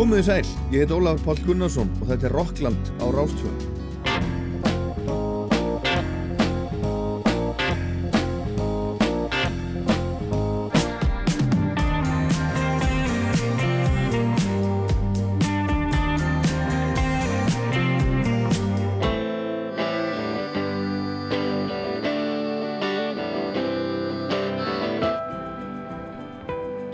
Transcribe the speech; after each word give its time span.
Komið 0.00 0.16
þið 0.16 0.28
sæl, 0.30 0.52
ég 0.72 0.80
heit 0.80 0.92
Ólafur 0.96 1.24
Pál 1.26 1.40
Gunnarsson 1.44 1.90
og 2.00 2.06
þetta 2.08 2.24
er 2.24 2.32
Rockland 2.32 2.86
á 3.04 3.06
Rástfjörn. 3.12 3.58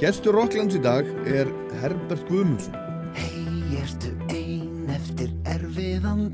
Gestur 0.02 0.34
Rocklands 0.34 0.74
í 0.74 0.82
dag 0.82 1.06
er 1.30 1.54
Herbert 1.78 2.26
Guðmundsson. 2.26 2.85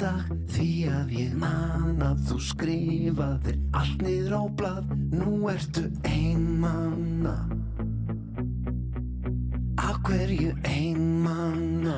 Dag 0.03 0.33
Því 0.53 0.69
að 0.91 1.13
ég 1.15 1.35
man 1.39 2.01
að 2.03 2.23
þú 2.29 2.37
skrifaðir 2.49 3.59
allt 3.79 4.03
niður 4.05 4.35
á 4.35 4.43
blað. 4.59 4.91
Nú 5.15 5.35
ertu 5.53 5.85
ein 6.09 6.43
manna. 6.63 7.37
Af 9.81 10.01
hverju 10.07 10.53
ein 10.69 11.07
manna? 11.25 11.97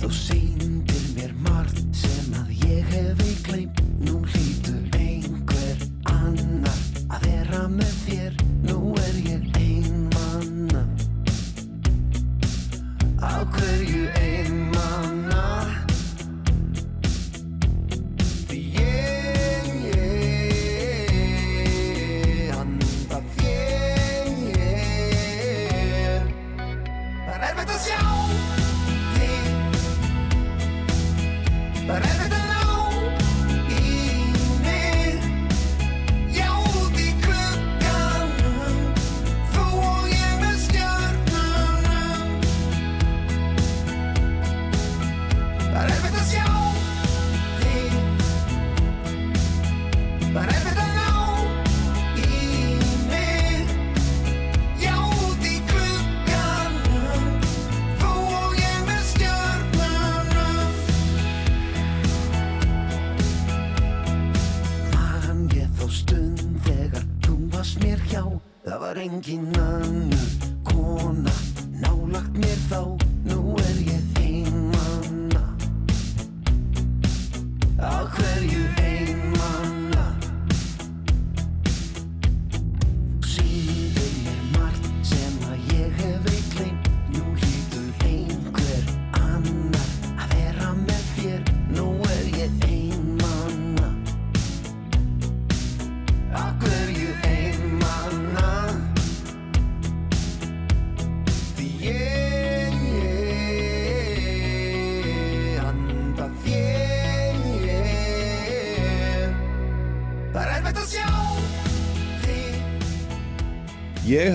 Þú 0.00 0.10
sýndir 0.20 1.06
mér 1.18 1.36
margt 1.46 1.84
sem 1.96 2.34
að 2.40 2.54
ég 2.64 2.94
hefi 2.96 3.36
gleymt. 3.46 3.84
Nú 4.04 4.20
hlýtur 4.24 4.83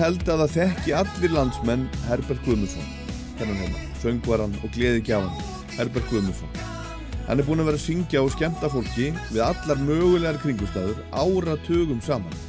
Ég 0.00 0.06
held 0.06 0.30
að 0.32 0.38
það 0.40 0.52
þekki 0.54 0.92
allir 0.96 1.32
landsmenn 1.34 1.82
Herbert 2.06 2.38
Guðmundsson, 2.46 2.86
þennan 3.36 3.58
hérna, 3.60 3.80
söngvaran 4.00 4.54
og 4.64 4.70
gleði 4.72 5.02
gjafan, 5.04 5.42
Herbert 5.74 6.06
Guðmundsson. 6.08 6.54
Hann 7.26 7.42
er 7.42 7.44
búinn 7.44 7.60
að 7.60 7.68
vera 7.68 7.76
að 7.76 7.82
syngja 7.82 8.22
og 8.24 8.30
skemmta 8.32 8.70
fólki 8.72 9.10
við 9.26 9.42
allar 9.44 9.82
mögulegar 9.84 10.38
kringustæður 10.40 11.02
áratugum 11.12 12.00
saman. 12.00 12.40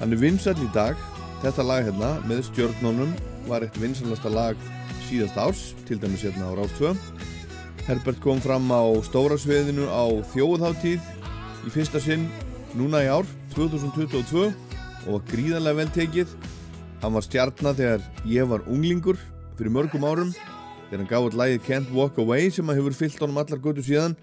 Hann 0.00 0.16
er 0.16 0.18
vinsall 0.24 0.58
í 0.58 0.66
dag, 0.74 0.98
þetta 1.44 1.68
lag 1.68 1.86
hérna 1.86 2.08
með 2.26 2.40
stjörnunum 2.48 3.12
var 3.46 3.62
eitt 3.62 3.78
vinsallasta 3.78 4.32
lag 4.34 4.66
síðast 5.06 5.38
árs, 5.38 5.60
til 5.86 6.02
dæmis 6.02 6.26
hérna 6.26 6.50
á 6.50 6.58
Rástfjö. 6.58 6.96
Herbert 7.86 8.18
kom 8.26 8.42
fram 8.42 8.66
á 8.74 8.82
stóra 9.06 9.38
sviðinu 9.38 9.86
á 9.86 10.10
þjóðháttíð 10.34 10.98
í 11.62 11.76
fyrsta 11.76 12.02
sinn 12.02 12.26
núna 12.74 13.06
í 13.06 13.12
ár, 13.14 13.30
2022 13.54 14.48
og 14.50 15.12
var 15.12 15.30
gríðarlega 15.30 15.78
vel 15.84 15.94
tekið. 15.94 16.34
Hann 17.02 17.16
var 17.16 17.24
stjarnar 17.26 17.74
þegar 17.74 18.02
ég 18.30 18.46
var 18.46 18.62
unglingur 18.70 19.18
fyrir 19.58 19.74
mörgum 19.74 20.04
árum 20.06 20.28
þegar 20.34 21.00
hann 21.00 21.08
gaf 21.10 21.24
út 21.26 21.38
lagið 21.38 21.64
Can't 21.66 21.90
Walk 21.96 22.20
Away 22.22 22.50
sem 22.54 22.68
að 22.70 22.78
hefur 22.78 22.94
fyllt 22.94 23.22
honum 23.24 23.40
allar 23.42 23.62
götu 23.64 23.82
síðan 23.82 24.14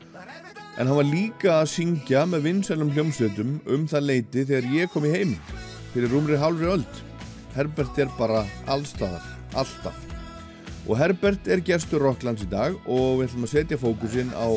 en 0.80 0.88
hann 0.88 0.96
var 0.96 1.10
líka 1.10 1.58
að 1.58 1.74
syngja 1.74 2.24
með 2.30 2.46
vinsælum 2.48 2.94
hljómsveitum 2.96 3.58
um 3.68 3.84
það 3.92 4.08
leiti 4.08 4.46
þegar 4.48 4.72
ég 4.78 4.94
kom 4.94 5.08
í 5.10 5.12
heim 5.12 5.36
fyrir 5.92 6.14
rúmri 6.14 6.40
hálfri 6.40 6.70
öld. 6.72 7.02
Herbert 7.56 7.98
er 8.00 8.12
bara 8.16 8.46
allstaðar, 8.70 9.26
alltaf. 9.58 9.98
Og 10.88 10.96
Herbert 11.02 11.50
er 11.52 11.64
gestur 11.66 12.06
Rocklands 12.06 12.46
í 12.46 12.52
dag 12.52 12.78
og 12.86 13.20
við 13.20 13.28
ætlum 13.28 13.50
að 13.50 13.56
setja 13.58 13.82
fókusinn 13.82 14.32
á 14.38 14.48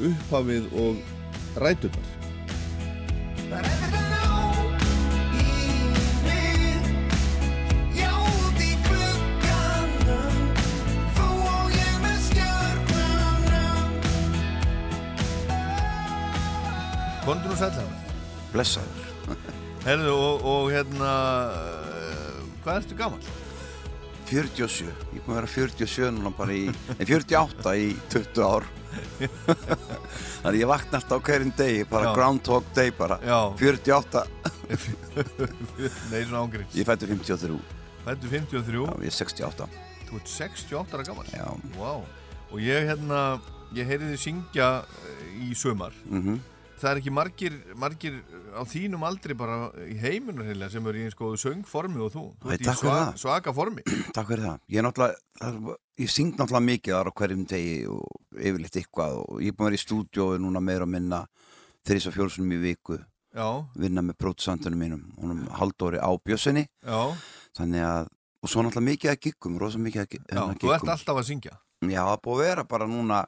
upphafið 0.00 0.72
og 0.80 1.60
rætunar. 1.60 2.19
Blessaður. 18.60 19.36
Herðu 19.86 20.10
og, 20.12 20.42
og 20.44 20.66
hérna, 20.68 21.12
uh, 21.48 22.40
hvað 22.60 22.82
ertu 22.82 22.96
gammal? 22.98 23.22
47. 24.28 24.90
Ég 25.16 25.22
búin 25.24 25.32
að 25.32 25.38
vera 25.38 25.48
47 25.54 26.10
núna 26.18 26.32
bara 26.36 26.52
í, 26.52 26.66
en 26.92 27.00
48 27.08 27.72
í 27.80 27.86
20 28.12 28.42
ár. 28.44 28.66
Þannig 30.42 30.58
ég 30.60 30.68
vakna 30.68 31.00
alltaf 31.00 31.16
á 31.16 31.24
hverjum 31.24 31.54
degi, 31.56 31.86
bara 31.88 32.10
Já. 32.10 32.12
Groundhog 32.18 32.68
Day 32.76 32.92
bara. 32.98 33.16
Já. 33.24 33.38
48. 33.62 34.26
Nei, 36.12 36.20
svona 36.20 36.44
ángriðs. 36.44 36.76
Ég 36.76 36.90
fættur 36.90 37.14
53. 37.16 37.58
Fættu 38.04 38.34
53, 38.36 38.84
Já, 38.84 38.94
ég 39.00 39.08
er 39.14 39.18
68. 39.22 39.72
þú 40.10 40.20
ert 40.20 40.36
68 40.36 40.98
ára 41.00 41.08
gammal. 41.08 41.32
Já. 41.32 41.48
Vá. 41.80 41.92
Og 42.50 42.60
ég 42.60 42.92
hérna, 42.92 43.24
ég 43.72 43.88
heyrði 43.88 44.12
þið 44.12 44.24
syngja 44.28 44.72
eh, 44.84 45.28
í 45.48 45.54
sömar. 45.56 45.96
Mm 46.12 46.42
Það 46.80 46.94
er 46.94 46.98
ekki 47.02 47.12
margir, 47.12 47.56
margir 47.76 48.14
á 48.54 48.62
þínum 48.66 49.04
aldri 49.06 49.34
bara 49.38 49.70
í 49.86 49.96
heiminum 50.00 50.46
heila 50.46 50.68
sem 50.72 50.86
eru 50.90 50.98
í 51.04 51.10
góðu 51.16 51.38
söngformi 51.42 52.00
og 52.04 52.10
þú. 52.14 52.24
Þú 52.42 52.52
ert 52.54 52.64
í 52.64 52.68
það. 52.70 53.14
svaka 53.20 53.52
formi. 53.54 53.82
Takk 54.16 54.28
fyrir 54.32 54.44
það. 54.48 54.58
Ég 54.70 54.80
er 54.82 54.86
náttúrulega, 54.88 55.76
ég 56.00 56.10
syng 56.12 56.32
náttúrulega 56.36 56.66
mikið 56.70 56.96
þar 56.96 57.10
á 57.10 57.18
hverjum 57.20 57.44
degi 57.50 57.76
og 57.90 58.40
yfirleitt 58.40 58.80
eitthvað 58.82 59.16
og 59.24 59.40
ég 59.44 59.52
er 59.52 59.56
búin 59.58 59.66
að 59.66 59.70
vera 59.70 59.80
í 59.80 59.84
stúdíói 59.84 60.40
núna 60.42 60.62
meira 60.64 60.86
að 60.88 60.94
minna 60.96 61.22
þrís 61.86 62.06
og 62.10 62.16
fjólsunum 62.18 62.52
í 62.56 62.60
viku, 62.64 62.98
Já, 63.30 63.46
vinna 63.78 64.02
með 64.02 64.16
prótsantunum 64.18 64.80
mínum, 64.82 65.02
honum 65.22 65.44
Halldóri 65.54 66.00
á 66.02 66.10
Bjössinni, 66.18 66.64
já, 66.82 66.98
þannig 67.56 67.84
að, 67.86 68.08
og 68.42 68.50
svo 68.50 68.64
náttúrulega 68.66 68.88
mikið 68.90 69.10
að 69.12 69.20
giggum, 69.28 69.58
rosa 69.62 69.78
mikið 69.78 70.02
að 70.02 70.08
gi- 70.10 70.18
já. 70.20 70.34
hérna, 70.34 70.56
Þú 70.58 70.72
ert 70.74 70.80
giggum. 70.82 70.90
alltaf 70.96 71.20
að 71.22 71.28
syngja. 71.30 71.52
Já, 71.86 72.02
það 72.10 72.18
búið 72.26 72.34
að 72.40 72.42
vera 72.50 72.64
bara 72.74 72.88
núna 72.90 73.20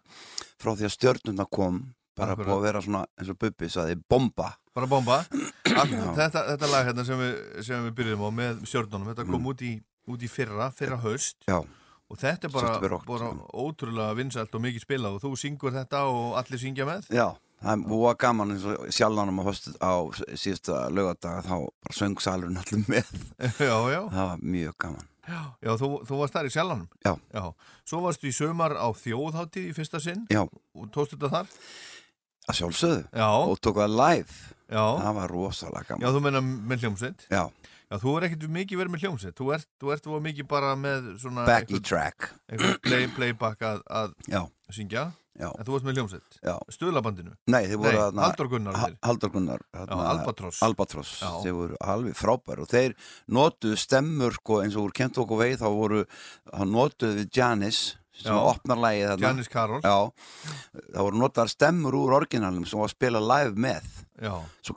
frá 0.59 0.73
því 0.75 0.89
að 0.89 0.95
stjörnuna 0.97 1.47
kom, 1.55 1.79
bara 2.19 2.35
Akkurat. 2.35 2.49
búið 2.51 2.59
að 2.59 2.67
vera 2.67 2.83
svona 2.83 3.05
eins 3.17 3.31
og 3.33 3.39
Bubbi 3.47 3.71
saði, 3.73 3.97
bomba. 4.11 4.49
Bara 4.75 4.87
bomba. 4.89 5.21
Þetta, 5.73 6.43
þetta 6.53 6.69
lag 6.73 6.87
hérna 6.89 7.05
sem 7.09 7.19
við, 7.21 7.37
sem 7.65 7.85
við 7.87 7.95
byrjum 7.99 8.25
á 8.25 8.31
með 8.33 8.59
stjörnunum, 8.69 9.09
þetta 9.13 9.25
kom 9.29 9.41
Mm. 9.41 9.47
út 9.53 9.63
í 9.65 9.71
út 10.13 10.23
í 10.27 10.29
fyrra, 10.29 10.67
fyrra 10.75 10.97
haust. 11.01 11.37
Já, 11.49 11.61
og 11.63 12.19
þetta 12.21 12.49
er 12.49 12.53
bara, 12.53 12.73
September, 12.75 12.97
bara 13.07 13.29
október. 13.31 13.55
ótrúlega 13.55 14.17
vinsælt 14.19 14.55
og 14.59 14.61
mikið 14.65 14.83
spilað 14.85 15.17
og 15.17 15.23
þú 15.23 15.31
syngur 15.41 15.73
þetta 15.77 16.01
og 16.11 16.35
allir 16.41 16.61
syngja 16.61 16.85
með? 16.89 17.07
Já 17.15 17.29
það 17.63 17.73
er 17.77 17.85
búa 17.87 18.13
gaman 18.19 18.51
eins 18.57 18.65
og 18.67 18.89
sjálfanum 18.91 19.39
á, 19.39 19.45
á 19.87 19.93
síðasta 20.35 20.81
lögadaga 20.91 21.45
þá 21.47 21.55
bara 21.63 21.95
söng 21.95 22.17
salurinn 22.21 22.59
allir 22.59 22.83
með. 22.91 23.13
Já, 23.71 23.77
já, 23.95 24.01
það 24.11 24.27
var 24.33 24.43
mjög 24.43 24.75
gaman. 24.83 25.07
Já, 25.23 25.41
já 25.63 25.73
þú, 25.79 25.91
þú 26.11 26.19
varst 26.19 26.35
þar 26.35 26.49
í 26.49 26.53
sjálfanum 26.57 26.89
Já. 27.07 27.13
já. 27.31 27.45
Svo 27.87 28.01
varstu 28.03 28.27
í 28.27 28.35
sömar 28.35 28.75
á 28.75 28.89
þjóðháttíð 28.99 29.69
í 29.71 29.75
fyrsta 29.79 30.01
sinn? 30.03 30.27
Já, 30.35 30.43
og 30.43 30.91
tókstu 30.91 31.15
þetta 31.21 31.31
þar? 31.39 31.55
Að 32.51 32.59
sjálfsögðu. 32.59 33.03
Já, 33.15 33.29
og 33.31 33.61
tók 33.63 33.79
það 33.79 33.95
live 33.95 34.52
já, 34.69 34.85
það 35.03 35.15
var 35.21 35.29
rosalega 35.37 35.83
já, 35.83 35.89
gaman 35.95 36.15
þú 36.17 36.23
menna 36.29 36.41
með 36.43 36.85
hljómsveit? 36.87 37.27
Já, 37.31 37.45
Já, 37.93 37.99
þú 38.01 38.13
er 38.17 38.25
ekkert 38.25 38.45
mikið 38.49 38.79
verið 38.81 38.93
með 38.95 39.03
hljómsveit. 39.05 39.35
Þú 39.37 39.47
ert, 39.53 39.67
þú 39.77 39.91
ert 39.93 40.07
mikið 40.25 40.47
bara 40.49 40.71
með 40.81 41.11
svona 41.21 41.43
backy 41.45 41.77
track. 41.85 42.31
play, 42.81 43.05
playback 43.13 43.61
að, 43.69 43.83
að 43.85 44.15
já, 44.33 44.41
syngja. 44.73 45.03
Já, 45.37 45.49
en 45.49 45.65
þú 45.65 45.73
varst 45.75 45.85
með 45.85 45.99
hljómsveit? 45.99 46.39
Já. 46.45 46.55
Stöðlabandinu 46.73 47.33
nei, 47.53 47.63
þeir 47.69 47.79
voru 47.81 48.01
þarna- 48.01 48.25
Halldór 48.27 48.49
Gunnar 48.53 48.75
Ha- 48.77 48.87
þeir. 48.89 48.97
Halldór 49.03 49.31
Gunnar 49.33 49.61
Já, 49.73 49.85
Albatross. 50.13 50.63
Albatross, 50.63 51.13
Já. 51.21 51.31
þeir 51.45 51.55
voru 51.57 51.77
alveg 51.81 52.17
frábær 52.17 52.61
og 52.65 52.69
þeir 52.69 52.95
notuðu 53.29 53.77
stemmur 53.81 54.33
sko, 54.37 54.61
eins 54.65 54.77
og 54.77 54.89
úr 54.89 54.93
Kent 54.93 55.17
okkur 55.17 55.41
veið 55.41 55.57
þá 55.61 55.69
voru, 55.73 56.05
þá 56.53 56.65
notuðu 56.69 57.17
við 57.23 57.31
Janis 57.37 57.81
sem 58.17 58.37
opnar 58.37 58.81
lægið 58.83 59.09
þarna. 59.13 59.27
Janis 59.29 59.51
Karol. 59.53 59.81
Já, 59.85 59.97
það 60.93 61.09
voru 61.09 61.23
notaðar 61.23 61.53
stemmur 61.53 61.97
úr 61.97 62.17
orginalum 62.21 62.67
sem 62.69 62.81
var 62.83 62.91
að 62.91 62.97
spila 62.97 63.25
live 63.25 63.67
með. 63.69 63.89
Já, 64.23 64.35
svo 64.63 64.77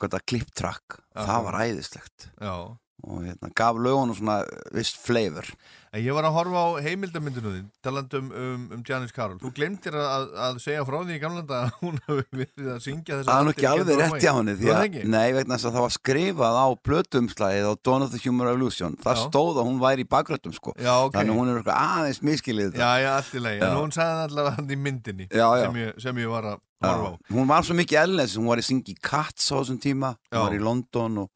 track, 0.56 1.00
Aha. 1.14 1.28
það 1.28 1.48
var 1.50 1.62
æðislegt. 1.66 2.30
Já 2.40 2.56
og 3.04 3.26
hérna, 3.26 3.52
gaf 3.56 3.76
lögunum 3.76 4.16
svona 4.16 4.44
vist 4.74 5.02
flavor. 5.04 5.50
En 5.96 6.02
ég 6.04 6.16
var 6.16 6.26
að 6.28 6.34
horfa 6.36 6.60
á 6.60 6.68
heimildamyndinu 6.84 7.52
þín 7.54 7.68
talandi 7.86 8.20
um, 8.20 8.32
um, 8.36 8.64
um 8.76 8.82
Janis 8.84 9.14
Karol 9.16 9.38
Þú 9.40 9.52
glemtir 9.56 9.96
að, 9.96 10.26
að 10.44 10.58
segja 10.60 10.84
frá 10.88 10.98
því 10.98 11.16
í 11.16 11.22
gamlanda 11.22 11.60
að 11.62 11.78
hún 11.80 12.00
hafi 12.08 12.26
verið 12.34 12.72
að 12.74 12.82
syngja 12.84 13.20
þess 13.20 13.30
Það 13.30 13.40
er 13.40 13.52
ekki 13.54 13.68
alveg 13.70 14.02
rétt 14.02 14.26
hjá 14.26 14.32
henni 14.34 14.56
að, 14.74 14.98
nei, 15.14 15.28
vegna 15.38 15.56
þess 15.56 15.70
að 15.70 15.78
það 15.78 15.86
var 15.86 15.96
skrifað 15.96 16.60
á 16.60 16.68
plötumslæðið 16.90 17.70
á 17.72 17.74
Dawn 17.88 18.08
of 18.08 18.12
the 18.12 18.22
Human 18.26 18.50
Revolution. 18.50 18.98
Það 19.06 19.16
Já. 19.16 19.24
stóð 19.24 19.62
að 19.62 19.70
hún 19.70 19.80
væri 19.86 20.04
í 20.04 20.10
bakgröttum 20.16 20.56
sko. 20.58 20.76
Já, 20.76 20.94
ok. 20.98 21.16
Þannig 21.16 21.36
að 21.36 21.40
hún 21.40 21.54
er 21.54 21.62
eitthvað 21.62 21.96
aðeins 21.96 22.22
miskilið 22.28 22.80
Já, 22.82 22.90
já, 23.00 23.10
allt 23.14 23.32
í 23.32 23.46
lagi. 23.46 23.64
En 23.64 23.78
hún 23.80 23.96
sagði 23.96 24.28
allavega 24.28 24.58
hann 24.60 24.76
í 24.76 24.80
myndinni 24.90 25.30
Já. 25.30 25.48
Sem, 25.64 25.80
ég, 25.86 25.96
sem 26.04 26.24
ég 26.26 26.36
var 26.36 26.52
að 26.52 26.60
horfa 26.84 27.16
á. 27.16 27.32
Hún 27.32 27.48
var 27.54 27.64
svo 27.64 27.80
mikið 27.80 28.02
ellens, 28.04 28.36
hún 28.36 28.52
var 28.52 28.60
í 28.60 28.68
syngi 28.68 29.00
Cats 29.00 29.48
á 29.56 29.62
þessum 29.62 29.80
tíma, 29.80 30.12
hún 30.28 30.44
var 30.44 30.60
í 30.60 30.64
London 30.64 31.24
og 31.24 31.32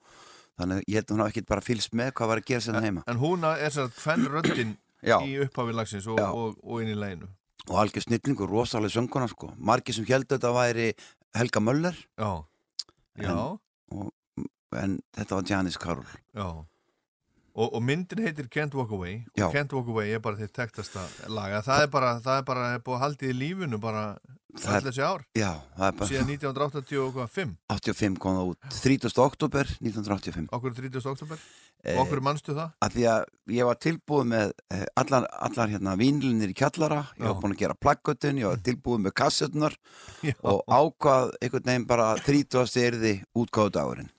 þannig 0.60 0.80
að 0.82 0.86
ég 0.92 1.00
held 1.00 1.10
að 1.10 1.16
hún 1.16 1.24
hafi 1.26 1.36
ekkert 1.36 1.50
bara 1.56 1.66
fylgst 1.66 1.98
með 1.98 2.14
hvað 2.20 2.32
var 2.34 2.44
að 2.44 2.48
gera 2.52 2.66
sérna 2.68 2.86
heima. 2.86 3.04
En 3.10 3.20
hún 3.24 3.50
er 3.50 3.74
sér 3.74 3.88
að 3.88 4.00
hvern 4.04 4.30
röddin 4.36 4.78
Já, 5.10 5.16
í 5.24 5.38
upphafi 5.46 5.76
lagsins 5.76 6.08
og, 6.12 6.20
og, 6.20 6.58
og 6.60 6.82
inn 6.84 6.92
í 6.92 6.98
læginu 7.00 7.30
og 7.70 7.78
algjör 7.84 8.02
snillingur, 8.02 8.50
rosalega 8.50 8.96
sönguna 8.96 9.28
sko. 9.30 9.52
Margir 9.58 9.94
sem 9.94 10.08
held 10.10 10.26
þetta 10.32 10.50
væri 10.56 10.88
Helga 11.38 11.62
Möller. 11.62 11.98
Já, 12.18 12.42
já, 13.22 13.36
en 14.80 14.98
þetta 15.18 15.38
var 15.38 15.46
Janis 15.50 15.78
Karol. 15.78 16.08
Já. 16.34 16.48
Og, 17.60 17.74
og 17.76 17.82
myndin 17.84 18.24
heitir 18.24 18.48
Can't 18.54 18.76
Walk 18.78 18.92
Away. 18.96 19.20
Og 19.34 19.42
Já. 19.42 19.48
Can't 19.54 19.74
Walk 19.76 19.90
Away 19.92 20.14
er 20.16 20.22
bara 20.24 20.40
þitt 20.40 20.54
tektasta 20.56 21.04
laga 21.28 21.62
það 21.66 21.86
er 21.86 21.90
bara, 21.94 22.12
það 22.24 22.42
er 22.42 22.46
bara 22.48 22.68
er 22.76 22.84
búið 22.86 22.98
að 22.98 23.04
haldið 23.04 23.34
í 23.34 23.38
lífinu 23.40 23.80
bara 23.84 24.04
Það 24.50 24.76
er- 24.76 24.86
þessi 24.90 25.04
ár? 25.06 25.22
Já, 25.38 25.50
það 25.78 25.88
er 25.88 25.98
bara 26.00 26.08
síðan 26.10 26.30
1985 26.34 27.52
85 27.70 28.16
kom 28.20 28.38
það 28.40 28.48
út. 28.50 28.70
30. 28.82 29.20
oktober 29.22 29.66
1985 29.80 30.48
okkur 30.58 30.74
30. 30.80 31.06
oktober 31.12 31.38
Eh, 31.86 31.96
og 31.96 32.02
okkur 32.08 32.20
mannstu 32.20 32.52
það? 32.58 32.72
að 32.84 32.92
því 32.98 33.04
að 33.08 33.22
ég 33.56 33.66
var 33.70 33.78
tilbúið 33.80 34.26
með 34.28 34.50
eh, 34.76 34.86
allar, 35.00 35.28
allar 35.32 35.70
hérna 35.72 35.94
vínlinir 35.96 36.50
í 36.52 36.56
kjallara. 36.60 37.06
Ég 37.16 37.24
var 37.30 37.38
búin 37.40 37.54
að 37.56 37.62
gera 37.62 37.76
plaggötun, 37.80 38.40
ég 38.42 38.50
var 38.50 38.58
tilbúið 38.68 39.00
með 39.06 39.14
kassetnar 39.16 39.78
og 40.44 40.64
ákvað 40.68 41.32
einhvern 41.40 41.64
veginn 41.70 41.88
bara 41.88 42.10
30. 42.20 42.66
erði 42.84 43.14
útgáðu 43.38 43.72
dagurinn 43.78 44.10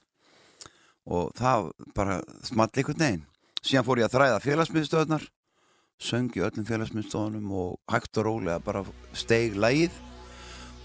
og 1.05 1.31
það 1.37 1.69
bara 1.93 2.21
small 2.47 2.69
einhvern 2.73 2.97
veginn. 3.03 3.25
Síðan 3.61 3.85
fór 3.85 3.99
ég 4.01 4.07
að 4.09 4.15
þræða 4.17 4.41
félagsmiðstöðnar 4.47 5.27
söng 6.01 6.31
í 6.33 6.41
öllum 6.41 6.65
félagsmiðstöðunum 6.65 7.51
og 7.53 7.75
hægt 7.93 8.17
og 8.17 8.25
rólega 8.25 8.57
bara 8.63 8.81
steig 9.13 9.53
lægið 9.53 9.91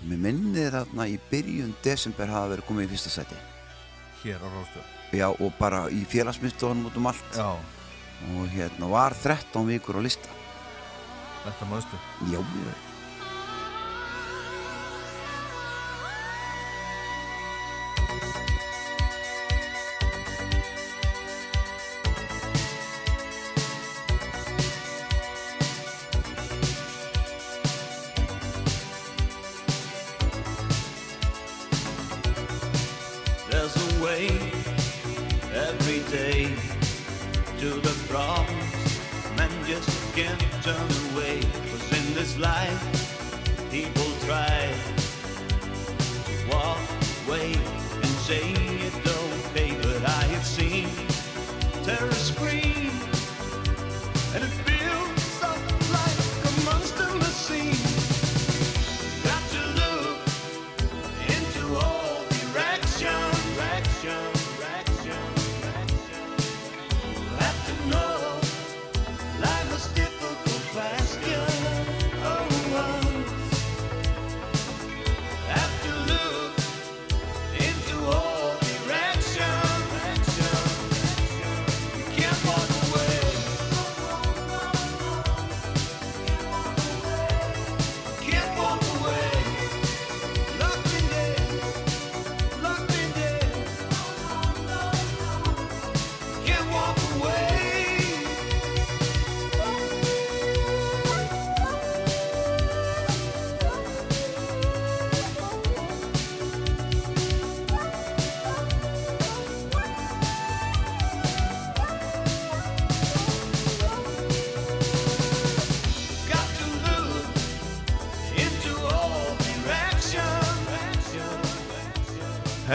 mér 0.02 0.20
minnir 0.28 0.75
þarna 0.75 1.08
í 1.08 1.16
byrjun 1.31 1.72
desember 1.84 2.31
hafa 2.31 2.52
verið 2.56 2.69
komið 2.69 2.88
í 2.88 2.93
fyrsta 2.94 3.16
seti 3.16 3.40
hér 4.22 4.44
á 4.44 4.48
Róstöð 4.50 4.96
já 5.14 5.28
og 5.31 5.52
bara 5.58 5.87
í 5.93 6.02
félagsmiðstöðunum 6.08 6.90
út 6.90 6.98
um 6.98 7.06
allt. 7.10 7.31
Já, 7.37 7.54
og 8.34 8.50
hérna 8.54 8.90
var 8.90 9.14
13 9.22 9.66
vikur 9.69 10.00
á 10.00 10.02
lista. 10.02 10.28
Þetta 11.44 11.70
mannstu. 11.70 11.96
Já, 12.32 12.40
ég 12.40 12.84
There's 18.06 18.56
can't 40.16 40.40
turn 40.62 40.88
away. 41.12 41.40
Cause 41.68 41.92
in 41.92 42.14
this 42.14 42.38
life, 42.38 42.80
people 43.70 44.10
try 44.24 44.65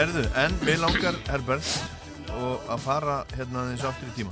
Herðu, 0.02 0.22
en 0.34 0.54
við 0.66 0.80
langar 0.82 1.14
Herbert 1.30 1.66
og 2.34 2.64
að 2.74 2.80
fara 2.82 3.12
hérna 3.36 3.60
aðeins 3.60 3.84
aftur 3.86 4.08
í 4.18 4.24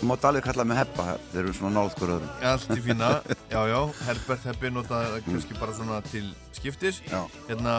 Þú 0.00 0.08
mátt 0.10 0.24
alveg 0.26 0.42
kalla 0.42 0.64
mig 0.66 0.80
heppa, 0.80 1.04
þeir 1.28 1.38
eru 1.44 1.52
svona 1.54 1.70
náð 1.76 1.92
hver 2.00 2.12
öðrum. 2.16 2.32
allt 2.50 2.72
í 2.74 2.82
fína 2.82 3.10
Já, 3.54 3.60
já, 3.70 3.76
Herbert 4.08 4.48
heppi 4.50 4.72
notaði 4.74 5.20
kannski 5.28 5.58
bara 5.60 5.76
svona 5.76 6.00
til 6.08 6.24
skiptis 6.58 6.98
Já. 7.06 7.20
Hérna, 7.46 7.76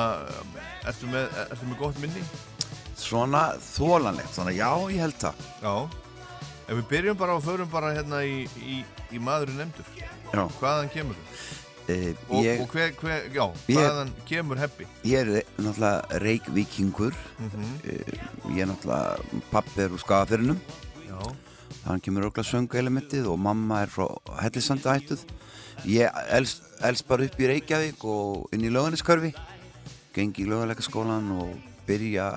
ertu 0.87 1.11
með, 1.11 1.27
ertu 1.49 1.67
með 1.73 1.77
gott 1.81 1.99
minni? 2.05 2.23
Svona 3.03 3.43
þólanlegt, 3.67 4.31
svona 4.31 4.55
já, 4.55 4.71
ég 4.95 5.03
held 5.03 5.19
það. 5.25 5.43
Já 5.59 5.75
Ef 6.71 6.71
við 6.71 6.87
byrjum 6.95 7.19
bara 7.19 7.35
og 7.35 7.43
förum 7.49 7.75
bara 7.75 7.91
hérna 7.99 8.23
í, 8.23 8.45
í, 8.63 8.79
í 9.11 9.19
maðurinn 9.19 9.59
nefndur 9.65 9.91
Já. 9.99 10.47
Hvaðan 10.61 10.95
kemur 10.95 11.19
þú? 11.19 11.64
E, 11.85 12.15
Og, 12.29 12.41
ég, 12.41 12.61
og 12.63 12.71
hver, 12.73 12.93
hver, 12.97 13.25
já, 13.29 13.43
hvaðan 13.67 14.11
kemur 14.25 14.57
heppi? 14.57 14.87
ég 15.05 15.19
er 15.21 15.43
náttúrulega 15.61 16.19
reikvíkingur, 16.23 17.13
Mm 17.37 17.75
e, 17.85 17.97
ég 18.55 18.63
er 18.63 18.71
náttúrulega 18.71 19.41
pappi 19.51 19.83
er 19.83 19.93
úr 19.93 20.01
skagafyrinum 20.01 20.57
Já, 21.05 21.19
þannig 21.83 22.05
kemur 22.07 22.25
ögla 22.31 22.43
sönguelementið 22.49 23.29
og 23.29 23.37
mamma 23.39 23.83
er 23.85 23.93
frá 23.93 24.07
hellisandi 24.41 24.89
ættuð 24.89 25.25
ég 25.85 26.09
elst, 26.33 26.63
elst 26.81 27.05
bara 27.07 27.27
upp 27.29 27.37
í 27.39 27.51
Reykjavík 27.51 28.03
og 28.09 28.49
inn 28.55 28.65
í 28.65 28.73
löganiskörfi 28.73 29.35
gengi 30.15 30.41
í 30.45 30.49
lögalega 30.49 30.81
skólan 30.81 31.29
og 31.37 31.53
byrja 31.85 32.31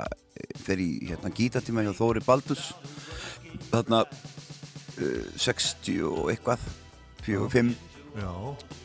fyrir 0.61 0.85
í 0.85 1.09
hérna, 1.09 1.33
gítatíma 1.33 1.87
hjá 1.87 1.95
Þóri 1.97 2.21
Baldus 2.27 2.69
þarna 3.73 4.05
uh, 4.05 5.25
60 5.41 6.05
og 6.05 6.29
eitthvað 6.35 6.69
4-5 7.25 7.73
Já, 8.19 8.33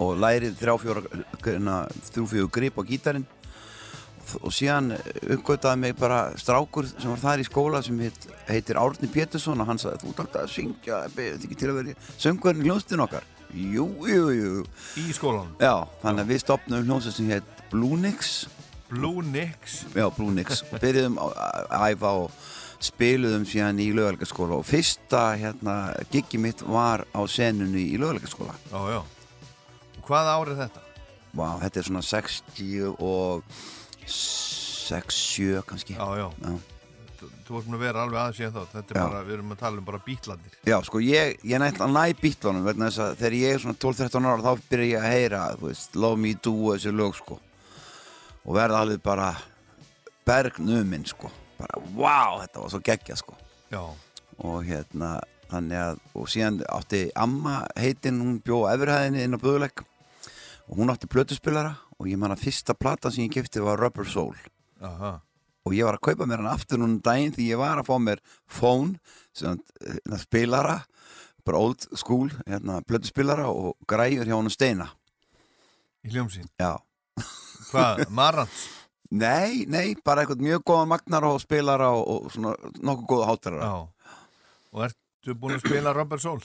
og 0.04 0.20
lærið 0.22 0.60
hérna, 0.62 1.78
þrjú 2.12 2.28
fjóra 2.32 2.52
grip 2.54 2.78
á 2.78 2.84
gítarinn. 2.86 3.25
Og 4.40 4.54
síðan 4.56 4.94
uppgötaði 5.36 5.82
mig 5.82 5.98
bara 6.00 6.32
strákur 6.40 6.88
sem 6.88 7.12
var 7.12 7.20
þar 7.20 7.44
í 7.44 7.48
skóla 7.48 7.82
sem 7.84 7.98
heit, 8.00 8.28
heitir 8.48 8.80
Árni 8.80 9.10
Pétursson 9.12 9.60
og 9.60 9.68
hann 9.68 9.82
sagði 9.82 10.00
þú 10.06 10.13
ert 10.13 10.22
alltaf 10.24 10.46
að 10.46 10.54
syngja, 10.54 11.00
beðið 11.18 11.48
ekki 11.50 11.60
til 11.60 11.72
að 11.74 11.80
vera 11.82 11.96
söngverðin 12.24 12.70
hljóðstinn 12.70 13.04
okkar. 13.04 13.28
Jú, 13.54 13.90
jú, 14.08 14.24
jú, 14.34 14.63
í 15.04 15.12
skólanum? 15.13 15.52
Já, 15.60 15.75
þannig 16.06 16.24
að 16.24 16.32
við 16.32 16.44
stopnum 16.46 16.88
hljóðstinn 16.88 17.18
sem 17.18 17.34
heit 17.36 17.66
Blúnix 17.74 18.34
Blue 18.94 19.24
Nix? 19.25 19.84
Já, 19.96 20.08
Blúnix, 20.13 20.62
byrjuðum 20.78 21.18
að 21.24 21.90
æfa 21.90 22.12
og 22.24 22.36
spiluðum 22.84 23.46
síðan 23.48 23.80
í 23.82 23.90
lögalgarskóla 23.96 24.60
og 24.60 24.68
fyrsta 24.68 25.24
hérna 25.40 25.75
giggi 26.12 26.40
mitt 26.42 26.62
var 26.68 27.06
á 27.16 27.22
senunni 27.32 27.88
í 27.94 28.00
lögalgarskóla 28.02 28.56
Já, 28.70 28.80
já. 28.92 29.00
Og 29.00 29.12
hvað 30.07 30.29
árið 30.33 30.62
þetta? 30.63 30.83
Vá, 31.33 31.48
þetta 31.63 31.79
er 31.81 31.88
svona 31.89 32.03
60 32.05 32.93
og 33.01 33.57
6-7 34.05 35.63
kannski. 35.67 35.98
Já, 35.98 36.07
já. 36.19 36.27
Já. 36.43 36.53
Þú, 37.24 37.29
ert 37.29 37.67
búin 37.67 37.77
að 37.77 37.83
vera 37.86 38.01
alveg 38.03 38.19
aðeins 38.19 38.39
síðan 38.39 38.53
þá 38.55 38.74
Þetta 38.74 38.93
er 38.93 38.98
Já. 38.98 39.03
bara, 39.03 39.19
við 39.24 39.33
erum 39.38 39.51
að 39.53 39.60
tala 39.62 39.79
um 39.79 39.86
bara 39.88 40.00
bítlandir 40.03 40.55
Já, 40.67 40.75
sko, 40.83 41.00
ég, 41.03 41.38
ég 41.48 41.62
nætti 41.62 41.83
að 41.86 41.93
næ 41.95 42.01
bítlunum 42.19 42.65
vegna 42.67 42.89
þess 42.89 43.03
að 43.03 43.13
þegar 43.22 43.36
ég 43.38 43.53
er 43.55 43.62
svona 43.63 43.79
12-13 43.83 44.27
ára 44.27 44.43
þá 44.43 44.65
byrja 44.74 44.88
ég 44.89 45.00
að 45.00 45.13
heyra, 45.13 45.41
þú 45.60 45.69
veist, 45.69 45.95
Love 46.03 46.19
Me 46.19 46.33
Do 46.43 46.53
og 46.57 46.74
þessi 46.75 46.93
lög, 47.00 47.15
sko. 47.19 47.38
Og 48.43 48.57
verða 48.57 48.81
alveg 48.83 49.03
bara 49.05 49.29
bergnuminn, 50.27 51.07
sko. 51.07 51.31
Bara, 51.62 51.79
wow, 51.95 52.41
þetta 52.43 52.65
var 52.65 52.74
svo 52.74 52.81
geggja, 52.89 53.19
sko. 53.19 53.38
Já, 53.72 53.81
og 54.43 54.67
hérna, 54.67 55.13
þannig 55.53 55.79
að 55.79 56.03
og 56.17 56.29
síðan 56.33 56.60
átti 56.74 57.05
amma 57.19 57.62
heitin 57.79 58.19
hún 58.24 58.39
bjó 58.43 58.63
efrihæðinni 58.72 59.27
inn 59.27 59.38
á 59.38 59.43
Böðulegg 59.43 59.83
og 60.70 60.79
hún 60.79 60.91
átti 60.93 61.10
plötuspilara 61.12 61.75
og 62.00 62.10
ég 62.10 62.20
man 62.20 62.34
að 62.34 62.46
fyrsta 62.46 62.75
platan 62.77 63.13
sem 63.13 63.25
ég 63.27 63.34
kefti 63.36 63.63
var 63.63 63.79
Rubber 63.79 64.08
Soul. 64.08 64.36
Aha. 64.84 65.17
Og 65.63 65.75
ég 65.75 65.88
var 65.88 65.96
að 65.96 66.05
kaupa 66.10 66.27
mér 66.27 66.41
hann 66.43 66.51
aftur 66.51 66.82
núna 66.82 66.98
um 66.98 67.03
daginn 67.03 67.36
því 67.36 67.50
ég 67.53 67.60
var 67.62 67.79
að 67.79 67.88
fá 67.88 67.96
mér 68.03 68.24
phone 68.51 68.98
sem 69.36 69.60
hérna, 69.79 70.20
spilara 70.20 70.77
bara 71.43 71.60
old 71.60 71.88
school, 72.00 72.29
hérna, 72.48 72.79
plötuspilara 72.88 73.50
og 73.51 73.75
græjur 73.88 74.27
hjá 74.27 74.36
hann 74.36 74.51
steina. 74.51 74.88
Í 76.03 76.12
hljómsýn 76.12 76.48
já, 76.60 76.77
Hvað, 77.70 78.03
Marantz? 78.12 78.67
nei, 79.24 79.63
nei, 79.70 79.93
bara 80.03 80.24
eitthvað 80.24 80.43
mjög 80.43 80.63
góða 80.67 80.88
magnar 80.89 81.27
og 81.29 81.39
spilara 81.43 81.91
og, 81.96 82.03
og 82.27 82.32
svona 82.34 82.55
nokkuð 82.82 83.10
góða 83.12 83.29
hátarara 83.29 83.70
Já. 83.70 84.13
Og 84.74 84.86
ertu 84.88 85.36
búin 85.38 85.58
að 85.58 85.67
spila 85.67 85.93
Robert 85.96 86.24
Soul? 86.24 86.41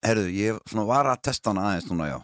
herðu, 0.00 0.28
ég 0.32 0.60
svona 0.70 0.86
var 0.88 1.10
að 1.10 1.24
testa 1.28 1.50
hann 1.50 1.60
aðeins 1.60 1.88
núna, 1.90 2.08
já 2.08 2.18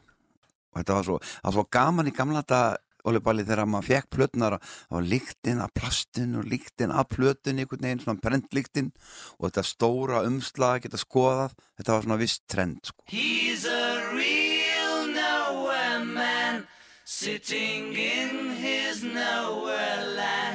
þetta 0.81 0.99
var 0.99 1.09
svo, 1.09 1.23
var 1.45 1.57
svo 1.57 1.67
gaman 1.79 2.11
í 2.11 2.15
gamla 2.17 2.45
þetta 2.45 2.63
Óli 3.09 3.21
Balli 3.23 3.45
þegar 3.47 3.69
maður 3.71 3.89
fekk 3.89 4.09
plötunar 4.17 4.57
það 4.61 4.97
var 4.97 5.07
líktinn 5.13 5.63
af 5.63 5.75
plastinu 5.77 6.41
og 6.43 6.49
líktinn 6.51 6.93
af 6.93 7.09
plötun 7.13 7.61
einhvern 7.63 7.85
veginn, 7.87 8.03
svona 8.03 8.23
brendlíktinn 8.25 8.91
og 9.39 9.47
þetta 9.47 9.65
stóra 9.67 10.25
umslag 10.29 10.83
geta 10.85 11.01
skoðað 11.01 11.55
þetta 11.79 11.95
var 11.95 12.07
svona 12.07 12.21
viss 12.21 12.43
trend 12.51 12.83
sko. 12.91 13.07
He's 13.07 13.65
a 13.65 14.11
real 14.13 15.07
nowhere 15.15 16.05
man, 16.05 16.67
sitting 17.05 17.95
in 17.95 18.57
his 18.59 19.05
nowhere 19.07 20.03
land, 20.19 20.48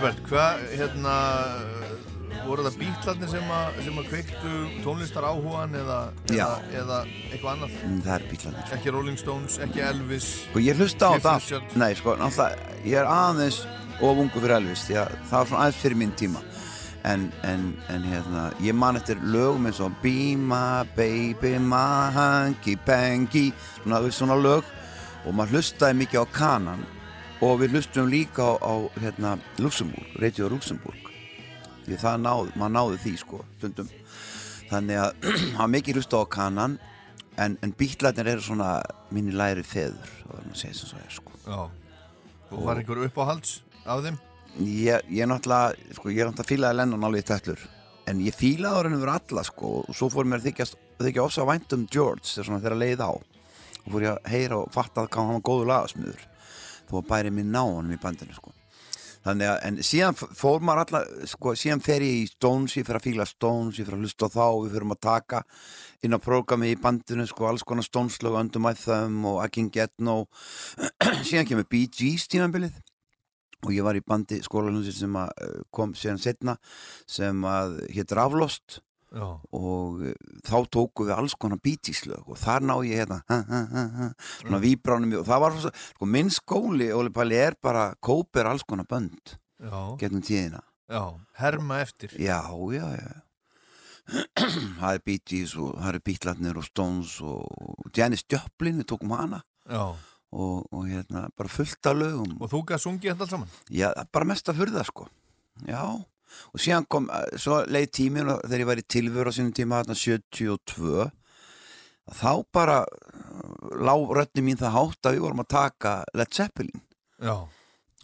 Herbert, 0.00 0.20
hvað, 0.30 0.60
hérna 0.80 1.14
voru 2.46 2.62
það 2.64 2.76
bítlarnir 2.80 3.28
sem 3.28 3.50
að, 3.52 3.80
sem 3.84 3.98
að 4.00 4.06
kveiktu 4.08 4.52
tónlistar 4.80 5.26
áhugan 5.28 5.74
eða, 5.76 5.96
eða, 6.30 6.46
eða 6.72 7.00
eitthvað 7.26 7.48
annað? 7.50 7.74
Mm, 7.84 7.98
það 8.06 8.14
er 8.14 8.22
bílarnir 8.30 8.70
ekki 8.78 8.94
Rolling 8.94 9.18
Stones, 9.20 9.58
ekki 9.60 9.82
Elvis 9.84 10.28
og 10.54 10.64
ég 10.64 10.80
hlusta 10.80 11.10
á 11.12 11.20
það. 11.20 11.50
Nei 11.82 11.90
sko, 11.98 12.14
náttúrulega, 12.16 12.78
ég 12.86 12.96
er 12.96 13.10
aðeins 13.12 13.58
of 13.98 14.22
ungu 14.22 14.40
fyrir 14.40 14.54
Elvis, 14.56 14.84
því 14.86 14.96
að 15.02 15.12
það 15.18 15.34
var 15.36 15.50
svona 15.50 15.66
aðeins 15.66 15.82
fyrir 15.82 16.00
minn 16.00 16.14
tíma. 16.22 16.42
En, 17.10 17.26
en, 17.50 17.66
en 17.92 18.06
hérna, 18.08 18.46
ég 18.64 18.78
man 18.80 18.96
eftir 18.96 19.20
lögum 19.20 19.68
eins 19.68 19.82
og 19.84 19.98
Be 20.00 20.32
my 20.32 20.88
baby, 20.96 21.58
my 21.60 22.08
hanky 22.16 22.78
panky 22.88 23.50
svona, 23.82 24.00
svona 24.08 24.40
lög. 24.40 24.64
Og 25.26 25.36
maður 25.36 25.58
hlustaði 25.58 26.00
mikið 26.00 26.24
á 26.24 26.26
kanan 26.32 26.88
og 27.40 27.60
við 27.62 27.76
hlustum 27.76 28.10
líka 28.10 28.44
á, 28.44 28.52
á 28.60 28.74
hérna, 29.00 29.38
Luxemburg, 29.58 30.12
Radio 30.20 30.50
Luxemburg 30.52 31.08
því 31.86 31.98
það 32.00 32.22
náð, 32.22 32.50
maður 32.60 32.74
náði 32.76 33.00
því 33.04 33.12
sko 33.22 33.42
stundum. 33.56 33.90
Þannig 34.70 35.00
að 35.00 35.10
það 35.54 35.60
var 35.62 35.72
mikið 35.74 36.00
hlusta 36.00 36.20
á 36.20 36.24
kanan 36.36 36.78
en, 37.40 37.56
en 37.64 37.74
bítlarnir 37.78 38.34
eru 38.34 38.44
svona 38.44 38.70
mínir 39.14 39.38
læri 39.40 39.64
feður 39.66 40.12
það 40.20 40.36
er 40.36 40.50
að 40.50 40.60
segja 40.62 40.78
sem 40.78 40.92
svo 40.92 41.00
er 41.00 41.16
sko. 41.16 41.40
Já. 41.46 41.60
og 42.50 42.64
var 42.68 42.80
einhver 42.82 43.04
uppáhalds 43.08 43.60
af 43.86 44.04
þeim? 44.04 44.20
Ég, 44.60 45.06
ég 45.08 45.30
náttúrulega 45.30 45.96
sko, 45.96 46.12
ég 46.12 46.26
náttúrulega 46.26 46.50
fílaði 46.50 46.80
Lennon 46.80 47.06
alveg 47.08 47.24
í 47.24 47.28
tætlur. 47.30 47.66
En 48.10 48.20
ég 48.24 48.34
fílaði 48.36 48.88
henni 48.88 49.00
verið 49.00 49.16
alla 49.16 49.46
sko 49.46 49.74
og 49.80 49.94
svo 49.96 50.10
fór 50.12 50.28
mér 50.28 50.42
að 50.42 50.50
þykjast, 50.50 50.80
þykja 51.00 51.24
ofsa 51.24 51.46
vænt 51.48 51.72
um 51.76 51.86
George 51.88 52.26
þegar 52.26 52.48
svona 52.50 52.62
þegar 52.64 52.82
leið 52.82 53.06
á. 53.06 53.12
Og 53.80 53.94
fór 53.94 54.04
ég 54.04 54.16
að 54.18 54.34
heyra 54.34 54.60
og 54.60 54.74
fatta 54.74 55.06
hvað 55.06 55.30
hann 55.30 55.38
var 55.38 55.46
góður 55.46 55.70
lagasmiður 55.70 56.26
þó 56.90 56.96
að 57.00 57.12
bæri 57.12 57.34
mér 57.34 57.46
ná 57.50 57.62
honum 57.62 57.94
í 57.94 58.00
bandinu 58.02 58.36
sko. 58.36 58.52
Þannig 59.20 59.50
að, 59.50 59.56
en 59.68 59.78
síðan 59.84 60.16
fór 60.16 60.62
maður 60.64 60.80
alla 60.86 61.28
sko, 61.28 61.52
síðan 61.58 61.82
fer 61.84 62.00
ég 62.00 62.22
í 62.22 62.28
Stones, 62.30 62.76
ég 62.78 62.86
fer 62.88 62.96
að 62.96 63.04
fíla 63.04 63.26
Stones 63.28 63.76
ég 63.76 63.84
fer 63.84 63.98
að 63.98 64.06
hlusta 64.06 64.30
á 64.32 64.32
þá, 64.32 64.46
við 64.64 64.76
ferum 64.78 64.94
að 64.94 65.02
taka 65.04 65.42
inn 66.00 66.16
á 66.16 66.24
prógrami 66.24 66.70
í 66.72 66.78
bandinu, 66.80 67.26
sko, 67.28 67.50
alls 67.50 67.64
konar 67.68 67.84
Stones-lög, 67.84 68.38
Under 68.40 68.64
My 68.64 68.72
Thumb 68.80 69.28
og 69.28 69.42
I 69.44 69.50
Can 69.52 69.68
Get 69.74 69.92
No 70.00 70.22
síðan 71.28 71.50
kemur 71.50 71.68
Bee 71.68 71.92
Gees 71.92 72.24
tímanbilið 72.32 72.80
og 73.60 73.74
ég 73.76 73.84
var 73.84 73.98
í 73.98 74.04
bandi 74.04 74.40
skólanúsi 74.44 74.94
sem 74.96 75.16
eh, 75.20 75.60
kom 75.74 75.92
síðan 75.92 76.22
setna 76.22 76.56
sem 77.04 77.44
að 77.44 77.82
hétt 77.92 78.16
Raflost 78.16 78.80
Já, 79.10 79.26
og 79.26 80.02
uh, 80.06 80.10
þá 80.46 80.56
tóku 80.70 81.08
við 81.08 81.16
alls 81.16 81.34
konar 81.34 81.58
bítíslög 81.58 82.28
og 82.30 82.38
þar 82.38 82.66
ná 82.68 82.76
ég 82.86 83.00
hérna 83.00 83.18
svona 84.38 84.60
víbránum 84.62 85.16
og 85.18 85.26
það 85.26 85.42
var 85.42 85.56
sko, 85.64 86.06
minn 86.06 86.30
skóli, 86.30 86.92
Óli 86.94 87.10
Palli, 87.14 87.38
er 87.38 87.58
bara 87.58 87.88
kóper 87.98 88.46
alls 88.46 88.62
konar 88.62 88.86
bönd 88.86 89.34
já, 89.58 89.80
gegnum 89.98 90.22
tíðina. 90.22 90.62
Já, 90.90 91.18
herma 91.38 91.80
eftir. 91.82 92.14
Já, 92.18 92.42
já, 92.74 92.86
já. 92.98 93.10
Það 94.80 94.94
er 94.96 95.18
Gees 95.22 95.52
og 95.54 95.76
það 95.76 95.88
eru 95.92 96.00
Beatlatnir 96.08 96.56
og 96.58 96.64
Stones 96.66 97.12
og 97.22 97.90
Janis 97.94 98.24
Joplin, 98.26 98.80
við 98.80 98.88
tókum 98.90 99.12
hana. 99.14 99.38
Já, 99.70 99.94
og, 100.30 100.66
og 100.70 100.86
hérna, 100.86 101.28
bara 101.36 101.50
fullt 101.50 101.86
af 101.86 101.98
lögum. 101.98 102.34
Og 102.40 102.50
þú 102.50 102.62
gæði 102.66 102.82
sungið 102.84 103.12
þetta 103.12 103.26
allt 103.26 103.34
saman? 103.34 103.52
Já, 103.74 103.88
bara 104.14 104.28
mest 104.30 104.50
að 104.50 104.62
furða 104.62 104.84
sko. 104.86 105.06
Já, 105.66 105.82
og 106.52 106.62
síðan 106.62 106.86
kom 106.90 107.08
eh, 107.12 107.36
svo 107.40 107.62
leið 107.66 107.88
tíminn 107.96 108.32
og 108.32 108.44
þegar 108.44 108.64
ég 108.64 108.70
var 108.70 108.82
í 108.82 108.86
tilvöru 108.96 109.32
á 109.32 109.36
sínum 109.36 109.54
tíma 109.56 109.80
þarna 109.80 109.96
72 109.98 111.08
þá 112.20 112.32
bara 112.54 112.78
eh, 112.84 113.80
lá 113.80 113.94
röddin 113.94 114.46
mín 114.46 114.60
það 114.60 114.76
hátt 114.76 115.10
að 115.10 115.16
við 115.16 115.26
vorum 115.26 115.44
að 115.44 115.52
taka 115.56 115.94
Led 116.14 116.34
Zeppelin. 116.34 116.84
Já, 117.20 117.36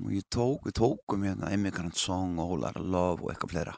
og 0.03 0.13
ég 0.13 0.27
tók, 0.29 0.67
við 0.69 0.79
tókum 0.83 1.25
hérna 1.25 1.53
Immigrant 1.57 1.97
Song 1.97 2.37
og 2.39 2.51
Whole 2.53 2.67
Lotta 2.67 2.85
Love 2.85 3.25
og 3.25 3.33
eitthvað 3.33 3.55
fleira. 3.55 3.77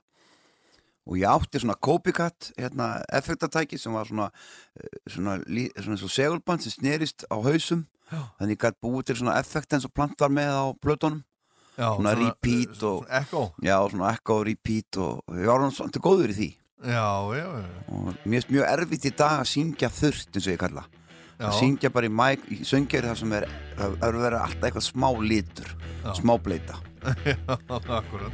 Og 1.09 1.17
ég 1.17 1.31
átti 1.31 1.63
svona 1.63 1.79
copycat 1.81 2.51
hérna 2.59 2.99
effektatæki 3.17 3.79
sem 3.81 3.95
var 3.97 4.09
svona 4.11 4.29
eh, 4.77 4.99
svona, 5.09 5.39
svona 5.79 6.01
svo 6.01 6.11
segulband 6.13 6.67
sem 6.67 6.75
snerist 6.75 7.25
á 7.33 7.37
hausum. 7.39 7.87
Já. 8.09 8.23
þannig 8.39 8.57
ég 8.57 8.63
gætt 8.63 8.79
búið 8.81 9.03
til 9.05 9.19
svona 9.21 9.37
effekt 9.37 9.75
eins 9.77 9.85
og 9.85 9.93
plant 9.93 10.15
var 10.23 10.33
með 10.33 10.55
á 10.57 10.65
plötunum 10.81 11.19
já 11.79 11.89
Svona 11.95 12.15
repeat 12.19 12.83
og- 12.83 13.05
svona 13.07 13.21
Echo. 13.21 13.43
Já, 13.63 13.77
svona 13.91 14.13
echo, 14.13 14.43
repeat 14.45 14.97
og 14.99 15.23
og 15.29 15.37
ég 15.37 15.47
var 15.47 15.61
hann 15.61 15.71
svona 15.71 15.91
góður 16.03 16.31
í 16.35 16.39
því. 16.41 16.49
Já, 16.85 17.09
já, 17.35 17.47
já, 17.63 17.71
og 17.89 18.15
mér 18.27 18.43
finnst 18.43 18.51
mjög 18.51 18.69
erfitt 18.73 19.05
í 19.05 19.17
dag 19.17 19.41
að 19.41 19.49
syngja 19.55 19.89
þurrt 19.91 20.37
eins 20.37 20.47
og 20.47 20.53
ég 20.55 20.59
kalla. 20.59 20.85
Já. 21.39 21.47
að 21.49 21.59
syngja 21.61 21.91
bara 21.95 22.07
í 22.07 22.11
mæk, 22.11 22.41
í 22.51 22.57
söngjari 22.67 23.07
það 23.13 23.17
sem 23.19 23.33
er 23.33 23.45
það 23.79 23.93
er 24.03 24.13
að 24.13 24.23
vera 24.23 24.39
alltaf 24.43 24.63
eitthvað 24.69 24.87
smá 24.91 25.09
litur 25.23 25.69
Já. 26.05 26.15
smá 26.19 26.35
bleita. 26.43 26.75
Akkurat 27.99 28.33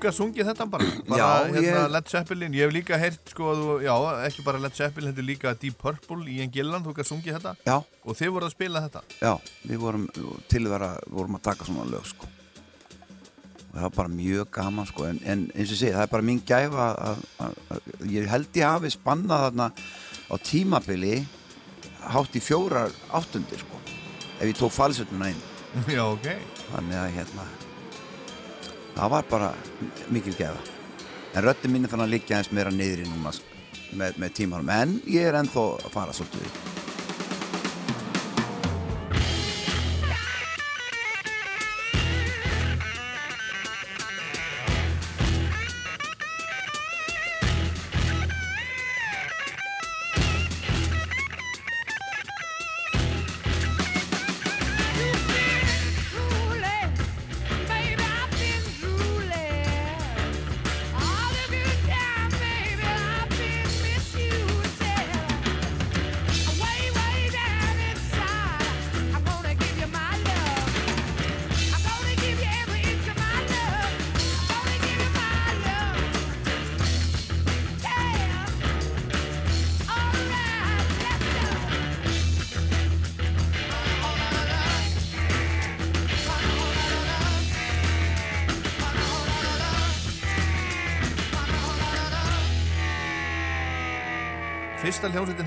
Gæði 0.00 0.12
sungið 0.16 0.46
þetta 0.48 0.64
bara, 0.72 0.86
bara 1.08 1.18
Já, 1.20 1.28
hérna, 1.52 1.62
ég- 1.66 1.90
Led 1.92 2.06
Zeppelin, 2.08 2.54
ég 2.56 2.64
hef 2.64 2.72
líka 2.72 2.96
heyrt 2.98 3.32
sko 3.34 3.50
að 3.52 3.58
þú, 3.60 3.74
já, 3.84 3.94
ekki 4.28 4.44
bara 4.46 4.58
Led 4.62 4.74
Zeppelin, 4.78 5.10
þetta 5.12 5.20
er 5.20 5.28
líka 5.28 5.52
Deep 5.60 5.76
Purple 5.82 6.24
í 6.32 6.38
en 6.40 6.50
Gillan, 6.54 6.84
þú 6.86 6.94
gæði 6.96 7.08
sungið 7.10 7.36
þetta. 7.36 7.52
Já, 7.68 7.74
og 8.04 8.16
þið 8.16 8.32
voruð 8.36 8.48
að 8.48 8.54
spila 8.56 8.82
þetta. 8.86 9.02
Já, 9.20 9.32
við 9.68 9.82
vorum 9.84 10.06
tilvera, 10.48 10.90
vorum 11.12 11.36
að 11.36 11.42
taka 11.50 11.68
svona 11.68 11.84
lög 11.92 12.06
sko. 12.08 12.30
Og 13.70 13.76
það 13.76 13.82
var 13.84 13.94
bara 14.00 14.08
mjög 14.16 14.48
gaman 14.56 14.86
sko. 14.88 15.04
En, 15.06 15.20
en 15.30 15.44
eins 15.54 15.70
og 15.70 15.78
segi, 15.78 15.92
það 15.94 16.02
er 16.08 16.12
bara 16.16 16.26
mín 16.26 16.40
gæfa 16.48 16.86
að, 17.10 17.20
að, 17.44 17.60
að 17.76 18.10
ég 18.16 18.26
held 18.32 18.56
ég 18.58 18.66
hafi 18.72 18.90
spannað 18.96 19.44
þarna 19.46 19.68
á 20.32 20.34
tímabili 20.48 21.14
hátt 22.10 22.34
í 22.34 22.42
fjórar 22.42 22.90
áttundir 23.14 23.60
sko 23.62 23.76
ef 24.40 24.46
ég 24.48 24.56
tók 24.56 24.72
falsutuna 24.72 25.28
inn. 25.30 25.42
Já, 25.92 26.02
ok. 26.08 26.26
Þannig 26.72 26.98
að 27.04 27.12
hérna 27.20 27.44
það 28.96 29.14
var 29.14 29.30
bara 29.30 29.54
mikil 30.10 30.36
gefa 30.38 30.78
en 31.34 31.44
röddin 31.46 31.72
mín 31.72 31.86
er 31.86 31.92
þannig 31.92 32.08
að 32.08 32.14
liggja 32.16 32.40
eins 32.40 32.50
meira 32.54 32.72
niðri 32.74 33.06
núna 33.06 33.32
með, 33.94 34.18
með 34.18 34.36
tímanum. 34.38 34.70
En 34.74 34.98
ég 35.10 35.28
er 35.30 35.38
ennþá 35.40 35.66
að 35.78 35.92
fara 35.94 36.14
svolítið 36.16 36.79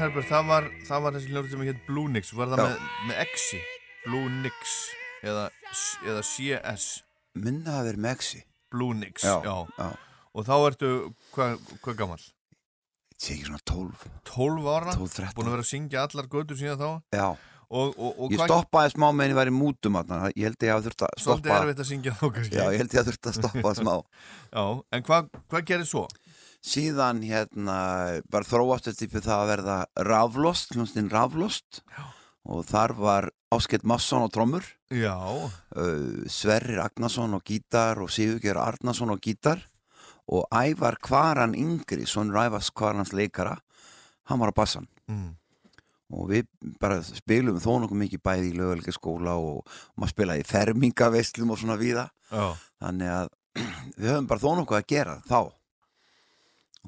Herbert, 0.04 0.28
það 0.28 0.48
var, 0.50 0.66
það 0.84 1.04
var 1.06 1.16
þessi 1.16 1.30
hljómsveit 1.32 1.54
sem 1.54 1.62
heit 1.70 1.84
Blue 1.88 2.12
Nix, 2.12 2.32
var 2.36 2.50
það 2.52 2.60
með, 2.60 2.88
með 3.08 3.20
X-i, 3.24 3.60
Blue 4.04 4.32
Nix 4.44 4.74
eða, 5.24 5.46
eða 6.04 6.24
CS, 6.28 6.88
minna 7.40 7.78
að 7.80 7.88
vera 7.88 8.02
með 8.04 8.16
exi 8.18 8.42
Blue 8.74 8.98
Nix, 9.00 9.24
já, 9.24 9.38
já. 9.46 9.54
já. 9.80 9.88
Og 10.34 10.48
þá 10.50 10.54
ertu, 10.58 10.92
hvað 11.36 11.56
hva 11.86 11.96
gammal? 12.02 12.20
Ekki 13.14 13.46
svona 13.46 13.62
12 13.70 14.04
12 14.28 14.68
ára, 14.74 14.98
12, 14.98 15.16
13. 15.22 15.38
búin 15.38 15.48
að 15.48 15.56
vera 15.56 15.64
að 15.64 15.70
syngja 15.70 16.04
allar 16.04 16.28
götur 16.34 16.60
síðan 16.60 16.82
þá? 16.82 16.90
Já, 17.16 17.28
og, 17.70 17.94
og, 17.96 18.10
og 18.26 18.36
ég 18.36 18.44
stoppaði 18.44 18.94
smá 18.98 19.08
meðan 19.14 19.32
ég 19.32 19.40
var 19.40 19.54
í 19.54 19.56
mútum 19.56 20.02
ég 20.02 20.50
held 20.50 20.68
ég 20.68 20.74
að 20.74 20.90
þurft 20.90 21.06
að 21.08 21.16
Svolítið 21.16 21.48
stoppa 21.48 21.62
erfitt 21.62 21.84
að 21.86 21.90
syngja 21.94 22.18
þá 22.20 22.26
kannski. 22.28 22.60
Já, 22.60 22.66
ég 22.74 22.84
held 22.84 22.98
ég 22.98 23.06
að 23.06 23.12
þurft 23.14 23.32
að 23.32 23.40
stoppa 23.40 23.74
smá. 23.80 23.94
Já, 24.58 24.66
en 24.98 25.08
hvað 25.08 25.32
hva 25.48 25.64
gerir 25.72 25.88
svo? 25.88 26.04
Síðan 26.64 27.22
hérna 27.28 27.78
bara 28.32 28.48
þróast 28.48 28.90
fyrir 28.96 29.24
það 29.24 29.40
að 29.42 29.52
verða 29.52 29.78
raflost, 30.08 30.76
hljómsninn 30.76 31.12
raflost. 31.12 31.84
Já. 31.92 32.04
og 32.44 32.66
þar 32.68 32.92
var 33.00 33.30
Áskett 33.56 33.86
Masson 33.88 34.26
á 34.26 34.28
trommur. 34.28 34.66
Uh, 35.78 36.26
Sverrir 36.28 36.82
Agnason 36.84 37.32
á 37.32 37.40
gítar 37.40 38.02
og 38.04 38.12
Sigurger 38.12 38.58
Arnason 38.60 39.14
á 39.14 39.18
gítar. 39.20 39.62
Og 40.28 40.44
Ævar 40.52 40.98
Kvaran 41.04 41.56
Yngri 41.56 42.08
sonur 42.08 42.42
Ævars 42.42 42.72
Kvarans 42.72 43.14
leikara 43.14 43.58
hann 44.28 44.40
var 44.40 44.52
á 44.52 44.56
bassan. 44.56 44.88
Mm. 45.08 45.36
og 46.14 46.30
við 46.30 46.46
bara 46.80 47.00
spilum 47.04 47.58
þó 47.60 47.80
nokkuð 47.82 48.00
mikið 48.04 48.22
bæði 48.24 48.52
í 48.52 48.58
löguleika 48.58 48.94
skóla 48.94 49.34
og, 49.42 49.64
og 49.66 49.98
maður 49.98 50.14
spilaði 50.14 50.44
í 50.44 50.48
fermingaveislum 50.48 51.54
og 51.54 51.60
svona 51.60 51.78
víða. 51.80 52.06
Já, 52.30 52.54
þannig 52.84 53.14
að 53.16 53.32
við 53.98 54.12
höfum 54.12 54.30
bara 54.30 54.44
þó 54.44 54.50
nokkuð 54.60 54.80
að 54.80 54.90
gera 54.94 55.16
þá 55.26 55.40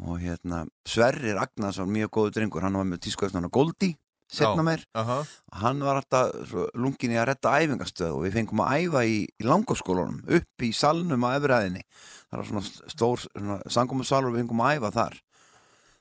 og 0.03 0.17
hérna 0.19 0.65
Sverrir 0.87 1.37
Agnarsson, 1.39 1.91
mjög 1.91 2.11
góður 2.17 2.35
drengur 2.35 2.65
hann 2.65 2.75
var 2.75 2.87
með 2.89 3.05
tískuðsnarna 3.05 3.51
Goldi 3.53 3.93
setna 4.31 4.63
Já. 4.63 4.65
meir 4.65 4.83
Aha. 4.97 5.19
hann 5.61 5.83
var 5.85 5.99
alltaf 6.01 6.33
svo 6.49 6.65
lungin 6.73 7.13
í 7.13 7.19
að 7.19 7.29
retta 7.29 7.53
æfingastöð 7.61 8.15
og 8.15 8.23
við 8.25 8.39
fengum 8.39 8.63
að 8.65 8.81
æfa 8.81 9.03
í, 9.05 9.19
í 9.29 9.45
langaskólanum 9.45 10.23
upp 10.39 10.65
í 10.65 10.71
salnum 10.73 11.27
á 11.29 11.37
efriðinni 11.37 11.85
það 11.85 12.39
var 12.39 12.49
svona 12.49 12.65
stór 12.95 13.21
svona, 13.21 13.59
sangumusalur 13.69 14.31
og 14.31 14.35
við 14.35 14.43
fengum 14.43 14.65
að 14.65 14.79
æfa 14.79 14.91
þar 14.97 15.17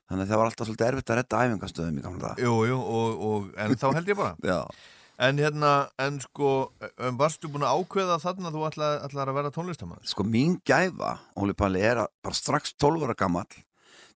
þannig 0.09 0.25
að 0.25 0.33
það 0.33 0.41
var 0.41 0.51
alltaf 0.51 0.69
svolítið 0.71 0.89
erfitt 0.89 1.13
að 1.13 1.21
retta 1.21 1.45
æfingastöðum 1.45 2.01
í 2.01 2.05
gamla 2.05 2.25
dag 2.25 2.43
Jú, 2.45 2.57
jú, 2.71 2.81
og, 2.81 3.25
og, 3.29 3.47
en 3.61 3.77
þá 3.79 3.89
held 3.99 4.13
ég 4.13 4.21
bara 4.21 4.61
En 5.25 5.39
hérna, 5.39 5.69
en 6.03 6.17
sko 6.19 6.49
um, 6.75 7.19
varstu 7.21 7.47
búin 7.47 7.63
að 7.63 7.85
ákveða 7.85 8.17
þarna 8.19 8.49
að 8.51 8.57
þú 8.57 8.63
ætlaði, 8.67 8.97
ætlaði 9.07 9.31
að 9.31 9.37
vera 9.37 9.53
tónlistamæður? 9.55 10.09
sko 10.11 10.25
mín 10.27 10.57
gæfa 10.67 11.13
Óli 11.39 11.55
Palli 11.55 11.85
er 11.87 12.01
að 12.03 12.09
bara 12.25 12.35
strax 12.35 12.75
12 12.83 13.05
ára 13.07 13.15
gamall 13.21 13.47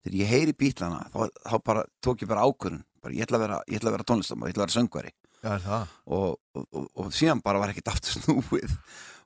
þegar 0.04 0.18
ég 0.20 0.32
heyri 0.32 0.54
bítlana 0.56 1.04
þá, 1.12 1.20
þá 1.44 1.56
bara 1.64 1.84
tók 2.04 2.24
ég 2.24 2.30
bara 2.30 2.46
ákvörðun. 2.46 2.84
Bara, 2.98 3.14
ég 3.14 3.26
ætla 3.26 3.38
að 3.38 3.44
vera, 3.46 3.90
vera 3.94 4.06
tónlistamæður, 4.06 4.50
ég 4.50 4.56
ætla 4.56 4.64
að 4.64 4.68
vera 4.68 4.76
söngvari. 4.78 5.14
Það? 5.38 5.90
og, 6.10 6.32
og, 6.58 6.64
og, 6.74 6.86
og 6.98 7.10
síðan 7.14 7.42
bara 7.44 7.60
var 7.62 7.70
ekkert 7.70 7.92
aftur 7.92 8.16
snúið. 8.18 8.72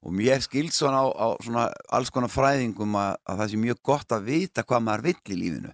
Og 0.03 0.13
mér 0.19 0.43
skild 0.45 0.75
svona 0.75 1.05
á, 1.05 1.07
á 1.09 1.29
svona 1.41 1.69
alls 1.95 2.11
konar 2.13 2.33
fræðingum 2.33 2.99
að, 2.99 3.15
að 3.25 3.41
það 3.41 3.53
sé 3.53 3.61
mjög 3.63 3.81
gott 3.87 4.13
að 4.17 4.27
vita 4.29 4.65
hvað 4.67 4.85
maður 4.89 5.07
vill 5.09 5.37
í 5.37 5.39
lífinu 5.39 5.73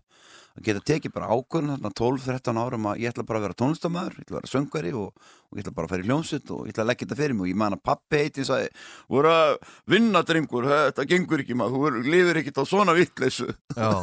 að 0.58 0.64
geta 0.68 0.80
tekið 0.90 1.12
bara 1.14 1.28
ákvörðun 1.32 1.72
þarna 1.76 1.90
12-13 2.00 2.58
árum 2.62 2.86
að 2.90 3.00
ég 3.02 3.12
ætla 3.12 3.24
bara 3.28 3.38
að 3.40 3.44
vera 3.46 3.56
tónlistamæður 3.62 4.16
ég 4.18 4.24
ætla 4.26 4.34
að 4.34 4.38
vera 4.40 4.50
söngari 4.52 4.92
og, 4.98 5.08
og 5.48 5.58
ég 5.58 5.62
ætla 5.64 5.74
bara 5.78 5.88
að 5.88 5.92
fara 5.94 6.04
í 6.04 6.08
hljómsut 6.08 6.52
og 6.54 6.62
ég 6.66 6.74
ætla 6.74 6.84
að 6.84 6.90
leggja 6.90 7.06
þetta 7.06 7.18
fyrir 7.22 7.36
mig. 7.38 7.44
Og 7.46 7.50
ég 7.52 7.58
man 7.62 7.76
að 7.78 7.82
pappi 7.88 8.20
heitin 8.22 8.48
sagði 8.48 8.68
voru 9.14 9.32
að 9.32 9.54
vinna 9.94 10.22
drengur, 10.28 10.68
þetta 10.72 11.06
gengur 11.14 11.44
ekki 11.44 11.56
maður 11.58 11.98
þú 11.98 12.04
lifir 12.10 12.40
ekkert 12.42 12.60
á 12.60 12.64
svona 12.68 12.96
vittleysu 12.98 13.48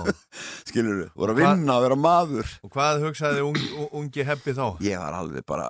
skilur 0.70 1.02
þú, 1.04 1.08
voru 1.20 1.36
að 1.36 1.42
vinna 1.44 1.78
að 1.78 1.86
vera 1.88 2.00
maður. 2.00 2.52
Og 2.66 2.74
hvað 2.74 3.04
hugsaði 3.06 3.46
ung, 3.46 3.62
ungi 4.02 4.26
heppi 4.28 4.56
þá? 4.58 4.66
ég 4.86 5.00
var 5.02 5.20
alveg 5.20 5.46
bara, 5.48 5.70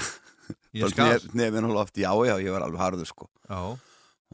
Ég 0.76 0.84
bara 0.86 0.92
skal. 0.94 1.12
nef, 1.14 1.30
nefin 1.34 1.66
og 1.70 1.74
loft. 1.76 1.96
Já 1.98 2.10
já, 2.28 2.36
ég 2.42 2.52
var 2.54 2.66
alveg 2.66 2.80
harður 2.82 3.08
sko. 3.10 3.30
Já. 3.50 3.60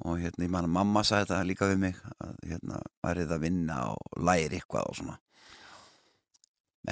og 0.05 0.19
hérna, 0.21 0.45
ég 0.45 0.51
man 0.53 0.67
að 0.69 0.75
mamma 0.77 1.01
sagði 1.09 1.31
þetta 1.31 1.45
líka 1.49 1.69
við 1.71 1.79
mig 1.87 2.01
að 2.21 2.35
hérna, 2.51 2.81
værið 3.07 3.31
að 3.33 3.45
vinna 3.47 3.77
og 3.95 4.19
læri 4.29 4.59
eitthvað 4.59 4.91
og 4.91 4.99
svona 4.99 5.15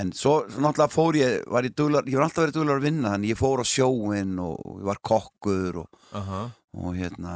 en 0.01 0.11
svo, 0.17 0.35
náttúrulega 0.51 0.91
fór 0.93 1.19
ég 1.19 1.45
var 1.51 1.67
ég, 1.67 1.75
duglar, 1.77 2.07
ég 2.11 2.19
var 2.19 2.27
alltaf 2.27 2.45
verið 2.45 2.59
duglar 2.59 2.81
að 2.81 2.87
vinna 2.89 3.15
þannig 3.15 3.33
ég 3.35 3.41
fór 3.41 3.63
á 3.63 3.67
sjóin 3.69 4.37
og, 4.43 4.57
ég 4.81 4.87
var 4.89 5.01
kokkur 5.11 5.81
og, 5.85 6.01
Aha. 6.21 6.43
og 6.81 6.97
hérna 6.99 7.35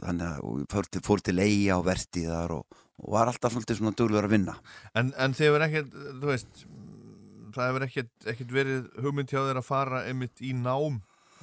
þannig 0.00 0.26
að 0.28 0.64
fór 0.74 0.90
til, 0.90 1.02
fór 1.06 1.24
til 1.26 1.36
eiga 1.38 1.78
og 1.78 1.86
vertíðar 1.88 2.56
og, 2.58 2.80
og 3.00 3.12
var 3.14 3.30
alltaf 3.32 3.54
svolítið 3.54 3.80
svona 3.82 3.96
duglar 3.98 4.28
að 4.28 4.34
vinna 4.36 4.56
En, 4.94 5.12
en 5.16 5.36
þið 5.36 5.48
hefur 5.50 5.66
ekkert, 5.68 6.00
þú 6.22 6.32
veist, 6.32 6.64
það 7.54 7.70
hefur 7.70 7.86
ekkert, 7.86 8.16
ekkert 8.34 8.56
verið 8.58 8.90
hugmynd 9.04 9.30
hjá 9.32 9.40
þér 9.44 9.62
að 9.62 9.70
fara 9.70 10.02
einmitt 10.10 10.42
í 10.42 10.52
nám, 10.56 11.00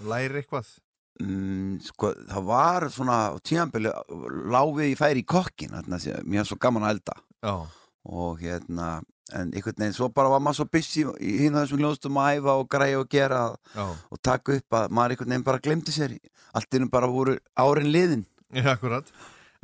læri 0.07 0.41
eitthvað? 0.43 0.75
mm, 1.21 1.79
sko, 1.85 2.11
það 2.29 2.47
var 2.47 2.87
svona 2.93 3.17
á 3.33 3.35
tíðanbili 3.41 3.91
láfið 4.53 4.91
ég 4.91 4.99
færi 4.99 5.23
í 5.23 5.27
kokkin 5.27 5.73
mér 5.73 6.43
er 6.43 6.49
svo 6.49 6.59
gaman 6.61 6.85
að 6.87 6.97
elda 6.97 7.17
Já. 7.45 7.55
Og 8.07 8.41
hérna 8.41 8.97
en 9.35 9.51
einhvern 9.51 9.75
veginn 9.81 9.95
svo 9.95 10.07
bara 10.15 10.31
var 10.31 10.39
maður 10.43 10.61
svo 10.61 10.67
busy 10.71 11.03
í 11.19 11.33
hinn 11.43 11.57
þessum 11.57 11.81
ljóðstum 11.83 12.19
að 12.21 12.37
æfa 12.39 12.53
og 12.61 12.69
græja 12.71 12.99
og 13.01 13.09
gera 13.11 13.41
Já. 13.75 13.85
og 13.87 14.21
taka 14.23 14.55
upp 14.55 14.77
að 14.79 14.93
maður 14.95 15.15
einhvern 15.15 15.33
veginn 15.33 15.47
bara 15.49 15.63
glemdi 15.63 15.95
sér 15.95 16.13
allt 16.55 16.77
innum 16.77 16.91
bara 16.93 17.09
voru 17.11 17.35
árin 17.59 17.91
liðin 17.91 18.23
Já, 18.55 18.71
akkurat. 18.77 19.09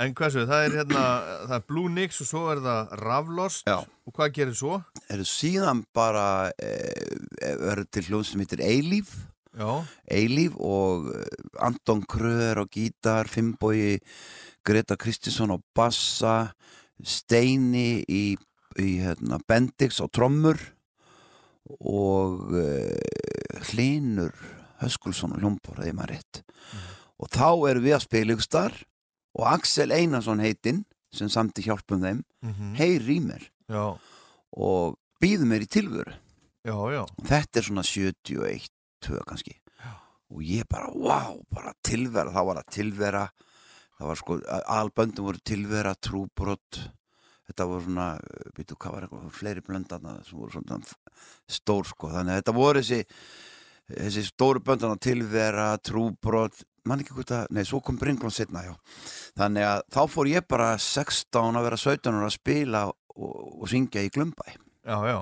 En 0.01 0.11
hversu, 0.17 0.41
það 0.49 0.65
er 0.65 0.73
hérna, 0.81 1.01
það 1.47 1.53
er 1.55 1.65
Blue 1.69 1.91
Nix 1.93 2.17
og 2.19 2.27
svo 2.27 2.41
er 2.51 2.59
það 2.65 2.95
Ravlost 2.99 3.69
Já. 3.69 3.77
og 3.79 4.15
hvað 4.17 4.33
gerir 4.35 4.57
svo? 4.57 4.79
eru 5.07 5.27
síðan 5.29 5.85
bara 5.95 6.49
e, 6.57 6.71
eru 7.45 7.85
til 7.87 8.09
hljóð 8.09 8.25
sem 8.27 8.43
heitir 8.43 8.63
Eilíf 8.65 9.13
Eilíf 10.09 10.55
og 10.57 11.11
eh, 11.13 11.27
Anton 11.61 12.01
Kröður 12.09 12.63
á 12.63 12.65
gítar, 12.65 13.29
Finnbói 13.29 13.99
Greta 14.65 14.97
Kristinsson 14.97 15.53
á 15.53 15.57
bassa 15.77 16.55
Steini 17.01 18.03
í, 18.05 18.23
í 18.79 18.89
hérna, 19.01 19.39
Bendix 19.49 19.99
á 20.03 20.05
trommur 20.13 20.59
og 21.79 22.53
uh, 22.53 23.63
Hlinur 23.69 24.33
Höskulsson 24.83 25.35
og 25.35 25.43
Ljómbor 25.43 25.81
eða 25.83 25.95
maður 25.97 26.17
rétt. 26.17 26.41
Og 27.21 27.31
þá 27.31 27.49
erum 27.71 27.85
við 27.85 27.97
að 27.97 28.05
spila 28.05 28.35
ykkur 28.35 28.47
starf 28.47 28.83
og 29.33 29.47
Axel 29.49 29.93
Einarsson 29.95 30.43
heitinn 30.43 30.83
sem 31.13 31.29
samt 31.31 31.59
í 31.61 31.65
hjálpum 31.67 32.03
þeim 32.03 32.21
mm 32.43 32.73
heyri 32.77 33.17
í 33.17 33.23
mér 33.23 33.43
já, 33.69 33.95
og 34.57 34.95
býður 35.21 35.49
mér 35.49 35.65
í 35.65 35.69
tilvöru 35.69 36.13
já, 36.65 36.75
já, 36.93 37.01
og 37.05 37.27
þetta 37.29 37.59
er 37.59 37.67
svona 37.67 37.85
71 37.87 38.69
2 39.03 39.23
kannski. 39.27 39.57
Og 40.33 40.41
ég 40.47 40.65
bara, 40.69 40.89
wow, 40.95 41.41
bara 41.53 41.73
tilvera. 41.85 42.31
Þá 42.33 42.41
var 42.47 42.61
það 42.61 42.71
tilvera 42.77 43.23
það 43.99 44.09
var 44.09 44.19
sko, 44.19 44.37
alböndum 44.77 45.27
voru 45.29 45.41
tilvera 45.45 45.93
trúbrott 45.95 46.79
þetta 47.47 47.65
voru 47.67 47.83
svona, 47.85 48.07
veitu 48.57 48.77
hvað 48.79 48.93
var 48.95 49.05
eitthvað 49.07 49.33
fleiri 49.37 49.61
blöndarna 49.67 50.13
sem 50.25 50.37
voru 50.39 50.55
svona 50.55 50.79
stór 51.51 51.85
sko, 51.89 52.09
þannig 52.13 52.33
að 52.37 52.39
þetta 52.41 52.55
voru 52.57 52.81
þessi 52.83 53.01
þessi 53.93 54.23
stóru 54.29 54.61
böndana 54.63 54.95
tilvera 55.03 55.65
trúbrott, 55.83 56.63
mann 56.87 57.03
ekki 57.03 57.13
hvort 57.17 57.33
að 57.35 57.51
nei, 57.51 57.63
svo 57.67 57.81
kom 57.83 57.97
Bringlun 57.99 58.31
setna, 58.33 58.63
já 58.63 58.73
þannig 59.39 59.67
að 59.67 59.83
þá 59.93 60.01
fór 60.15 60.29
ég 60.31 60.47
bara 60.49 60.71
16 60.79 61.59
að 61.59 61.67
vera 61.67 61.79
17 61.83 62.15
ára 62.15 62.29
að 62.31 62.37
spila 62.37 62.85
og, 62.89 63.33
og 63.61 63.67
syngja 63.71 64.03
í 64.07 64.09
Glumbæ 64.15 64.47
já, 64.55 64.97
já. 65.11 65.19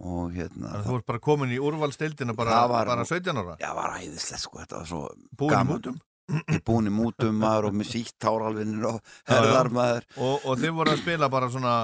og 0.00 0.30
hérna 0.32 0.70
Þannig 0.70 0.78
að 0.78 0.86
þú 0.88 0.98
ert 1.00 1.08
bara 1.10 1.22
komin 1.26 1.52
í 1.52 1.58
úrvalstildina 1.60 2.34
bara, 2.38 2.54
Það 2.62 2.70
var- 2.72 2.86
bara 2.94 3.04
17 3.04 3.36
ára. 3.42 3.56
Já, 3.60 3.70
var 3.76 3.98
æðislegt 3.98 4.44
sko, 4.46 4.58
þetta 4.62 4.78
var 4.78 4.86
svo 4.88 5.02
Búin 5.36 5.50
í 5.50 5.54
gaman. 5.58 5.74
mútum. 5.74 5.98
Búin 6.66 6.90
í 6.90 6.92
mútum 6.94 7.38
maður 7.40 7.70
og 7.70 7.78
með 7.80 7.90
sítt 7.94 8.14
táralvinir 8.22 8.84
og 8.90 9.00
Já, 9.00 9.08
já. 9.08 9.32
herðar 9.34 9.72
maður 9.74 10.06
Og, 10.16 10.44
og 10.44 10.60
þið 10.60 10.76
voru 10.76 10.94
að 10.94 11.02
spila 11.02 11.28
bara 11.32 11.48
svona 11.52 11.74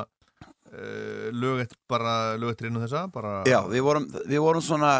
uh, 0.72 1.26
lög 1.32 1.64
eitt, 1.64 1.74
bara 1.90 2.14
lög 2.40 2.54
eitt 2.54 2.64
inn 2.68 2.78
og 2.78 2.86
þessa, 2.86 3.04
bara... 3.12 3.34
Já, 3.48 3.58
við 3.70 3.84
vorum, 3.86 4.06
við 4.28 4.42
vorum 4.44 4.64
svona, 4.64 4.94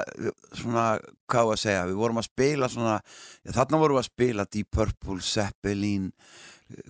svona, 0.57 0.89
hvað 1.31 1.55
að 1.55 1.63
segja, 1.63 1.87
við 1.91 2.01
vorum 2.03 2.21
að 2.23 2.29
spila 2.31 2.71
svona, 2.73 2.99
já, 3.43 3.55
þarna 3.59 3.83
vorum 3.83 3.99
við 3.99 4.05
að 4.05 4.11
spila 4.11 4.49
Deep 4.57 4.71
Purple, 4.79 5.19
Zeppelin, 5.25 6.11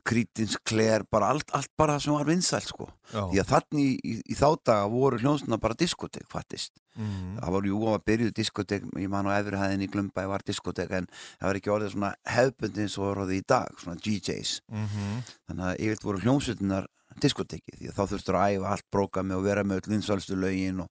Creedence, 0.09 0.57
Claire, 0.65 1.05
bara 1.11 1.29
allt, 1.35 1.51
allt 1.53 1.69
bara 1.77 1.99
sem 2.01 2.15
var 2.15 2.25
vinsælt 2.25 2.65
sko. 2.71 2.87
já. 3.13 3.21
Því 3.29 3.41
að 3.43 3.51
þannig 3.51 3.83
í, 3.85 3.97
í, 4.09 4.15
í 4.33 4.35
þá 4.39 4.47
daga 4.65 4.87
voru 4.89 5.19
hljónsuna 5.21 5.59
bara 5.61 5.75
diskotek, 5.77 6.25
fattist. 6.33 6.73
Mhm. 6.97 7.37
Það 7.43 7.53
voru 7.53 7.69
jú 7.75 7.81
að 7.93 8.05
byrjuð 8.09 8.33
diskotek, 8.39 8.87
ég 8.97 9.09
man 9.13 9.29
á 9.29 9.37
efri 9.37 9.61
hæðinni 9.61 9.85
í 9.85 9.93
Glumbaði 9.93 10.29
var 10.33 10.43
diskotek 10.47 10.91
en 10.97 11.07
það 11.13 11.47
var 11.51 11.59
ekki 11.61 11.75
orðið 11.75 11.93
svona 11.93 12.15
hefbundin 12.25 12.89
svo 12.89 13.11
orðið 13.13 13.37
í 13.37 13.45
dag, 13.47 13.69
svona 13.83 14.01
DJs. 14.01 14.61
Mhm. 14.73 15.23
þannig 15.51 15.67
að 15.69 15.81
yfirlt 15.85 16.05
voru 16.09 16.23
hljómsveitinar 16.25 16.87
diskoteki 17.21 17.77
því 17.79 17.89
að 17.91 17.97
þá 17.97 18.03
þurftur 18.13 18.37
að 18.41 18.57
æfa 18.57 18.73
allt 18.73 18.87
brókami 18.93 19.37
og 19.37 19.45
vera 19.45 19.63
með 19.65 19.81
öll 19.83 19.93
vinsælstu 19.95 20.37
lögin 20.37 20.81
og, 20.85 20.91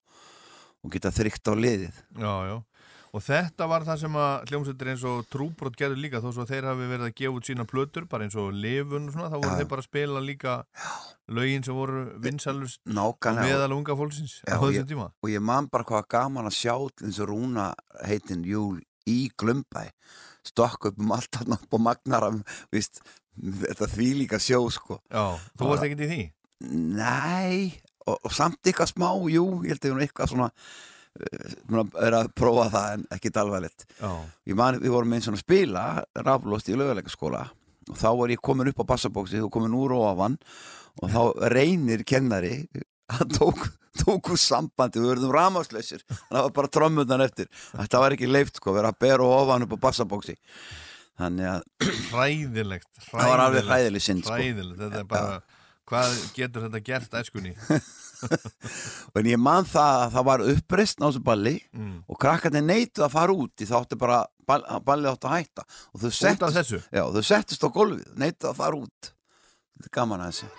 og 0.85 0.91
geta 0.93 1.11
þrygt 1.13 1.45
á 1.49 1.53
liðið 1.53 1.93
Já, 2.17 2.33
já. 2.49 2.55
Og 3.15 3.23
þetta 3.23 3.67
var 3.71 3.85
það 3.87 3.99
sem 4.01 4.15
að 4.19 4.49
hljómsveitir 4.49 4.89
eins 4.91 5.03
og 5.07 5.27
trúbrot 5.31 5.77
gerðu 5.79 6.01
líka 6.03 6.19
þó 6.19 6.27
svo 6.35 6.43
að 6.43 6.49
þeir 6.51 6.65
hafi 6.67 6.87
verið 6.89 7.05
að 7.07 7.13
gefa 7.15 7.37
út 7.37 7.47
sína 7.47 7.65
plötur 7.69 8.07
bara 8.11 8.25
eins 8.25 8.35
og 8.35 8.49
lifun 8.51 9.05
og 9.07 9.13
svona, 9.13 9.29
þá 9.31 9.35
voru 9.37 9.51
Já. 9.53 9.59
þeir 9.61 9.69
bara 9.71 9.83
að 9.83 9.87
spila 9.87 10.23
líka 10.25 10.55
lögin 11.37 11.63
sem 11.63 11.77
voru 11.77 12.01
og, 12.19 12.73
meðal 13.39 13.75
unga 13.77 13.95
fólksins 13.95 14.33
Já, 14.43 14.57
á 14.59 14.59
þessum 14.59 14.89
tíma. 14.89 15.05
og 15.23 15.31
ég 15.31 15.45
man 15.47 15.69
bara 15.71 15.87
hvað 15.87 16.09
gaman 16.11 16.49
að 16.49 16.57
sjá 16.57 16.75
eins 16.75 17.19
og 17.23 17.29
Rúna 17.31 17.67
heitin 18.03 18.43
Júl 18.43 18.81
í 19.07 19.17
Glumbæ 19.39 19.85
stokk 20.45 20.89
upp 20.91 20.99
um 20.99 21.13
allt 21.15 21.39
hann 21.39 21.55
upp 21.55 21.71
á 21.71 21.79
Magnara 21.87 22.33
víst, 22.73 22.99
þetta 23.39 23.87
því 23.93 24.09
líka 24.25 24.41
sjó 24.43 24.59
sko 24.73 24.99
Já, 25.07 25.39
þú 25.55 25.71
varst 25.71 25.87
ekkert 25.87 26.03
í 26.03 26.09
því? 26.11 26.19
Nei, 26.99 27.79
og, 28.09 28.19
og 28.19 28.35
samt 28.35 28.59
eitthvað 28.65 28.91
smá, 28.91 29.07
jú, 29.31 29.45
ég 29.63 29.71
held 29.71 29.81
að 29.81 29.89
ég 29.89 29.95
var 29.95 30.05
eitthvað 30.09 30.33
svona 30.33 30.49
er 31.15 32.17
að 32.17 32.31
prófa 32.35 32.65
það 32.73 32.87
en 32.95 33.05
ekkit 33.15 33.39
alvarlegt. 33.41 33.85
Man, 34.59 34.79
við 34.81 34.91
vorum 34.93 35.15
eins 35.15 35.29
og 35.29 35.37
að 35.37 35.43
spila 35.45 35.85
raflost 36.25 36.71
í 36.71 36.75
löguleikaskóla 36.79 37.45
og 37.85 37.97
þá 38.01 38.07
var 38.17 38.33
ég 38.33 38.41
komin 38.41 38.71
upp 38.71 38.81
á 38.81 38.89
bassabóksi 38.95 39.41
og 39.45 39.51
komin 39.53 39.75
úr 39.77 39.93
og 39.95 40.07
ofan 40.09 40.37
og 41.03 41.11
þá 41.13 41.49
reynir 41.53 42.01
kennari 42.07 42.65
hann 43.13 43.29
tók, 43.29 43.59
tók 44.01 44.31
úr 44.33 44.39
sambandi 44.41 45.03
við 45.03 45.11
verðum 45.13 45.35
ramaslausir 45.35 46.01
það 46.09 46.39
var 46.39 46.55
bara 46.55 46.73
trommundan 46.79 47.25
eftir. 47.27 47.51
Þetta 47.75 48.01
var 48.01 48.15
ekki 48.17 48.31
leift 48.31 48.57
sko, 48.57 48.73
vera 48.75 48.89
að 48.93 49.01
bera 49.05 49.27
og 49.27 49.35
ofan 49.43 49.67
upp 49.67 49.77
á 49.77 49.83
bassabóksi 49.85 50.35
þannig 51.15 51.47
að 51.47 51.61
hræðilegt, 52.11 52.11
hræðilegt 52.11 53.05
það 53.11 53.29
var 53.29 53.43
alveg 53.45 53.69
hræðileg 53.69 54.03
synd 54.03 54.25
sko. 54.25 54.39
Þetta 54.81 54.99
er 54.99 55.07
bara 55.07 55.37
hvað 55.89 56.13
getur 56.35 56.65
þetta 56.65 56.81
gert 56.85 57.17
æskunni 57.19 57.53
en 59.19 59.29
ég 59.29 59.41
man 59.41 59.67
það 59.69 60.03
að 60.03 60.13
það 60.15 60.27
var 60.29 60.43
uppreist 60.53 61.01
á 61.01 61.05
þessu 61.05 61.23
balli 61.25 61.55
mm. 61.75 61.97
og 62.09 62.19
krakkarnir 62.21 62.65
neytu 62.65 63.05
að 63.05 63.15
fara 63.15 63.35
út 63.35 63.53
því 63.55 63.69
þá 63.69 63.75
átti 63.81 63.99
bara, 64.01 64.21
ball, 64.47 64.63
ballið 64.87 65.11
átti 65.11 65.29
að 65.29 65.35
hætta 65.37 65.67
og 65.91 66.03
þau 66.03 66.09
þessu? 66.57 66.81
já, 66.89 67.03
þau 67.17 67.25
settust 67.29 67.67
á 67.67 67.69
gólfið 67.75 68.07
neytu 68.21 68.49
að 68.49 68.61
fara 68.61 68.81
út 68.81 69.11
þetta 69.11 69.89
er 69.89 69.95
gaman 69.99 70.25
að 70.25 70.33
þessu 70.33 70.51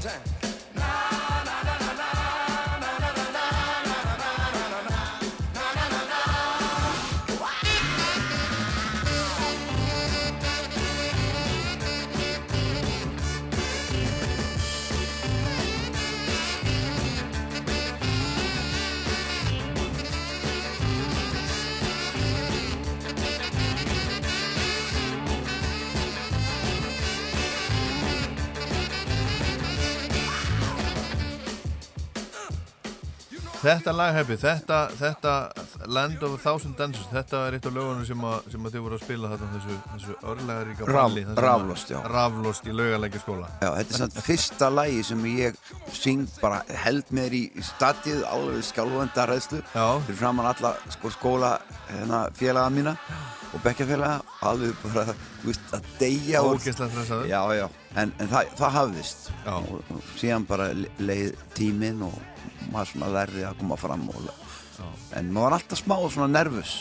time. 0.00 0.31
Þetta 33.62 33.92
laghefni, 33.94 34.36
þetta, 34.42 34.76
þetta 34.98 35.32
Land 35.86 36.22
of 36.26 36.32
a 36.34 36.38
Thousand 36.42 36.74
Dances, 36.80 37.04
þetta 37.12 37.44
er 37.46 37.54
eitt 37.58 37.66
af 37.68 37.74
lögunum 37.76 38.02
sem, 38.08 38.24
að, 38.26 38.48
sem 38.50 38.64
að 38.66 38.74
þið 38.74 38.82
voru 38.86 38.96
að 38.98 39.04
spila 39.04 39.30
þarna 39.30 39.50
þessu, 39.52 39.76
þessu 39.92 40.16
örlegaríka 40.32 40.88
Raf- 40.88 40.96
balli 40.98 41.22
raflost, 41.46 41.92
já. 41.94 41.98
Raflost 42.10 42.66
í 42.66 42.74
laugalækja 42.74 43.22
skóla 43.22 43.50
Já, 43.62 43.68
þetta 43.78 43.94
er 43.94 44.00
samt 44.00 44.18
fyrsta 44.26 44.70
lagi 44.74 45.04
sem 45.06 45.22
ég 45.30 45.60
syng 45.94 46.26
bara 46.42 46.58
held 46.82 47.14
mér 47.14 47.38
í 47.38 47.44
í 47.54 47.62
stadið 47.70 48.24
alveg 48.32 48.66
skjálfanda 48.66 49.28
ræðslu 49.30 49.62
Já. 49.76 49.86
fyrir 50.08 50.18
framann 50.24 50.50
alla 50.50 50.74
sko, 50.96 51.14
skóla 51.14 51.52
hérna, 51.92 52.24
félaga 52.34 52.74
mína 52.74 52.96
og 53.52 53.60
bekkjafélaga 53.66 54.22
alveg 54.48 54.74
bara, 54.82 55.14
veist, 55.44 55.66
að 55.76 55.88
deyja 56.00 56.40
stressaður. 56.62 57.26
Já, 57.30 57.40
já, 57.58 57.66
en, 58.00 58.12
en 58.18 58.30
það, 58.32 58.52
það 58.62 58.74
hafðist. 58.78 59.28
Og, 59.52 59.74
og 59.92 60.08
síðan 60.20 60.46
bara 60.48 60.70
le- 60.76 60.90
leið 61.02 61.36
tíminn 61.58 62.02
og 62.08 62.16
maður 62.72 62.92
svona 62.94 63.12
lærði 63.18 63.44
að 63.48 63.58
koma 63.60 63.76
fram 63.80 64.08
og, 64.08 64.32
en 65.18 65.28
maður 65.34 65.44
var 65.50 65.56
alltaf 65.58 65.78
smá 65.82 65.96
svona 66.10 66.30
nervus 66.32 66.72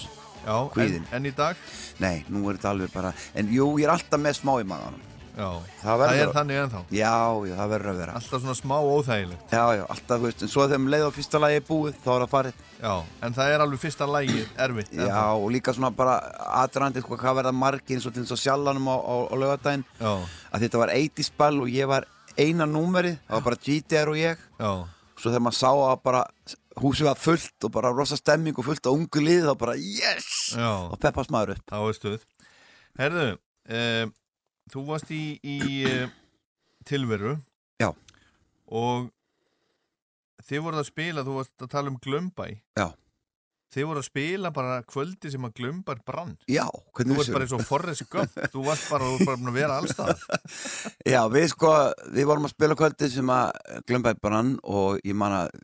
Já, 0.42 0.56
en, 0.82 1.04
en 1.14 1.26
í 1.30 1.32
dag? 1.38 1.60
Nei, 2.02 2.24
nú 2.34 2.48
er 2.50 2.58
þetta 2.58 2.72
alveg 2.74 2.94
bara 2.96 3.12
en 3.38 3.52
jú, 3.54 3.68
ég 3.78 3.86
er 3.86 3.92
alltaf 3.94 4.22
með 4.24 4.40
smá 4.40 4.56
í 4.58 4.66
maganum. 4.66 5.04
Já, 5.04 5.11
Það 5.36 6.02
það, 6.02 6.14
er 6.22 6.32
þannig 6.36 6.60
ennþá. 6.62 6.82
Já, 6.96 7.14
já, 7.48 7.54
það 7.58 7.72
verður 7.74 7.92
að 7.92 8.00
vera. 8.02 8.16
Alltaf 8.20 8.44
svona 8.44 8.56
smá 8.58 8.76
óþægilegt. 8.84 9.54
Já, 9.54 9.64
já, 9.78 9.84
alltaf, 9.96 10.22
veist, 10.26 10.44
en 10.46 10.52
svo 10.52 10.66
þegar 10.68 10.82
um 10.82 10.88
leið 10.92 11.06
á 11.08 11.12
fyrsta 11.16 11.42
lagi 11.42 11.60
er 11.60 11.66
búið, 11.68 12.00
þá 12.04 12.10
er 12.14 12.24
það 12.26 12.32
farið. 12.36 12.64
Já, 12.82 12.94
en 13.28 13.36
það 13.38 13.54
er 13.54 13.64
alveg 13.66 13.82
fyrsta 13.84 14.08
lægi 14.10 14.46
erfitt 14.66 14.96
Já, 14.98 15.20
og 15.38 15.52
líka 15.54 15.76
svona 15.78 15.92
bara 15.94 16.16
aðrandið 16.64 17.06
hvað, 17.06 17.20
hvað 17.22 17.38
verða 17.42 17.52
margir 17.54 17.98
eins 18.00 18.08
og 18.10 18.16
til 18.16 18.24
þess 18.26 18.38
að 18.38 18.42
sjallanum 18.42 18.90
á, 18.90 18.98
á, 18.98 19.16
á 19.30 19.36
lögadaginn 19.38 19.86
að 20.02 20.66
þetta 20.66 20.82
var 20.82 20.94
80 20.96 21.28
spall 21.30 21.62
og 21.62 21.70
ég 21.70 21.92
var 21.92 22.08
eina 22.40 22.66
númerið, 22.66 23.20
það 23.28 23.38
var 23.38 23.46
bara 23.46 23.62
GTR 23.68 24.12
og 24.16 24.18
ég. 24.18 24.42
Já, 24.58 24.72
svo 25.22 25.30
þegar 25.30 25.46
maður 25.46 25.60
sá 25.62 25.70
að 25.70 26.02
bara 26.10 26.24
húsið 26.82 27.10
var 27.10 27.20
fullt 27.20 27.68
og 27.68 27.74
bara 27.76 27.92
rosa 27.94 28.18
stemming 28.18 28.58
og 28.58 28.66
fullt 28.66 28.88
á 28.88 28.92
ungu 28.94 29.22
lið 29.24 29.46
þá 29.50 29.54
bara 29.60 29.76
yes! 29.78 30.30
Já. 30.56 30.72
Og 30.90 30.98
peppast 31.02 31.34
maður 31.34 31.58
upp. 31.58 31.74
Herðu, 33.00 33.28
eh, 33.70 34.06
þú 34.72 34.86
varst 34.88 35.12
í, 35.16 35.24
í 35.42 35.58
eh, 35.90 36.08
tilveru. 36.88 37.38
Já. 37.82 37.92
Og 38.72 39.10
þið 40.48 40.66
voruð 40.66 40.84
að 40.84 40.90
spila, 40.90 41.26
þú 41.28 41.38
varst 41.40 41.64
að 41.64 41.72
tala 41.76 41.92
um 41.92 42.00
Glömbæ. 42.02 42.48
Já. 42.80 42.90
Þið 43.72 43.86
voruð 43.88 44.02
að 44.02 44.08
spila 44.10 44.50
bara 44.52 44.80
kvöldi 44.84 45.30
sem 45.32 45.46
að 45.48 45.54
Glömbær 45.62 46.00
brann. 46.04 46.34
Já, 46.52 46.66
Þú 46.98 47.16
varst 47.16 47.32
bara 47.32 47.46
eins 47.46 47.54
og 47.56 47.62
Forrest 47.64 48.04
Gump. 48.12 48.34
Þú 48.52 48.64
varst 48.66 48.90
bara, 48.92 49.08
þú 49.08 49.14
varst 49.16 49.30
bara 49.30 49.52
að 49.52 49.56
vera 49.56 49.78
allstað 49.80 50.26
Já, 51.14 51.22
við 51.32 51.46
sko, 51.54 51.72
við 52.12 52.28
vorum 52.28 52.50
að 52.50 52.56
spila 52.58 52.78
kvöldið 52.82 53.14
sem 53.14 53.32
að 53.32 53.62
glömbæði 53.88 54.20
brann 54.28 54.52
og 54.68 55.00
ég 55.08 55.16
man 55.16 55.38
að 55.38 55.56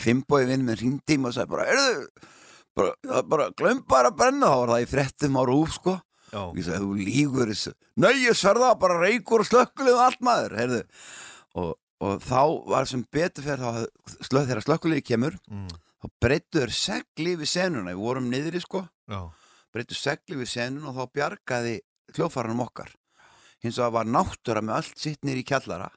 Fimboi 0.00 0.46
vinn 0.48 0.64
með 0.64 0.80
hringdi 0.80 1.18
og 1.20 1.36
sagði 1.36 1.52
bara, 1.52 1.68
erðu, 1.74 2.30
bara, 2.78 3.22
bara 3.28 3.50
glömbæði 3.60 4.08
að 4.08 4.18
brenna, 4.22 4.48
þá 4.48 4.56
var 4.62 4.72
það 4.72 4.86
í 4.86 4.90
frettum 4.94 5.36
á 5.36 5.42
rúf 5.50 5.76
sko 5.76 5.98
og 6.40 6.58
ég 6.58 6.66
sagði, 6.66 6.80
þú 6.82 7.06
lígur 7.06 7.50
þessu. 7.52 7.72
Nei, 8.02 8.12
ég 8.24 8.36
sverða, 8.38 8.72
bara 8.80 8.98
reykur 9.00 9.44
og 9.44 9.48
slökkulið 9.48 9.96
og 9.96 10.02
allt 10.04 10.24
maður, 10.24 10.56
heyrðu. 10.60 10.82
Og, 11.62 11.70
og 12.04 12.24
þá 12.24 12.40
var 12.72 12.90
sem 12.90 13.04
betur 13.14 13.46
fyrir 13.46 13.62
þá 13.62 14.18
slöð, 14.18 14.50
þegar 14.50 14.64
slökkuliði 14.66 15.06
kemur 15.12 15.38
mm, 15.46 15.72
þá 16.02 16.10
breyttuður 16.24 16.74
segli 16.74 17.36
við 17.40 17.52
senuna. 17.54 17.94
Við 17.94 18.04
vorum 18.08 18.30
niðri 18.32 18.62
sko. 18.64 18.84
Já, 19.10 19.20
breyttu 19.74 19.98
segli 19.98 20.38
við 20.40 20.52
senun 20.54 20.90
og 20.90 20.98
þá 20.98 21.18
bjargaði 21.20 21.76
hljóðfaranum 22.14 22.64
okkar. 22.66 22.90
Hins 23.64 23.78
vegar 23.80 23.94
var 24.00 24.10
náttúra 24.10 24.64
með 24.64 24.80
allt 24.80 24.98
sitt 25.00 25.22
nýri 25.24 25.44
í 25.44 25.48
kjallara. 25.48 25.88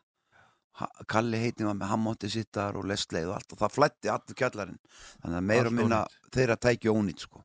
Kalli 1.09 1.39
heitin 1.41 1.65
var 1.65 1.77
með 1.79 1.89
hammótti 1.89 2.29
sittar 2.29 2.77
og 2.77 2.85
lesleið 2.85 3.31
og 3.31 3.39
allt 3.39 3.53
og 3.55 3.61
það 3.63 3.75
flætti 3.79 4.11
allur 4.13 4.37
kjallarinn. 4.37 4.79
Þannig 5.23 5.39
að 5.39 5.47
meira 5.49 5.71
og 5.71 5.73
minna 5.73 6.01
þeirra 6.29 6.57
tækja 6.61 6.93
ónýtt 6.93 7.25
sko 7.25 7.41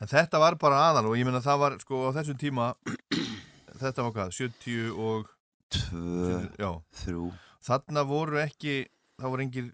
En 0.00 0.10
þetta 0.10 0.38
var 0.42 0.56
bara 0.60 0.82
aðal 0.90 1.06
og 1.10 1.16
ég 1.16 1.24
meina 1.24 1.40
það 1.40 1.58
var 1.62 1.76
sko 1.80 2.02
á 2.08 2.16
þessum 2.18 2.36
tíma 2.40 2.74
Þetta 3.80 4.04
var 4.06 4.12
hvað, 4.16 4.30
70 4.32 4.92
og 4.96 5.26
tvö, 5.72 6.36
Já, 6.60 6.70
þrjú. 7.02 7.24
Þarna 7.66 8.04
voru 8.08 8.38
ekki 8.40 8.76
það 9.20 9.32
voru 9.32 9.44
engir 9.44 9.66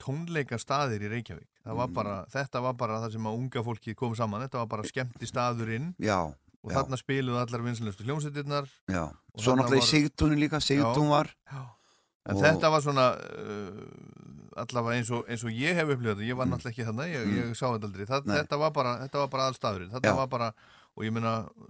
tónleika 0.00 0.58
staðir 0.60 1.02
í 1.06 1.10
Reykjavík. 1.12 1.48
Það 1.64 1.74
Mm. 1.74 1.78
var 1.82 1.88
bara, 1.92 2.14
þetta 2.32 2.60
var 2.64 2.72
bara 2.78 3.00
það 3.02 3.12
sem 3.12 3.26
að 3.28 3.34
unga 3.40 3.62
fólki 3.66 3.94
kom 3.94 4.14
saman, 4.16 4.40
þetta 4.46 4.58
var 4.62 4.66
bara 4.70 4.86
skemmti 4.88 5.26
staðurinn 5.28 5.90
já, 6.00 6.16
og 6.24 6.70
Já. 6.70 6.76
þarna 6.78 6.96
spiluðu 6.96 7.36
allar 7.42 7.62
vinsalustu 7.66 8.06
hljómsveitirnar. 8.06 8.70
Já 8.88 9.02
svo 9.36 9.54
náttúrulega 9.58 9.76
í 9.76 9.84
var- 9.84 9.90
Sigtúni 9.90 10.38
líka 10.40 10.60
Sigtún 10.64 11.10
var 11.12 11.28
en 12.28 12.36
Og- 12.36 12.42
þetta 12.44 12.70
var 12.70 12.80
svona 12.84 13.06
uh, 13.16 14.60
allavega 14.60 14.98
eins 14.98 15.10
og, 15.14 15.24
eins 15.30 15.44
og 15.46 15.50
ég 15.54 15.74
hef 15.78 15.88
upplifað 15.94 16.18
þetta, 16.18 16.28
ég 16.28 16.36
var 16.36 16.46
náttúrulega 16.50 16.74
ekki 16.74 16.88
þarna 16.90 17.06
ég, 17.08 17.30
ég 17.38 17.54
sá 17.56 17.66
þetta 17.70 17.88
aldrei, 17.88 18.04
það, 18.10 18.26
Mm. 18.26 18.36
Þetta 18.42 18.58
var 18.58 18.70
bara 18.76 18.92
bara 19.30 19.48
aðstæðurinn, 19.50 19.90
þetta 19.94 20.10
Já. 20.12 20.16
var 20.16 20.26
bara 20.28 20.50
og 20.98 21.04
ég 21.06 21.12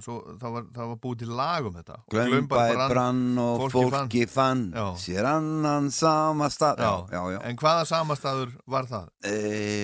svo, 0.01 0.15
það, 0.41 0.53
var, 0.55 0.63
það 0.75 0.87
var 0.91 0.97
búið 1.05 1.19
til 1.21 1.29
lag 1.37 1.67
um 1.69 1.75
þetta 1.77 1.97
Og 2.01 2.15
Glömbæði 2.15 2.75
brann- 2.75 2.91
brann 2.91 3.39
og 3.39 3.61
fólki 3.71 3.91
fólki 3.93 4.23
fann 4.33 4.63
Já. 4.73 4.87
sér 4.97 5.25
annan 5.29 5.91
sama 5.91 6.49
stað 6.51 6.81
Já. 6.81 6.93
já, 7.13 7.23
já, 7.37 7.41
en 7.45 7.57
hvaða 7.61 7.85
samastaður 7.93 8.55
var 8.67 8.89
það? 8.91 9.11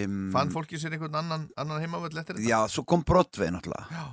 Um, 0.09 0.33
fann 0.33 0.50
fólki 0.50 0.81
sér 0.81 0.96
einhvern 0.96 1.14
annan, 1.20 1.48
annan 1.57 1.81
heimavöld 1.85 2.16
eftir 2.16 2.40
þetta? 2.40 2.48
já, 2.48 2.66
svo 2.72 2.83
kom 2.85 3.05
Broadway 3.07 3.52
náttúrulega 3.52 3.87
Já. 3.92 4.07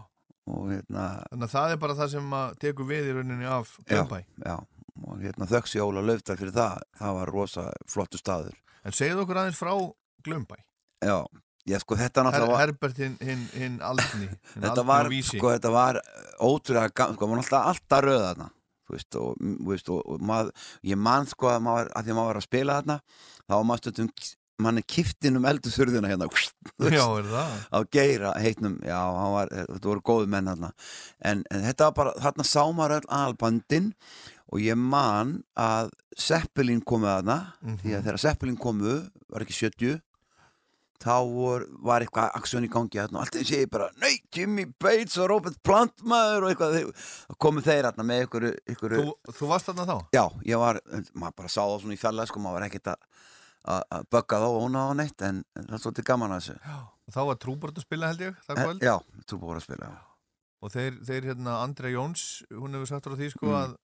hérna, 0.67 1.23
Þannig 1.31 1.47
að 1.47 1.55
það 1.55 1.71
er 1.71 1.77
bara 1.77 1.93
það 1.95 2.09
sem 2.17 2.29
að 2.43 2.55
tekur 2.59 2.85
við 2.91 3.07
í 3.09 3.13
rauninni 3.15 3.45
af 3.47 3.77
Já. 3.87 4.03
Glömbæ. 4.03 4.23
já 4.45 4.57
og 5.01 5.21
hérna 5.23 5.47
þöks 5.49 5.73
Jóla 5.77 6.03
Löfdal 6.05 6.37
fyrir 6.37 6.53
það 6.55 6.83
það 6.99 7.15
var 7.19 7.31
rosa 7.33 7.63
flottu 7.89 8.19
staður 8.21 8.53
En 8.83 8.91
segðu 8.95 9.23
okkur 9.23 9.39
aðeins 9.39 9.59
frá 9.59 9.73
Glömbæ. 10.23 10.57
já, 11.03 11.17
já 11.67 11.77
sko 11.79 11.95
þetta 11.99 12.23
náttúrulega 12.25 12.51
var 12.51 12.61
Herbert 12.63 12.99
hinn 12.99 13.15
hin, 13.23 13.45
hin 13.55 13.79
aldni. 13.83 14.27
Hinn 14.53 14.65
þetta 14.67 14.83
var, 14.87 15.09
sko, 15.23 15.53
þetta 15.55 15.71
var 15.73 16.01
ótrúlega 16.39 17.07
sko, 17.15 17.27
maður 17.31 17.49
var 17.51 17.71
alltaf, 17.71 18.03
röða 18.03 18.29
þarna 18.33 18.49
þú 18.83 18.97
veist, 18.97 19.17
og, 19.19 19.43
veist, 19.71 19.89
og, 19.89 20.01
og 20.05 20.23
maður, 20.23 20.53
ég 20.83 20.99
man 20.99 21.27
sko 21.29 21.49
að 21.53 21.65
maður, 21.65 21.91
að 21.95 22.05
því 22.05 22.13
að 22.13 22.17
maður 22.19 22.31
var 22.33 22.41
að 22.41 22.47
spila 22.47 22.79
þarna 22.79 22.97
þá 23.43 23.53
var 23.55 23.67
maður 23.71 23.83
stundum 23.85 24.15
mann 24.63 24.77
er 24.77 24.85
kiftin 24.85 25.39
um 25.39 25.47
eldurþurðina 25.49 26.11
hérna 26.11 26.27
þú 26.29 26.35
veist, 26.37 26.53
Já, 26.93 27.05
er 27.17 27.29
það? 27.31 27.55
á 27.73 27.79
geira 27.95 28.33
heitnum, 28.43 28.75
já, 28.85 28.99
var, 29.33 29.51
þetta 29.55 29.89
voru 29.89 30.03
góðu 30.05 30.29
menn 30.29 30.51
þarna 30.51 30.69
en, 31.25 31.41
en 31.49 31.65
þetta 31.67 31.87
var 31.89 31.95
bara, 31.97 32.13
þarna 32.27 32.45
sá 32.47 32.61
maður 32.69 32.95
öll 32.99 33.09
albandin 33.23 33.89
og 34.53 34.61
ég 34.61 34.77
man 34.77 35.39
að 35.57 35.89
Seppelin 36.15 36.83
komu 36.85 37.07
þarna 37.09 37.37
Mhm. 37.63 37.77
því 37.81 37.93
að 37.97 38.03
þegar 38.05 38.19
Seppelin 38.21 38.57
komu, 38.61 39.09
var 39.33 39.41
ekki 39.41 39.55
70 39.57 40.01
þá 41.03 41.15
vor, 41.27 41.65
var 41.83 42.03
eitthvað 42.05 42.31
aksjón 42.37 42.63
í 42.63 42.69
gangi 42.71 42.95
þarna 43.01 43.17
og 43.19 43.23
allt 43.25 43.35
eins 43.35 43.49
ég 43.51 43.69
bara, 43.73 43.89
nei, 43.99 44.13
Jimmy 44.31 44.63
Bates 44.79 45.17
og 45.19 45.27
Robert 45.33 45.57
Plant 45.65 46.03
maður 46.07 46.45
og 46.45 46.53
eitthvað, 46.53 46.75
þeir- 46.77 47.35
komu 47.43 47.63
þeir 47.65 47.83
þarna 47.89 48.05
með 48.07 48.21
ykkur, 48.27 48.45
ykkur 48.71 48.95
Þú, 49.01 49.33
þú 49.39 49.49
varst 49.49 49.67
þarna 49.67 49.85
þá? 49.89 49.97
já, 50.15 50.23
ég 50.47 50.57
var, 50.61 50.79
maður 51.13 51.35
bara 51.41 51.49
sá 51.51 51.61
það 51.65 51.81
svona 51.81 51.97
í 51.97 51.99
fjallega 51.99 52.27
sko, 52.31 52.39
maður 52.39 52.59
var 52.59 52.67
ekkert 52.69 52.87
að 52.93 52.95
að- 53.65 54.05
bögga 54.11 54.39
þá 54.43 54.47
og 54.47 54.61
hún 54.63 54.75
á 54.79 54.85
neitt 54.95 55.21
en, 55.23 55.43
en 55.55 55.67
það 55.67 55.79
svolítið 55.83 56.03
gaman 56.05 56.31
að 56.31 56.39
þessu 56.41 56.55
Já. 56.63 56.79
Þá 57.11 57.19
var 57.27 57.35
Trúbort 57.35 57.75
að 57.75 57.81
spila 57.83 58.07
held 58.07 58.19
ég, 58.23 58.35
það 58.47 58.57
Eh. 58.63 58.79
Já, 58.87 58.95
trúbúið 59.27 59.49
voru 59.49 59.59
að 59.59 59.67
spila 59.67 59.87
já. 59.91 59.97
Og 60.63 60.71
þeir, 60.71 60.99
þeir 61.03 61.23
hérna, 61.27 61.63
Andrea 61.63 61.91
Jóns, 61.91 62.43
hún 62.51 62.71
hefur 62.71 62.87
sagt 62.87 63.03
frá 63.07 63.15
því 63.19 63.29
sko 63.33 63.47
Mm. 63.47 63.59
að, 63.59 63.75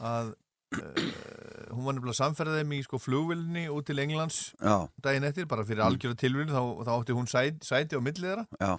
að 0.00 0.34
uh, 0.76 1.72
hún 1.72 1.84
var 1.86 1.96
nefnilega 1.96 2.18
samferðið 2.20 2.60
þeim 2.60 2.72
í 2.76 2.82
sko 2.84 2.98
flugvilni 3.00 3.66
út 3.72 3.86
til 3.88 3.98
Englands 4.02 4.38
Já, 4.60 4.76
daginn 5.02 5.24
eftir, 5.28 5.46
bara 5.50 5.64
fyrir 5.64 5.84
Mm. 5.84 5.88
algjöra 5.92 6.18
tilvíðin, 6.20 6.54
þá, 6.54 6.62
þá 6.86 6.92
átti 7.00 7.16
hún 7.16 7.28
sæti, 7.30 7.58
sæti 7.66 7.96
á 7.96 8.00
millið 8.02 8.30
þeirra. 8.30 8.46
já, 8.60 8.76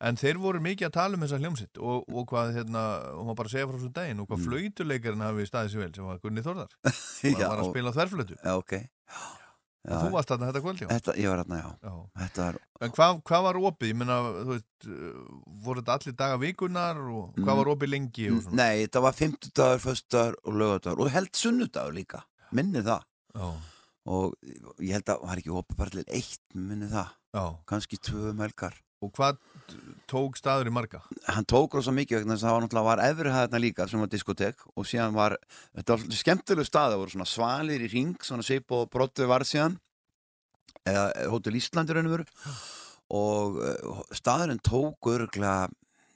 En 0.00 0.16
þeir 0.16 0.38
voru 0.40 0.60
mikið 0.64 0.86
að 0.88 0.92
tala 0.96 1.16
um 1.18 1.20
þessa 1.26 1.38
hljómsitt 1.42 1.76
og, 1.78 2.06
og 2.08 2.22
hvað, 2.30 2.54
hérna, 2.56 2.82
hún 3.18 3.26
var 3.28 3.34
bara 3.36 3.50
að 3.50 3.52
segja 3.52 3.66
frá 3.68 3.78
svo 3.82 3.90
daginn 3.92 4.20
og 4.22 4.28
hvað 4.30 4.38
Mm. 4.40 4.46
flöytuleikarinn 4.48 5.24
hafi 5.26 5.44
staðið 5.50 5.74
sér 5.74 5.82
vel 5.84 5.92
sem 5.94 6.06
var 6.08 6.18
Gunni 6.22 6.40
Þórðar. 6.46 6.72
Hann 7.20 7.36
já, 7.36 7.48
var 7.52 7.60
að 7.60 7.68
spila 7.68 7.92
þverflötu. 7.92 8.38
já, 8.40 8.54
ok 8.56 8.72
En 9.88 9.96
þú 9.96 10.10
varst 10.12 10.28
þarna 10.28 10.48
þetta 10.50 10.60
kvöld, 10.60 10.80
já. 10.82 10.88
Þetta, 10.90 11.12
ég 11.16 11.30
var 11.30 11.38
hérna, 11.40 11.58
já 11.60 11.68
já. 11.88 11.92
Er, 12.44 12.56
En 12.84 12.90
hvað, 12.96 13.22
hvað 13.30 13.42
var 13.46 13.58
opið? 13.70 13.88
Ég 13.88 13.96
meina, 13.96 14.16
þú 14.44 14.50
veist, 14.52 14.66
uh, 14.84 15.22
voru 15.64 15.80
þetta 15.80 15.94
allir 15.96 16.16
daga 16.20 16.36
vikunar 16.42 17.00
og 17.00 17.30
hvað 17.38 17.48
Mm. 17.54 17.60
var 17.62 17.70
opið 17.74 17.90
lengi 17.94 18.26
nei, 18.52 18.84
þetta 18.86 19.00
var 19.06 19.12
fimmtudagur, 19.16 19.80
föstudagur 19.86 20.36
og 20.44 20.54
lögadagur 20.60 21.00
og 21.06 21.10
held 21.10 21.32
sunnudagur 21.32 21.92
líka 21.96 22.22
minni 22.52 22.82
það 22.84 23.02
Já, 23.34 23.48
og 24.10 24.34
ég 24.82 24.92
held 24.98 25.08
að 25.14 25.24
var 25.30 25.36
ekki 25.40 25.56
opið 25.62 25.76
bara 25.80 25.90
til 25.96 26.04
eitt 26.08 26.40
minni 26.54 26.88
það, 26.92 27.08
já. 27.34 27.44
kannski 27.66 27.96
tvö 27.98 28.34
melgar 28.36 28.74
Og 29.00 29.12
hvað 29.16 29.38
tók 30.10 30.38
staður 30.38 30.70
í 30.70 30.74
marga? 30.74 31.02
hann 31.26 31.46
tók 31.48 31.76
rosa 31.76 31.94
mikið 31.94 32.22
vegna 32.22 32.36
þess 32.36 32.48
að 32.50 32.68
það 32.74 32.88
var 32.88 33.04
efrihæðna 33.04 33.62
líka 33.62 33.86
sem 33.90 34.02
var 34.02 34.10
diskotek 34.12 34.64
og 34.74 34.88
síðan 34.88 35.16
var, 35.16 35.36
þetta 35.78 35.96
var 35.96 36.18
skemmtilegu 36.20 36.68
stað 36.68 36.94
það 36.94 37.02
voru 37.02 37.14
svona 37.14 37.30
svalir 37.30 37.84
í 37.86 37.90
ring, 37.92 38.16
svona 38.24 38.46
seip 38.46 38.74
og 38.76 38.88
brottu 38.92 39.28
var 39.30 39.46
síðan 39.48 39.78
eða 40.88 41.10
Hótel 41.32 41.58
Íslandi 41.58 41.96
raunum 41.96 42.16
veru 42.16 42.26
og 43.10 43.60
uh, 43.60 44.02
staðurinn 44.14 44.62
tók 44.64 45.10
örglega 45.10 45.68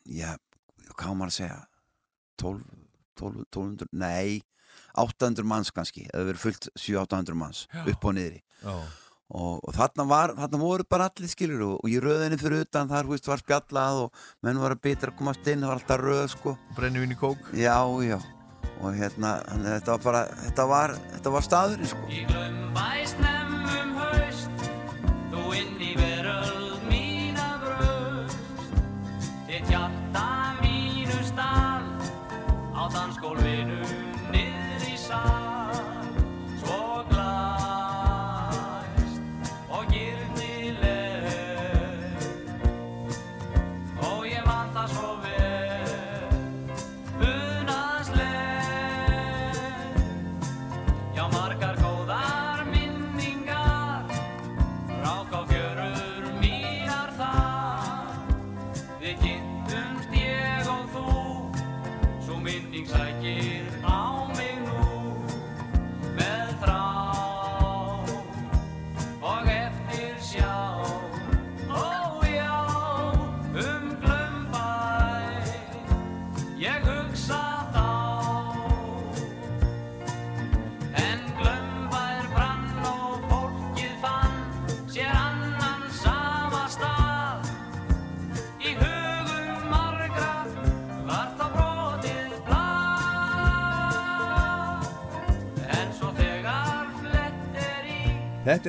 já, 0.06 0.34
hvað 0.94 1.16
maður 1.18 1.32
að 1.32 1.38
segja 1.38 1.62
12, 2.42 2.66
12, 3.20 3.46
1200 3.50 3.88
nei, 3.98 4.42
800 5.00 5.46
manns 5.46 5.72
kannski 5.74 6.06
eða 6.10 6.28
verið 6.30 6.42
fullt 6.42 6.68
700-800 6.74 7.38
manns 7.38 7.64
upp 7.84 8.06
og 8.08 8.16
niðri. 8.16 8.40
Já, 8.62 8.74
og, 9.32 9.60
og 9.62 9.74
þarna, 9.76 10.06
var, 10.08 10.34
þarna 10.38 10.60
voru 10.60 10.86
bara 10.90 11.08
allir 11.10 11.32
skilur 11.32 11.66
og, 11.68 11.76
og 11.80 11.92
í 11.92 12.00
röðinni 12.02 12.38
fyrir 12.40 12.66
utan 12.66 12.90
þar 12.90 13.10
veist, 13.10 13.28
var 13.30 13.42
spjallað 13.42 14.04
og 14.06 14.24
menn 14.44 14.60
var 14.62 14.76
að 14.76 14.84
betra 14.88 15.12
að 15.12 15.20
komast 15.20 15.48
inn 15.48 15.64
það 15.64 15.72
var 15.72 15.80
alltaf 15.80 16.02
röð 16.04 16.26
sko. 16.36 16.56
Brennivín 16.78 17.14
í 17.16 17.20
kók. 17.20 17.52
já 17.56 17.78
já. 18.04 18.18
Og 18.82 18.96
hérna 18.98 19.38
þetta 19.46 19.94
var 19.94 20.04
bara 20.08 20.26
þetta 20.42 20.68
var, 20.68 20.98
þetta 21.14 21.34
var 21.38 21.48
staðurinn 21.48 21.94
sko 21.94 23.33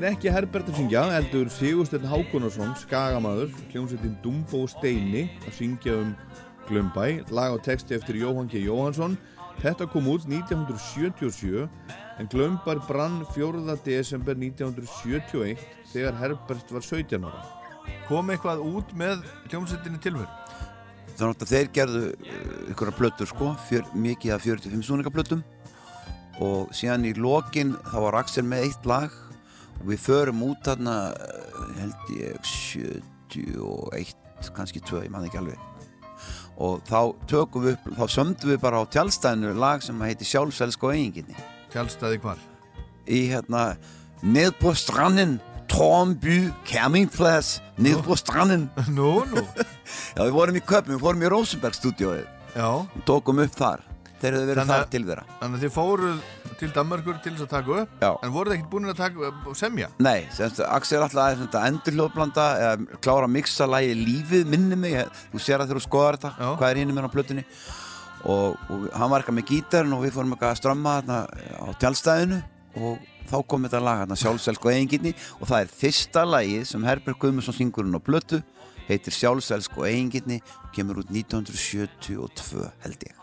Er 0.06 0.12
ekki 0.14 0.30
Herbert 0.30 0.68
að 0.70 0.76
syngja, 0.78 1.02
heldur 1.10 1.48
Sigursteinn 1.50 2.04
Hákonarsson, 2.06 2.76
skagamaður, 2.78 3.48
hljómsveitin 3.72 4.12
Dumbo 4.22 4.60
Steini 4.70 5.24
að 5.48 5.56
syngja 5.58 5.96
um 5.98 6.12
Glömbæ, 6.68 7.24
lag 7.34 7.56
og 7.56 7.64
texti 7.66 7.98
eftir 7.98 8.20
Jóhann 8.20 8.46
G. 8.52 8.62
Jóhansson. 8.68 9.16
Þetta 9.64 9.88
kom 9.90 10.12
út 10.12 10.28
1977 10.30 11.66
en 12.22 12.30
Glömbær 12.30 12.84
brann 12.86 13.24
4. 13.34 13.80
desember 13.88 14.38
1971 14.38 15.66
þegar 15.90 16.22
Herbert 16.22 16.78
var 16.78 16.86
17 16.86 17.26
ára. 17.26 17.42
Kom 18.06 18.30
eitthvað 18.30 18.62
út 18.62 18.94
með 18.94 19.26
hljómsveitinni 19.50 20.06
tilhör? 20.06 20.30
þannig 21.18 21.42
að 21.48 21.54
þeir 21.56 21.76
gerðu 21.80 22.08
uh, 22.14 22.56
ykkur 22.76 22.94
plötur 23.02 23.34
sko, 23.34 23.56
fjör, 23.72 23.90
mikið 23.98 24.38
af 24.38 24.46
45 24.52 24.86
súningaplötum 24.86 25.46
og 26.46 26.70
síðan 26.76 27.10
í 27.10 27.18
lokin 27.18 27.74
þá 27.90 28.02
var 28.06 28.22
Axel 28.22 28.46
með 28.46 28.68
eitt 28.68 28.86
lag 28.86 29.24
við 29.84 30.00
förum 30.06 30.44
út 30.48 30.64
þarna 30.66 30.96
uh, 31.12 31.70
held 31.80 32.12
ég 32.16 32.40
71 33.36 34.52
kannski 34.56 34.82
2, 34.84 35.04
ég 35.06 35.12
man 35.14 35.26
ekki 35.28 35.40
alveg. 35.42 35.60
Og 36.62 36.80
þá 36.88 37.00
tökum 37.28 37.66
við 37.66 37.76
upp 37.76 37.88
þá 37.98 38.06
sömdum 38.16 38.52
við 38.54 38.60
bara 38.64 38.80
á 38.80 38.84
tjálstæðinu 38.94 39.52
lag 39.60 39.84
sem 39.84 40.00
heitir 40.06 40.30
Sjálfselsk 40.30 40.86
og 40.88 40.94
eiginginni. 40.96 41.36
Kjálstaði 41.74 42.22
hvar? 42.24 42.40
í 43.06 43.28
hérna 43.30 43.76
ned 44.26 44.56
på 44.58 44.72
stranden 44.74 45.36
Tornby 45.70 46.48
campingplass 46.66 47.60
ned 47.78 48.00
på 48.06 48.16
stranden 48.18 48.64
Nú, 48.90 49.20
nú. 49.30 49.44
já 50.16 50.22
við 50.24 50.32
vorum 50.34 50.58
í 50.58 50.64
köpum, 50.66 50.96
við 50.96 51.04
fórum 51.04 51.26
í 51.26 51.30
Rosenberg 51.30 51.78
stúdíóið. 51.78 52.26
Já, 52.56 52.66
og 52.82 53.04
tókum 53.06 53.42
upp 53.44 53.54
þar. 53.60 53.84
Þeir 54.22 54.32
hefðu 54.40 54.48
verið 54.50 54.62
Þannig 54.62 54.74
þar 54.74 54.90
til 54.96 55.04
vera 55.06 55.26
þannig 55.42 55.58
að 55.60 55.66
þið 55.66 55.74
fóruð 55.76 56.20
til 56.60 56.72
Danmarkur 56.76 57.18
til 57.24 57.34
þess 57.36 57.46
að 57.46 57.54
taka 57.54 57.80
upp, 57.84 57.96
Já. 58.02 58.10
en 58.24 58.34
voruð 58.34 58.54
þið 58.54 58.58
ekkert 58.60 58.72
búin 58.74 58.92
að 58.92 59.00
taka, 59.00 59.32
semja? 59.60 59.90
Nei, 60.04 60.28
semst, 60.36 60.62
Axel 60.66 61.02
alltaf 61.02 61.24
aðeins 61.24 61.44
þetta 61.46 61.64
endurhljóðblanda 61.72 62.46
eða 62.66 63.00
klára 63.00 63.30
að 63.30 63.34
mixa 63.36 63.68
lagi 63.70 63.96
lífið 64.00 64.46
minni 64.52 64.80
mig, 64.80 65.00
þú 65.34 65.42
sér 65.42 65.64
að 65.64 65.72
þegar 65.72 65.82
þú 65.82 65.88
skoðar 65.88 66.20
þetta 66.20 66.32
Já. 66.38 66.52
hvað 66.60 66.70
er 66.70 66.82
hinn 66.82 66.96
með 66.96 67.10
á 67.10 67.16
plötunni 67.16 67.46
og, 68.26 68.56
og 68.70 68.88
hann 68.96 69.12
var 69.12 69.22
eitthvað 69.22 69.40
með 69.40 69.50
gítarinn 69.52 69.96
og 69.96 70.06
við 70.06 70.16
fórum 70.16 70.36
eitthvað 70.36 70.54
að 70.54 70.62
strömma 70.62 70.96
þarna 71.00 71.18
á 71.62 71.68
tjálstæðinu 71.82 72.40
og 72.76 73.04
þá 73.30 73.38
kom 73.50 73.66
þetta 73.66 73.82
lag 73.84 74.02
hérna 74.04 74.18
Sjálfselsk 74.20 74.66
og 74.66 74.74
eiginginni 74.74 75.14
og 75.40 75.50
það 75.50 75.60
er 75.62 75.76
fyrsta 75.82 76.26
lagið 76.28 76.64
sem 76.70 76.88
Herbert 76.88 77.22
Guðmundsson 77.22 77.58
syngur 77.58 77.88
hún 77.88 77.98
á 77.98 78.02
plötu 78.04 78.42
heitir 78.90 79.16
Sjálfselsk 79.16 79.78
og 79.80 79.88
eiginginni 79.90 80.42
og 80.64 80.72
kemur 80.76 81.02
út 81.04 81.14
1972 81.14 82.66
held 82.86 83.08
ég 83.10 83.14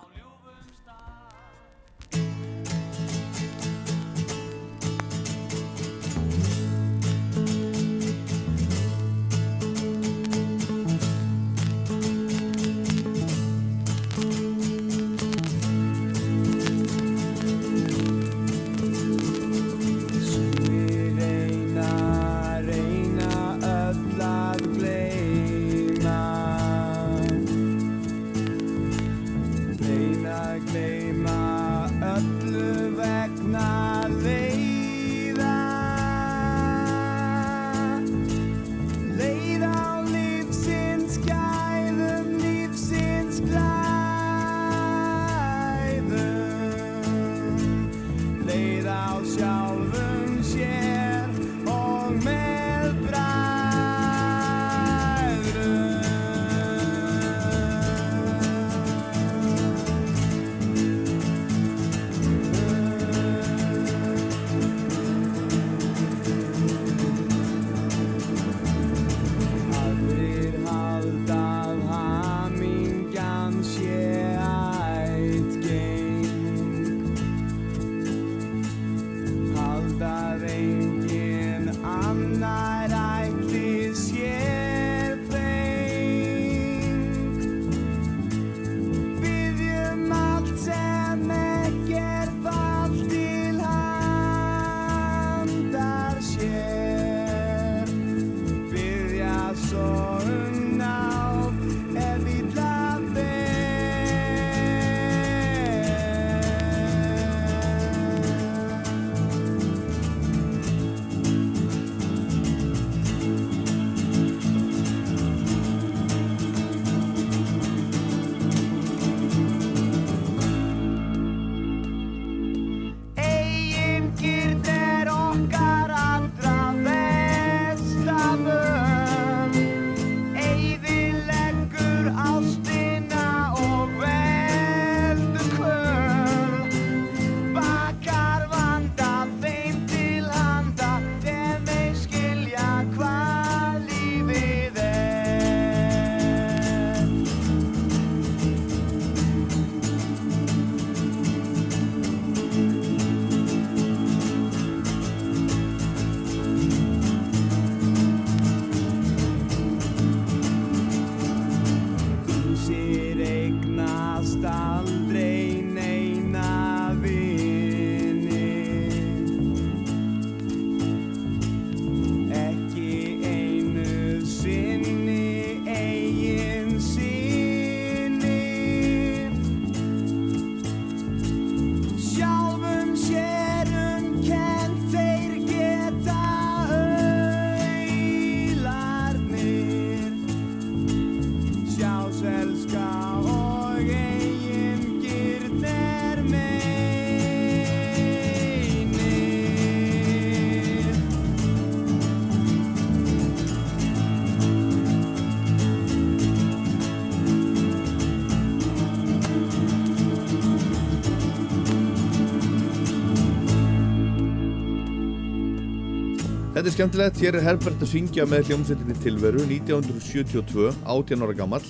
Þetta 216.62 216.70
er 216.70 216.74
skemmtilegt, 216.76 217.16
hér 217.18 217.34
er 217.34 217.42
Herbert 217.42 217.80
að 217.82 217.88
syngja 217.90 218.22
með 218.30 218.44
hljómsveitinni 218.46 218.94
Tilveru 219.02 219.40
1972, 219.48 220.68
18 220.86 221.24
ára 221.26 221.34
gamall. 221.34 221.64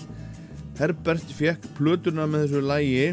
Herbert 0.77 1.33
fekk 1.33 1.65
plötuna 1.79 2.27
með 2.29 2.43
þessu 2.43 2.61
lægi 2.69 3.07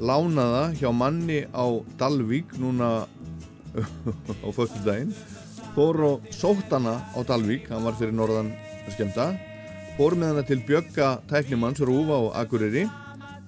lánaða 0.00 0.62
hjá 0.80 0.88
manni 0.96 1.42
á 1.52 1.66
Dalvík 2.00 2.56
núna 2.56 2.88
á 4.40 4.48
föstu 4.56 4.80
daginn. 4.88 5.12
Fór 5.76 6.00
og 6.08 6.32
sótt 6.32 6.72
hana 6.72 6.96
á 7.12 7.20
Dalvík, 7.28 7.68
hann 7.68 7.84
var 7.84 8.00
fyrir 8.00 8.16
norðan 8.16 8.54
að 8.86 8.96
skemmta. 8.96 9.30
Fór 10.00 10.16
með 10.16 10.32
hana 10.32 10.48
til 10.48 10.62
Bjögga 10.64 11.12
tæknimanns 11.28 11.84
Rúfa 11.84 12.24
á 12.24 12.40
Akureyri 12.40 12.88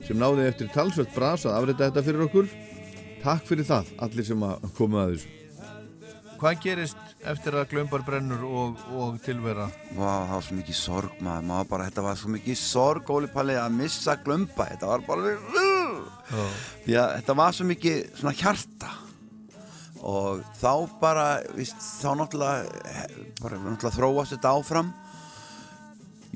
sem 0.04 0.20
náði 0.20 0.50
eftir 0.52 0.68
talsvöld 0.76 1.16
bras 1.16 1.48
að 1.48 1.62
afrita 1.62 1.88
þetta 1.88 2.08
fyrir 2.12 2.28
okkur. 2.28 2.56
Takk 3.24 3.48
fyrir 3.48 3.72
það, 3.72 3.94
allir 4.04 4.34
sem 4.34 4.50
að 4.52 4.74
koma 4.76 5.06
að 5.06 5.16
þessu. 5.16 5.38
Hvað 6.38 6.60
gerist 6.68 7.07
eftir 7.26 7.56
að 7.58 7.70
glömbar 7.72 8.04
brennur 8.06 8.44
og, 8.46 8.82
og 8.94 9.18
tilvera? 9.24 9.66
Vá, 9.96 10.28
það 10.28 10.34
var 10.34 10.46
svo 10.46 10.58
mikið 10.58 10.78
sorg 10.78 11.18
maður, 11.24 11.48
maður 11.50 11.70
bara, 11.72 11.88
þetta 11.88 12.04
var 12.06 12.20
svo 12.20 12.32
mikið 12.36 12.60
sorg 12.60 13.10
Óli 13.14 13.30
Palli 13.32 13.58
að 13.58 13.74
missa 13.80 14.16
glömba, 14.22 14.68
þetta 14.72 14.92
var 14.92 15.04
bara 15.08 15.34
því 16.84 16.96
að 17.00 17.12
þetta 17.16 17.36
var 17.40 17.56
svo 17.56 17.68
mikið 17.68 18.00
svona 18.20 18.34
hjarta. 18.38 18.94
Og 20.08 20.42
þá 20.60 20.72
bara, 21.00 21.26
víst, 21.56 21.78
þá 21.98 22.10
náttúrulega 22.20 23.06
bara 23.42 23.60
náttúrulega 23.64 23.96
þróast 23.96 24.36
þetta 24.36 24.52
áfram. 24.54 24.92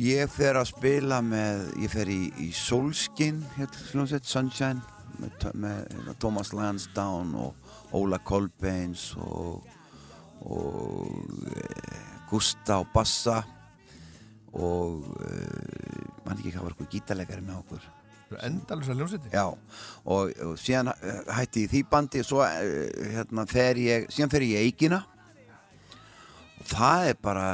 Ég 0.02 0.32
fer 0.32 0.56
að 0.58 0.70
spila 0.72 1.20
með, 1.22 1.68
ég 1.84 1.92
fer 1.92 2.10
í, 2.10 2.22
í 2.42 2.48
Solskin, 2.56 3.42
hérna 3.58 3.84
hljómsveit, 3.92 4.26
Sunshine 4.26 4.80
með, 5.20 5.46
með 5.52 6.16
Thomas 6.22 6.54
Lansdowne 6.56 7.46
og 7.46 7.94
Óla 7.94 8.18
Kolbeins 8.24 9.12
og 9.20 9.60
og 10.42 11.48
e, 11.52 11.66
Gústa 12.30 12.80
og 12.82 12.88
Bassa 12.94 13.42
og 14.52 15.04
e, 15.22 15.34
mann 16.26 16.38
ekki 16.38 16.52
hvað 16.54 16.62
var 16.66 16.74
eitthvað 16.74 16.94
gítarleikari 16.96 17.44
með 17.46 17.60
okkur 17.64 17.90
Endalus 18.46 18.88
að 18.88 18.96
hljómsveiti? 19.02 19.28
já 19.34 19.42
og, 19.44 20.30
og 20.40 20.54
síðan 20.56 20.88
eh, 20.94 21.18
hætti 21.36 21.66
ég 21.66 21.72
því 21.74 21.82
bandi 21.92 22.22
og 22.22 22.28
svo 22.30 22.38
hérna 22.46 23.44
fer 23.50 23.76
ég 23.76 24.06
síðan 24.08 24.32
fer 24.32 24.46
ég 24.46 24.54
í 24.56 24.70
Eikina 24.70 25.02
og 26.62 26.66
það 26.72 27.10
er 27.10 27.18
bara 27.20 27.46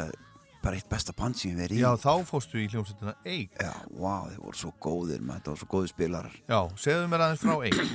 bara 0.63 0.79
eitt 0.79 0.89
besta 0.91 1.15
band 1.19 1.39
sem 1.39 1.51
ég 1.53 1.59
verið 1.65 1.81
í 1.81 1.83
Já, 1.83 1.91
þá 2.03 2.13
fóstu 2.29 2.59
í 2.63 2.69
hljómsveitina 2.71 3.15
Eik. 3.27 3.59
já, 3.59 3.73
wow, 3.95 4.29
þeir 4.31 4.41
voru 4.45 4.59
svo 4.63 4.73
góðir 4.87 5.23
maður, 5.23 5.39
þetta 5.41 5.51
voru 5.53 5.63
svo 5.65 5.71
góðir 5.75 5.93
spilarar 5.93 6.39
Já, 6.51 6.61
segðu 6.87 7.11
mér 7.11 7.25
aðeins 7.27 7.43
frá 7.43 7.55
Eik. 7.67 7.93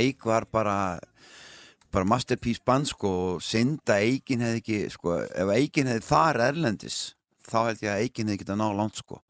Eik 0.00 0.24
var 0.28 0.46
bara 0.52 0.76
bara 1.94 2.08
masterpiece 2.08 2.62
band 2.66 2.88
sko 2.90 3.10
og 3.34 3.44
synda 3.44 4.00
Eikin 4.02 4.42
hefði 4.44 4.62
ekki 4.62 4.78
sko, 4.92 5.18
ef 5.22 5.52
Eikin 5.54 5.90
hefði 5.90 6.06
farið 6.08 6.48
erlendis 6.50 6.98
þá 7.44 7.58
held 7.68 7.84
ég 7.84 7.92
að 7.92 8.02
Eikin 8.02 8.32
hefði 8.32 8.42
getað 8.42 8.60
ná 8.60 8.66
langt 8.74 8.98
sko. 8.98 9.20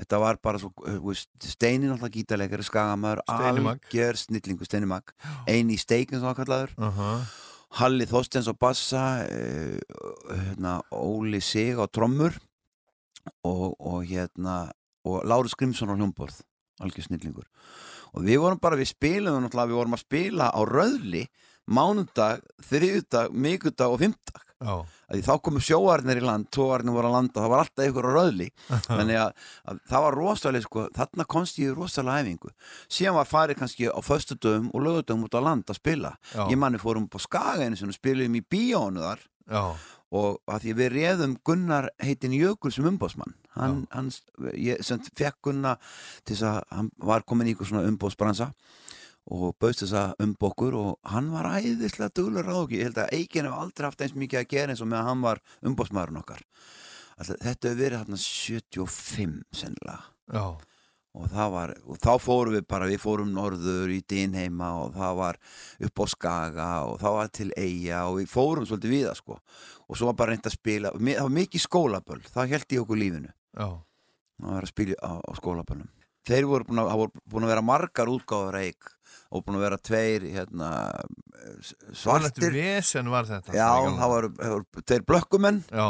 Þetta 0.00 0.18
var 0.22 0.38
bara 0.42 0.58
svo, 0.58 0.70
veist, 1.04 1.30
Steinin 1.44 1.92
alltaf 1.92 2.10
gítarleikari, 2.14 2.64
Mag. 2.64 3.20
algjör 3.28 4.18
snillingu, 4.18 4.64
Steini 4.66 4.88
Mag. 4.88 5.12
Eini 5.46 5.76
steikin 5.78 6.18
sem 6.18 6.26
það 6.26 6.38
kallaður. 6.40 6.72
Uh 6.78 6.98
-huh. 6.98 7.26
Halli 7.78 8.06
Þorstens 8.06 8.48
á 8.48 8.54
bassa 8.58 9.24
uh, 9.24 9.78
hérna, 10.28 10.80
Óli 10.90 11.40
Sig 11.40 11.76
á 11.76 11.86
trommur 11.86 12.32
og, 13.44 13.76
og 13.80 14.04
hérna 14.04 14.72
og 15.04 15.24
Lárus 15.24 15.54
Grimsson 15.56 15.88
á 15.88 15.96
hljómborð 15.96 16.42
algjör 16.80 17.06
snillingur. 17.06 17.46
Og 18.12 18.24
við 18.24 18.40
vorum 18.42 18.58
bara, 18.58 18.76
við 18.76 18.92
spilum 18.92 19.48
við 19.48 19.76
vorum 19.76 19.94
að 19.94 20.04
spila 20.04 20.50
á 20.50 20.60
röðli 20.64 21.28
mánudag, 21.66 22.42
þriðudag, 22.68 23.34
mikudag 23.34 23.94
og 23.94 24.02
því 25.10 25.22
þá 25.26 25.32
komu 25.42 25.60
sjóarnir 25.62 26.20
í 26.20 26.24
land, 26.24 26.46
tóarnir 26.54 26.94
voru 26.94 27.08
að 27.10 27.16
landa 27.16 27.42
það 27.42 27.50
var 27.52 27.62
alltaf 27.64 27.88
ykkur 27.88 28.06
á 28.06 28.12
röðli. 28.14 28.48
Þannig 28.88 29.18
að, 29.18 29.32
að 29.66 29.80
það 29.90 30.04
var 30.06 30.18
rosalega 30.18 30.66
sko, 30.66 30.84
þarna 30.98 31.26
komst 31.34 31.58
ég 31.58 31.72
í 31.72 31.76
rosalega 31.76 32.22
æfingu. 32.22 32.52
Síðan 32.86 33.18
var 33.18 33.30
farið 33.30 33.58
kannski 33.62 33.90
á 33.90 34.00
föstudöfum 34.06 34.70
og 34.70 34.86
lögudöfum 34.86 35.26
út 35.26 35.34
á 35.34 35.40
land 35.42 35.66
að 35.66 35.80
spila. 35.80 36.14
Já. 36.30 36.44
ég 36.46 36.62
manni 36.62 36.82
fórum 36.82 37.10
einu 37.10 37.76
sinni 37.76 37.90
og 37.90 37.98
spilum 37.98 38.38
í 38.38 38.44
bíónu 38.46 39.02
þar. 39.02 39.26
Já, 39.50 39.64
og 40.12 40.42
að 40.50 40.66
því 40.66 40.74
við 40.78 40.90
réðum 40.92 41.36
Gunnar 41.46 41.88
heitin 42.02 42.34
Jökul 42.36 42.72
sem 42.72 42.86
umbóðsmann 42.88 43.32
hann, 43.56 43.82
hann 43.92 44.10
ég 44.60 44.82
sem 44.84 45.00
fekk 45.16 45.38
Gunnar 45.48 45.80
til 46.26 46.36
þess 46.36 46.48
að 46.50 46.58
hann 46.76 46.90
var 47.00 47.24
komin 47.28 47.48
í 47.48 47.54
ykkur 47.54 47.70
svona 47.70 47.88
umbóðsbransa 47.88 48.50
og 49.30 49.54
bauðst 49.62 49.84
þess 49.84 49.94
að 49.98 50.24
umbókur 50.24 50.74
og 50.78 51.12
hann 51.12 51.30
var 51.30 51.46
æðislega 51.60 52.14
duglur 52.16 52.48
ráðki 52.48 52.80
ég 52.80 52.90
held 52.90 52.98
að 53.04 53.14
Eikin 53.14 53.46
hef 53.46 53.54
aldrei 53.58 53.86
haft 53.86 54.02
eins 54.02 54.16
mikið 54.18 54.40
að 54.40 54.50
gera 54.50 54.74
eins 54.74 54.82
og 54.82 54.90
með 54.90 55.02
að 55.02 55.08
hann 55.10 55.22
var 55.22 55.42
umbóðsmaðurinn 55.70 56.20
okkar. 56.22 56.42
Alltaf, 57.18 57.38
þetta 57.38 57.70
hefur 57.70 57.80
verið 57.84 58.02
þarna 58.02 58.20
75 58.24 59.40
sennilega. 59.54 59.98
Og, 61.12 61.26
það 61.28 61.50
var, 61.52 61.70
og 61.92 61.98
þá 62.00 62.12
fórum 62.24 62.54
við 62.56 62.62
bara, 62.72 62.88
við 62.88 63.02
fórum 63.02 63.32
norður 63.36 63.90
í 63.92 63.98
Dinheima 64.08 64.70
og 64.80 64.94
það 64.96 65.18
var 65.18 65.38
upp 65.88 66.00
á 66.00 66.04
Skaga 66.08 66.68
og 66.88 66.94
það 67.02 67.16
var 67.18 67.32
til 67.36 67.48
Eyja 67.60 67.98
og 68.08 68.16
við 68.22 68.30
fórum 68.32 68.68
svolítið 68.68 68.94
við 68.94 69.04
það 69.10 69.18
sko. 69.20 69.36
Og 69.86 69.98
svo 70.00 70.08
var 70.08 70.16
bara 70.22 70.32
reynd 70.32 70.48
að 70.48 70.56
spila, 70.56 70.94
það 70.96 71.20
var 71.20 71.34
mikið 71.36 71.66
skólaböll 71.66 72.22
það 72.32 72.54
held 72.56 72.72
í 72.72 72.80
okkur 72.80 73.02
lífinu. 73.02 73.34
Já. 73.52 73.68
að 74.42 74.54
vera 74.56 74.64
að 74.64 74.72
spila 74.72 74.96
á, 75.04 75.12
á 75.20 75.32
skólaböllum. 75.36 75.92
Þeir 76.22 76.48
voru 76.48 76.68
búin 76.70 76.80
að, 76.80 76.88
það 76.88 77.00
voru 77.02 77.22
búin 77.28 77.44
að 77.44 77.52
vera 77.52 77.66
margar 77.66 78.10
útgáður 78.12 78.58
eik 78.62 78.90
og 79.32 79.44
búin 79.46 79.56
að 79.56 79.64
vera 79.64 79.78
tveir 79.80 80.24
hérna, 80.34 80.70
Svartir. 81.96 82.52
vesen 82.52 83.08
var 83.12 83.24
þetta. 83.28 83.54
já, 83.56 83.68
það 83.72 84.00
það 84.38 84.52
voru 84.52 84.82
tveir 84.84 85.04
blökkumenn 85.08 85.62
Já, 85.72 85.86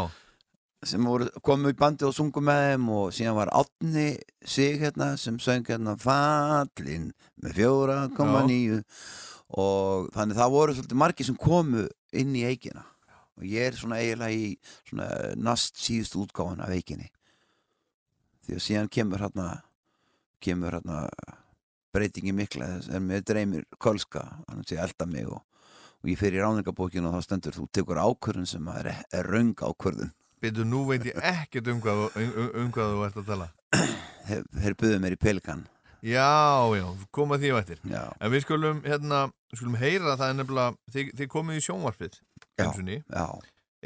sem 0.86 1.05
voru, 1.07 1.26
komu 1.47 1.72
í 1.72 1.76
bandi 1.78 2.07
og 2.09 2.14
sungu 2.16 2.43
með 2.43 2.62
þeim 2.70 2.86
og 2.95 3.11
síðan 3.14 3.36
var 3.38 3.51
Átni 3.55 4.07
sig 4.47 4.78
hérna 4.82 5.12
sem 5.20 5.36
söng 5.43 5.66
hérna 5.68 5.97
Fallin 6.01 7.11
með 7.43 7.59
fjóra 7.59 7.99
koma 8.16 8.45
nýju 8.49 8.80
og 9.53 10.09
þannig 10.14 10.38
það 10.38 10.55
voru 10.57 10.74
svolítið 10.78 11.01
margir 11.03 11.28
sem 11.28 11.36
komu 11.38 11.84
inn 12.16 12.32
í 12.38 12.47
eikina 12.49 12.86
og 13.38 13.45
ég 13.49 13.68
er 13.72 13.76
svona 13.78 13.99
eiginlega 14.01 14.32
í 14.38 14.55
svona 14.88 15.11
nast 15.36 15.76
síðust 15.82 16.16
útgáfan 16.20 16.62
af 16.64 16.72
eikinni 16.72 17.11
því 18.47 18.57
að 18.59 18.64
síðan 18.66 18.90
kemur 18.93 19.22
hérna 19.26 19.49
kemur 20.43 20.78
hérna 20.78 21.05
breytingi 21.93 22.32
mikla 22.36 22.68
er 22.93 23.03
með 23.05 23.24
dreymir 23.30 23.64
kölska, 23.82 24.22
hann 24.49 24.64
sé 24.68 24.78
elda 24.80 25.07
mig 25.07 25.26
og, 25.28 25.43
og 26.03 26.11
ég 26.11 26.18
fer 26.20 26.34
í 26.34 26.40
ráningabókinu 26.43 27.11
og 27.11 27.18
þá 27.18 27.26
stendur 27.28 27.57
þú 27.59 27.66
tekur 27.72 28.01
ákvörðun 28.03 28.49
sem 28.49 28.68
er, 28.74 28.93
er 29.12 29.28
röng 29.28 29.55
ákvörðun 29.61 30.12
byrju, 30.43 30.64
nú 30.66 30.80
veit 30.88 31.05
ég 31.07 31.18
ekkert 31.22 31.68
um 31.70 31.78
hvað, 31.84 32.01
um, 32.18 32.32
um 32.64 32.72
hvað 32.74 32.95
þú 32.97 33.05
ert 33.07 33.20
að 33.20 33.28
tala. 33.28 33.51
þeir, 34.26 34.43
þeir 34.64 34.74
buðu 34.80 34.99
mér 35.05 35.14
í 35.18 35.20
pelikan 35.22 35.66
Já, 36.03 36.66
já, 36.74 36.82
koma 37.14 37.36
því 37.38 37.53
á 37.55 37.57
eftir. 37.61 37.78
já, 37.86 38.01
En 38.18 38.32
við 38.32 38.43
skulum, 38.43 38.80
hérna, 38.82 39.20
skulum 39.55 39.76
heyra 39.78 40.16
það 40.18 40.32
er 40.32 40.38
nefnilega, 40.40 40.72
þið, 40.90 41.12
þið 41.20 41.28
komið 41.30 41.61
í 41.61 41.62
sjónvarpið, 41.68 42.16
Já. 42.43 42.64
einsunni, 42.64 42.97
já, 43.07 43.26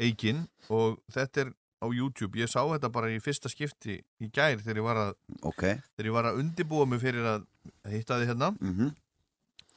Eikin, 0.01 0.39
og 0.73 0.97
þetta 1.13 1.43
er 1.43 1.51
á 1.77 1.85
YouTube. 1.93 2.39
Ég 2.39 2.49
sá 2.51 2.61
þetta 2.63 2.89
bara 2.93 3.11
í 3.13 3.19
fyrsta 3.23 3.51
skipti 3.51 3.99
í 4.21 4.29
gær 4.33 4.61
þegar 4.61 4.81
ég 4.81 4.87
var 4.87 5.01
að, 5.01 5.11
ok. 5.41 5.63
þegar 5.95 6.09
ég 6.09 6.15
var 6.15 6.29
að 6.31 6.39
undibúa 6.41 6.87
mig 6.89 7.03
fyrir 7.03 7.27
að 7.35 7.45
hitta 7.91 8.21
þið 8.21 8.33
hérna. 8.33 8.53
Mm 8.61 8.95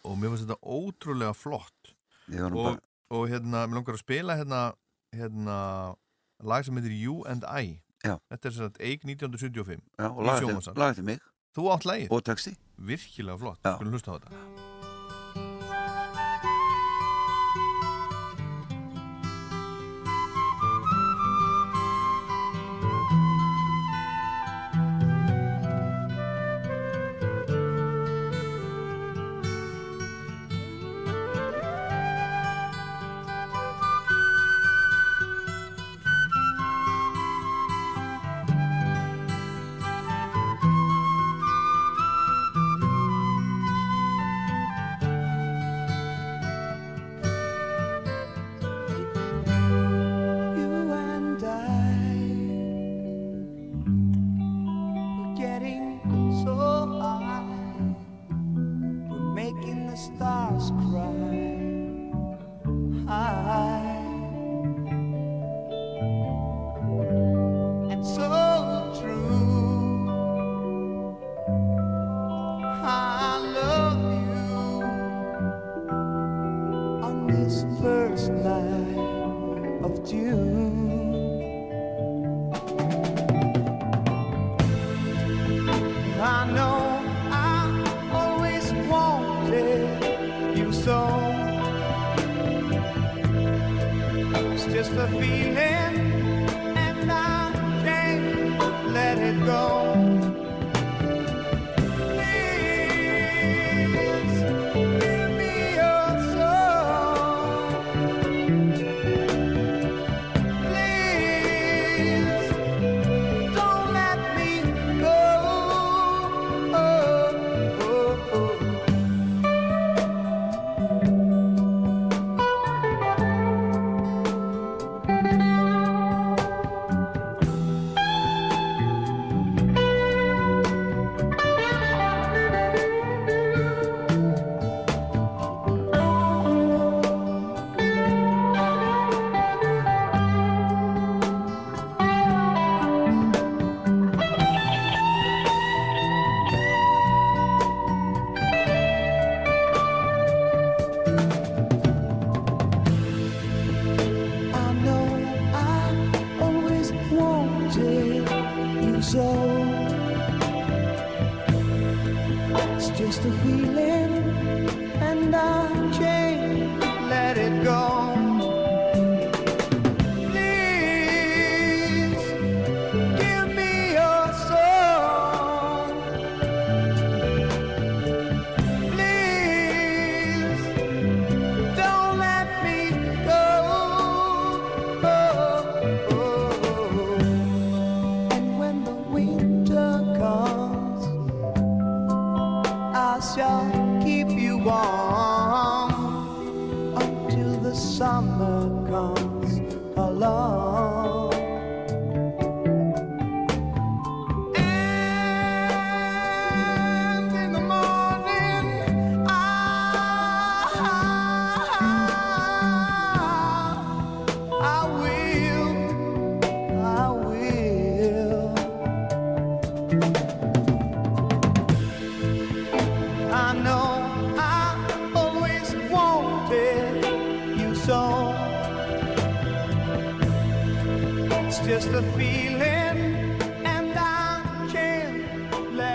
og 0.01 0.17
mér 0.17 0.33
finnst 0.33 0.47
þetta 0.47 0.61
ótrúlega 0.65 1.35
flott. 1.37 1.95
og, 2.31 2.55
bara, 2.55 2.79
og 3.11 3.27
hérna, 3.29 3.67
mér 3.67 3.81
langar 3.81 3.99
að 3.99 4.05
spila 4.05 4.37
hérna, 4.39 4.61
hérna 5.13 5.59
lag 6.41 6.65
sem 6.65 6.81
heitir 6.81 6.97
You 6.97 7.21
and 7.29 7.45
I. 7.45 7.83
Já. 8.01 8.17
þetta 8.33 8.49
er 8.49 8.57
sagt 8.57 8.81
Eik 8.81 9.05
1975 9.05 9.83
já, 10.01 10.09
og 10.09 10.25
lagði 10.25 11.05
mig 11.05 11.21
þú 11.53 11.69
átt 11.75 11.85
lagið, 11.85 12.09
og 12.17 12.25
texti 12.25 12.57
virkilega 12.81 13.37
flott. 13.43 13.61
Skulum 13.61 13.99
hlusta 13.99 14.15
á 14.15 14.17
þetta 14.17 14.70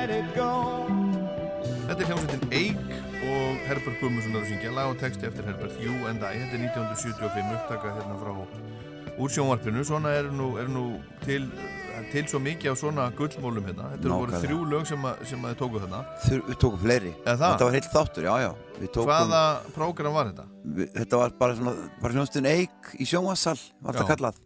Þetta 0.06 1.96
er 2.04 2.10
hljómsveitin 2.12 2.52
Eik 2.54 2.82
og 3.26 3.64
Herbert 3.66 3.96
Guðmundsson 3.98 4.36
er 4.36 4.44
að 4.44 4.52
syngja 4.52 4.74
lag 4.76 4.92
og 4.92 5.00
texti 5.02 5.26
eftir 5.26 5.48
Herbert 5.48 5.80
You 5.82 5.96
and 6.12 6.22
I. 6.22 6.36
Þetta 6.44 6.60
er 6.60 6.62
1975 6.68 7.56
upptaka 7.56 7.94
hérna 7.96 8.18
frá 8.20 8.36
úr 9.16 9.34
sjónvarpinu. 9.34 9.82
Svona 9.88 10.12
er 10.20 10.30
nú, 10.30 10.52
er 10.62 10.70
nú 10.70 10.84
til, 11.24 11.48
til 12.14 12.30
svo 12.30 12.38
mikið 12.44 12.76
af 12.76 12.78
svona 12.84 13.08
gullmólum 13.18 13.66
hérna. 13.66 13.90
Þetta 13.96 14.06
eru 14.12 14.20
voru 14.22 14.36
Nákvæmlega. 14.36 14.46
þrjú 14.46 14.70
lög 14.76 14.88
sem, 14.92 15.10
að, 15.10 15.26
sem 15.32 15.42
að 15.42 15.56
þið 15.56 15.60
tóku 15.64 15.82
þarna. 15.88 16.04
Þur, 16.28 16.46
við 16.52 16.62
tókum 16.68 16.84
fleiri? 16.86 17.14
Þetta 17.26 17.52
var 17.66 17.78
heilt 17.80 17.92
þáttur, 17.98 18.30
já, 18.30 18.34
já 18.46 18.52
Við 18.76 18.90
tókum, 18.92 19.10
Hvaða 19.10 19.44
prógram 19.80 20.20
var 20.20 20.30
þetta? 20.34 20.46
við, 20.78 20.94
Þetta 21.00 21.24
var 21.24 21.38
bara 21.42 21.58
svona 21.58 21.74
bara 22.04 22.20
hljómsdun 22.20 22.52
eik 22.54 22.94
í 23.02 23.10
sjónvassal 23.10 23.58
var 23.82 23.98
þetta 23.98 24.10
kallað 24.14 24.42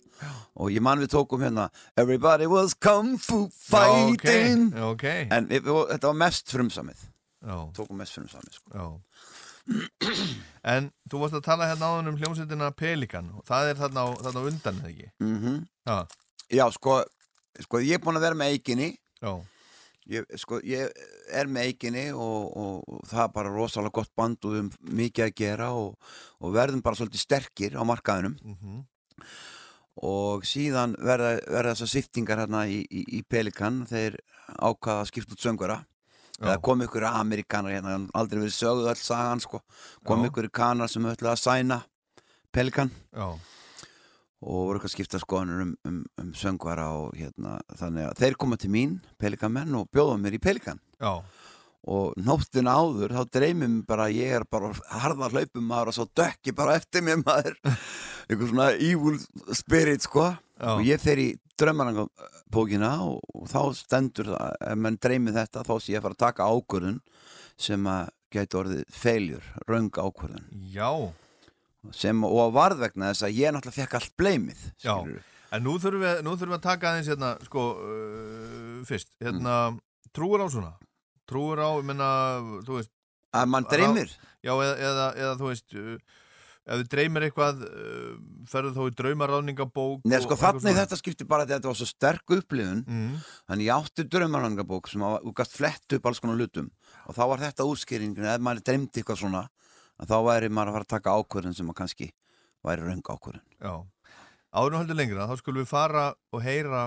og 0.59 0.71
ég 0.73 0.81
man 0.85 0.99
við 1.03 1.11
tókum 1.13 1.41
hérna 1.45 1.69
Everybody 1.97 2.47
was 2.51 2.73
kung 2.75 3.15
fu 3.17 3.45
Já, 3.47 3.53
fighting. 3.71 4.69
ok, 4.73 4.83
ok. 4.93 5.05
en 5.31 5.47
við, 5.51 5.63
við, 5.67 5.79
þetta 5.93 6.11
var 6.11 6.19
mest 6.25 6.51
frumsamið. 6.55 7.05
Já, 7.45 7.55
tókum 7.77 7.97
mest 8.01 8.17
frumsamið 8.17 8.57
sko. 8.59 8.73
já. 8.75 8.87
En 10.69 10.89
þú 11.11 11.19
varst 11.21 11.35
að 11.37 11.43
tala 11.45 11.67
hérna 11.69 11.87
áðan 11.93 12.09
um 12.11 12.17
hljómsveitina 12.19 12.71
Pelikan 12.75 13.29
og 13.37 13.45
það 13.47 13.69
er 13.71 13.77
þarna 13.79 14.01
á, 14.03 14.07
þarna 14.25 14.41
á 14.41 14.47
undan, 14.49 14.79
eða 14.81 14.89
ekki? 14.91 15.07
mm 15.23 15.59
Já, 15.87 15.97
Já, 16.59 16.65
sko, 16.73 16.95
sko 17.63 17.81
ég 17.85 17.99
er 17.99 18.03
búin 18.03 18.17
að 18.17 18.25
vera 18.25 18.37
með 18.39 18.55
eiginni 18.55 18.87
já, 19.21 19.31
ég, 20.09 20.25
sko, 20.41 20.59
ég 20.65 20.89
er 21.31 21.47
með 21.51 21.69
eiginni 21.69 22.05
og, 22.11 22.49
og, 22.57 22.79
og 22.89 23.03
það 23.11 23.23
er 23.27 23.33
bara 23.37 23.53
rosalega 23.53 23.95
gott 23.99 24.11
band 24.17 24.41
og 24.49 24.55
við 24.55 24.63
höfum 24.63 24.95
mikið 25.03 25.27
að 25.27 25.35
gera 25.43 25.69
og, 25.77 25.93
og 26.41 26.55
verðum 26.57 26.81
bara 26.85 26.97
svolítið 26.99 27.21
sterkir 27.27 27.77
á 27.77 27.83
markaðinum. 27.85 28.35
Mhm, 28.41 28.79
og 30.05 30.45
síðan 30.47 30.95
verða, 31.03 31.35
verða 31.47 31.75
þessar 31.75 31.91
siftingar 31.93 32.43
hérna 32.43 32.65
í, 32.71 32.81
í, 32.87 33.03
í 33.19 33.21
Pelikan 33.27 33.83
þeir 33.89 34.17
ákvaða 34.55 35.03
að 35.03 35.11
skipta 35.11 35.35
út 35.35 35.45
söngvara. 35.45 35.79
Eða 36.39 36.55
kom 36.63 36.79
ykkur 36.85 37.03
amerikanar 37.09 37.73
hérna 37.75 37.97
aldrei 38.15 38.45
verið 38.45 38.55
sögðu 38.55 38.87
öll 38.87 38.99
sagan 39.01 39.41
sko. 39.43 39.59
Kom 40.07 40.23
Já. 40.23 40.29
ykkur 40.29 40.47
kanar 40.55 40.91
sem 40.91 41.07
ætlaði 41.09 41.33
að 41.33 41.41
sæna 41.43 41.81
Pelikan. 42.55 42.93
Já, 43.11 43.33
og 44.39 44.69
voru 44.69 44.79
eitthvað 44.79 44.89
að 44.89 44.93
skipta 44.93 45.19
skoðanur 45.19 45.63
um, 45.65 45.71
um, 45.87 45.99
um 46.21 46.29
söngvara 46.37 46.87
og 46.95 47.15
hérna 47.19 47.57
þannig 47.75 48.07
að 48.07 48.21
þeir 48.21 48.37
koma 48.39 48.59
til 48.59 48.71
mín, 48.71 48.95
Pelikan 49.19 49.57
og 49.75 49.89
bjóða 49.91 50.15
mér 50.21 50.37
í 50.37 50.41
Pelikan. 50.43 50.79
Já, 50.99 51.19
og 51.87 52.17
nóttin 52.19 52.67
áður 52.67 53.13
þá 53.15 53.21
dreymum 53.37 53.79
bara 53.87 54.09
að 54.09 54.17
ég 54.19 54.35
er 54.39 54.45
bara 54.51 54.71
harða 54.91 55.29
hlaupum 55.31 55.63
maður 55.69 55.91
og 55.91 55.97
svo 55.97 56.07
dökki 56.19 56.53
bara 56.55 56.75
eftir 56.79 57.05
mér 57.05 57.21
maður 57.23 57.55
einhver 58.29 58.51
svona 58.51 58.71
evil 58.75 59.19
spirit 59.55 60.03
sko 60.03 60.27
Já. 60.33 60.73
og 60.75 60.83
ég 60.87 60.99
fer 61.01 61.21
í 61.23 61.29
drömmarangabókina 61.59 62.91
og, 63.05 63.23
og 63.35 63.47
þá 63.51 63.61
stendur 63.79 64.33
það 64.33 64.67
ef 64.67 64.81
mann 64.83 64.99
dreymir 64.99 65.37
þetta 65.39 65.63
þá 65.67 65.73
sé 65.77 65.95
ég 65.95 66.01
að 66.01 66.07
fara 66.07 66.17
að 66.17 66.25
taka 66.25 66.49
ákvörðun 66.51 66.99
sem 67.59 67.89
að 67.91 68.13
gæti 68.29 68.59
orðið 68.59 68.83
feiljur, 68.93 69.49
röng 69.65 69.89
ákvörðun 69.89 70.45
já. 70.75 70.91
sem 71.95 72.23
og 72.27 72.53
varð 72.53 72.83
vegna 72.85 73.09
þess 73.13 73.25
að 73.25 73.39
ég 73.39 73.55
náttúrulega 73.55 73.79
fekk 73.79 73.97
allt 73.99 74.15
bleimið 74.19 74.69
Já. 74.83 74.95
En 75.49 75.63
nú 75.65 75.79
þurfum 75.81 76.03
við, 76.03 76.19
nú 76.21 76.35
þurfum 76.35 76.53
við 76.53 76.59
að 76.59 76.65
taka 76.67 76.91
aðeins 76.91 77.07
hérna, 77.09 77.29
sko, 77.41 77.63
uh, 77.81 78.73
fyrst, 78.85 79.09
hérna, 79.23 79.55
trúur 80.13 80.43
á 80.45 80.47
svona? 80.53 80.75
Trúur 81.29 81.61
á, 81.61 81.69
ég 81.77 81.85
menna, 81.89 82.07
þú 82.65 82.79
veist, 82.79 82.91
að 83.37 83.51
mann 83.53 83.67
dreymir 83.69 84.09
já, 84.41 84.53
eða, 84.55 84.73
eða, 84.89 85.05
eða 85.21 85.33
þú 85.39 85.51
veist, 85.51 85.75
uh, 85.77 86.17
ef 86.69 86.79
þið 86.81 86.87
dreymir 86.93 87.25
eitthvað, 87.27 87.61
uh, 87.65 88.15
ferðu 88.49 88.71
þá 88.75 88.81
í 88.89 88.95
draumaráðningabók? 89.01 90.01
Nei, 90.09 90.17
og 90.19 90.25
sko, 90.25 90.37
þannig 90.41 90.77
þetta 90.79 90.99
skiptir 90.99 91.29
bara 91.29 91.45
að 91.45 91.53
þetta 91.55 91.69
var 91.71 91.77
svo 91.79 91.87
sterk 91.89 92.33
upplifun 92.39 92.81
Mm, 92.85 93.15
Þannig 93.49 93.69
ég 93.69 93.75
átti 93.77 94.05
draumarangabók 94.09 94.89
sem 94.91 95.05
að, 95.05 95.19
þú 95.27 95.33
gast 95.41 95.55
flett 95.57 95.97
upp 95.97 96.09
alls 96.09 96.21
konar 96.23 96.37
hlutum 96.41 96.69
og 97.05 97.17
þá 97.17 97.23
var 97.33 97.43
þetta 97.45 97.67
útskýringin 97.69 98.29
ef 98.33 98.41
maður 98.45 98.65
dreymdi 98.69 99.01
eitthvað 99.03 99.21
svona 99.23 99.43
þá 100.05 100.15
væri 100.29 100.49
maður 100.49 100.69
að 100.71 100.77
fara 100.79 100.87
að 100.87 100.93
taka 100.95 101.15
ákvörðin 101.19 101.57
sem 101.57 101.69
að 101.73 101.79
kannski 101.81 102.09
væri 102.65 102.85
raung 102.85 103.01
ákvörðin 103.03 103.45
já. 103.59 103.73
Áður 104.49 104.71
nú 104.73 104.79
heldur 104.81 104.97
lengra, 104.97 105.27
þá 105.29 105.35
skulum 105.43 105.61
við 105.61 105.69
fara 105.69 106.05
og 106.33 106.41
heyra 106.41 106.85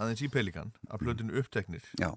aðeins 0.00 0.22
í 0.24 0.30
Pelikan, 0.32 0.70
að 0.88 1.02
plötinu 1.04 1.36
uppteknir. 1.42 1.84
Já, 2.00 2.14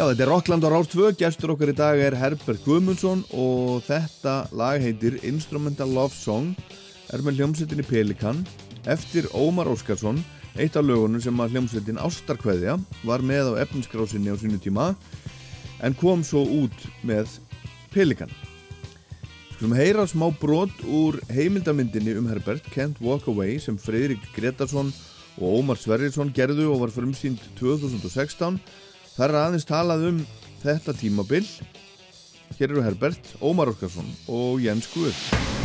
Já, 0.00 0.06
þetta 0.08 0.22
er 0.24 0.30
Rockland 0.30 0.64
á 0.64 0.72
Rás 0.72 0.88
2, 0.88 1.10
gestur 1.20 1.50
okkar 1.52 1.68
í 1.68 1.76
dag 1.76 1.98
er 2.00 2.14
Herbert 2.16 2.62
Guðmundsson 2.64 3.20
og 3.36 3.82
þetta 3.84 4.46
lag 4.56 4.80
heitir 4.80 5.18
Instrumental 5.28 5.90
Love 5.92 6.16
Song, 6.16 6.54
er 7.12 7.20
með 7.20 7.42
hljómsveitinni 7.42 7.84
Pelikan, 7.84 8.40
eftir 8.88 9.28
Ómar 9.36 9.68
Óskarsson, 9.68 10.22
eitt 10.56 10.80
af 10.80 10.88
lögunum 10.88 11.20
sem 11.20 11.44
að 11.44 11.52
hljómsveitin 11.52 12.00
Ástarkveðja 12.00 12.78
var 13.04 13.20
með 13.20 13.52
á 13.52 13.60
efniskrásinni 13.66 14.32
á 14.32 14.40
sínu 14.40 14.56
tíma, 14.64 14.94
en 15.84 16.00
kom 16.00 16.24
svo 16.24 16.46
út 16.48 16.88
með 17.04 17.36
Pelikan. 17.92 18.32
Skulum 19.52 19.76
heyra 19.76 20.08
smá 20.08 20.30
brot 20.32 20.80
úr 20.88 21.20
heimildamyndinni 21.28 22.16
um 22.16 22.32
Herbert, 22.32 22.64
Can't 22.72 23.04
Walk 23.04 23.28
Away, 23.28 23.60
sem 23.60 23.76
Freyrik 23.76 24.24
Gretarsson 24.32 24.94
og 25.36 25.58
Ómar 25.60 25.76
Sverrisson 25.76 26.32
gerðu 26.32 26.72
og 26.72 26.86
var 26.86 26.96
frumsýnd 27.02 27.50
2016. 27.60 28.56
Það 29.16 29.26
er 29.26 29.38
aðeins 29.42 29.68
talað 29.68 30.06
um 30.10 30.20
þetta 30.62 30.96
tímabil. 30.96 31.44
Hér 32.58 32.70
eru 32.72 32.84
Herbert, 32.84 33.34
Ómar 33.40 33.72
Orkarsson 33.72 34.08
og 34.28 34.60
Jens 34.64 34.88
Guð. 34.94 35.59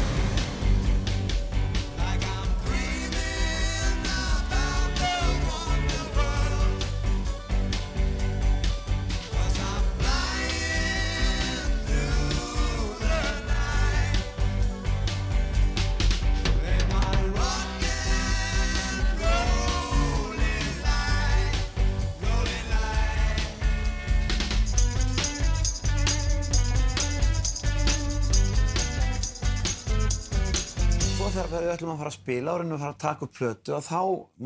Spila 32.36 32.52
og 32.52 32.60
reynum 32.60 32.76
að 32.76 32.82
fara 32.84 32.94
að 32.94 33.04
taka 33.04 33.26
upp 33.26 33.36
plötu 33.36 33.74
og 33.76 33.84
þá 33.86 34.00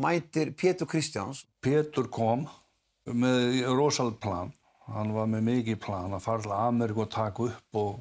mætir 0.04 0.50
Pétur 0.54 0.86
Kristjáns 0.86 1.42
Pétur 1.62 2.06
kom 2.06 2.44
með 3.10 3.64
rosalega 3.74 4.20
plan. 4.22 4.52
Hann 4.86 5.10
var 5.14 5.26
með 5.26 5.42
mikið 5.48 5.80
plan 5.82 6.14
að 6.14 6.22
fara 6.22 6.44
til 6.44 6.54
Ameríku 6.54 7.02
og 7.02 7.10
taka 7.10 7.48
upp 7.48 7.80
og, 7.80 7.98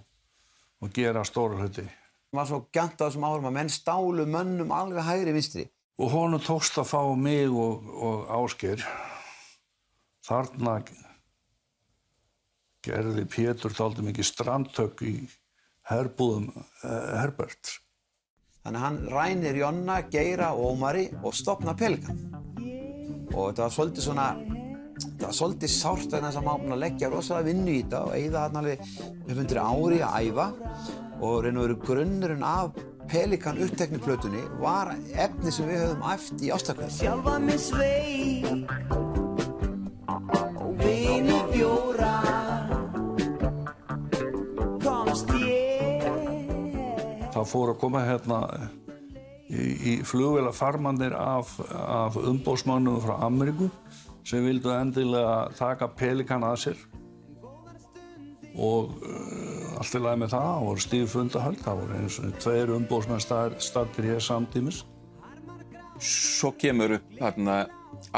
og 0.81 0.93
gera 0.93 1.23
stóra 1.25 1.57
hluti. 1.57 1.87
var 2.31 2.45
svo 2.45 2.67
gænt 2.69 3.01
á 3.01 3.09
þessum 3.09 3.25
árum 3.25 3.49
að 3.49 3.55
menn 3.57 3.73
stálu 3.73 4.27
mönnum 4.29 4.71
alveg 4.71 5.03
hægri 5.03 5.33
vinstri 5.33 5.65
Og 5.99 6.11
honum 6.13 6.39
tókst 6.39 6.77
að 6.77 6.91
fá 6.93 7.01
mig 7.17 7.49
og, 7.49 7.89
og 7.89 8.29
Ásgeir. 8.29 8.85
Þarna 10.23 10.77
gerði 12.85 13.25
Pétur 13.25 13.73
þáldi 13.73 14.05
mikið 14.05 14.29
strandtök 14.29 15.01
í 15.01 15.15
herbúðum 15.89 16.51
eh, 16.53 17.15
Herbert. 17.19 17.79
Þannig 18.69 18.79
að 18.79 18.85
hann 18.85 18.97
rænir 19.09 19.57
Jonna, 19.57 20.01
Geira 20.13 20.51
og 20.53 20.75
Ómari 20.75 21.07
og 21.23 21.33
stopna 21.33 21.73
Pelikan. 21.73 22.19
Og 23.33 23.49
þetta 23.49 23.63
var 23.63 23.73
svolítið 23.73 24.05
svona 24.05 24.27
þetta 24.99 25.25
var 25.25 25.35
svolítið 25.37 25.71
sárt 25.73 26.13
vegna 26.13 26.29
þess 26.29 26.39
að 26.41 26.45
maður 26.45 26.61
búinn 26.61 26.75
að 26.75 26.83
leggja 26.83 27.09
rosalega 27.09 27.47
vinnu 27.49 27.73
í 27.73 27.79
þetta 27.79 28.01
og 28.05 28.13
eigða 28.19 28.43
hann 28.45 28.59
alveg 28.61 28.83
upp 28.99 29.33
undir 29.35 29.61
ári 29.63 29.99
að 30.05 30.29
æfa. 30.29 30.47
Og 31.19 31.33
raun 31.43 31.57
og 31.59 31.65
veru 31.65 31.79
grunnurinn 31.87 32.45
af 32.45 32.77
Pelikan 33.09 33.57
upptekni 33.65 33.97
plötunni 34.05 34.43
var 34.61 34.93
efni 35.17 35.51
sem 35.51 35.65
við 35.65 35.81
höfum 35.87 36.05
æft 36.13 36.43
í 36.45 36.51
ástakveð 36.53 36.93
Sjálfa 36.93 37.39
mig 37.41 37.57
sveik 37.63 38.69
Og 40.61 40.77
vini 40.77 41.41
fjóra 41.49 42.48
Það 47.39 47.51
fór 47.53 47.69
að 47.71 47.79
koma 47.79 48.03
hérna 48.03 48.39
í, 49.47 49.63
í 49.63 49.93
flugvela 50.03 50.51
farmannir 50.51 51.13
af, 51.15 51.55
af 51.71 52.17
umbósmannum 52.19 52.99
frá 53.03 53.15
Ameríku 53.23 53.69
sem 54.27 54.43
vildu 54.43 54.73
endilega 54.75 55.47
taka 55.57 55.87
pelikan 55.95 56.43
að 56.43 56.57
sér 56.65 56.81
og 58.59 58.91
uh, 59.07 59.79
allt 59.79 59.95
í 59.95 60.01
lagi 60.03 60.19
með 60.19 60.33
það, 60.33 60.47
það 60.49 60.65
voru 60.67 60.83
stíf 60.83 61.13
fundahöld, 61.15 61.59
það 61.63 61.81
voru 61.81 61.99
eins 62.01 62.17
og 62.19 62.37
tveir 62.43 62.73
umbósmenn 62.75 63.23
staddir 63.63 64.07
hér 64.09 64.23
samtímis. 64.25 64.81
Svo 66.03 66.51
kemur 66.59 66.97
upp 66.97 67.13
þarna 67.21 67.59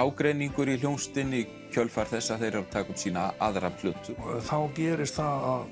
ágreiningur 0.01 0.71
í 0.71 0.79
hljónstinni 0.81 1.43
kjölfar 1.73 2.09
þess 2.09 2.33
að 2.33 2.43
þeir 2.43 2.51
eru 2.55 2.63
að 2.63 2.73
taka 2.73 2.93
upp 2.93 3.01
sína 3.03 3.27
aðra 3.41 3.71
plötu. 3.77 4.15
Þá 4.47 4.57
gerist 4.77 5.19
það 5.19 5.45
að, 5.51 5.69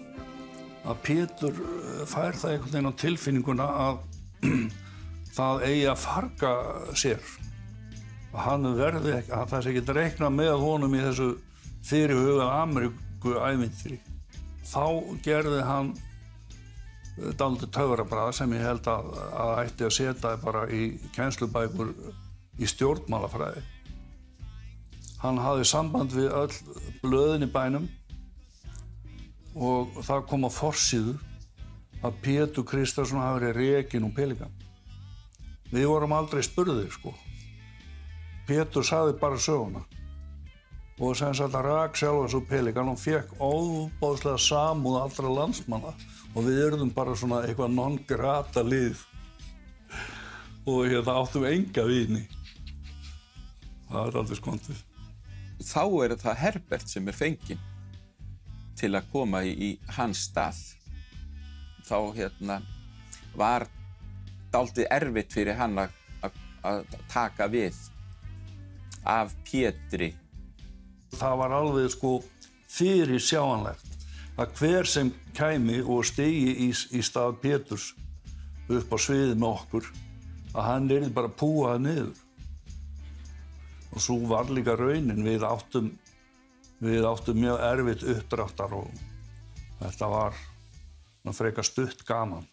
að 0.85 1.01
Pétur 1.05 1.59
uh, 1.59 2.03
fær 2.09 2.37
það 2.37 2.53
einhvern 2.53 2.73
veginn 2.73 2.91
á 2.91 3.01
tilfinninguna 3.03 3.69
að 3.85 4.01
það 5.37 5.63
eigi 5.67 5.85
að 5.91 6.03
farga 6.03 6.53
sér. 6.97 7.31
Að 8.29 8.43
hann 8.45 8.69
verði 8.77 9.15
ekki, 9.17 9.33
að 9.35 9.47
það 9.53 9.63
sé 9.65 9.73
ekki 9.73 9.97
reikna 9.97 10.29
með 10.33 10.53
honum 10.61 10.95
í 10.95 11.01
þessu 11.03 11.29
fyrirhuga 11.89 12.51
Ameríku 12.59 13.35
ævintýri. 13.41 13.99
Þá 14.69 14.85
gerði 15.25 15.63
hann 15.65 15.95
dálítið 17.39 17.71
töfrabrað 17.75 18.31
sem 18.37 18.53
ég 18.55 18.63
held 18.63 18.87
að, 18.87 19.11
að 19.33 19.53
ætti 19.63 19.87
að 19.87 19.95
setja 19.95 20.35
bara 20.43 20.65
í 20.71 20.83
kænslubækur 21.15 21.91
í 22.59 22.69
stjórnmálafræði. 22.69 23.63
Hann 25.19 25.41
hafði 25.43 25.65
samband 25.67 26.15
við 26.15 26.29
öll 26.31 26.53
blöðin 27.01 27.47
í 27.47 27.51
bænum 27.51 27.89
og 29.59 29.99
það 30.07 30.25
kom 30.29 30.47
á 30.47 30.51
forsíðu 30.55 31.17
að 31.99 32.19
Pétur 32.23 32.65
Kristjánsson 32.67 33.19
hafi 33.19 33.43
verið 33.43 33.57
rekin 33.59 34.05
um 34.07 34.13
pelikan. 34.15 34.53
Við 35.69 35.89
vorum 35.91 36.15
aldrei 36.15 36.41
spurðir, 36.45 36.87
sko. 36.93 37.11
Pétur 38.47 38.85
saði 38.87 39.17
bara 39.19 39.37
söguna 39.37 39.83
og 40.99 41.15
sem 41.15 41.31
sagt 41.35 41.53
að 41.55 41.67
rak 41.69 41.95
sjálfa 41.95 42.31
svo 42.31 42.41
pelikan 42.47 42.89
og 42.91 42.97
fekk 42.99 43.35
óbáðslega 43.39 44.39
samúð 44.43 44.97
allra 44.99 45.29
landsmanna 45.37 45.93
og 46.33 46.47
við 46.47 46.59
erum 46.65 46.91
bara 46.95 47.13
svona 47.15 47.43
eitthvað 47.45 47.75
non-grata 47.75 48.63
lið 48.65 49.05
og 50.67 50.89
hérna 50.89 51.15
áttum 51.21 51.47
enga 51.47 51.85
vini. 51.87 52.25
Það 53.89 54.09
er 54.09 54.19
aldrei 54.21 54.39
skontið. 54.41 54.83
Þá 55.63 55.83
er 56.03 56.15
það 56.19 56.41
Herbert 56.43 56.91
sem 56.91 57.07
er 57.07 57.15
fenginn 57.15 57.63
til 58.79 58.93
að 58.95 59.09
koma 59.11 59.43
í, 59.45 59.51
í 59.53 59.69
hans 59.97 60.25
stað. 60.29 60.59
Þá 61.87 61.97
hérna 62.15 62.59
var 63.37 63.67
dálítið 64.53 64.89
erfitt 64.91 65.35
fyrir 65.35 65.59
hann 65.59 65.77
að, 65.79 65.95
taka 67.11 67.47
við 67.51 67.77
af 69.07 69.33
Pétri. 69.47 70.13
Það 71.15 71.37
var 71.41 71.55
alveg 71.59 71.93
sko 71.93 72.17
fyrir 72.69 73.21
sjáanlegt 73.23 73.89
að 74.39 74.51
hver 74.59 74.87
sem 74.87 75.11
kæmi 75.35 75.81
og 75.81 76.05
stegi 76.07 76.67
í, 76.67 76.69
í 76.71 77.01
stað 77.03 77.39
Péturs 77.43 77.93
upp 78.69 78.93
á 78.93 78.97
sviðið 79.01 79.39
með 79.39 79.49
okkur 79.49 79.89
að 80.53 80.65
hann 80.65 80.91
er 80.93 81.07
bara 81.13 81.31
púað 81.31 81.81
niður. 81.85 82.19
Og 83.89 84.03
svo 84.03 84.19
var 84.29 84.51
líka 84.53 84.75
raunin 84.77 85.25
við 85.25 85.43
áttum, 85.47 85.91
við 86.79 87.03
áttum 87.03 87.39
mjög 87.39 87.59
erfitt 87.59 88.03
uppdráttar 88.07 88.73
og 88.77 88.87
þetta 89.81 90.07
var 90.11 90.37
frekar 91.35 91.67
stutt 91.67 92.05
gaman. 92.07 92.47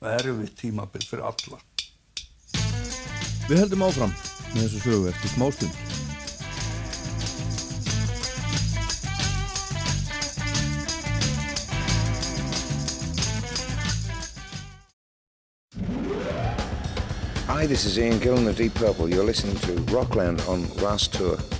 Erfitt 0.00 0.56
tímabil 0.58 1.04
fyrir 1.06 1.24
alla. 1.28 1.60
Við 3.46 3.62
heldum 3.62 3.86
áfram 3.86 4.12
með 4.54 4.66
þessu 4.66 4.82
sögu 4.84 5.08
eftir 5.12 5.34
smástund. 5.36 5.86
Hi, 17.46 17.66
this 17.66 17.84
is 17.84 17.98
Ian 17.98 18.18
Gillan 18.20 18.48
of 18.48 18.56
Deep 18.56 18.74
Purple. 18.74 19.08
You're 19.08 19.24
listening 19.24 19.56
to 19.66 19.72
Rockland 19.92 20.40
on 20.48 20.66
Ras 20.80 21.08
Tour. 21.08 21.59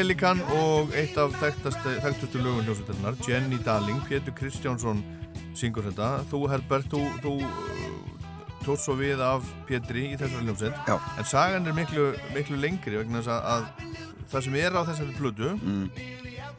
Pelikan 0.00 0.38
og 0.56 0.94
eitt 0.96 1.18
af 1.20 1.34
þekktastu 1.36 2.38
lögum 2.40 2.62
hljómsveitarinnar, 2.64 3.18
Jenny 3.26 3.58
Darling, 3.60 3.98
Pétur 4.08 4.32
Kristjánsson 4.32 5.02
syngur 5.52 5.84
þetta. 5.90 6.22
Þú, 6.30 6.40
Herbert, 6.48 6.88
þú, 6.88 7.00
þú 7.20 7.32
uh, 7.44 8.30
tótt 8.62 8.80
svo 8.80 8.96
við 8.96 9.20
af 9.20 9.44
Pétri 9.68 10.06
í 10.06 10.16
þessari 10.16 10.46
hljómsveit. 10.46 10.80
Já. 10.88 10.96
En 11.20 11.28
sagan 11.28 11.68
er 11.68 11.76
miklu, 11.76 12.06
miklu 12.32 12.56
lengri 12.62 12.96
vegna 12.96 13.20
þess 13.20 13.34
að, 13.34 13.44
að 13.52 14.24
það 14.32 14.48
sem 14.48 14.58
er 14.62 14.80
á 14.80 14.82
þessari 14.88 15.18
plötu, 15.20 15.52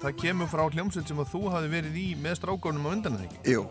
það 0.06 0.18
kemur 0.22 0.54
frá 0.54 0.66
hljómsveit 0.70 1.10
sem 1.10 1.26
að 1.26 1.34
þú 1.34 1.44
hafi 1.58 1.74
verið 1.74 2.00
í 2.06 2.08
með 2.22 2.40
strákonum 2.44 2.86
á 2.86 2.90
undan 2.94 3.20
þegar. 3.24 3.44
Jú, 3.56 3.68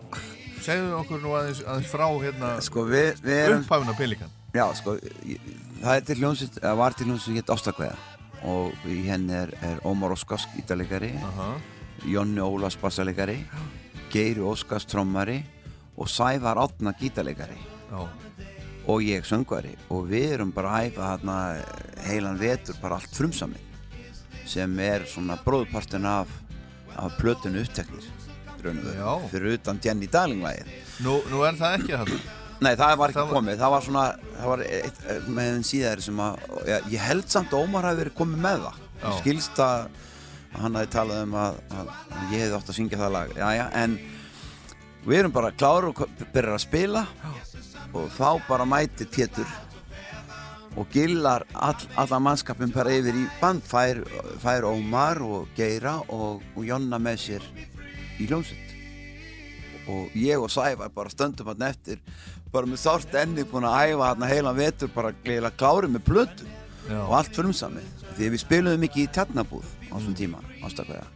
Segðu 0.66 0.94
okkur 0.98 1.22
nú 1.22 1.38
aðeins, 1.38 1.62
aðeins 1.62 1.94
frá 1.94 2.08
hérna 2.26 2.56
sko 2.58 2.90
upphæfuna 2.90 3.94
Pelikan. 4.02 4.38
Já, 4.50 4.66
sko, 4.74 4.98
það 4.98 5.92
er 5.94 6.08
til 6.10 6.24
hljómsveit, 6.24 6.64
var 6.82 6.98
til 6.98 7.12
hljómsveit 7.12 7.44
hétt 7.44 7.54
Ástakveða 7.54 8.09
og 8.48 8.72
í 8.88 9.02
henni 9.08 9.34
er, 9.36 9.52
er 9.62 9.80
Ómar 9.84 10.14
Óskars 10.14 10.46
gítarleikari, 10.54 11.12
Aha. 11.32 11.52
Jonni 12.08 12.40
Ólafs 12.40 12.78
bassalegari, 12.80 13.38
Geiri 14.12 14.40
Óskars 14.40 14.86
trommari 14.88 15.42
og 15.96 16.08
Sævar 16.08 16.56
Átna 16.62 16.94
gítarleikari 16.98 17.58
Já. 17.90 18.06
og 18.86 19.02
ég 19.04 19.26
söngvari 19.28 19.74
og 19.90 20.08
við 20.08 20.32
erum 20.38 20.52
bara 20.54 20.78
að 20.78 20.90
æfa 20.90 21.10
hérna 21.10 21.36
heilan 22.06 22.38
vetur 22.40 22.78
bara 22.80 22.96
allt 22.96 23.12
frumsamið 23.14 23.66
sem 24.48 24.78
er 24.80 25.04
svona 25.06 25.36
bróðpartin 25.44 26.06
af, 26.08 26.30
af 26.96 27.12
plötunu 27.20 27.60
uppteknir 27.62 28.06
fyrir 29.30 29.54
utan 29.58 29.78
Jenny 29.84 30.08
Darling 30.10 30.42
lagið 30.44 30.72
Nú, 31.04 31.20
nú 31.30 31.44
er 31.48 31.56
það 31.56 31.76
ekki 31.78 31.96
það. 31.96 32.39
Nei, 32.60 32.74
það 32.76 32.96
var 33.00 33.08
ekki 33.12 33.16
Það 33.20 33.26
var- 33.30 33.36
komið, 33.38 33.58
það 33.62 33.70
var 33.74 33.84
svona, 33.86 34.04
það 34.36 34.48
var 34.52 34.62
eitt, 34.66 34.98
með 35.32 35.46
þeim 35.54 35.62
síðari 35.70 36.02
sem 36.04 36.18
að, 36.20 36.42
já, 36.68 36.76
ég 36.92 37.04
held 37.08 37.28
samt 37.32 37.54
að 37.56 37.62
Ómar 37.64 37.86
hafi 37.88 38.00
verið 38.02 38.16
komið 38.18 38.42
með 38.44 38.64
það. 38.66 38.80
Já. 39.00 39.10
Skilst 39.20 39.62
að 39.64 39.86
hann 40.60 40.74
hafi 40.76 40.90
talað 40.92 41.22
um 41.24 41.34
að, 41.40 41.60
að, 41.78 41.90
ég 42.34 42.42
hefði 42.44 42.58
átt 42.58 42.68
að 42.74 42.76
syngja 42.80 42.98
það 43.00 43.12
lag, 43.16 43.32
já, 43.38 43.48
já, 43.56 43.64
en 43.80 43.96
við 45.06 45.18
erum 45.22 45.32
bara 45.38 45.52
kláru 45.56 45.94
og 45.94 46.04
byrjar 46.34 46.54
að 46.58 46.64
spila. 46.66 47.06
Og 47.96 48.06
þá 48.14 48.28
bara 48.46 48.64
mætir 48.68 49.08
Pétur 49.10 49.48
og 50.78 50.86
gillar 50.94 51.42
all, 51.58 51.74
allan 51.98 52.22
mannskapin 52.22 52.70
bara 52.70 52.92
yfir 52.94 53.16
í 53.18 53.24
band, 53.40 53.64
fær, 53.66 54.04
fær 54.38 54.68
Ómar 54.68 55.18
og 55.26 55.48
Geira 55.56 55.96
og, 56.06 56.44
og 56.54 56.62
Jonna 56.68 57.00
með 57.02 57.16
sér 57.24 57.48
í 58.20 58.28
hljómsveit 58.28 58.69
og 59.88 60.16
ég 60.18 60.40
og 60.40 60.50
Sævar 60.52 60.92
bara 60.94 61.12
stöndum 61.12 61.50
hann 61.52 61.68
eftir 61.70 62.00
bara 62.52 62.66
með 62.66 62.82
sárt 62.82 63.14
enni 63.14 63.44
búin 63.46 63.66
að 63.68 63.92
æfa 63.92 64.10
hann 64.10 64.26
heilan 64.26 64.58
vetur 64.58 64.90
bara 64.94 65.12
gleðilega 65.24 65.56
klárið 65.60 65.94
með 65.94 66.06
plötu 66.08 66.48
Já. 66.90 66.98
og 67.06 67.14
allt 67.20 67.36
frumsamið. 67.36 67.86
Því 68.16 68.30
við 68.34 68.42
spiluðum 68.42 68.86
ekki 68.88 69.04
í 69.04 69.10
tjarnabúð 69.14 69.68
á 69.90 69.94
þessum 69.94 70.16
tíma 70.18 70.40
ástaklega. 70.66 71.06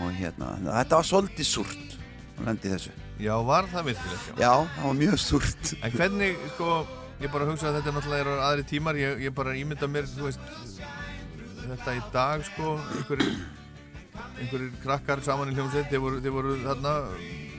Og 0.00 0.10
hérna, 0.18 0.54
þetta 0.66 0.98
var 0.98 1.06
svolítið 1.06 1.48
súrt 1.48 1.94
að 2.38 2.48
lendi 2.48 2.72
þessu. 2.72 2.96
Já, 3.20 3.34
var 3.44 3.68
það 3.68 3.90
virkilegt, 3.90 4.28
já. 4.40 4.52
það 4.74 4.84
var 4.86 4.98
mjög 4.98 5.16
súrt. 5.20 5.72
En 5.84 5.94
hvernig, 5.94 6.36
sko, 6.54 6.68
ég 7.20 7.32
bara 7.32 7.48
hugsa 7.50 7.68
að 7.68 7.80
þetta 7.80 7.94
náttúrulega 7.96 8.24
eru 8.24 8.36
aðri 8.46 8.66
tímar, 8.70 9.00
ég, 9.00 9.24
ég 9.26 9.34
bara 9.36 9.56
ímynda 9.60 9.88
mér, 9.92 10.08
þú 10.08 10.28
veist, 10.28 10.54
þetta 11.66 11.96
í 11.98 12.04
dag, 12.14 12.46
sko, 12.48 12.76
einhverjir, 12.96 13.34
einhverjir 14.40 14.70
krakkar 14.82 15.22
saman 15.24 15.52
í 15.52 15.56
hljómsveit, 15.56 15.88
þeir 15.90 16.04
voru, 16.04 16.20
þeir 16.24 16.34
voru 16.36 16.58
þarna, 16.64 16.94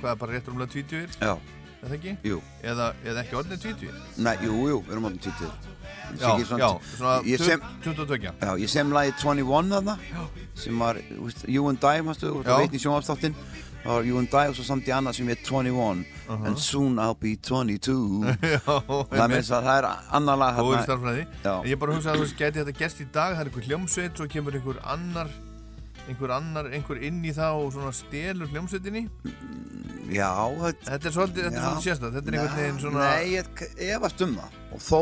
hvað, 0.02 0.22
bara 0.24 0.36
rétt 0.38 0.50
rúmlega 0.52 0.74
tvítjúir, 0.76 1.18
já, 1.20 1.34
eða 1.82 1.98
ekki? 1.98 2.16
jú, 2.28 2.42
Eða, 2.64 2.92
eða 3.06 3.24
ekki 3.26 3.40
orðin 3.42 3.62
tvítjúir? 3.62 4.02
Nei, 4.18 4.36
jú, 4.46 4.58
jú, 4.70 4.82
við 4.86 4.96
erum 4.96 5.10
áttum 5.12 5.24
títur 5.28 5.54
Já, 6.20 6.36
já, 6.60 6.70
svona 6.98 7.14
sem, 7.40 7.62
22. 7.84 8.18
já, 8.20 8.52
ég 8.60 8.70
sem 8.70 8.92
lagi 8.92 9.14
21 9.22 9.72
þarna 9.72 9.98
sem 10.60 10.80
var, 10.80 11.00
You 11.48 11.68
and 11.70 11.84
I 11.84 12.02
mástu, 12.04 12.32
þú 12.44 12.58
veit 12.60 12.76
í 12.76 12.82
sjónvapstáttinn 12.84 13.36
það 13.82 13.94
var 13.96 14.08
You 14.10 14.20
and 14.20 14.36
I 14.36 14.44
og 14.52 14.58
svo 14.58 14.66
samt 14.68 14.90
í 14.90 14.94
annað 14.96 15.18
sem 15.20 15.32
er 15.32 15.40
21 15.40 16.04
and 16.36 16.60
soon 16.60 17.00
I'll 17.02 17.18
be 17.18 17.36
22 17.36 17.96
Já, 18.54 18.60
það 18.68 19.38
þess 19.38 19.54
að 19.56 19.70
það 19.70 19.78
er 19.78 19.88
annar 20.20 20.42
lag 20.42 20.60
ég 21.72 21.80
bara 21.82 21.96
hugsa 21.96 22.12
að 22.12 22.20
þú 22.20 22.26
veist, 22.28 22.38
geti 22.42 22.62
þetta 22.62 22.78
gerst 22.84 23.02
í 23.02 23.08
dag, 23.08 23.38
það 23.38 23.42
er 23.46 23.52
einhver 23.52 23.70
hljómsveit, 23.70 24.20
svo 24.20 24.30
kemur 24.36 24.60
einhver 24.60 24.82
annar, 24.94 25.32
einhver 26.10 26.34
annar, 26.36 26.72
einhver 26.74 27.02
inn 27.04 27.22
í 27.26 27.34
það 27.36 27.62
og 27.66 27.72
svona 27.76 27.94
stelur 27.96 28.50
hljómsveitinni. 28.52 29.06
já, 30.12 30.32
þetta 30.88 31.08
er 31.08 31.16
svolítið, 31.16 31.46
þetta 31.46 31.58
er 31.58 31.66
svolítið 31.66 31.88
sérstætt, 31.88 32.18
þetta 32.18 32.32
er 32.32 32.38
einhvern 32.40 32.60
veginn 32.62 32.84
svona... 32.84 33.08
Nei, 33.08 33.32
ég 33.36 33.64
efast 33.96 34.26
um 34.26 34.38
það. 34.40 34.60
Og 34.72 34.86
þó, 34.86 35.02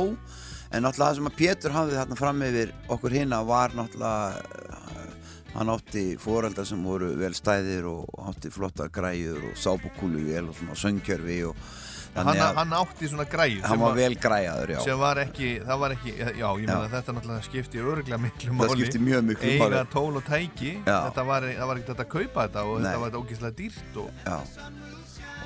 en 0.70 0.86
náttúrulega 0.86 1.10
það 1.10 1.20
sem 1.20 1.32
að 1.32 1.38
Pétur 1.40 1.76
hafði 1.76 2.00
þarna 2.00 2.20
fram 2.20 2.48
yfir 2.50 2.74
okkur 2.96 3.18
hinna 3.20 3.44
var 3.48 3.78
náttúrulega 3.78 4.68
hann 5.56 5.72
átti 5.74 6.04
foreldar 6.22 6.68
sem 6.68 6.82
voru 6.86 7.10
vel 7.18 7.34
stæðir 7.38 7.88
og 7.90 8.28
átti 8.30 8.52
flotta 8.54 8.90
græjur 8.94 9.42
og 9.50 9.58
sábúkúlu 9.58 10.22
vel 10.28 10.50
og 10.52 10.58
svona 10.60 10.78
söngkjörfi 10.78 11.40
og 11.50 11.64
Hann, 12.16 12.40
hann 12.58 12.74
átti 12.74 13.08
svona 13.08 13.26
græð 13.30 13.64
hann 13.70 13.80
var 13.80 13.96
vel 13.96 14.16
græjaður, 14.20 14.74
já. 14.74 14.80
sem 14.84 15.00
var 15.00 15.22
ekki, 15.22 15.50
það 15.66 15.82
var 15.84 15.94
ekki, 15.96 16.14
já, 16.18 16.48
ég 16.48 16.66
meina 16.66 16.90
þetta 16.92 17.16
náttúrulega 17.16 17.46
skipti 17.46 17.84
örglega 17.84 18.22
miklu 18.24 18.50
það 18.50 18.60
máli. 18.60 18.78
skipti 18.80 19.02
mjög 19.06 19.28
miklu 19.28 19.52
eiga 19.54 19.68
máli. 19.68 19.82
tól 19.94 20.20
og 20.20 20.26
tæki. 20.28 20.72
Þetta 20.88 21.26
var, 21.30 21.48
það 21.54 21.70
var 21.72 21.82
ekkert 21.84 22.04
að 22.04 22.10
kaupa 22.16 22.48
þetta 22.48 22.64
og 22.66 22.74
Nei. 22.80 22.88
þetta 22.88 23.04
var 23.04 23.20
ógeðslega 23.22 23.58
dýrt 23.60 24.00
og 24.04 24.10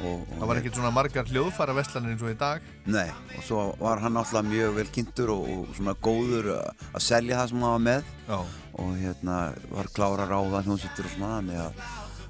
og, 0.03 0.23
og 0.23 0.39
það 0.39 0.49
var 0.49 0.59
ekkert 0.59 0.79
svona 0.79 0.93
margar 0.93 1.29
hljóðfæra 1.29 1.75
vestlanir 1.77 2.15
eins 2.15 2.23
og 2.25 2.31
í 2.31 2.39
dag. 2.39 2.71
Nei, 2.91 3.05
og 3.37 3.45
svo 3.47 3.65
var 3.79 4.01
hann 4.03 4.17
náttúrulega 4.17 4.49
mjög 4.49 4.73
vel 4.79 4.87
kynntur 4.97 5.35
og, 5.35 5.45
og 5.53 5.77
svona 5.77 5.95
góður 6.07 6.49
að 6.55 7.03
selja 7.03 7.41
það 7.41 7.53
sem 7.53 7.67
hann 7.67 7.75
var 7.75 7.85
með. 7.89 8.09
Já, 8.31 8.39
og 8.83 8.97
hérna 9.03 9.37
var 9.69 9.91
klára 9.95 10.27
ráða 10.31 10.63
hljómsveitir 10.65 11.11
og 11.11 11.15
svona 11.17 11.69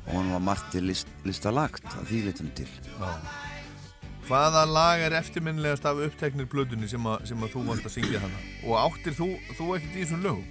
og 0.03 0.11
hann 0.11 0.35
var 0.35 0.43
margt 0.43 0.69
til 0.75 0.83
list, 0.89 1.09
listalagt 1.23 1.87
að 1.95 2.11
því 2.11 2.21
litum 2.27 2.53
til. 2.59 2.69
Já 2.99 3.42
hvaða 4.27 4.63
lag 4.69 5.03
er 5.03 5.15
eftirminnilegast 5.19 5.85
af 5.89 6.01
uppteknir 6.05 6.47
blöðunni 6.51 6.89
sem, 6.89 7.07
sem 7.27 7.45
að 7.45 7.55
þú 7.55 7.63
vant 7.69 7.87
að 7.87 7.95
syngja 7.95 8.21
hana? 8.23 8.41
Og 8.65 8.75
áttir 8.79 9.15
þú, 9.17 9.29
þú 9.57 9.69
ekkert 9.77 9.95
í 9.95 10.03
þessum 10.03 10.25
lögum? 10.25 10.43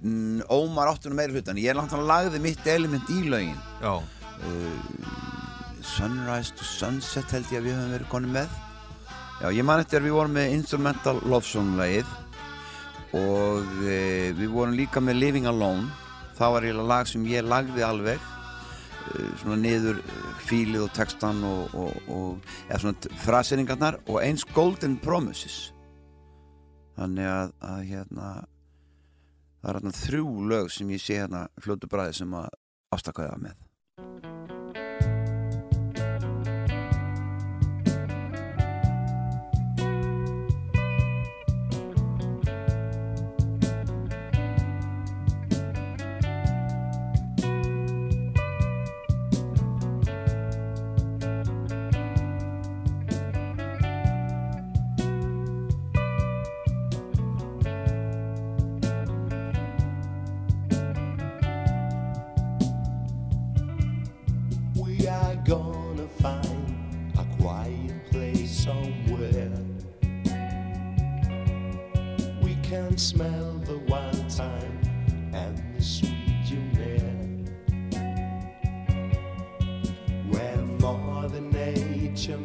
Mm, 0.00 0.40
Ómar 0.48 0.90
áttunum 0.94 1.18
meira 1.20 1.34
hlutan 1.34 1.60
ég 1.60 1.76
náttúrulega 1.76 2.08
lagði 2.08 2.40
mitt 2.44 2.66
element 2.72 3.12
í 3.12 3.20
lögin. 3.28 3.58
Já, 3.82 3.94
Sunrise 5.84 6.54
to 6.56 6.64
Sunset 6.64 7.32
held 7.34 7.48
ég 7.52 7.60
að 7.60 7.68
við 7.68 7.76
höfum 7.76 7.94
verið 7.96 8.10
konum 8.12 8.34
með. 8.36 8.58
Já, 9.40 9.48
ég 9.56 9.64
man 9.64 9.80
eftir 9.80 10.00
að 10.00 10.08
við 10.08 10.16
vorum 10.16 10.36
með 10.36 10.54
Instrumental 10.56 11.16
Love 11.24 11.48
Song 11.48 11.72
lagið 11.78 12.08
og 13.16 13.70
e, 13.88 13.96
við 14.36 14.52
vorum 14.52 14.76
líka 14.76 15.02
með 15.02 15.20
Living 15.22 15.48
Alone. 15.50 15.88
Það 16.36 16.54
var 16.54 16.66
eiginlega 16.68 16.92
lag 16.92 17.08
sem 17.08 17.24
ég 17.28 17.48
lagði 17.48 17.84
alveg 17.84 18.28
svona 19.40 19.58
niður 19.60 20.00
e, 20.02 20.20
fílið 20.46 20.86
og 20.86 20.94
textan 20.96 21.42
og, 21.46 21.74
og, 21.74 22.10
og 22.12 22.54
ja, 22.70 22.78
svona 22.80 23.16
fraseringarnar 23.24 24.00
og 24.06 24.20
eins 24.22 24.46
Golden 24.54 24.96
Promises. 25.02 25.70
Þannig 26.98 27.30
að, 27.30 27.54
að 27.64 27.82
hérna 27.88 28.30
það 29.60 29.70
er 29.70 29.78
hérna 29.78 29.96
þrjú 30.00 30.46
lög 30.52 30.70
sem 30.74 30.94
ég 30.94 31.02
sé 31.02 31.20
hérna 31.20 31.46
fljótu 31.60 31.88
bræði 31.90 32.20
sem 32.20 32.36
að 32.36 32.48
afstakkaði 32.94 33.42
með 33.44 33.59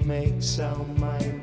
makes 0.05 0.59
our 0.59 0.86
mind 0.99 1.34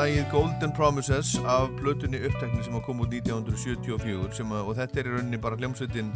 og 0.00 0.06
lagið 0.06 0.30
Golden 0.32 0.70
Promises 0.72 1.34
af 1.44 1.68
plötunni 1.76 2.16
upptekni 2.24 2.62
sem 2.64 2.72
að 2.78 2.84
koma 2.86 3.04
út 3.04 3.12
1974 3.12 4.30
sem 4.38 4.52
að, 4.56 4.68
og 4.70 4.78
þetta 4.78 5.00
er 5.02 5.08
í 5.10 5.12
rauninni 5.12 5.40
bara 5.42 5.58
hljómsveitin 5.60 6.08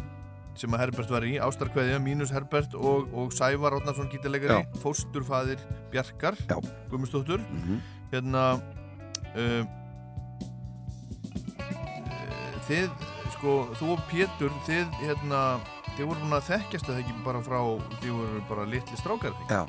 sem 0.57 0.73
að 0.73 0.81
Herbert 0.85 1.11
var 1.13 1.25
í, 1.27 1.35
Ástarkveðja, 1.43 1.99
Mínus 2.01 2.31
Herbert 2.33 2.73
og, 2.79 3.11
og 3.13 3.29
Sævar 3.35 3.75
Átnarsson 3.77 4.09
gítarleikari, 4.09 4.57
Já. 4.63 4.79
fósturfaðir 4.81 5.61
Bjarkar, 5.93 6.37
Já. 6.49 6.57
Guðmundsdóttur 6.89 7.43
Mhm. 7.45 7.77
hérna 8.09 8.43
uh, 9.35 9.63
þið, 12.65 12.89
sko, 13.37 13.55
þú 13.77 13.91
og 13.99 14.03
Pétur 14.09 14.57
þið, 14.65 14.97
hérna 15.03 15.43
þið 15.93 16.05
voru 16.09 16.23
búin 16.25 16.37
að 16.39 16.49
þekkjast 16.49 16.89
það 16.89 17.03
ekki 17.03 17.19
bara 17.27 17.43
frá 17.45 17.59
þið 18.01 18.17
voru 18.17 18.41
bara 18.49 18.65
litli 18.65 18.97
strákar? 18.97 19.37
Já, 19.51 19.61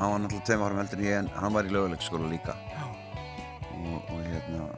hann 0.00 0.10
var 0.10 0.18
náttúrulega 0.26 0.46
tveim 0.50 0.66
árum 0.66 0.82
heldur 0.82 0.98
en 0.98 1.06
ég 1.06 1.18
en 1.22 1.30
hann 1.38 1.54
var 1.54 1.68
í 1.70 1.70
löguleikskóla 1.76 2.26
líka 2.34 2.56
hérna 4.44 4.60
og 4.64 4.70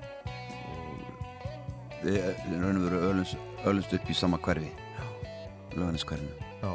við 2.04 2.16
raun 2.62 2.78
og 2.80 2.84
veru 2.86 2.98
ölumst 3.66 3.92
upp 3.98 4.06
í 4.12 4.14
sama 4.16 4.38
hverfi. 4.42 4.70
Löganiskverfinu 5.76 6.34
Já. 6.62 6.72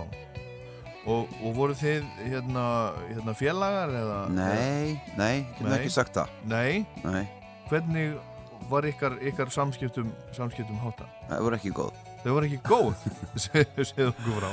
Og, 1.09 1.25
og 1.41 1.51
voru 1.57 1.73
þið 1.73 2.03
hérna, 2.21 2.63
hérna 3.09 3.33
félagar 3.33 3.89
eða? 3.97 4.17
Nei, 4.29 5.01
nei, 5.17 5.37
ég 5.57 5.63
Nei. 5.65 5.73
ekki 5.79 5.89
sagt 5.95 6.13
það. 6.19 6.29
Nei, 6.51 6.85
Nei, 7.01 7.23
hvernig 7.71 8.11
var 8.69 8.85
ykkar, 8.85 9.15
ykkar 9.25 9.49
samskiptum, 9.49 10.11
samskiptum 10.37 10.77
hátta? 10.83 11.05
það 11.31 11.41
voru 11.47 11.57
ekki 11.57 11.71
góð. 11.73 11.93
Þau 12.21 12.31
voru 12.35 12.45
ekki 12.51 12.59
góð, 12.69 12.93
segðu 13.47 14.11
okkur 14.11 14.37
frá. 14.37 14.51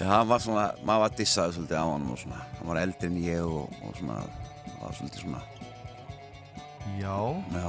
Já, 0.00 0.06
hann 0.10 0.26
var 0.32 0.40
svona, 0.42 0.64
maður 0.82 1.02
var 1.04 1.12
dissaði 1.20 1.54
svolítið 1.60 1.78
á 1.78 1.86
honum 1.86 2.10
og 2.16 2.20
svona, 2.24 2.40
hann 2.58 2.66
var 2.72 2.78
eldri 2.82 3.06
en 3.12 3.20
ég 3.22 3.38
og, 3.46 3.70
og 3.86 3.94
svona, 4.00 4.16
það 4.64 4.80
var 4.82 4.92
svolítið 4.98 5.20
svona, 5.28 5.40
Já, 7.00 7.16
já, 7.54 7.68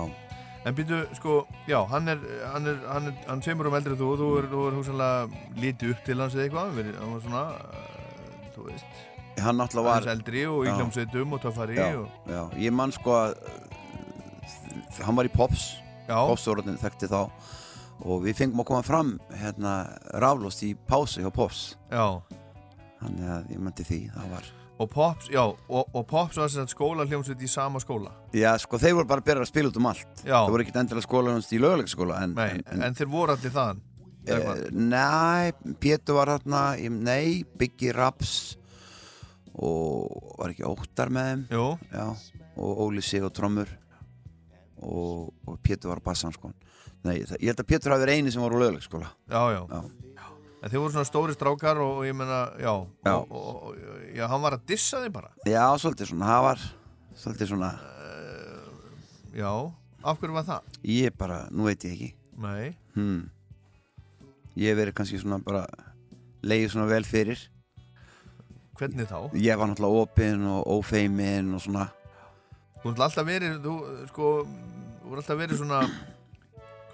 en 0.66 0.76
býtu, 0.76 1.02
sko, 1.16 1.36
já, 1.70 1.80
hann 1.92 2.08
er, 2.12 2.22
hann 2.52 2.68
er, 2.68 2.80
hann 2.90 3.10
er, 3.12 3.18
hann 3.30 3.44
semur 3.46 3.70
um 3.70 3.76
eldri 3.78 3.94
en 3.96 4.00
þú 4.00 4.10
og 4.12 4.22
þú 4.22 4.30
er, 4.40 4.48
þú 4.52 4.64
er 4.68 4.78
hugsanlega 4.80 5.60
litið 5.62 5.94
upp 5.94 6.02
til 6.08 6.18
hans 6.24 6.36
eða 6.38 6.48
eitthvað, 6.48 6.80
hann 7.00 7.14
var 7.14 7.24
svona, 7.26 7.44
uh, 7.54 8.50
þú 8.56 8.66
veist, 8.70 9.04
hann 9.46 9.60
náttúrulega 9.62 9.92
var, 9.92 10.10
eldri 10.16 10.46
og 10.50 10.66
í 10.66 10.70
Já. 10.72 10.76
hljómsveitum 10.80 11.38
og 11.38 11.44
töffari 11.46 11.78
já, 11.80 11.88
og, 12.02 12.32
já, 12.32 12.42
ég 12.66 12.76
man 12.76 12.96
sko 12.96 13.16
að, 13.20 13.38
uh, 13.46 15.06
hann 15.06 15.20
var 15.20 15.30
í 15.30 15.34
Pops, 15.36 15.70
Popsórunni 16.10 16.78
þekkti 16.82 17.10
þá. 17.10 17.22
Og 18.06 18.26
við 18.26 18.36
fengum 18.42 18.60
að 18.62 18.68
koma 18.68 18.84
fram 18.84 19.14
hérna 19.40 19.72
raflóst 20.20 20.60
í 20.68 20.74
pásu 20.76 21.24
hjá 21.24 21.32
Pops. 21.34 21.62
Já, 21.88 22.20
þannig 23.00 23.30
að 23.38 23.54
ég 23.56 23.62
myndi 23.64 23.86
því, 23.88 24.00
það 24.12 24.34
var 24.36 24.50
og 24.78 24.90
Pops, 24.92 25.30
já, 25.32 25.40
og, 25.46 25.84
og 25.96 26.04
Pops 26.10 26.36
var 26.40 26.50
þess 26.52 26.60
að 26.66 26.72
skóla 26.74 27.06
hljómsveit 27.08 27.44
í 27.46 27.48
sama 27.48 27.80
skóla. 27.80 28.12
Já, 28.36 28.50
sko, 28.60 28.76
þeir 28.82 28.98
voru 28.98 29.08
bara 29.08 29.24
byrja 29.24 29.46
að 29.46 29.52
spila 29.52 29.70
út 29.72 29.78
um 29.80 29.88
allt 29.88 30.24
Já. 30.26 30.36
þeir 30.42 30.52
voru 30.52 30.66
ekkert 30.66 30.80
endilega 30.82 31.06
skólanumst 31.08 31.54
í 31.56 31.60
löguleikskóla 31.64 32.18
en, 32.26 32.34
Nei, 32.36 32.50
en, 32.66 32.84
en 32.90 32.98
þeir 32.98 33.12
voru 33.14 33.36
allir 33.38 33.54
þaðan. 33.56 33.80
Eh, 34.26 34.52
Nei, 34.76 35.54
Pétur 35.80 36.18
var 36.20 36.34
hérna 36.34 36.62
Nei, 36.92 37.44
Biggi 37.60 37.94
Raps 37.96 38.34
og 39.56 40.36
var 40.42 40.52
ekki 40.52 40.66
óttar 40.68 41.12
með 41.14 41.30
þeim 41.30 41.44
Jú, 41.56 41.66
já, 41.96 42.08
og 42.60 42.82
Óli 42.90 43.04
Sig 43.06 43.24
og 43.24 43.32
trommur 43.38 43.70
og, 44.84 45.30
og 45.48 45.60
Pétur 45.64 45.94
var 45.94 46.02
á 46.04 46.08
bassan 46.10 46.34
sko. 46.36 46.52
Nei, 47.06 47.22
það, 47.24 47.38
ég 47.40 47.52
held 47.54 47.62
að 47.64 47.70
Pétur 47.70 47.94
hafi 47.96 48.04
verið 48.04 48.20
eini 48.20 48.34
sem 48.34 48.44
var 48.44 48.52
á 48.52 48.60
löguleikskóla 48.60 49.14
já, 49.32 49.42
já. 49.56 49.62
Já. 49.72 50.05
En 50.66 50.72
þeir 50.74 50.82
voru 50.82 50.96
svona 50.96 51.06
stóri 51.06 51.34
strákar 51.36 51.78
og, 51.78 52.00
og 52.02 52.06
ég 52.08 52.16
menna, 52.18 52.40
já, 52.58 52.72
Já. 53.06 53.12
Og, 53.14 53.34
og, 53.70 53.76
já, 54.18 54.24
hann 54.32 54.42
var 54.42 54.56
að 54.58 54.64
dissa 54.72 54.98
þig 55.04 55.12
bara. 55.14 55.30
Já, 55.46 55.62
svolítið 55.78 56.10
svona, 56.10 56.30
það 56.32 56.46
var 56.48 56.64
svolítið 57.22 57.52
svona, 57.52 57.70
Já, 59.36 59.52
af 60.06 60.20
hverju 60.22 60.34
var 60.38 60.46
það? 60.48 60.70
ég 60.90 61.18
bara, 61.20 61.42
nú 61.52 61.66
veit 61.68 61.84
ég 61.86 61.92
ekki 61.94 62.10
Nei, 62.40 62.76
hmm. 62.96 63.26
Ég 64.56 64.78
verið 64.80 64.96
kannski 64.96 65.20
svona 65.20 65.42
bara 65.44 65.66
leiði 66.46 66.70
svona 66.72 66.88
vel 66.90 67.04
fyrir 67.08 67.42
hvernig 68.80 69.08
þá? 69.10 69.20
Ég 69.40 69.60
var 69.60 69.70
náttúrulega 69.72 70.02
opinn 70.06 70.48
og 70.52 70.66
ófeimin 70.80 71.54
og 71.56 71.62
svona 71.64 71.90
Þú 72.82 72.92
ert 72.94 73.04
alltaf 73.06 73.28
verið, 73.28 73.56
þú, 73.64 73.76
sko, 74.12 74.32
þú 75.04 75.14
ert 75.14 75.22
alltaf 75.24 75.40
verið 75.40 75.62
svona, 75.62 75.84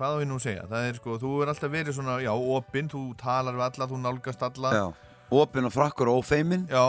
hvað 0.01 0.17
á 0.17 0.25
nú 0.25 0.37
að 0.39 0.45
segja? 0.47 0.67
Það 0.69 0.87
er 0.89 0.97
sko, 0.97 1.15
þú 1.21 1.31
er 1.43 1.51
alltaf 1.51 1.71
verið 1.71 1.97
svona, 1.97 2.17
já, 2.23 2.31
opinn, 2.33 2.89
þú 2.89 3.01
talar 3.19 3.57
við 3.57 3.65
alla, 3.67 3.87
þú 3.91 3.99
nálgast 4.01 4.45
alla. 4.47 4.71
Já, 4.73 4.85
opinn 5.41 5.67
og 5.69 5.73
frakkur 5.75 6.09
og 6.11 6.21
ófeimin 6.21 6.63
Já, 6.71 6.85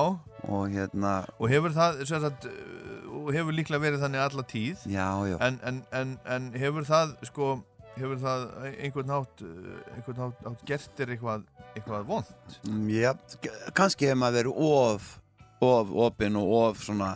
og 0.49 0.63
hérna, 0.73 1.13
og 1.37 1.53
hefur 1.53 1.75
það, 1.77 2.01
sem 2.09 2.23
sagt, 2.25 2.47
uh, 2.49 3.29
hefur 3.35 3.57
líklega 3.57 3.83
verið 3.83 4.05
þannig 4.07 4.25
alla 4.25 4.47
tíð, 4.49 4.87
já, 4.91 5.09
já. 5.29 5.37
En, 5.45 5.59
en, 5.69 5.83
en, 5.99 6.15
en 6.37 6.49
hefur 6.57 6.89
það, 6.89 7.13
sko, 7.29 7.51
hefur 7.99 8.23
það 8.23 8.47
einhvern 8.73 9.13
hátt, 9.13 9.45
uh, 9.45 9.75
einhvern 9.97 10.23
hátt, 10.25 10.47
hátt 10.47 10.63
gert 10.71 10.95
þér 11.01 11.13
eitthvað, 11.17 11.45
eitthvað 11.75 12.07
vond? 12.09 12.57
Mm, 12.65 12.87
Já, 12.97 13.13
kannski 13.77 14.09
hefur 14.09 14.23
maður 14.25 14.41
verið 14.41 14.65
of 14.71 15.11
of 15.63 15.93
opinn 16.09 16.35
og 16.41 16.49
of 16.59 16.81
svona 16.83 17.13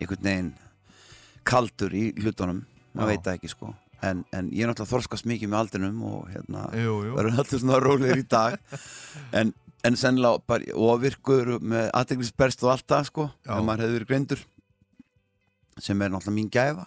einhvern 0.00 0.24
veginn 0.24 0.48
kaldur 1.46 1.94
í 1.94 2.08
hlutunum, 2.18 2.64
maður 2.96 3.12
veit 3.12 3.28
það 3.28 3.38
ekki 3.38 3.52
sko 3.52 3.70
en, 4.04 4.24
en 4.32 4.50
ég 4.54 4.64
er 4.64 4.70
náttúrulega 4.70 4.92
þorskast 4.92 5.26
mikið 5.28 5.52
með 5.52 5.62
aldrinum 5.62 6.04
og 6.08 6.28
hérna 6.32 6.66
verður 6.72 7.40
alltaf 7.42 7.62
svona 7.62 7.80
rólegir 7.82 8.22
í 8.22 8.28
dag. 8.28 8.58
En, 9.38 9.50
en 9.86 9.96
sennilega 9.98 10.40
bara 10.48 10.74
ofirkur 10.74 11.58
með 11.60 11.90
aðteglisberst 11.96 12.62
og 12.64 12.72
allt 12.74 12.86
það 12.88 13.10
sko 13.10 13.26
ef 13.44 13.60
maður 13.64 13.84
hefur 13.84 13.96
verið 13.98 14.08
greindur 14.12 14.44
sem 15.82 16.00
er 16.02 16.10
náttúrulega 16.12 16.38
mín 16.38 16.50
gæfa 16.52 16.86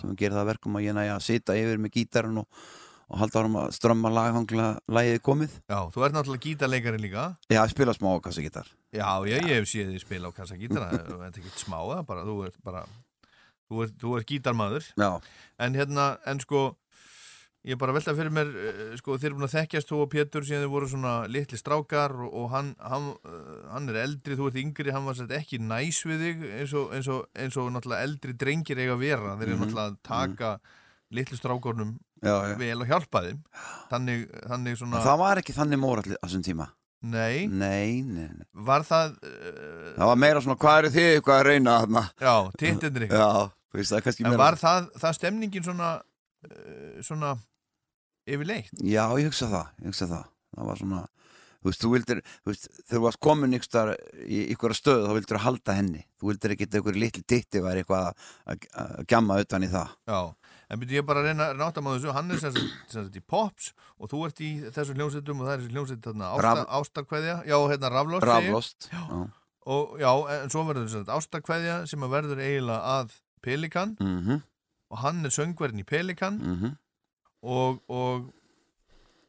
sem 0.00 0.16
gerir 0.16 0.36
það 0.36 0.42
að 0.42 0.50
verkum 0.52 0.76
að 0.78 0.86
ég 0.86 0.96
næja 0.96 1.14
að 1.16 1.24
sita 1.26 1.56
yfir 1.56 1.80
með 1.80 1.94
gítarinn 1.96 2.40
og, 2.42 2.66
og 3.06 3.20
halda 3.22 3.42
árum 3.42 3.58
að 3.62 3.70
strömma 3.76 4.12
lagangla 4.12 4.66
lagið 4.92 5.20
komið. 5.24 5.54
Já, 5.70 5.78
þú 5.94 6.04
ert 6.06 6.16
náttúrulega 6.16 6.44
gítarleikari 6.44 7.00
líka. 7.00 7.26
Já, 7.52 7.62
spila 7.72 7.94
smá 7.96 8.10
á 8.12 8.18
kassagítar. 8.26 8.68
Já, 8.92 9.08
ég, 9.28 9.46
ég 9.46 9.62
hef 9.62 9.70
því 9.70 10.02
spila 10.02 10.32
á 10.32 10.36
kassagítara, 10.36 10.90
þetta 11.06 11.32
er 11.32 11.40
ekki 11.42 11.64
smá 11.64 11.78
það, 11.80 12.02
bara, 12.10 12.26
þú 12.28 12.36
ert 12.48 12.60
bara, 12.66 12.84
þú 13.70 13.84
ert, 13.86 13.94
þú 14.02 14.16
ert 14.18 14.26
gítarmaður. 14.30 14.90
Já, 14.96 15.10
En 15.58 15.74
hérna, 15.74 16.18
en 16.28 16.38
sko, 16.42 16.76
ég 17.66 17.72
er 17.74 17.78
bara 17.80 17.94
velta 17.96 18.12
fyrir 18.14 18.30
mér 18.30 18.50
eh, 18.54 18.96
sko 19.00 19.16
þeir 19.18 19.30
eru 19.32 19.38
búin 19.40 19.48
að 19.48 19.54
þekkjast 19.56 19.88
þú 19.90 20.00
og 20.04 20.10
Pétur 20.12 20.44
síðan 20.46 20.62
þeir 20.66 20.70
voru 20.74 20.88
svona 20.92 21.14
litli 21.26 21.58
strákar 21.58 22.12
og, 22.14 22.30
og 22.42 22.50
hann, 22.52 22.68
hann, 22.78 23.08
eh, 23.26 23.66
hann 23.72 23.88
er 23.90 24.00
eldri, 24.04 24.36
þú 24.38 24.50
ert 24.52 24.60
yngri 24.62 24.92
hann 24.94 25.06
var 25.08 25.16
sett 25.18 25.32
ekki 25.34 25.58
næs 25.64 26.02
við 26.06 26.22
þig 26.28 26.44
eins 26.60 26.74
og, 26.78 26.92
eins 26.94 27.08
og, 27.10 27.24
eins 27.34 27.56
og 27.58 27.72
náttúrulega 27.74 28.06
eldri 28.06 28.36
drengir 28.38 28.78
eiga 28.84 28.94
að 28.94 29.02
vera. 29.06 29.34
Þeir 29.40 29.48
eru 29.48 29.56
Mhm, 29.56 29.64
náttúrulega 29.66 29.90
að 29.90 29.98
taka 30.06 30.52
litlu 31.16 31.36
strákornum 31.38 31.96
já, 32.22 32.34
já. 32.52 32.56
vel 32.58 32.80
og 32.82 32.88
hjálpa 32.90 33.22
þeim. 33.26 33.42
Þannig, 33.90 34.26
þannig 34.50 34.78
svona 34.78 35.02
það 35.06 35.18
var 35.24 35.40
ekki 35.42 35.54
þannig 35.56 35.78
mórall 35.82 36.14
á 36.18 36.26
þessum 36.26 36.42
tíma. 36.46 36.68
Nei, 37.06 37.46
nei, 37.46 38.00
nei, 38.02 38.24
nei. 38.32 38.46
var 38.66 38.82
það 38.82 39.12
uh, 39.22 39.90
það 39.98 40.08
var 40.08 40.16
meira 40.18 40.40
svona 40.42 40.56
hvað 40.58 40.78
eru 40.80 40.90
þið 40.94 41.08
eitthvað 41.12 41.36
að 41.36 41.44
reyna 41.46 41.74
þarna? 41.82 42.02
Já, 42.24 42.34
tittinir 42.58 43.04
já, 43.12 43.26
veist 43.74 43.92
en 44.24 44.38
var 44.38 44.54
það, 44.56 44.86
það 45.02 45.16
stemningin 45.18 45.64
svona 45.66 45.90
uh, 46.00 47.02
svona 47.02 47.34
yfirleitt? 48.26 48.72
Já, 48.82 49.04
ég 49.20 49.28
hugsa 49.30 49.48
það, 49.50 49.68
ég 49.82 49.92
hugsa 49.92 50.08
það. 50.10 50.24
Það 50.56 50.68
var 50.70 50.80
svona, 50.80 51.00
þú 51.60 51.68
veist, 51.70 51.82
þú 51.82 51.90
vildir 51.92 52.20
þú 52.24 52.50
veist, 52.52 52.66
þegar 52.86 52.96
þú 52.96 53.02
varst 53.04 53.20
komin 53.26 53.56
ykkur 53.58 53.68
staðar 53.68 53.92
í 54.26 54.40
ykkur 54.54 54.74
stöðu, 54.78 55.04
þá 55.06 55.12
vildir 55.18 55.38
þú 55.38 55.44
halda 55.46 55.76
henni. 55.76 56.02
Þú 56.20 56.30
vildir 56.30 56.54
ekki 56.56 56.68
ykkur 56.80 56.98
litli 57.02 57.22
titti 57.28 57.62
væri 57.64 57.82
eitthvað 57.84 58.08
að- 58.54 59.06
gjamma 59.12 59.40
utan 59.44 59.66
í 59.66 59.70
það. 59.74 59.92
Já, 60.08 60.20
en 60.70 60.80
byrju 60.80 60.96
ég 61.00 61.06
bara 61.06 61.20
að 61.22 61.28
reyna 61.30 61.48
maður 61.84 62.00
þessu, 62.00 62.14
hann 62.16 62.30
er 62.30 62.40
sem 62.42 62.56
sagt, 62.88 63.18
í 63.18 63.22
Pops 63.22 63.72
og 63.98 64.10
þú 64.10 64.22
ert 64.26 64.40
í 64.40 64.50
þessu 64.74 64.96
hljómsveitum 64.96 65.42
og 65.42 65.46
það 65.50 65.52
er 65.54 65.60
þessu 65.66 65.74
hljómsveit 65.76 66.08
þarna, 66.08 66.30
Raf- 66.46 66.62
ásta, 66.62 66.80
ástarkveðja, 66.80 67.36
já, 67.46 67.56
hérna 67.70 67.92
Raflost. 67.92 68.26
Raflost 68.26 68.88
Já, 68.90 69.04
og 69.66 69.96
já, 70.00 70.10
en 70.40 70.50
svo 70.50 70.64
verður 70.66 70.88
sem 70.90 71.04
sagt 71.04 71.14
ástarkveðja 71.14 71.76
sem 71.90 72.02
að 72.06 72.12
verður 72.16 72.42
eiginlega 72.42 72.96
að 73.00 73.14
Pelikan. 73.42 73.96
Mhm, 74.00 74.42
og 74.90 74.98
hann 75.02 75.24
er 75.24 75.34
söngverðin 75.34 75.82
í 75.82 75.86
Pelikan. 75.86 76.38
Mhm. 76.38 76.76
Og, 77.46 77.82
og, 77.88 78.30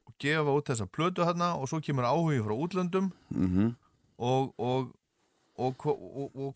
og 0.08 0.14
gefa 0.22 0.54
út 0.54 0.70
þessa 0.72 0.88
plötu 0.90 1.26
þarna 1.26 1.56
og 1.58 1.68
svo 1.70 1.82
kemur 1.82 2.08
áhugi 2.08 2.42
frá 2.46 2.56
útlöndum. 2.56 3.12
Mhm. 3.30 3.76
Og, 4.18 4.54
og, 4.58 4.94
og, 5.58 5.86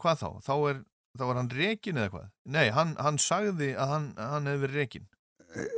hvað 0.02 0.24
þá? 0.24 0.30
Þá 0.42 0.54
er, 0.70 0.84
þá 1.18 1.26
er 1.30 1.36
hann 1.36 1.52
rekin 1.54 1.98
eða 2.02 2.14
hvað? 2.16 2.30
Nei, 2.46 2.70
hann, 2.74 2.96
hann 2.98 3.18
sagði 3.22 3.76
að 3.76 3.94
hann, 3.94 4.08
hann 4.18 4.50
hefði 4.50 4.64
verið 4.66 4.80
rekin 4.82 5.10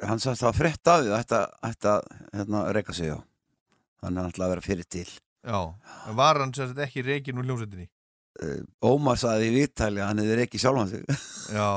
Hann 0.05 0.21
sagði 0.21 0.37
það 0.43 0.49
að 0.93 1.07
þetta 1.17 1.39
ætti 1.65 1.89
að 1.89 2.01
hérna, 2.33 2.59
reyka 2.77 2.93
sig 2.93 3.09
á. 3.09 3.19
Hann 4.03 4.19
ætlaði 4.21 4.45
að 4.45 4.51
vera 4.53 4.65
fyrir 4.67 4.89
til. 4.91 5.07
Já, 5.43 5.59
var 6.15 6.39
hann 6.39 6.53
sagt 6.55 6.77
ekki 6.85 7.03
rekin 7.07 7.39
úr 7.41 7.47
hljómsveitinni? 7.47 7.87
Eh, 8.41 8.61
Ómar 8.81 9.19
sagði 9.21 9.49
í 9.51 9.55
viðtali 9.59 10.01
að 10.01 10.09
hann 10.09 10.21
hefði 10.23 10.37
reykið 10.39 10.63
sjálfan 10.63 10.89
sig. 10.89 11.03
Já, 11.53 11.67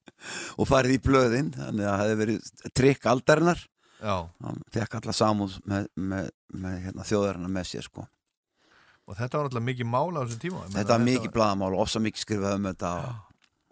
og 0.58 0.68
farið 0.68 0.98
í 0.98 1.02
blöðin 1.04 1.52
þannig 1.56 1.86
að 1.86 1.94
það 1.94 2.02
hefði 2.02 2.18
verið 2.22 2.50
trikk 2.76 3.08
aldarinnar. 3.12 3.62
Já, 4.04 4.16
hann 4.44 4.60
fekk 4.74 4.98
alla 5.00 5.14
samúð 5.16 5.56
með, 5.70 5.88
með, 5.96 6.28
með 6.52 6.78
hérna, 6.88 7.08
þjóðarinnar 7.08 7.54
með 7.56 7.70
sér 7.70 7.88
sko. 7.88 8.04
og 9.04 9.16
þetta 9.16 9.38
var 9.38 9.46
náttúrulega 9.46 9.68
mikið 9.70 9.88
mála 9.88 10.20
á 10.20 10.24
þessum 10.24 10.42
tíma. 10.42 10.60
Meina, 10.64 10.76
þetta 10.78 10.94
var 10.96 11.04
mikið 11.08 11.32
blaðamál 11.32 11.72
og 11.72 11.84
ofsa 11.84 12.00
mikið 12.04 12.24
skrifað 12.24 12.56
um 12.58 12.68
þetta 12.70 12.92
og, 13.00 13.20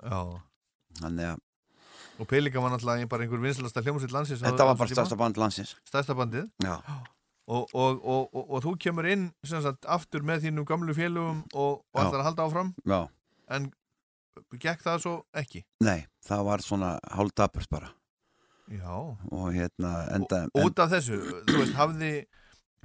Já, 0.03 0.21
þannig 1.03 1.33
að 1.33 1.41
og 2.23 2.29
Pelika 2.29 2.61
var 2.61 2.77
bara 3.09 3.25
einhver 3.25 3.41
vinsalasta 3.41 3.83
hljómsveit 3.83 4.13
landsins 4.13 4.43
þetta 4.45 4.67
var 4.69 4.77
bara 4.79 4.93
stærsta 4.93 5.17
band 5.19 5.39
landsins. 5.41 5.73
Stærsta 5.89 6.15
bandið. 6.15 6.49
Já, 6.63 6.77
og, 7.53 7.75
og, 7.77 8.01
og, 8.01 8.23
og, 8.33 8.45
og 8.47 8.65
þú 8.65 8.75
kemur 8.87 9.09
inn 9.13 9.29
sagt 9.45 9.87
aftur 9.91 10.25
með 10.27 10.47
þínum 10.47 10.69
gamlu 10.69 10.97
félögum 10.97 11.45
og, 11.53 11.83
ætlar 11.93 12.23
að 12.23 12.29
halda 12.31 12.49
áfram? 12.49 12.73
Já, 12.89 13.01
en 13.53 13.69
gekk 14.57 14.85
það 14.85 15.05
svo 15.05 15.15
ekki? 15.37 15.65
Nei 15.85 16.07
það 16.27 16.47
var 16.49 16.65
svona 16.65 16.93
hálfdapurt 17.13 17.71
bara. 17.73 17.91
Já, 18.73 18.93
og 18.95 19.49
hérna 19.53 19.91
enda 20.15 20.47
og, 20.49 20.69
út 20.69 20.81
af 20.81 20.93
þessu, 20.95 21.19
þú 21.49 21.59
veist, 21.59 21.75
hafði 21.77 22.13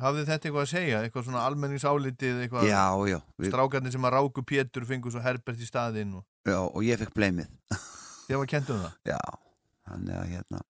hafði 0.01 0.23
þetta 0.27 0.47
eitthvað 0.49 0.63
að 0.63 0.71
segja, 0.71 1.01
eitthvað 1.05 1.27
svona 1.27 1.43
almenningsálitið, 1.47 2.41
eitthvað? 2.43 2.67
Já, 2.69 2.83
já, 3.09 3.17
við, 3.39 3.51
strákarnir 3.51 3.93
sem 3.93 4.07
að 4.09 4.15
ráku 4.17 4.43
Pétur 4.45 4.87
fengu 4.89 5.13
svo 5.13 5.21
Herbert 5.23 5.61
í 5.61 5.69
staðinn 5.69 6.17
og 6.19 6.49
já, 6.49 6.59
og 6.59 6.81
ég 6.85 6.99
fekk 7.01 7.15
bleimið 7.15 7.49
þið 8.27 8.41
var 8.41 8.51
kent 8.51 8.73
um 8.73 8.83
það? 8.83 8.97
Já, 9.13 9.21
þannig 9.87 10.19
að 10.19 10.33
hérna. 10.35 10.63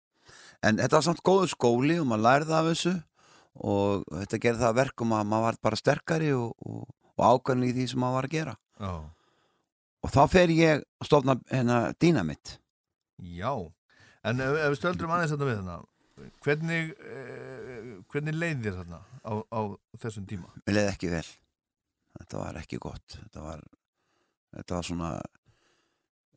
En 0.68 0.82
þetta 0.82 1.00
var 1.00 1.08
samt 1.08 1.24
góður 1.26 1.52
skóli 1.52 1.98
og 2.02 2.08
maður 2.12 2.28
lærði 2.28 2.58
af 2.60 2.70
þessu 2.72 2.94
og 3.60 4.06
þetta 4.12 4.42
gerði 4.44 4.64
það 4.64 4.72
að 4.72 4.80
verkum 4.82 5.14
að 5.18 5.30
maður 5.32 5.48
var 5.48 5.60
bara 5.68 5.80
sterkari 5.80 6.32
og, 6.38 6.54
og, 6.66 6.88
og 7.18 7.26
ákvæmlega 7.26 7.74
í 7.74 7.78
því 7.78 7.88
sem 7.92 8.04
maður 8.04 8.20
var 8.20 8.30
að 8.30 8.36
gera. 8.38 8.56
Já, 8.78 8.94
og 10.06 10.14
þá 10.14 10.22
fer 10.32 10.54
ég 10.54 10.84
að 11.02 11.10
stofna 11.10 11.38
hérna 11.50 11.78
dýnamitt 12.00 12.58
Já. 13.18 13.54
en 14.24 14.44
ef, 14.46 14.60
ef 14.62 14.74
við 14.74 14.80
stöldrum 14.80 15.14
aðeins 15.16 15.34
þetta 15.34 15.48
við 15.50 15.58
þarna 15.58 15.78
hvernig 16.46 16.94
eh, 17.02 17.90
hvernig 18.12 18.38
leið 18.38 18.62
þér 18.66 18.78
þarna 18.80 19.02
á, 19.26 19.34
á 19.54 19.62
þessum 20.02 20.28
tíma? 20.30 20.54
mér 20.66 20.80
leiði 20.80 20.94
ekki 20.94 21.12
vel. 21.12 21.26
Þetta 22.18 22.40
var 22.42 22.58
ekki 22.58 22.80
gott. 22.82 23.14
Þetta 23.14 23.44
var, 23.44 23.60
þetta 24.58 24.78
var 24.80 24.88
svona 24.88 25.10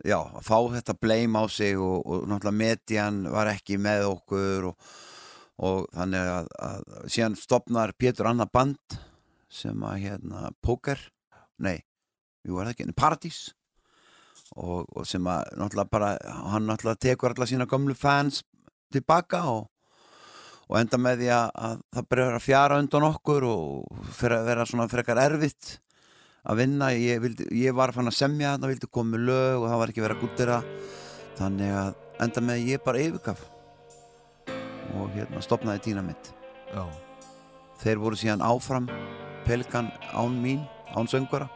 já, 0.05 0.19
að 0.19 0.43
fá 0.45 0.59
þetta 0.75 0.97
bleim 1.01 1.39
á 1.41 1.45
sig 1.49 1.81
og, 1.81 2.05
og 2.05 2.27
náttúrulega 2.29 2.59
median 2.59 3.23
var 3.33 3.53
ekki 3.55 3.79
með 3.81 4.09
okkur 4.11 4.71
og, 4.73 4.91
og 5.61 5.87
þannig 5.95 6.33
að, 6.35 6.51
að 6.65 6.91
síðan 7.13 7.39
stopnar 7.39 7.95
Pétur 7.99 8.31
annað 8.31 8.53
band 8.57 8.99
sem 9.51 9.83
að 9.85 10.05
hérna 10.07 10.53
Póker, 10.65 11.01
nei 11.61 11.83
jú 12.47 12.57
var 12.57 12.71
það 12.71 12.77
ekki, 12.77 12.95
Paradís. 12.97 13.41
Og, 14.59 14.87
og 14.97 15.05
sem 15.07 15.27
að 15.31 15.53
náttúrulega 15.61 15.93
bara 15.93 16.15
hann 16.51 16.65
náttúrulega 16.67 17.03
tekur 17.05 17.35
alla 17.35 17.47
sína 17.47 17.69
gömlu 17.71 17.95
fans 17.95 18.41
tilbaka 18.91 19.45
og 19.51 19.69
og 20.71 20.79
enda 20.79 20.99
með 21.03 21.23
því 21.25 21.31
að, 21.35 21.49
að 21.67 21.79
það 21.97 22.09
byrjar 22.13 22.37
að 22.37 22.45
fjara 22.45 22.77
undan 22.79 23.07
okkur 23.09 23.47
og 23.49 24.03
fyrir 24.15 24.37
að 24.37 24.51
vera 24.53 24.67
svona 24.71 24.87
frekar 24.91 25.19
erfitt 25.19 25.71
að 26.47 26.61
vinna. 26.63 26.93
Ég, 26.95 27.19
vildi, 27.23 27.49
ég 27.59 27.75
var 27.75 27.91
fann 27.95 28.11
að 28.11 28.21
semja 28.21 28.55
þarna, 28.55 28.71
vildi 28.71 28.91
koma 28.95 29.17
með 29.17 29.25
lög 29.33 29.65
og 29.65 29.67
það 29.67 29.81
var 29.83 29.93
ekki 29.93 30.05
verið 30.05 30.21
að 30.21 30.23
gúttira 30.23 30.61
þannig 31.41 31.75
að 31.81 31.91
enda 32.23 32.45
með 32.47 32.69
ég 32.71 32.85
bara 32.87 33.03
yfirgaf 33.03 33.43
og 34.99 35.15
hérna 35.15 35.43
stopnaði 35.45 35.91
dýna 35.91 36.05
mitt 36.07 36.35
Já, 36.71 36.85
þeir 37.83 38.03
voru 38.03 38.19
síðan 38.19 38.45
áfram 38.47 38.91
Pelikan 39.45 39.91
án 40.13 40.37
mín, 40.43 40.61
án 40.95 41.09
söngvara. 41.09 41.49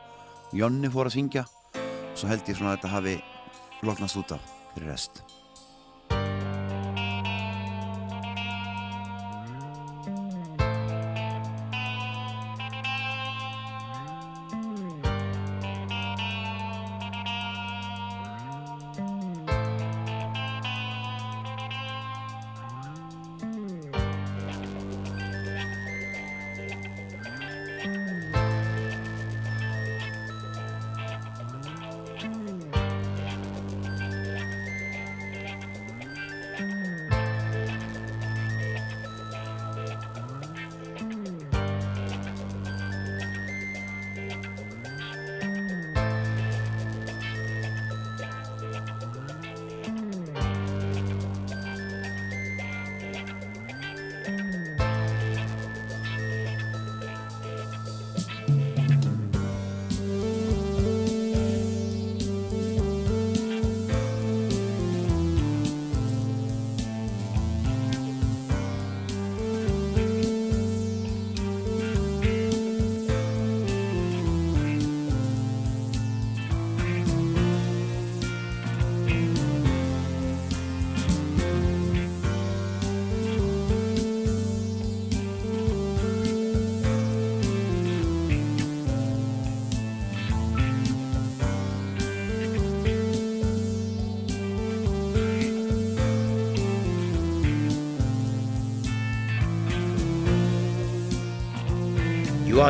Jonni 0.53 0.91
fór 0.91 1.07
að 1.07 1.19
syngja. 1.19 1.45
Svo 2.15 2.31
held 2.31 2.49
ég 2.49 2.59
svona 2.59 2.73
að 2.75 2.81
þetta 2.81 2.93
hafi 2.95 3.15
lotnast 3.87 4.19
út 4.19 4.35
af 4.35 4.53
fyrir 4.75 4.95
rest 4.95 5.23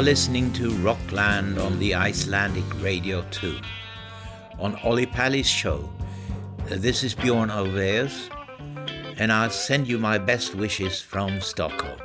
listening 0.05 0.53
to 0.53 0.69
Rockland 0.83 1.59
on 1.59 1.79
the 1.79 1.95
Icelandic 1.95 2.67
Radio 2.83 3.25
2. 3.31 3.59
On 4.59 4.77
Ollie 4.85 5.07
Pally's 5.07 5.49
show, 5.49 5.91
uh, 6.71 6.77
this 6.77 7.03
is 7.03 7.15
Bjorn 7.15 7.49
Alveus, 7.49 8.29
and 9.17 9.33
I'll 9.33 9.49
send 9.49 9.89
you 9.89 9.97
my 9.97 10.19
best 10.19 10.55
wishes 10.55 11.01
from 11.01 11.41
Stockholm. 11.41 12.04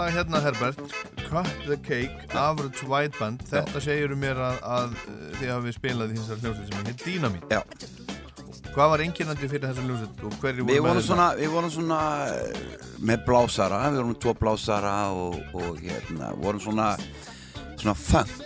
Lag 0.00 0.14
hérna 0.16 0.40
Herbert 0.40 0.80
Cut 1.28 1.50
the 1.66 1.76
Cake, 1.76 2.28
Average 2.32 2.86
White 2.88 3.18
Band. 3.20 3.42
Þetta 3.50 3.82
segir 3.84 4.14
mér 4.18 4.38
að, 4.40 4.60
að 4.64 4.94
uh, 4.96 5.16
þið 5.38 5.52
hafið 5.54 5.76
spilað 5.76 6.14
í 6.14 6.20
þessar 6.20 6.44
hljómsveit 6.44 6.70
sem 6.72 6.88
heit 6.88 7.04
Dynamít 7.04 7.52
Já. 7.52 7.60
Hvað 8.70 8.92
var 8.94 9.02
einkennandi 9.04 9.50
fyrir 9.50 9.66
þessar 9.68 9.88
hljómsveit 9.88 10.22
og 10.24 10.36
hverju 10.42 10.68
voru 10.68 10.86
með 10.86 11.02
svona, 11.04 11.26
við 11.36 11.56
vorum 11.56 11.74
svona 11.74 12.00
eh, 12.30 12.62
með 13.10 13.26
blásara, 13.26 13.82
við 13.90 14.00
vorum 14.02 14.20
tvo 14.24 14.36
blásara 14.40 14.94
og, 15.12 15.36
og 15.58 15.82
hérna, 15.82 16.32
vorum 16.40 16.62
svona 16.64 16.94
svona 17.80 17.96
funk 17.96 18.39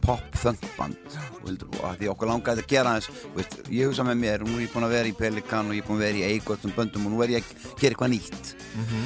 svona 0.00 0.06
pop 0.06 0.36
funk 0.36 0.60
band 0.76 0.96
og 1.42 1.80
og 1.80 1.84
að 1.84 1.98
því 2.00 2.08
okkur 2.12 2.28
langaði 2.28 2.62
að 2.62 2.68
gera 2.68 2.94
þess 2.96 3.10
veist, 3.34 3.56
ég 3.70 3.88
hugsa 3.88 4.04
með 4.04 4.18
mér, 4.20 4.44
nú 4.44 4.56
er 4.56 4.64
ég 4.64 4.72
búin 4.72 4.84
að 4.84 4.94
vera 4.94 5.08
í 5.08 5.14
Pelikan 5.16 5.68
og 5.68 5.74
ég 5.74 5.82
er 5.82 5.88
búin 5.88 6.00
að 6.00 6.04
vera 6.04 6.18
í 6.18 6.34
Eigotum 6.34 6.74
böndum 6.76 7.06
og 7.06 7.12
nú 7.12 7.22
er 7.24 7.32
ég 7.34 7.44
að 7.44 7.74
gera 7.80 7.94
eitthvað 7.94 8.12
nýtt. 8.14 8.50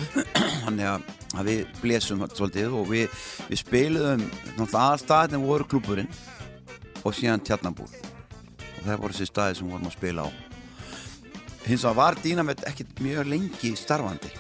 Þannig 0.65 0.89
að, 0.91 1.07
að 1.35 1.51
við 1.51 1.63
blésum 1.81 2.25
svolítið 2.35 2.75
og 2.75 2.89
við, 2.91 3.09
við 3.49 3.99
náttúrulega 4.59 4.85
aðstæðin 4.85 5.47
voru 5.47 5.69
klúburinn 5.69 6.11
og 7.05 7.15
síðan 7.15 7.45
tjarnabúð 7.45 7.95
og 7.95 8.83
það 8.85 9.01
voru 9.01 9.15
þessi 9.15 9.31
staði 9.31 9.61
sem 9.61 9.71
vorum 9.71 9.91
að 9.91 9.97
spila 9.99 10.27
á. 10.27 10.29
Hins 11.65 11.85
vegar 11.85 11.97
var 11.97 12.19
Dynamit 12.21 12.65
ekkert 12.69 13.01
mjög 13.01 13.31
lengi 13.31 13.73
starfandi. 13.79 14.33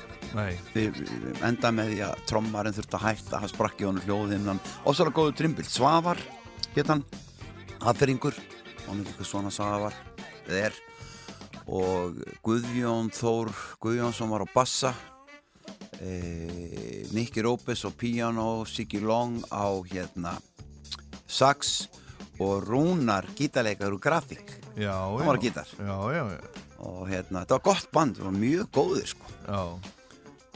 Við 0.75 0.97
endaði 1.47 1.77
með 1.79 1.93
því 1.93 2.01
að 2.09 2.23
trommarinn 2.29 2.75
þurfti 2.75 2.99
að 2.99 3.05
hætta 3.07 3.41
hann 3.41 3.53
sprakki 3.53 3.87
honum 3.87 4.03
hljóðinn 4.03 4.49
hann 4.51 4.65
ósala 4.83 5.15
góðu 5.15 5.37
trimbild, 5.39 5.71
Svavar 5.71 6.19
hétt 6.75 6.91
hann, 6.91 7.05
aðferringur 7.81 8.37
hann 8.85 9.01
er 9.01 9.09
eitthvað 9.09 9.29
svona 9.29 9.53
Svavar 9.55 9.97
eða 10.47 10.69
er. 10.69 10.79
Og 11.65 12.19
Guðjón 12.45 13.09
Þór 13.15 13.53
Guðjónsson 13.81 14.33
var 14.33 14.45
á 14.45 14.49
bassa. 14.53 14.93
E, 16.03 17.07
Nicky 17.15 17.45
Rópes 17.47 17.87
á 17.87 17.91
piano 17.95 18.65
Siggy 18.69 19.01
Long 19.01 19.41
á 19.49 19.71
hérna 19.89 20.35
sax 21.25 21.87
og 22.43 22.67
Rúnar 22.67 23.31
gítarleikar 23.39 23.95
úr 23.95 24.03
grafík 24.03 24.59
hann 24.75 25.29
var 25.29 25.39
að 25.39 25.47
gítar. 25.47 25.69
Já, 25.79 25.99
já, 26.11 26.25
já, 26.35 26.65
og 26.83 27.05
hérna, 27.09 27.45
þetta 27.45 27.59
var 27.59 27.67
gott 27.71 27.93
band, 27.95 28.19
það 28.19 28.27
var 28.27 28.41
mjög 28.43 28.71
góðir 28.75 29.13
sko. 29.15 29.35
Já. 29.47 29.61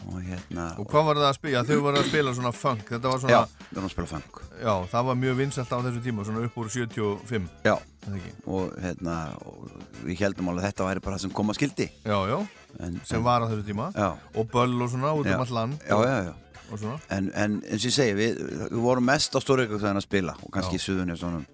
Og 0.06 0.18
hérna 0.22 0.66
Og 0.78 0.86
hvað 0.88 1.06
var 1.08 1.18
það 1.20 1.28
að 1.28 1.36
spila? 1.38 1.62
Þau 1.68 1.78
voru 1.84 2.00
að 2.00 2.08
spila 2.08 2.34
svona 2.36 2.52
funk. 2.54 2.84
Þetta 2.94 3.12
var 3.12 3.18
já, 3.18 3.22
svona, 3.24 3.66
við 3.68 3.78
erum 3.78 3.88
að 3.88 3.94
spila 3.94 4.10
funk. 4.12 4.40
Já, 4.62 4.72
það 4.92 5.08
var 5.08 5.18
mjög 5.22 5.36
vinsælt 5.42 5.74
á 5.74 5.78
þessu 5.86 6.02
tíma 6.02 6.26
Svona 6.26 6.44
upp 6.48 6.56
úr 6.58 6.70
75 6.72 7.48
já, 7.66 7.74
það 8.06 8.28
og 8.48 8.78
hérna 8.82 9.16
og 9.46 9.68
við 10.06 10.22
heldum 10.24 10.50
alveg 10.52 10.64
að 10.64 10.70
þetta 10.72 10.88
væri 10.88 11.04
bara 11.04 11.18
það 11.18 11.24
sem 11.26 11.34
kom 11.38 11.52
að 11.52 11.58
skildi 11.60 11.88
Já, 12.06 12.18
já, 12.30 12.38
en, 12.86 12.96
sem 13.06 13.26
var 13.26 13.44
á 13.44 13.50
þessu 13.50 13.66
tíma. 13.68 13.90
Já, 13.94 14.08
Og 14.34 14.50
böll 14.54 14.78
og 14.82 14.90
svona 14.94 15.12
út 15.18 15.28
Já. 15.28 15.36
um 15.36 15.44
all 15.44 15.54
land 15.58 15.84
já, 15.84 15.98
já, 16.08 16.18
já. 16.30 16.34
Og 16.68 16.80
svona. 16.82 16.98
En, 17.14 17.30
en 17.32 17.60
eins 17.64 17.84
og 17.84 17.88
ég 17.88 17.94
segi, 17.96 18.16
við, 18.18 18.42
við 18.68 18.82
vorum 18.84 19.06
mest 19.08 19.32
á 19.32 19.40
Stórreikvík 19.40 19.80
þegar 19.80 20.02
að 20.02 20.04
spila 20.04 20.34
og 20.42 20.50
kannski 20.52 20.76
Já. 20.76 20.82
í 20.82 20.84
suðunni 20.84 21.14
og 21.14 21.22
svona 21.22 21.44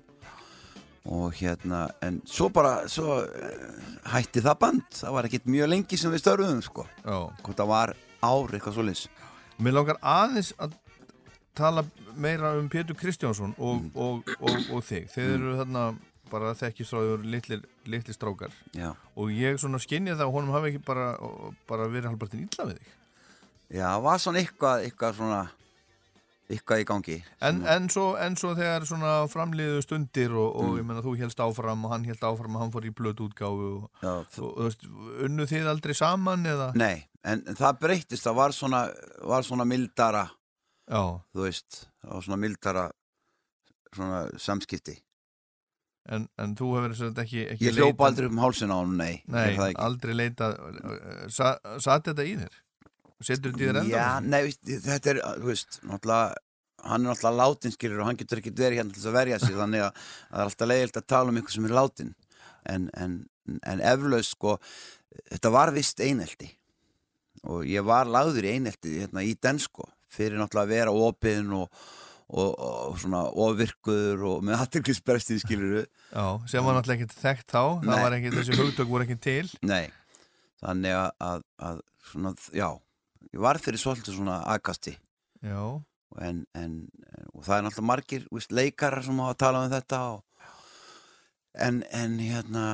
og 1.04 1.34
hérna, 1.36 1.82
en 2.00 2.22
svo 2.24 2.48
bara 2.48 2.86
svo 2.88 3.18
eh, 3.20 3.64
hætti 4.08 4.40
það 4.40 4.58
band. 4.62 4.86
Það 4.96 5.12
var 5.12 5.28
ekkert 5.28 5.50
mjög 5.52 5.68
lengi 5.68 5.98
sem 6.00 6.14
við 6.14 6.22
störfum 6.22 6.62
sko, 6.64 6.86
Já. 7.04 7.18
Hvort 7.44 7.58
það 7.60 7.68
var 7.68 7.92
ár 8.24 8.54
eitthvað 8.56 8.78
svo 8.78 8.86
Mér 9.62 9.76
langar 9.76 9.98
aðeins 10.02 10.50
að 10.58 10.72
tala 11.54 11.84
meira 12.18 12.54
um 12.58 12.66
Pétur 12.68 12.96
Kristjánsson 12.98 13.54
og, 13.58 13.82
Mm. 13.82 13.90
og, 13.94 14.32
og, 14.40 14.56
og 14.74 14.82
þig. 14.82 15.06
Þeir 15.14 15.34
eru 15.36 15.52
þarna 15.60 15.84
bara 16.32 16.54
þekkistráður 16.58 17.22
litlir, 17.30 17.60
litlir 17.86 18.16
strákar 18.16 18.50
já, 18.74 18.88
og 19.14 19.30
ég 19.30 19.58
svona 19.60 19.78
skinja 19.78 20.16
það 20.16 20.24
að 20.26 20.32
honum 20.34 20.54
hafi 20.56 20.70
ekki 20.72 20.80
bara, 20.86 21.12
bara 21.68 21.86
verið 21.92 22.08
halvpartin 22.10 22.46
illa 22.48 22.64
við 22.72 22.78
þig. 22.80 22.88
já, 23.78 23.90
var 24.02 24.18
svona 24.18 24.40
eitthvað 24.42 24.86
eitthvað 24.88 25.14
svona 25.20 25.42
eitthvað 26.50 26.82
í 26.82 26.86
gangi 26.88 27.16
En, 27.40 27.62
en, 27.70 27.86
svo, 27.92 28.16
en 28.20 28.34
svo 28.36 28.54
þegar 28.56 28.84
svona 28.88 29.12
framliðu 29.32 29.80
stundir 29.84 30.34
og, 30.36 30.50
og 30.56 30.64
Mm. 30.72 30.78
ég 30.80 30.84
menna 30.90 31.02
þú 31.04 31.14
helst 31.22 31.38
áfram 31.40 31.84
og 31.86 31.92
hann 31.94 32.04
held 32.08 32.20
áfram 32.26 32.56
og 32.56 32.60
hann 32.64 32.72
fór 32.74 32.84
í 32.88 32.92
blötu 32.92 33.28
útgáfu 33.28 33.70
og, 33.84 33.90
já, 34.02 34.14
og, 34.42 34.58
og 34.58 35.24
unnu 35.28 35.46
þið 35.46 35.70
aldrei 35.70 35.94
saman 35.94 36.44
eða? 36.50 36.72
nei, 36.74 37.04
en, 37.24 37.42
en 37.48 37.58
það 37.58 37.80
breyttist 37.84 38.26
það 38.26 38.38
var 38.40 38.54
svona, 38.56 38.82
var 39.24 39.46
svona 39.46 39.66
mildara 39.68 40.26
Já, 40.84 41.00
þú 41.32 41.46
veist, 41.46 41.84
það 42.04 42.12
var 42.18 42.24
svona 42.26 42.40
mildara 42.42 42.84
svona 43.94 44.22
samskipti 44.42 44.98
en, 46.12 46.26
en 46.36 46.52
þú 46.58 46.70
hefur 46.76 46.96
að 47.08 47.20
ekki, 47.24 47.44
ekki 47.54 47.68
ég 47.70 47.78
hljópa 47.78 48.08
aldrei 48.10 48.28
um 48.28 48.40
hálsin 48.42 48.72
á 48.74 48.76
hann, 48.76 48.96
nei 48.98 49.22
Nei, 49.24 49.54
ekki. 49.54 49.76
aldrei 49.80 50.12
leitað 50.18 50.58
sa, 51.32 51.54
Satt 51.80 52.10
þetta 52.10 52.26
í 52.28 52.34
þér? 52.42 52.58
Setur 53.24 53.54
þetta 53.54 53.62
í 53.62 53.68
þér 53.70 53.78
enda? 53.80 53.94
Já, 53.94 54.08
nei, 54.20 54.42
þetta 54.84 55.14
er, 55.14 55.22
þú 55.40 55.48
veist, 55.48 55.78
náttúrulega 55.86 56.34
hann 56.84 57.06
er 57.06 57.14
náttúrulega 57.14 57.38
látin 57.40 57.72
skilur 57.72 58.02
og 58.02 58.10
hann 58.10 58.18
getur 58.20 58.42
ekkert 58.42 58.60
verið 58.60 58.82
hérna 58.82 58.92
til 58.92 59.06
að 59.08 59.16
verja 59.16 59.38
sig 59.40 59.56
þannig 59.56 59.86
að 59.86 60.02
það 60.02 60.42
er 60.42 60.44
alltaf 60.50 60.68
leiðilt 60.68 60.98
að 61.00 61.06
tala 61.14 61.32
um 61.32 61.38
einhver 61.40 61.54
sem 61.56 61.68
er 61.70 61.74
látin 61.78 62.10
en, 62.68 62.90
en, 63.00 63.14
en 63.64 63.80
eflaust 63.94 64.34
sko, 64.36 64.58
þetta 65.32 65.54
var 65.54 65.72
vist 65.72 66.04
einelti 66.04 66.50
og 67.42 67.66
ég 67.68 67.84
var 67.86 68.08
lagður 68.08 68.46
í 68.46 68.54
einelti 68.56 69.00
hérna 69.02 69.24
í 69.26 69.34
den 69.42 69.60
sko 69.62 69.88
fyrir 70.14 70.38
náttúrulega 70.38 70.68
að 70.68 70.74
vera 70.74 70.94
opinn 71.08 71.50
og, 71.56 71.80
og, 72.30 72.50
og 72.54 72.98
svona 73.02 73.24
ofvirkuður 73.46 74.24
og 74.30 74.44
með 74.46 74.62
aðtöklisbrestin 74.64 75.42
skilur 75.42 75.82
Já, 75.82 76.26
sem 76.50 76.64
var 76.64 76.78
náttúrulega 76.78 77.02
ekkert 77.02 77.18
þekkt 77.20 77.54
þá 77.56 77.62
það 77.84 78.04
var 78.04 78.18
ekki, 78.18 78.34
þessi 78.36 78.58
hugtök 78.60 78.92
voru 78.92 79.06
ekki 79.06 79.18
til. 79.26 79.46
Nei, 79.66 79.88
þannig 80.62 80.98
að, 81.00 81.10
að, 81.28 81.46
að 81.70 81.82
svona, 82.10 82.34
já, 82.54 82.68
ég 83.32 83.42
var 83.42 83.60
fyrir 83.62 83.82
svolítið 83.82 84.20
svona 84.20 84.38
aðkasti 84.54 84.96
Já, 85.44 85.64
en, 86.24 86.44
en, 86.56 86.78
og 87.34 87.42
það 87.44 87.56
er 87.56 87.66
náttúrulega 87.66 87.90
margir 87.90 88.28
víst, 88.30 88.54
leikarar 88.54 89.04
sem 89.04 89.24
hafa 89.24 89.40
talað 89.42 89.66
um 89.66 89.74
þetta 89.74 90.02
og, 90.14 90.22
en, 91.66 91.82
en 91.94 92.18
hérna 92.22 92.68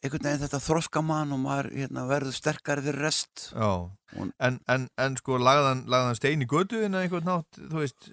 einhvern 0.00 0.24
veginn 0.24 0.42
þetta 0.46 0.60
þroska 0.64 1.02
mann 1.04 1.32
og 1.36 1.40
maður 1.42 1.68
hérna, 1.76 2.06
verður 2.08 2.32
sterkari 2.36 2.84
fyrir 2.86 3.02
rest. 3.04 3.50
Já. 3.52 3.70
Hún- 4.16 4.32
En, 4.40 4.56
en, 4.68 4.88
en 4.98 5.16
sko 5.20 5.36
lagðan, 5.38 5.84
lagðan 5.86 6.16
stein 6.18 6.42
í 6.42 6.46
götuðin 6.50 6.94
eða 6.96 7.04
einhvern 7.06 7.28
nátt, 7.28 7.58
þú 7.70 7.82
veist 7.84 8.08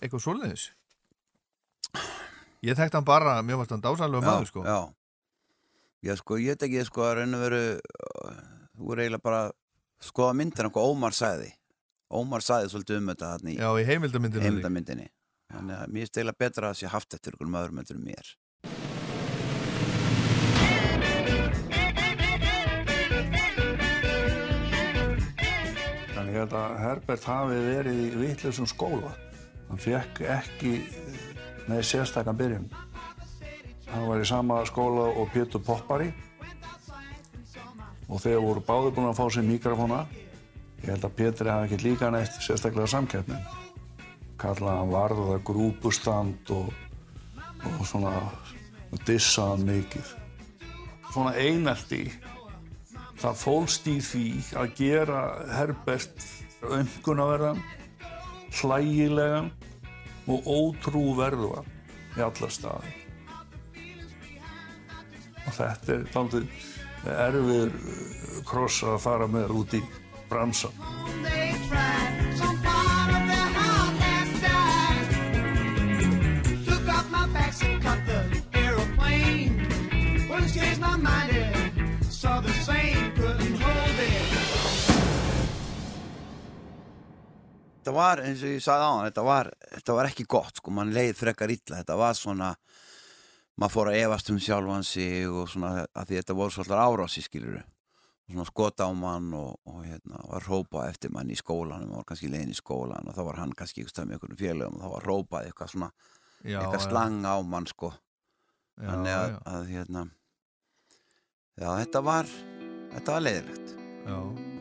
eitthvað 0.00 0.22
svoleiðis? 0.26 0.66
Ég 2.62 2.76
þekkti 2.78 2.94
hann 3.00 3.06
bara, 3.08 3.38
mér 3.42 3.58
varst 3.58 3.72
hann 3.74 3.82
dásanlega 3.82 4.22
maður 4.26 4.46
sko. 4.52 4.62
Já, 4.68 4.76
já, 6.06 6.14
sko, 6.20 6.38
ég 6.38 6.54
ekki 6.68 6.84
sko 6.86 7.02
að 7.08 7.16
og 7.38 7.42
veru 7.42 7.62
uh, 7.80 8.36
þú 8.76 8.86
voru 8.92 9.02
eiginlega 9.02 9.24
bara 9.26 9.40
skoða 10.02 10.36
myndir 10.38 10.68
hvað 10.76 10.92
Ómar 10.92 11.16
sagði. 11.16 11.50
Ómar 12.12 12.44
sagði 12.44 12.70
svolítið 12.70 13.00
um 13.00 13.10
þetta 13.10 13.32
þarna 13.32 13.50
í 13.50 13.56
Já, 13.58 13.68
í 13.80 13.84
heimildamyndinu 13.88 14.44
heimildamyndinni. 14.46 15.08
Þannig 15.52 15.80
að 15.82 15.90
mér 15.96 16.06
er 16.06 16.12
eiginlega 16.12 16.38
betra 16.44 16.70
að 16.70 16.78
sé 16.84 16.92
haft 16.92 17.14
eftir 17.18 17.32
einhverjum 17.34 17.58
öðrum 17.62 17.82
eftir 17.82 17.98
mér 18.00 18.30
að 26.40 26.78
Herbert 26.80 27.24
hafi 27.28 27.58
verið 27.66 28.00
í 28.00 28.10
vitlausum 28.16 28.68
skóla. 28.70 29.12
Hann 29.68 29.80
fekk 29.80 30.22
ekki 30.28 30.72
með 31.68 31.82
sérstakann 31.88 32.38
byrjun. 32.38 32.68
Hann 33.92 34.06
var 34.08 34.22
í 34.22 34.28
sama 34.28 34.62
skóla 34.68 35.10
og 35.20 35.30
Pétur 35.34 35.62
Poppari 35.64 36.08
og 38.08 38.20
þeir 38.20 38.40
voru 38.44 38.62
báði 38.64 38.94
búin 38.96 39.10
að 39.10 39.18
fá 39.20 39.24
sér 39.32 39.46
mikrofóna. 39.48 40.02
Ég 40.82 40.90
held 40.94 41.04
að 41.06 41.16
Pétur 41.20 41.52
hafi 41.52 41.68
ekki 41.68 41.84
líka 41.86 42.10
neitt 42.12 42.38
sérstaklega 42.40 42.90
samkeppnin. 42.90 43.44
Kallaði 44.40 44.78
hann 44.80 44.92
varða 44.92 45.38
grúpustand 45.46 46.52
og, 46.56 46.72
og 47.68 47.84
svona 47.86 48.16
dissaði 49.06 49.52
hann 49.52 49.68
mikið. 49.68 50.12
Svona 51.12 51.36
einelti 51.36 52.06
það 53.22 53.38
fólst 53.38 53.86
í 53.90 53.98
því 54.02 54.24
að 54.58 54.72
gera 54.78 55.20
Herbert 55.54 56.24
öngunaverðan, 56.62 57.60
hlægilegan 58.58 59.50
og 60.30 60.48
ótrúverðuan 60.50 61.68
í 62.16 62.24
alla 62.24 62.50
staði. 62.52 62.92
Og 65.42 65.54
þetta 65.58 65.94
er 65.94 66.04
daldið 66.14 66.46
erfir 67.12 67.72
kross 68.46 68.82
að 68.86 69.00
fara 69.06 69.30
með 69.30 69.56
út 69.62 69.78
í 69.78 69.82
bransan. 70.30 70.74
Cut 77.82 77.98
the 78.06 78.20
aeroplane. 78.58 79.66
Once 80.30 80.54
changed 80.54 80.80
my 80.80 80.96
mind 80.96 81.52
saw 82.22 82.40
the 82.40 82.52
same, 82.52 83.01
Þetta 87.82 87.96
var, 87.96 88.20
eins 88.22 88.42
og 88.46 88.52
ég 88.52 88.60
sagði 88.62 88.84
á 88.86 88.90
hann, 88.94 89.06
þetta 89.08 89.22
var, 89.26 89.48
þetta 89.72 89.94
var 89.96 90.06
ekki 90.06 90.24
gott, 90.30 90.58
sko, 90.60 90.70
mann 90.70 90.92
leið 90.94 91.16
frekar 91.18 91.50
illa, 91.50 91.80
þetta 91.80 91.96
var 91.98 92.12
svona, 92.14 92.50
maður 93.58 93.72
fór 93.74 93.88
að 93.90 93.96
efast 94.04 94.30
um 94.30 94.38
sjálfan 94.38 94.86
sig 94.86 95.26
og 95.26 95.48
svona, 95.50 95.72
að 95.90 96.12
því 96.12 96.20
þetta 96.20 96.36
voru 96.38 96.54
svolítið 96.54 96.82
árási, 96.84 97.24
skiluru, 97.26 97.62
og 97.64 98.36
svona 98.36 98.46
skota 98.52 98.86
á 98.86 98.90
mann 98.94 99.34
og, 99.34 99.56
og 99.66 99.80
hérna, 99.82 100.22
var 100.30 100.46
rópað 100.46 100.92
eftir 100.92 101.10
mann 101.16 101.34
í 101.34 101.40
skólanum, 101.40 101.90
maður 101.90 102.04
var 102.04 102.06
kannski 102.12 102.30
leiðin 102.30 102.54
í 102.54 102.60
skólan 102.60 103.10
og 103.10 103.18
þá 103.18 103.20
var 103.32 103.42
hann 103.42 103.56
kannski 103.58 103.88
stað 103.90 104.06
með 104.12 104.20
einhverjum 104.20 104.40
félögum 104.44 104.78
og 104.78 104.86
þá 104.86 104.94
var 104.94 105.10
rópað 105.10 105.50
eitthvað 105.50 105.74
svona, 105.74 105.90
Já, 106.46 106.60
eitthvað 106.62 106.86
slang 106.86 107.26
á 107.26 107.34
mann, 107.42 107.66
sko, 107.66 107.90
Já, 108.78 108.86
þannig 108.92 109.16
að, 109.16 109.36
að, 109.56 109.68
hérna, 109.74 110.06
já, 111.58 111.68
þetta 111.82 112.06
var, 112.12 112.32
þetta 112.94 113.18
var 113.18 113.26
leiðilegt, 113.26 113.78
Já. 114.06 114.51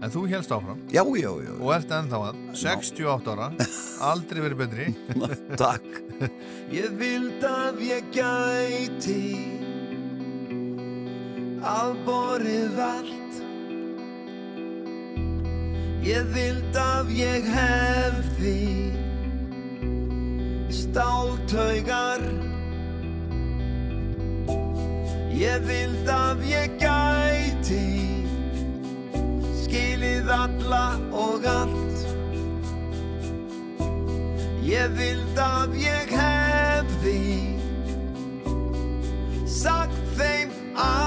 En 0.00 0.12
þú 0.12 0.24
helst 0.30 0.52
áfram? 0.52 0.78
Já, 0.88 1.02
já, 1.04 1.30
já, 1.44 1.52
og 1.60 1.72
ert 1.76 1.90
ennþá 1.92 2.20
að? 2.30 2.38
68 2.56 3.32
ára, 3.34 3.48
aldrei 4.10 4.42
verið 4.46 4.60
betri. 4.62 4.86
takk. 5.60 6.00
Ég 6.72 6.94
vild 7.00 7.44
að 7.44 7.82
ég 7.84 8.08
gæti 8.14 9.24
afborið 11.60 12.80
allt. 12.80 13.40
Ég 16.00 16.30
vild 16.32 16.76
að 16.80 17.10
ég 17.12 17.50
hefði 17.52 18.56
stáltaugar 20.72 22.24
Ég 25.40 25.62
vild 25.64 26.08
að 26.12 26.42
ég 26.50 26.72
gæti 26.80 28.19
skilið 29.70 30.26
alla 30.34 30.98
og 31.14 31.44
allt. 31.46 32.00
Ég 34.66 34.90
vild 34.98 35.38
að 35.38 35.76
ég 35.78 36.10
hefði 36.10 37.54
sagt 39.46 39.94
þeim 40.18 40.50
allt. 40.74 40.98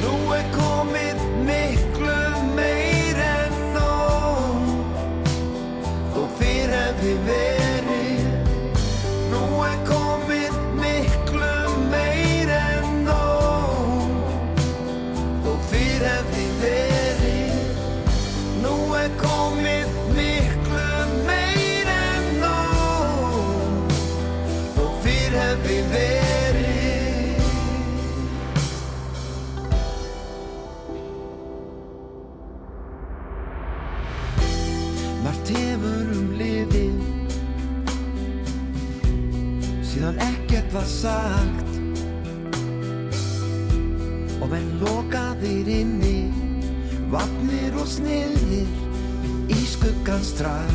Nú 0.00 0.16
er 0.38 0.48
komið 0.56 1.18
miklu 1.44 2.18
meir 2.56 3.22
en 3.28 3.54
nóg. 3.76 4.66
Þó 6.16 6.22
fyrr 6.40 6.70
hefði 6.78 7.14
verið 7.28 7.57
страх. 50.38 50.67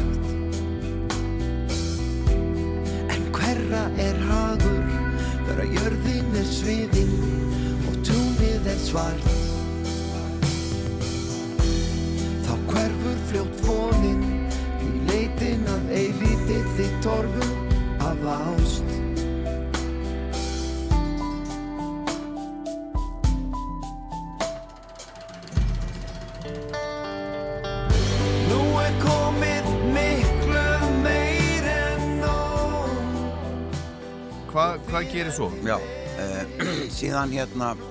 Hvað, 35.03 35.11
gerir 35.17 35.33
svo? 35.35 35.49
Já, 35.67 35.75
uh, 35.75 36.43
síðan 36.97 37.33
hérna 37.35 37.73
uh, 37.75 37.81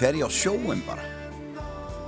fer 0.00 0.16
ég 0.16 0.24
á 0.24 0.30
sjóin 0.32 0.80
bara 0.86 1.04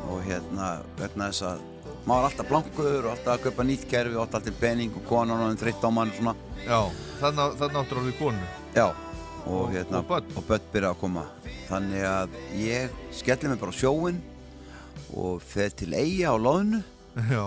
og 0.08 0.22
hérna 0.24 0.68
vegna 0.96 1.28
þess 1.28 1.42
að 1.44 1.60
maður 2.06 2.22
er 2.22 2.28
alltaf 2.30 2.48
blankur 2.48 2.96
og 3.04 3.10
alltaf 3.12 3.32
að 3.34 3.42
kaupa 3.48 3.66
nýtt 3.68 3.84
kerfi 3.90 4.16
og 4.16 4.22
alltaf 4.24 4.46
til 4.46 4.56
pening 4.62 4.94
og 4.96 5.04
konan 5.10 5.44
og 5.44 5.58
þreytt 5.60 5.84
á 5.84 5.90
mann 5.92 6.14
svona 6.16 6.32
Já, 6.64 6.78
þannig 7.20 7.60
áttur 7.82 8.00
orðið 8.00 8.16
konu. 8.22 8.48
Já, 8.78 8.86
og, 8.88 9.52
Og- 9.58 9.70
hérna 9.76 10.00
og 10.00 10.08
börn. 10.08 10.32
og 10.40 10.48
börn 10.48 10.64
byrja 10.72 10.94
að 10.94 11.00
koma 11.04 11.24
þannig 11.68 12.06
að 12.16 12.28
ég 12.64 12.96
skelli 13.12 13.50
mig 13.52 13.60
bara 13.60 13.76
á 13.76 13.80
sjóin 13.82 14.22
og 15.12 15.42
fer 15.44 15.68
til 15.76 15.92
eiga 15.92 16.32
á 16.32 16.36
já. 17.36 17.44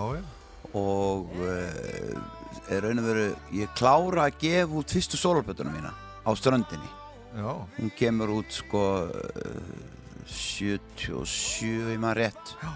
og 0.78 1.26
uh, 1.42 2.38
raun 2.84 2.98
og 3.02 3.06
veru 3.10 3.24
ég 3.58 3.72
klára 3.78 4.28
að 4.28 4.36
gefa 4.44 4.78
út 4.78 4.92
fyrstu 4.94 5.18
sólarbötuna 5.18 5.72
mína 5.74 5.90
á 6.22 6.30
ströndinni. 6.38 6.90
Já, 7.34 7.50
hún 7.78 7.90
kemur 7.98 8.30
út 8.40 8.50
sko 8.54 8.84
uh, 9.06 10.30
77 10.30 11.94
í 11.94 11.98
maður 12.00 12.20
rétt. 12.24 12.54
Já. 12.62 12.70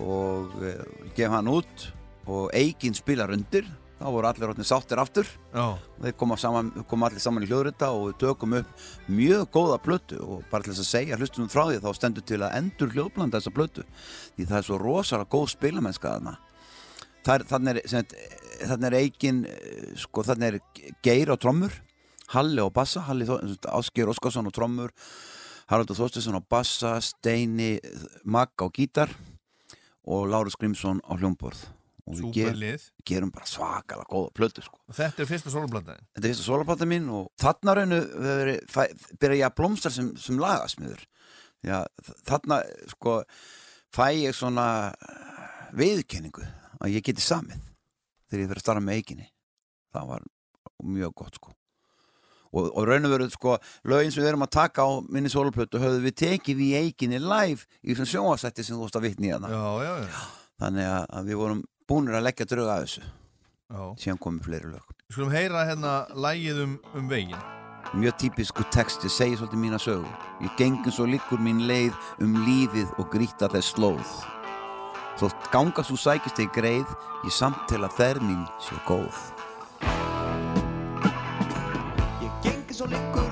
og 0.00 0.54
uh, 0.60 0.70
ég 1.04 1.14
gef 1.18 1.32
hann 1.34 1.48
út 1.50 1.86
og 2.30 2.50
eigin 2.56 2.94
spilar 2.96 3.32
undir. 3.34 3.66
Þá 4.00 4.06
voru 4.14 4.28
allir 4.30 4.48
rótni 4.48 4.64
sáttir 4.64 4.96
aftur. 4.96 5.26
Já, 5.52 5.74
þeir 6.00 6.14
koma, 6.16 6.36
saman, 6.40 6.70
koma 6.88 7.10
allir 7.10 7.20
saman 7.20 7.44
í 7.44 7.48
hljóðrita 7.50 7.90
og 7.92 8.06
við 8.06 8.14
tökum 8.22 8.54
upp 8.56 8.86
mjög 9.12 9.42
góða 9.52 9.76
plötu. 9.84 10.20
Og 10.24 10.46
bara 10.48 10.64
til 10.64 10.72
þess 10.72 10.86
að 10.86 10.92
segja 10.94 11.18
hlustunum 11.20 11.50
frá 11.52 11.66
því 11.68 11.82
þá 11.84 11.90
stendur 11.98 12.24
til 12.24 12.38
að 12.46 12.54
endur 12.62 12.94
hljóðblanda 12.94 13.36
þessa 13.42 13.52
plötu. 13.58 13.84
Því 14.38 14.46
það 14.48 14.56
er 14.62 14.66
svo 14.70 14.78
rosalega 14.80 15.28
góð 15.36 15.50
spilamennska 15.52 16.14
þarna. 16.14 16.32
Það 17.26 17.34
er- 17.34 17.44
þannig 17.50 17.76
er, 17.76 17.82
þannig 18.60 18.88
er 18.90 18.98
eigin 19.00 19.44
sko 19.98 20.24
þannig 20.26 20.60
er 20.60 20.94
Geir 21.04 21.32
á 21.32 21.36
trommur 21.40 21.74
Halli 22.34 22.62
á 22.62 22.68
bassa 22.70 23.02
Halli 23.08 23.26
Ásker 23.26 24.10
Óskarsson 24.12 24.48
á 24.48 24.52
trommur 24.54 24.94
Haraldur 25.70 25.98
Þorstinsson 25.98 26.38
á 26.38 26.42
bassa 26.42 26.96
Steini 27.04 27.76
Magg 28.26 28.58
á 28.58 28.66
gítar 28.74 29.12
og 30.10 30.26
Lárus 30.26 30.56
Grímsson 30.58 30.98
á 31.06 31.14
hljómborð. 31.14 31.60
Og 32.10 32.16
við 32.18 32.32
ger, 32.34 32.80
gerum 33.06 33.30
bara 33.30 33.46
svakalega 33.46 34.08
góða 34.10 34.32
plötu 34.34 34.64
sko. 34.64 34.80
Og 34.90 34.96
þetta 34.96 35.22
er 35.22 35.28
fyrsta 35.30 35.52
sólublandaðin 35.52 36.06
þetta 36.08 36.24
er 36.24 36.32
fyrsta 36.32 36.46
sólarplata 36.48 36.88
mín 36.90 37.06
og 37.14 37.28
þarna 37.38 38.00
fæ, 38.72 38.82
byrja 39.20 39.36
ég 39.36 39.46
að 39.46 39.56
blómstra 39.60 39.92
sem, 39.94 40.08
sem 40.18 40.40
lagasmiður. 40.40 41.04
Þarna 42.26 42.62
sko 42.96 43.20
fæ 43.94 44.06
ég 44.16 44.34
svona 44.34 44.66
viðkenningu 45.76 46.42
að 46.80 46.96
ég 46.96 47.06
geti 47.06 47.22
samið 47.22 47.69
þegar 48.30 48.44
ég 48.44 48.52
fyrir 48.52 48.62
að 48.62 48.66
starfa 48.66 48.86
með 48.86 49.00
eiginni 49.00 49.28
það 49.94 50.12
var 50.12 50.28
mjög 50.80 51.14
gott 51.18 51.38
sko. 51.40 51.54
Og, 52.50 52.66
og 52.66 52.86
raun 52.88 53.06
og 53.06 53.12
veru 53.12 53.28
sko 53.30 53.54
lögin 53.86 54.10
sem 54.10 54.24
við 54.24 54.32
erum 54.32 54.42
að 54.42 54.54
taka 54.56 54.82
á 54.82 54.90
minni 55.06 55.30
sólarplötu 55.30 55.78
höfðu 55.78 56.02
við 56.02 56.16
tekið 56.18 56.62
í 56.66 56.70
eiginni 56.80 57.20
live 57.22 57.62
í 57.82 57.92
þessum 57.92 58.10
sjónvarsætti 58.10 58.66
sem 58.66 58.74
þú 58.74 58.88
varst 58.88 58.98
að 58.98 59.06
vitni 59.06 59.30
í 59.30 59.34
hana 59.36 59.52
Já, 59.52 59.62
já, 59.84 59.92
já, 60.02 60.24
þannig 60.64 60.90
að, 60.90 61.28
við 61.28 61.40
vorum 61.44 61.62
búinir 61.90 62.18
að 62.18 62.26
leggja 62.26 62.48
dröga 62.50 62.74
að 62.74 62.86
þessu. 62.86 63.06
Já. 63.70 63.82
síðan 64.02 64.18
komið 64.18 64.46
fleiri 64.48 64.72
lög. 64.72 64.86
Við 65.06 65.14
skulum 65.14 65.30
heyra 65.30 65.62
hérna 65.68 65.94
lægið 66.18 66.64
um, 66.64 66.72
um 66.98 67.10
veginn. 67.10 67.46
Mjög 67.94 68.16
típisku 68.22 68.66
texti 68.74 69.10
segir 69.10 69.38
svolítið 69.38 69.62
mína 69.62 69.78
sögu. 69.82 70.10
Ég 70.42 70.58
gengum 70.58 70.94
svo 70.94 71.06
liggur 71.06 71.38
mín 71.42 71.62
leið 71.70 71.94
um 72.22 72.34
lífið 72.48 72.90
og 72.98 73.10
grýta 73.14 73.46
þess 73.50 73.76
slóð 73.76 74.18
þótt 75.20 75.50
ganga 75.52 75.84
svo 75.84 75.98
sækist 76.00 76.40
ei 76.40 76.48
greið 76.54 76.88
ég 77.26 77.34
samt 77.34 77.66
til 77.68 77.82
að 77.84 77.96
ferð 77.98 78.24
mín 78.24 78.46
sé 78.62 78.78
góð. 78.88 79.18
Ég 82.24 82.32
gengi 82.44 82.76
svo 82.76 82.88
liggur 82.88 83.29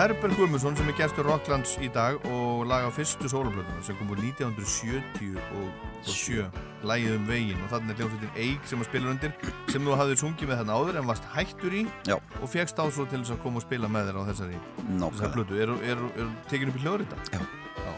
Herbert 0.00 0.32
Guðmundsson 0.38 0.72
sem 0.78 0.86
er 0.88 0.94
gestur 0.96 1.26
Rocklands 1.28 1.74
í 1.84 1.88
dag 1.92 2.22
og 2.32 2.62
laga 2.70 2.88
fyrstu 2.94 3.28
sólablötuna 3.28 3.82
sem 3.84 3.92
kom 3.98 4.08
úr 4.14 4.20
1977 4.22 6.46
lægið 6.88 7.16
um 7.18 7.26
veginn 7.28 7.60
og 7.66 7.70
þannig 7.74 7.92
er 7.92 7.98
hljómsveitin 8.00 8.38
Eik 8.40 8.62
sem 8.70 8.80
að 8.80 8.88
spila 8.88 9.10
undir 9.12 9.32
sem 9.68 9.84
þú 9.84 9.92
hafðir 10.00 10.16
sungið 10.22 10.48
með 10.48 10.56
þarna 10.62 10.78
áður 10.80 10.96
en 11.02 11.08
varst 11.10 11.26
hættur 11.34 11.72
í 11.76 11.82
Já. 12.08 12.16
og 12.16 12.46
fegst 12.48 12.80
á 12.80 12.84
svo 12.88 13.04
til 13.10 13.20
þess 13.20 13.34
að 13.36 13.42
koma 13.44 13.60
og 13.60 13.64
spila 13.66 13.84
með 13.92 14.08
þér 14.08 14.16
á 14.16 14.22
þessari, 14.30 14.56
þessari 14.88 15.32
blötu 15.36 15.54
er, 15.60 15.68
er, 15.92 16.00
er 16.16 16.26
tekin 16.48 16.72
upp 16.72 16.80
í 16.80 16.82
hljóður 16.86 17.04
þetta? 17.04 17.16
Já. 17.36 17.40
Já. 17.84 17.92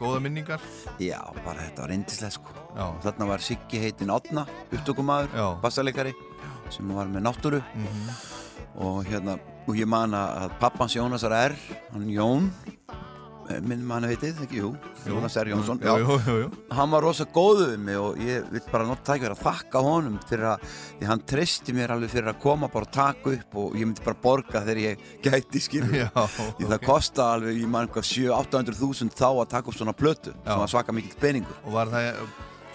Góða 0.00 0.24
minningar? 0.24 0.60
Já, 1.04 1.20
bara 1.44 1.60
þetta 1.68 1.84
var 1.84 1.92
reyndislegt 1.92 2.36
sko 2.40 2.48
Já. 2.78 2.86
Þarna 3.04 3.24
var 3.28 3.44
Siggi 3.44 3.76
heitinn 3.84 4.08
Átna, 4.16 4.48
upptökumæður, 4.72 5.60
bassalegari 5.60 6.16
sem 6.72 6.88
var 6.96 7.04
með 7.12 7.28
náttúru 7.28 7.60
Mhm. 7.76 8.08
og 8.80 9.04
hérna, 9.04 9.36
og 9.66 9.76
ég 9.78 9.86
man 9.88 10.14
að 10.18 10.56
pappans 10.62 10.96
Jónasar 10.98 11.32
R, 11.52 11.54
hann 11.92 12.08
Jón 12.10 12.48
eh, 13.50 13.60
minn 13.62 13.82
mann 13.86 14.04
heitið, 14.06 14.40
ekki, 14.46 14.60
jú 14.62 14.72
Jónas 15.06 15.34
R. 15.40 15.48
Jónsson, 15.50 15.80
Jú, 15.82 15.94
jú, 15.98 16.16
jú, 16.26 16.34
jú. 16.44 16.48
hann 16.78 16.90
var 16.92 17.02
rosa 17.02 17.24
góðu 17.26 17.64
við 17.72 17.80
mig 17.88 17.98
og 17.98 18.20
ég 18.22 18.44
vil 18.52 18.60
bara 18.70 18.86
nota 18.86 19.02
tækverð 19.12 19.34
að 19.34 19.42
þakka 19.48 19.82
honum 19.82 20.18
fyrir 20.28 20.46
að, 20.52 20.68
því 21.00 21.08
hann 21.10 21.24
treysti 21.32 21.74
mér 21.74 21.94
alveg 21.96 22.12
fyrir 22.14 22.30
að 22.32 22.38
koma 22.44 22.68
bara 22.70 22.86
og 22.86 22.92
taka 22.94 23.32
upp 23.34 23.56
og 23.64 23.74
ég 23.78 23.88
myndi 23.88 24.04
bara 24.06 24.20
borga 24.22 24.62
þegar 24.62 24.82
ég 24.84 25.02
gæti 25.26 25.62
skilur 25.66 25.96
Já, 26.04 26.08
því 26.60 26.70
það 26.70 26.86
kosta 26.86 27.28
alveg, 27.34 27.58
ég 27.64 27.72
man 27.74 27.88
eitthvað 27.88 28.08
7-800 28.12 28.78
þúsund 28.78 29.18
þá 29.18 29.26
að 29.32 29.44
taka 29.56 29.72
upp 29.72 29.78
svona 29.80 29.96
plötu 29.98 30.34
sem 30.38 30.62
var 30.64 30.70
svaka 30.76 30.94
mikill 30.94 31.18
peningur. 31.22 31.58
Og 31.66 31.74
var 31.74 31.90
það, 31.90 32.22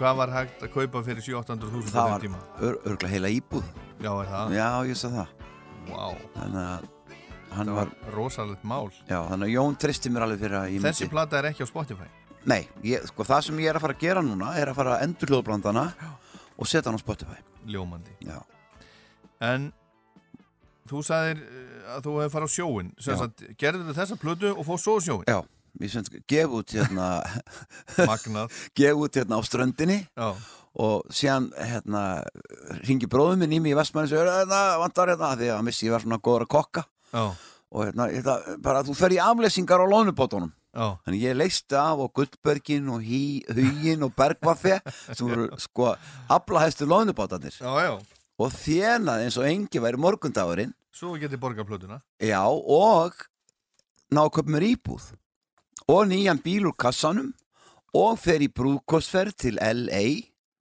hvað 0.02 0.20
var 0.20 0.36
hægt 0.36 0.68
að 0.68 0.76
kaupa 0.76 1.06
fyrir 1.08 1.24
700-800 1.32 1.74
þúsund 1.78 1.92
á 1.92 1.96
það 1.96 2.04
þeim 2.04 2.16
var 2.18 2.28
tíma? 2.28 2.44
ör, 2.60 2.80
örgulega 2.84 3.14
heila 3.16 3.32
íbúð. 3.40 3.72
Já, 4.04 4.12
það? 4.28 4.52
já, 4.60 4.68
ég 4.92 5.00
sa 5.00 5.16
það 5.16 5.37
Vá, 5.92 6.06
þannig 6.36 6.62
að 6.64 6.88
hann 7.58 7.72
var, 7.74 7.92
var 7.92 8.14
rosalegt 8.16 8.68
mál. 8.68 8.88
Já, 9.08 9.20
þannig 9.32 9.48
að 9.48 9.54
Jón 9.56 9.78
treysti 9.82 10.12
mér 10.14 10.28
alveg 10.28 10.44
fyrir 10.44 10.60
að 10.60 10.76
ég 10.76 10.86
Þessi 10.86 11.10
plata 11.12 11.40
er 11.40 11.50
ekki 11.52 11.66
á 11.66 11.68
Spotify. 11.70 12.10
Nei, 12.48 12.62
ég, 12.88 13.08
sko 13.10 13.26
það 13.28 13.48
sem 13.48 13.64
ég 13.64 13.72
er 13.72 13.80
að 13.80 13.88
fara 13.88 13.98
að 13.98 14.06
gera 14.06 14.24
núna 14.24 14.54
er 14.60 14.72
að 14.72 14.80
fara 14.80 14.96
að 14.98 15.08
endur 15.08 15.34
hljóðblandana 15.34 15.88
og 16.58 16.70
setja 16.70 16.88
hann 16.92 17.00
á 17.00 17.04
Spotify. 17.04 17.42
Ljómandi. 17.68 18.14
Já, 18.24 18.40
En 19.44 19.70
þú 20.90 21.04
sagðir 21.06 21.44
eh, 21.44 21.94
að 21.96 22.08
þú 22.08 22.16
hefði 22.22 22.34
farið 22.34 22.50
á 22.50 22.56
sjóin 22.56 22.90
gerður 23.60 23.86
þið 23.90 24.00
þessa 24.02 24.20
plötu 24.22 24.54
og 24.54 24.66
fór 24.68 24.82
svo 24.82 24.98
sjóin 25.04 25.28
já 25.28 25.40
ég 25.78 25.92
sem 25.94 26.06
gef 26.26 26.54
út 26.58 26.74
hérna 26.74 27.08
Magnað. 28.00 28.54
Gef 28.78 28.98
út 28.98 29.20
hérna 29.20 29.38
á 29.38 29.42
ströndinni 29.46 30.00
Já, 30.18 30.32
og 30.78 31.08
síðan 31.14 31.49
hérna 31.58 32.04
ringi 32.86 33.10
bróðum 33.10 33.41
minn 33.41 33.56
í 33.58 33.62
mig 33.64 33.74
í 33.74 33.78
Vestmanni 33.78 34.10
og 34.10 34.14
segir 34.14 34.30
hérna, 34.30 34.62
vantar 34.82 35.12
hérna, 35.14 35.34
því 35.40 35.52
að 35.56 35.70
vissi 35.72 35.88
ég 35.88 35.95
var 35.95 36.04
svona 36.04 36.22
góður 36.22 36.45
að 36.45 36.54
kokka. 36.54 36.84
Já, 37.14 37.24
og 37.74 37.88
hérna, 37.88 38.10
hérna 38.14 38.58
bara 38.64 38.84
þú 38.86 38.98
fer 38.99 39.16
í 39.16 39.22
afleysingar 39.24 39.82
á 39.82 39.88
lónubótunum. 39.90 40.52
Já. 40.78 40.91
Þannig 41.08 41.24
ég 41.24 41.38
leisti 41.40 41.78
af 41.80 42.04
og 42.04 42.12
Gullbergin 42.14 42.91
og 42.94 43.02
Hugin 43.02 44.06
og 44.06 44.14
Bergvaffe 44.14 44.78
sem 45.08 45.26
voru 45.26 45.48
sko 45.58 45.95
aflahæstu 46.30 46.86
lónubátanir 46.86 47.56
Já, 47.58 47.72
já, 47.82 47.95
og 48.38 48.54
þjenaði 48.54 49.26
eins 49.26 49.40
og 49.41 49.48
engi 49.49 49.82
væri 49.82 49.98
morgundagurinn. 50.02 50.76
Svo 50.94 51.16
getið 51.18 51.41
borgað 51.41 51.70
plötuna. 51.72 51.99
Já 52.22 52.44
og 52.45 53.18
ná 54.14 54.22
að 54.28 54.36
köpa 54.38 54.54
mér 54.54 54.68
íbúð. 54.76 55.12
Og 55.90 56.06
nýjan 56.12 56.41
bíl 56.44 56.68
úr 56.70 56.78
kassanum. 56.78 57.34
Og 57.98 58.20
fer 58.22 58.44
í 58.45 58.49
brúðkostferð 58.54 59.34
til 59.41 59.58
LA 59.58 60.04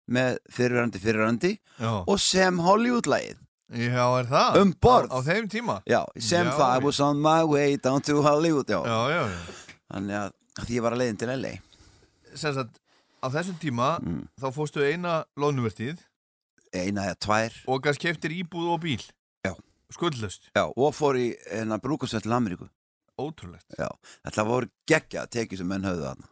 með 0.09 0.39
fyrirrandi 0.53 1.01
fyrirrandi 1.03 1.51
Já, 1.81 1.91
og 2.07 2.21
sem 2.23 2.59
Hollywood-lægið 2.63 3.43
Já, 3.77 4.05
er 4.21 4.29
það? 4.31 4.57
Um 4.63 4.73
borð. 4.81 5.11
Á, 5.11 5.19
á 5.19 5.27
þeim 5.27 5.49
tíma? 5.51 5.81
Já, 5.91 6.05
sem 6.23 6.47
Já, 6.47 6.53
það 6.55 6.75
I 6.81 6.85
was 6.85 7.01
on 7.03 7.19
my 7.21 7.43
way 7.45 7.77
down 7.77 8.01
to 8.07 8.21
Hollywood 8.23 8.71
Já, 8.71 8.79
Já, 8.87 8.99
já, 9.11 9.23
já. 9.33 9.41
þannig 9.93 10.19
að 10.21 10.33
að 10.57 10.69
því 10.71 10.77
ég 10.79 10.85
var 10.87 10.95
að 10.97 11.01
leiðin 11.03 11.19
til 11.21 11.29
LA 11.35 11.51
Sem 12.37 12.55
sagt, 12.55 12.79
á 13.21 13.27
þessum 13.35 13.59
tíma 13.61 13.89
Mm. 14.03 14.23
þá 14.41 14.47
fórstu 14.55 14.85
eina 14.87 15.25
loðnuvertíð 15.37 15.99
Eina 16.77 17.07
eða 17.11 17.19
tvær 17.27 17.59
og 17.73 17.83
gæst 17.87 18.01
keftir 18.03 18.33
íbúð 18.37 18.71
og 18.75 18.81
bíl. 18.83 19.03
Já. 19.47 19.55
Skuldlust. 19.95 20.49
Já, 20.55 20.67
og 20.77 20.95
fór 20.95 21.15
í 21.19 21.29
hennar 21.51 21.79
brúkusveit 21.81 22.23
til 22.27 22.33
Ameríku 22.35 22.67
Ótrúlegt. 23.19 23.65
Já, 23.79 23.89
þetta 24.27 24.45
voru 24.45 24.69
geggja 24.87 25.27
tekið 25.33 25.59
sem 25.63 25.69
menn 25.71 25.87
höfðu 25.87 26.05
þarna 26.11 26.29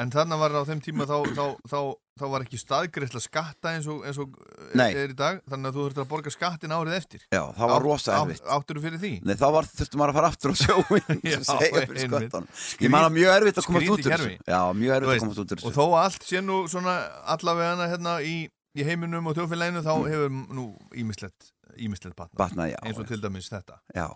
En 0.00 0.10
þarna 0.14 0.36
var 0.38 0.52
á 0.54 0.62
þeim 0.68 0.80
tíma 0.84 1.04
þá, 1.08 1.16
þá, 1.34 1.44
þá, 1.66 1.78
þá 2.20 2.26
var 2.34 2.44
ekki 2.44 2.58
staðgreisla 2.60 3.20
skatta 3.24 3.72
eins 3.74 3.86
og, 3.90 4.02
eins 4.06 4.18
og 4.20 4.34
Nei. 4.78 4.90
er 4.92 5.14
í 5.14 5.16
dag. 5.16 5.40
Þannig 5.50 5.70
að 5.70 5.76
þú 5.78 5.84
þurfti 5.86 6.02
að 6.04 6.08
borga 6.12 6.32
skattin 6.34 6.74
árið 6.76 6.96
eftir. 6.98 7.24
Já, 7.32 7.40
það 7.56 7.72
var 7.72 7.84
rosa 7.86 8.18
erfitt 8.20 8.44
Áttur 8.56 8.78
þú 8.78 8.84
fyrir 8.84 9.00
því? 9.02 9.10
Nei, 9.26 9.34
þá 9.40 9.46
var, 9.56 9.68
þurftum 9.80 10.02
maður 10.02 10.12
að 10.12 10.18
fara 10.20 10.30
aftur 10.34 10.52
á 10.52 10.56
sjóin 10.60 11.20
Já, 11.30 11.34
sem 11.40 11.46
segja 11.48 11.82
fyrir 11.88 12.02
einmitt. 12.04 12.30
skottan 12.30 12.48
Ég 12.84 12.92
man 12.94 13.06
að 13.08 13.16
mjög 13.16 13.34
erfitt 13.38 13.60
að 13.62 13.68
komast 13.70 13.92
út 13.96 14.08
úr 14.10 14.24
Já, 14.52 14.60
mjög 14.80 14.94
erfitt 14.98 15.10
að 15.16 15.24
komast 15.24 15.42
út 15.44 15.54
úr 15.56 15.66
Og 15.70 15.76
þó 15.80 15.84
allt 16.04 16.28
sé 16.30 16.44
nú 16.44 16.60
svona 16.70 16.96
allavega 17.34 17.90
hérna 17.94 18.14
í, 18.22 18.36
í 18.76 18.86
heiminum 18.86 19.30
og 19.30 19.36
þjóðfélaginu 19.40 19.84
þá 19.86 19.92
hefur 20.06 20.38
nú 20.60 20.66
ímislegt, 20.94 21.50
ímislegt 21.80 22.16
batna. 22.18 22.38
Batnað, 22.44 22.72
já, 22.74 22.80
Eins 22.84 23.00
og 23.00 23.06
já. 23.08 23.12
til 23.14 23.22
dæmis 23.24 23.50
þetta. 23.50 23.80
Já, 23.96 24.08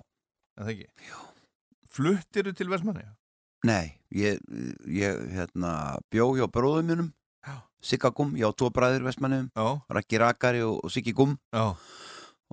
En 0.55 0.69
það 0.69 0.75
ekki? 0.77 0.89
Fluttir 1.95 2.49
þú 2.49 2.57
til 2.59 2.71
Vestmanni? 2.71 3.05
nei, 3.65 3.95
ég, 4.13 4.41
ég 4.93 5.21
hérna, 5.33 5.97
bjó 6.13 6.35
hjá 6.37 6.47
bróðum 6.53 6.91
Já. 6.93 7.07
Sigga 7.85 8.11
Gum, 8.17 8.33
ég 8.41 8.49
á 8.49 8.53
tvo 8.57 8.71
bræður 8.73 9.05
vestmannum 9.11 9.51
Já, 9.53 9.67
Raggi 9.93 10.21
Rakari 10.23 10.63
og, 10.65 10.79
og 10.87 10.93
Siggi 10.95 11.13
Gum 11.17 11.37
já. 11.53 11.67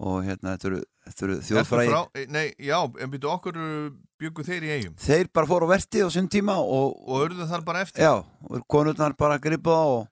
og 0.02 0.24
hérna, 0.26 0.56
þetta 0.58 0.68
eru, 0.72 0.80
eru 1.12 1.36
þjóðfræði 1.48 1.92
frá- 1.92 2.28
Nei, 2.36 2.46
já, 2.60 2.78
en 3.00 3.12
byrju 3.14 3.30
okkur 3.32 3.60
byggu 4.22 4.46
þeir 4.48 4.66
í 4.68 4.72
eigum 4.78 4.96
Þeir 5.00 5.30
bara 5.34 5.48
fóru 5.50 5.68
á 5.70 5.74
vertið 5.76 6.08
á 6.08 6.10
sinn 6.16 6.28
tíma 6.32 6.58
og, 6.60 6.96
og 7.08 7.26
örðu 7.28 7.48
þar 7.50 7.64
bara 7.68 7.84
eftir? 7.86 8.04
Já, 8.04 8.14
og 8.50 8.66
konurnar 8.72 9.16
bara 9.20 9.38
gripa 9.44 9.76
og, 9.96 10.08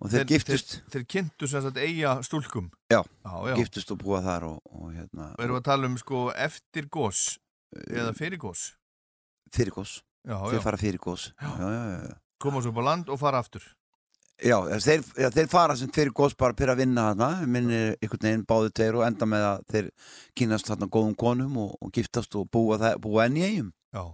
og 0.00 0.10
þeir, 0.12 0.26
giftust 0.34 0.76
Þeir, 0.78 0.90
þeir 0.94 1.06
kynntu 1.16 1.48
sem 1.50 1.62
sagt 1.66 1.78
eiga 1.82 2.16
stúlkum. 2.26 2.70
Já, 2.92 3.00
já, 3.02 3.34
já. 3.50 3.54
giftust 3.62 3.90
og 3.94 4.00
búa 4.02 4.20
þar 4.24 4.48
og, 4.52 4.58
og 4.70 4.90
hérna, 4.94 5.30
Erum 5.38 5.56
við 5.56 5.62
að 5.62 5.68
tala 5.70 5.90
um 5.90 5.96
sko 6.00 6.26
eftir 6.34 6.86
gós 6.92 7.24
eða 7.90 8.12
fyrir 8.14 8.38
gós 8.42 8.68
fyrir 9.54 9.74
gós 9.74 9.98
Já, 10.24 10.38
Þeir 10.40 10.56
já, 10.56 10.62
fara 10.64 10.78
fyrir 10.80 11.00
gós 11.02 11.30
já, 11.36 11.48
já, 11.60 11.70
já, 11.74 11.96
já. 12.08 12.14
koma 12.40 12.62
svo 12.64 12.70
upp 12.72 12.78
á 12.80 12.84
land 12.86 13.10
og 13.12 13.18
fara 13.20 13.40
aftur 13.44 13.64
Já, 14.42 14.56
þeir, 14.82 15.04
já, 15.20 15.28
þeir 15.30 15.46
fara 15.52 15.76
sem 15.78 15.90
fyrir 15.94 16.10
gós 16.16 16.34
bara 16.34 16.56
fyrir 16.58 16.72
að 16.74 16.80
vinna 16.82 17.04
þarna, 17.12 17.28
minnir 17.46 17.92
einhvern 18.02 18.24
veginn 18.26 18.46
báðu 18.50 18.72
tveir 18.74 18.96
og 18.98 19.04
enda 19.06 19.28
með 19.30 19.44
að 19.46 19.60
þeir 19.70 19.90
kynast 20.40 20.66
þarna 20.72 20.88
góðum 20.90 21.14
konum 21.22 21.60
og, 21.62 21.76
og 21.78 21.92
giftast 21.94 22.34
og 22.40 22.48
búa, 22.50 22.80
það, 22.82 22.96
búa 23.04 23.28
enn 23.28 23.38
í 23.38 23.44
eigum. 23.46 23.72
Já 23.94 24.04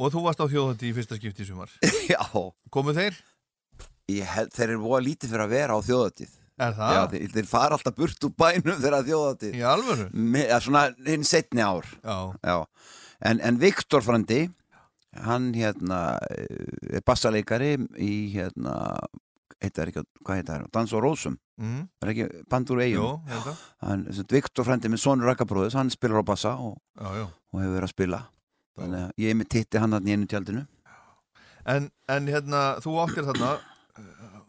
Og 0.00 0.12
þú 0.14 0.20
varst 0.24 0.40
á 0.40 0.46
þjóðhætti 0.48 0.86
í 0.88 0.92
fyrsta 0.96 1.16
skipti 1.18 1.42
í 1.44 1.48
sumar 1.48 1.72
Já, 2.12 2.22
Komu 2.72 2.94
þeir? 2.96 3.16
ég 4.10 4.26
held, 4.26 4.52
þeir 4.54 4.68
eru 4.72 4.84
búa 4.86 5.00
lítið 5.04 5.32
fyrir 5.34 5.44
að 5.44 5.52
vera 5.52 5.74
á 5.76 5.80
þjóðatíð. 5.86 6.30
Er 6.60 6.72
það? 6.78 6.94
Já, 6.94 7.00
þeir, 7.12 7.26
þeir 7.34 7.48
fara 7.50 7.76
alltaf 7.76 7.94
burt 7.98 8.24
úr 8.26 8.32
bænum 8.42 8.78
þegar 8.80 8.96
að 8.96 9.10
þjóðatíð. 9.10 9.52
Í 9.58 9.62
alvöru? 9.70 10.06
Ja, 10.40 10.58
svona 10.64 10.82
hinn 11.06 11.26
setni 11.28 11.62
ár. 11.66 11.86
Já, 12.02 12.16
Já, 12.42 12.56
en, 13.30 13.42
en 13.50 13.60
Viktor 13.62 14.02
Frandi, 14.06 14.40
hann 15.26 15.50
hérna 15.54 16.00
eh, 16.32 16.96
er 16.98 17.04
bassaleikari 17.06 17.74
í 18.02 18.12
hérna, 18.34 18.74
heitar 19.62 19.90
ekki, 19.92 20.02
hvað 20.24 20.38
heitar 20.40 20.62
það, 20.64 20.70
Dans 20.72 20.92
og 20.96 21.02
Rósum. 21.04 21.38
mm. 21.60 21.80
Er 22.02 22.08
ekki. 22.12 22.26
Jó, 22.96 23.06
þetta 23.28 23.54
hann, 23.86 24.04
Viktor 24.30 24.64
frendi 24.64 24.88
með 24.88 25.02
sonur 25.04 25.28
Rakkabróðis, 25.30 25.74
hann 25.76 25.90
spilar 25.90 26.22
á 26.22 26.24
bassa 26.24 26.54
og, 26.58 26.78
Já, 26.96 27.08
já 27.20 27.26
og 27.26 27.60
hefur 27.60 27.74
verið 27.76 27.88
að 27.88 27.94
spila 27.94 28.20
þannig 28.80 29.00
að 29.04 29.10
ég 29.24 29.30
er 29.30 29.36
með 29.40 29.48
titti 29.52 29.78
hann 29.82 29.92
hann 29.92 30.06
í 30.08 30.12
einu 30.16 30.26
tjaldinu 30.30 30.66
En, 31.68 31.90
en 32.08 32.26
hérna, 32.32 32.60
þú 32.80 32.94
áttir 33.02 33.26
þarna 33.28 33.50
uh, 34.00 34.40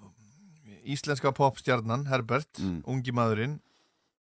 Íslenska 0.88 1.32
popstjarnan 1.36 2.08
Herbert, 2.08 2.50
Mm. 2.62 2.80
ungi 2.88 3.12
maðurinn 3.12 3.60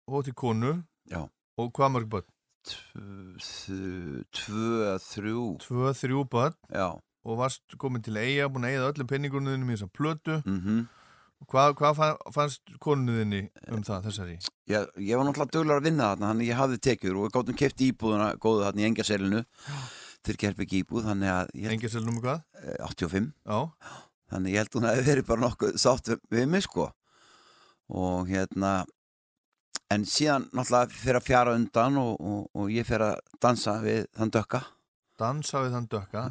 og 0.06 0.24
til 0.28 0.34
konu 0.34 0.82
Já. 1.10 1.24
og 1.58 1.72
hvað 1.72 1.94
mörg 1.96 2.08
börn? 2.12 2.28
tvö, 4.32 4.96
þrjú 5.02 5.42
Tvö, 5.62 5.92
þrjú 5.94 6.24
börn 6.30 6.54
já 6.74 6.88
og 7.26 7.40
varst 7.40 7.74
komin 7.82 8.04
til 8.06 8.14
eiga, 8.20 8.46
búin 8.52 8.64
að 8.68 8.76
eigða 8.76 8.92
öllum 8.92 9.08
penningunum 9.10 9.66
í 9.70 9.74
þessa 9.76 9.90
plötu. 9.92 10.38
Mm 10.46 10.86
Hvað, 11.52 11.74
hvað 11.76 11.96
fa- 11.98 12.30
fannst 12.32 12.62
konuðinni 12.80 13.42
um 13.68 13.82
það, 13.84 14.06
þessari? 14.06 14.36
ég, 14.72 14.86
ég 15.04 15.18
var 15.20 15.26
náttúrulega 15.28 15.52
duglar 15.52 15.80
að 15.82 15.84
vinna 15.84 16.06
þarna 16.14 16.30
þannig 16.30 16.46
að 16.46 16.48
ég 16.48 16.56
hafði 16.62 16.78
tekjur 16.86 17.18
og 17.20 17.34
gáttum 17.34 17.58
keft 17.60 17.82
íbúðuna 17.84 18.28
góðu 18.40 18.62
þarna 18.64 18.80
í 18.80 18.86
engjaselinu 18.88 19.42
þeir 20.24 20.38
kerfi 20.40 20.64
ekki 20.64 20.80
íbúð 20.80 21.04
þannig 21.10 21.32
að 21.34 21.52
Engisel 21.74 22.02
nummer 22.06 22.24
hvað? 22.24 22.40
eh, 22.64 22.78
85 22.88 23.28
Já, 23.44 23.58
þannig 24.32 24.54
ég 24.56 24.62
held 24.64 24.78
hún 24.80 24.88
að 24.88 25.02
verið 25.10 25.26
bara 25.28 25.44
nokkuð 25.44 25.76
sátt 25.84 26.08
við, 26.08 26.22
við 26.32 26.48
mig 26.54 26.64
sko. 26.64 26.88
Og 27.92 28.32
hérna 28.32 28.72
en 29.92 30.08
síðan 30.08 30.48
náttúrulega 30.56 30.96
fyrir 31.04 31.20
að 31.20 31.28
fjara 31.28 31.54
undan 31.60 32.00
og, 32.00 32.16
og, 32.16 32.48
og 32.56 32.72
ég 32.72 32.88
fyrir 32.88 33.10
að 33.12 33.20
dansa 33.44 33.76
við 33.84 34.06
þann 34.16 34.32
dökka 34.40 34.64
dansa 35.18 35.62
við 35.64 35.74
þann 35.76 35.88
dökka 35.92 36.22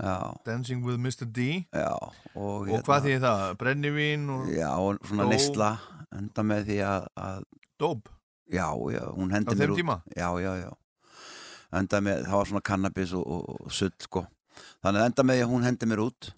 Dancing 0.46 0.84
with 0.86 0.98
Mr. 1.02 1.26
D. 1.26 1.66
Já 1.74 1.92
og, 1.96 2.70
Og 2.70 2.84
hvað 2.86 3.08
þýðir 3.08 3.24
það? 3.26 3.44
Brennivín 3.62 4.30
og 4.36 4.50
já, 4.54 4.70
og 4.78 5.00
svona 5.08 5.26
Dó- 5.26 5.32
neysla 5.34 5.70
enda 6.16 6.44
með 6.48 6.66
því 6.70 6.78
að, 6.90 7.08
að 7.28 7.44
dóp? 7.82 8.10
Já, 8.54 8.68
já, 8.94 9.02
hún 9.18 9.32
á 9.32 9.36
hendi 9.36 9.56
mér 9.56 9.62
þeim 9.66 9.74
út. 9.74 9.80
tíma? 9.82 9.98
já, 10.16 10.30
já, 10.46 10.52
já. 10.62 10.72
Enda 11.76 12.00
með, 12.06 12.22
það 12.30 12.38
var 12.40 12.50
svona 12.52 12.62
kannabis 12.70 13.14
og, 13.18 13.26
og, 13.26 13.62
og 13.66 13.72
sull 13.74 13.92
sko. 14.00 14.22
Þannig 14.86 15.02
að 15.02 15.08
enda 15.10 15.24
með 15.26 15.40
því 15.40 15.44
að 15.48 15.52
hún 15.56 15.66
hendi 15.66 15.90
mér 15.92 16.04
út. 16.06 16.30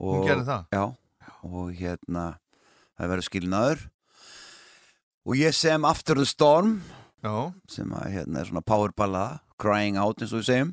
Og, 0.00 0.14
Hún 0.14 0.28
gerði 0.30 0.46
það? 0.46 0.62
já, 0.72 0.84
og 1.44 1.72
hérna 1.76 2.24
það 2.96 3.10
verður 3.12 3.26
skilnaður. 3.26 3.82
Og 5.28 5.36
ég 5.36 5.52
sem 5.58 5.84
After 5.84 6.16
the 6.16 6.24
Storm 6.24 6.78
Já, 7.20 7.34
sem 7.68 7.90
að 7.92 8.06
hérna 8.14 8.40
er 8.40 8.48
svona 8.48 8.62
powerballada 8.64 9.40
crying 9.60 9.98
out 10.00 10.22
eins 10.24 10.32
og 10.32 10.40
við 10.40 10.46
segjum 10.48 10.70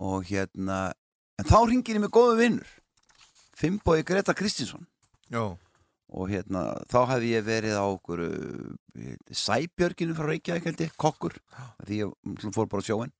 og 0.00 0.24
hérna 0.28 0.78
en 1.38 1.48
þá 1.48 1.58
ringir 1.68 1.98
ég 1.98 2.04
með 2.04 2.14
góðu 2.14 2.38
vinnur 2.40 2.72
Fimboi 3.54 4.02
Greta 4.02 4.34
Kristinsson. 4.34 4.86
Já, 5.30 5.54
og 6.14 6.30
hérna 6.30 6.64
þá 6.90 6.98
hefði 7.12 7.34
ég 7.34 7.44
verið 7.46 7.76
á 7.78 7.84
okkur 7.86 8.22
uh, 8.26 9.12
Sæbjörginu 9.30 10.16
frá 10.16 10.26
Reykjavík 10.30 10.66
held 10.68 10.82
ég, 10.82 10.96
kokkur. 11.00 11.36
Því 11.86 12.00
ég 12.02 12.16
náttúrulega 12.26 12.56
fór 12.58 12.70
bara 12.72 12.86
sjóin 12.86 13.14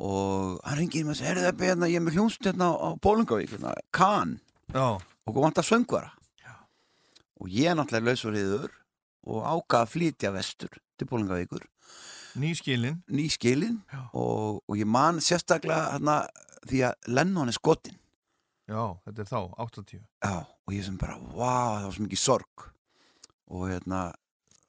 og 0.00 0.60
hann 0.64 0.78
ringir 0.78 1.04
mig 1.04 1.12
og 1.12 1.18
segir 1.18 1.42
það 1.42 1.64
hérna, 1.66 1.88
ég 1.90 2.00
er 2.00 2.04
með 2.06 2.16
hljónst 2.16 2.46
hérna 2.46 2.70
á 2.72 2.88
Bólingavík 3.04 3.52
hérna, 3.52 3.74
Kahn 3.92 4.38
já, 4.72 4.96
og 4.96 5.28
hvað 5.28 5.44
vantar 5.44 5.66
söngvara. 5.66 6.14
Og 7.40 7.48
ég 7.52 7.68
er 7.68 7.76
náttúrulega 7.76 8.08
lausuriður 8.08 8.72
og 9.28 9.44
ákvað 9.44 9.84
að 9.84 9.92
flytja 9.94 10.32
vestur 10.32 10.80
til 10.96 11.08
Bólingavíkur 11.08 11.66
nýskilin 12.38 13.00
nýskilin 13.10 13.80
og, 14.12 14.60
og 14.66 14.78
ég 14.78 14.86
man 14.86 15.18
sérstaklega 15.24 15.96
hérna, 15.96 16.20
því 16.68 16.84
að 16.90 17.10
Lennon 17.10 17.50
er 17.50 17.56
skotin 17.56 17.96
Já, 18.70 18.84
þetta 19.02 19.22
er 19.24 19.26
þá, 19.26 19.38
80 19.66 19.94
Já, 19.98 20.34
og 20.46 20.74
ég 20.74 20.84
sem 20.86 20.98
bara, 21.00 21.16
wow, 21.34 21.72
það 21.74 21.86
var 21.88 21.94
svo 21.96 22.04
mikið 22.04 22.20
sorg. 22.22 22.66
Og 23.50 23.64
hérna 23.66 24.02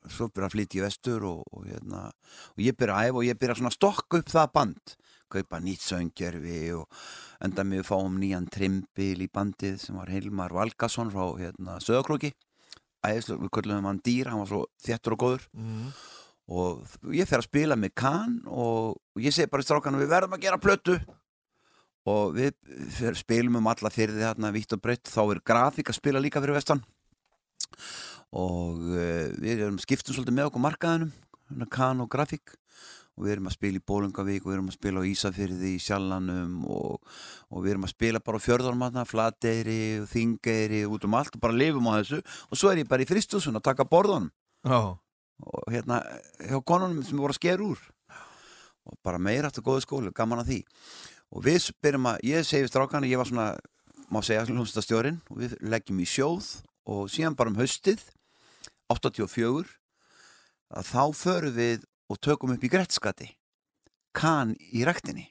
svo 0.10 0.26
byrja 0.34 0.48
að 0.48 0.56
flytja 0.56 0.80
í 0.80 0.82
vestur 0.82 1.26
og, 1.30 1.44
og 1.54 1.68
hérna, 1.70 2.08
og 2.56 2.64
ég 2.66 2.78
byrja 2.80 2.96
að 2.98 3.12
æfa 3.12 3.20
og 3.20 3.28
ég 3.28 3.38
byrja 3.38 3.58
svona 3.60 3.70
að 3.70 3.78
stokka 3.78 4.22
upp 4.24 4.32
það 4.34 4.54
band. 4.58 4.96
Kaupa 5.32 5.60
nýtt 5.62 5.86
sönggerfi 5.86 6.62
og 6.76 7.04
enda 7.46 7.64
mig 7.64 7.84
að 7.84 7.92
fá 7.92 8.00
um 8.00 8.18
nýjan 8.20 8.50
trimbil 8.52 9.22
í 9.22 9.30
bandið 9.32 9.78
sem 9.84 10.00
var 10.02 10.10
Hilmar 10.12 10.58
Valgason 10.58 11.14
frá 11.14 11.28
hérna, 11.38 11.78
Söðakróki 11.86 12.34
æðislega, 13.02 13.42
við 13.42 13.54
köllum 13.58 13.88
hann 13.90 14.02
dýr, 14.06 14.30
hann 14.30 14.42
var 14.44 14.50
svo 14.50 14.66
þéttur 14.82 15.16
og 15.16 15.22
góður. 15.24 15.46
Mm. 15.58 15.94
Og 16.50 16.86
ég 17.16 17.30
fer 17.30 17.42
að 17.42 17.50
spila 17.50 17.78
með 17.80 17.94
Kahn 18.02 18.38
og 18.50 19.22
ég 19.22 19.34
segi 19.36 19.50
bara 19.52 19.64
í 19.64 19.68
strákanum 19.68 20.02
við 20.02 20.14
verðum 20.14 20.38
að 20.38 20.46
gera 20.46 20.62
plötu. 20.62 20.98
Og 22.10 22.34
við 22.34 22.56
spilum 23.20 23.60
um 23.60 23.68
alla 23.70 23.92
fyrir 23.94 24.16
því 24.16 24.26
þarna 24.26 24.50
vitt 24.56 24.74
og 24.74 24.82
breytt, 24.82 25.06
þá 25.06 25.22
er 25.22 25.44
grafík 25.46 25.92
að 25.92 26.00
spila 26.00 26.24
líka 26.24 26.42
fyrir 26.42 26.58
vestan. 26.58 26.82
Og 28.32 28.82
uh, 28.90 29.28
við 29.38 29.62
erum 29.68 29.78
skiptum 29.82 30.16
svolítið 30.16 30.38
með 30.40 30.50
okkur 30.50 30.66
markaðinum 30.66 31.14
hérna 31.52 31.70
Kahn 31.70 32.02
og 32.02 32.10
grafík. 32.12 32.56
Og 33.20 33.28
við 33.28 33.36
erum 33.36 33.50
að 33.52 33.58
spila 33.58 33.78
í 33.78 33.86
Bólungavík 33.92 34.46
og 34.46 34.50
við 34.50 34.56
erum 34.56 34.70
að 34.72 34.78
spila 34.78 35.02
á 35.04 35.10
Ísafyrði 35.12 35.72
í 35.76 35.82
Sjallanum 35.84 36.62
og, 36.72 37.18
og 37.52 37.66
við 37.66 37.74
erum 37.74 37.86
að 37.86 37.92
spila 37.92 38.22
bara 38.24 38.40
á 38.40 38.46
fjörðanum 38.46 38.86
þarna, 38.88 39.04
Flateyri 39.06 39.82
og 40.02 40.08
Þingeyri 40.10 40.80
út 40.88 41.06
um 41.06 41.18
allt 41.20 41.36
og 41.36 41.44
bara 41.44 41.60
lifum 41.60 41.90
á 41.92 42.00
þessu. 42.00 42.22
Og 42.50 42.58
svo 42.58 42.72
er 42.72 42.82
ég 42.82 42.90
bara 42.90 43.04
í 43.04 43.10
fristusun 43.10 43.60
að 43.60 43.68
taka 43.68 43.86
borðunum 43.92 44.32
Já, 44.62 44.96
og 45.42 45.74
hérna 45.74 46.02
hjá 46.40 46.60
konunum 46.66 47.04
sem 47.06 47.20
voru 47.20 47.36
að 47.36 47.42
skera 47.42 47.66
úr. 47.66 47.82
Og 48.90 48.98
bara 49.06 49.22
meira 49.22 49.50
aftur 49.50 49.66
góðu 49.66 49.86
skóli, 49.86 50.14
gaman 50.16 50.42
að 50.42 50.52
því. 50.52 50.60
Og 51.32 51.46
við 51.46 51.70
byrjum 51.84 52.10
að, 52.12 52.24
ég 52.28 52.48
segi 52.48 52.66
við 52.66 52.74
strákana 52.74 53.10
ég 53.10 53.22
var 53.22 53.30
svona, 53.30 53.52
má 54.12 54.20
segja 54.26 54.48
hljómsdastjórin 54.50 55.22
og 55.32 55.44
við 55.44 55.56
leggjum 55.64 56.02
í 56.04 56.08
sjóð 56.10 56.50
og 56.92 57.06
síðan 57.12 57.38
bara 57.40 57.54
um 57.54 57.60
haustið 57.62 58.02
84 58.92 59.78
að 60.72 60.88
þá 60.88 61.04
förum 61.16 61.56
við 61.56 61.86
og 62.12 62.20
tökum 62.20 62.52
upp 62.56 62.66
í 62.66 62.72
Grettskati 62.72 63.30
kan 64.18 64.56
í 64.72 64.84
rektinni 64.88 65.30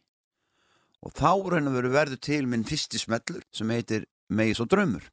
og 1.04 1.12
þá 1.16 1.32
raun 1.52 1.68
og 1.68 1.76
veru 1.76 1.92
verður 1.92 2.20
til 2.24 2.42
minn 2.48 2.66
fyrsti 2.68 3.00
smellur 3.00 3.44
sem 3.52 3.70
heitir 3.72 4.06
Megis 4.30 4.60
og 4.62 4.70
draumur 4.72 5.04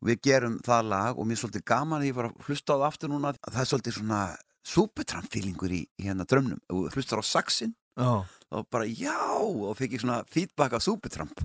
og 0.00 0.08
við 0.10 0.20
gerum 0.28 0.58
það 0.66 0.88
lag 0.92 1.18
og 1.18 1.26
mér 1.26 1.36
er 1.38 1.40
svolítið 1.42 1.64
gaman 1.72 2.00
að 2.02 2.06
ég 2.10 2.14
var 2.18 2.28
að 2.30 2.46
hlusta 2.46 2.72
á 2.72 2.76
það 2.76 2.86
aftur 2.90 3.12
núna. 3.12 3.32
Það 3.46 3.60
er 3.62 3.70
svolítið 3.72 3.96
svona 3.98 4.20
supertramp-feelingur 4.66 5.72
í, 5.72 5.82
í 5.98 6.06
hérna 6.08 6.26
draumnum. 6.28 6.60
Og 6.72 6.88
hlustar 6.94 7.22
á 7.22 7.24
saxin 7.26 7.74
Já, 7.96 8.24
þá 8.52 8.56
bara 8.70 8.84
já! 8.84 9.16
Og 9.40 9.72
fikk 9.78 9.94
ég 9.96 10.02
svona 10.02 10.18
feedback 10.28 10.74
af 10.76 10.82
Supertramp 10.84 11.38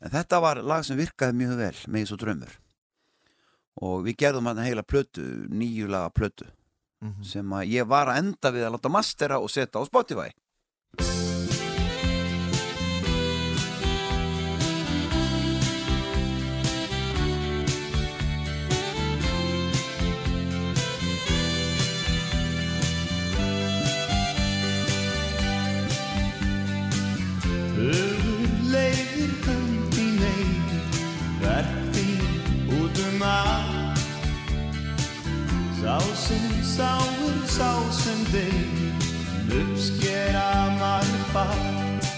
en 0.00 0.12
þetta 0.12 0.38
var 0.40 0.60
lag 0.64 0.84
sem 0.84 0.96
virkaði 0.96 1.36
mjög 1.36 1.56
vel 1.60 1.74
með 1.92 2.02
þessu 2.06 2.16
draumur. 2.20 2.54
Og 3.84 4.06
við 4.06 4.16
gerðum 4.22 4.48
hann 4.48 4.60
heila 4.64 4.84
plötu 4.84 5.24
nýju 5.52 5.88
laga 5.92 6.10
plötu 6.16 6.46
Mhm. 7.04 7.24
sem 7.28 7.44
að 7.52 7.68
ég 7.74 7.84
var 7.86 8.08
að 8.08 8.18
enda 8.22 8.50
við 8.50 8.64
að 8.64 8.72
láta 8.72 8.88
mastera 8.88 9.36
og 9.38 9.50
setja 9.52 9.76
á 9.76 9.84
Spotify 9.84 10.30
Sá 35.86 36.00
sem 36.16 36.64
sáur, 36.64 37.34
sá 37.46 37.70
sem 37.94 38.22
deyr 38.32 39.54
Uppskera 39.54 40.48
maður 40.80 41.20
fatt 41.30 42.08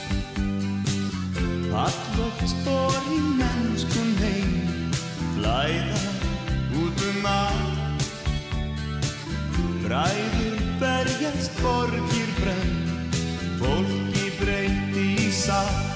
Alloft 1.83 2.47
spór 2.49 2.97
í 3.13 3.19
mennskun 3.37 4.15
heim. 4.23 4.55
Flæða 5.35 6.01
út 6.81 7.05
um 7.11 7.29
allt. 7.29 8.09
Bræður 9.85 10.65
berjast 10.81 11.61
borgir 11.61 12.33
brenn. 12.41 12.75
Fólki 13.61 14.33
breytti 14.41 15.07
í 15.27 15.31
satt 15.43 15.88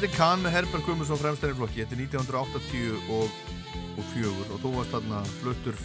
Hljómsveitin 0.00 0.16
Kahn 0.16 0.40
með 0.40 0.54
Herbert 0.54 0.84
Guðmundsson 0.86 1.18
fremstæri 1.20 1.54
flokki. 1.58 1.82
Þetta 1.82 1.92
er 1.92 1.98
1980 2.06 3.10
og, 3.12 3.32
og 4.00 4.06
fjögur 4.14 4.52
og 4.54 4.62
þú 4.62 4.70
varst 4.78 4.94
þarna 4.94 5.18
fluttur 5.42 5.76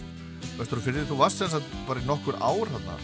vestur 0.55 0.79
og 0.79 0.85
fyrir 0.85 1.07
þú 1.09 1.17
varst 1.19 1.41
sem 1.41 1.49
sagt 1.51 1.73
bara 1.83 1.99
í 1.99 2.07
nokkur 2.07 2.37
ár 2.39 2.71
þarna 2.71 2.95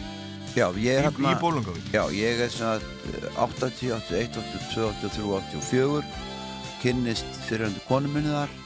Já, 0.56 0.70
ég 0.80 0.96
er 0.96 1.10
hérna 1.10 1.34
í 1.34 1.42
Bólungavík 1.42 1.90
Já, 1.92 2.06
ég 2.16 2.40
er 2.40 2.48
svona 2.54 2.78
eh, 2.80 3.28
80, 3.44 3.92
81, 3.98 4.40
82, 4.40 4.88
83, 5.04 5.28
84 5.60 6.80
kynnist 6.80 7.28
fyrirhandi 7.44 7.84
konu 7.90 8.08
minni 8.08 8.32
þar. 8.32 8.56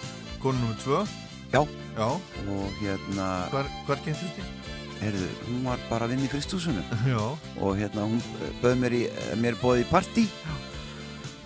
Konu 0.45 0.63
nummer 0.63 0.79
tvö? 0.85 1.03
Já, 1.51 1.65
Já, 1.99 2.09
og 2.15 2.79
hérna 2.79 3.33
hvar, 3.51 3.75
hvar 3.89 4.07
kynntust 4.07 4.39
þið? 4.39 4.75
heyrðu, 5.01 5.27
hún 5.49 5.67
var 5.67 5.83
bara 5.91 6.07
að 6.07 6.15
vinna 6.15 6.25
í 6.25 6.31
fristúsinu 6.33 6.85
Já, 7.11 7.19
og 7.59 7.75
hérna 7.77 8.07
hún 8.07 8.23
bauð 8.63 8.79
mér 8.81 8.97
í 8.97 9.03
mér 9.43 9.59
bóði 9.61 9.83
í 9.83 9.91
partí 9.91 10.25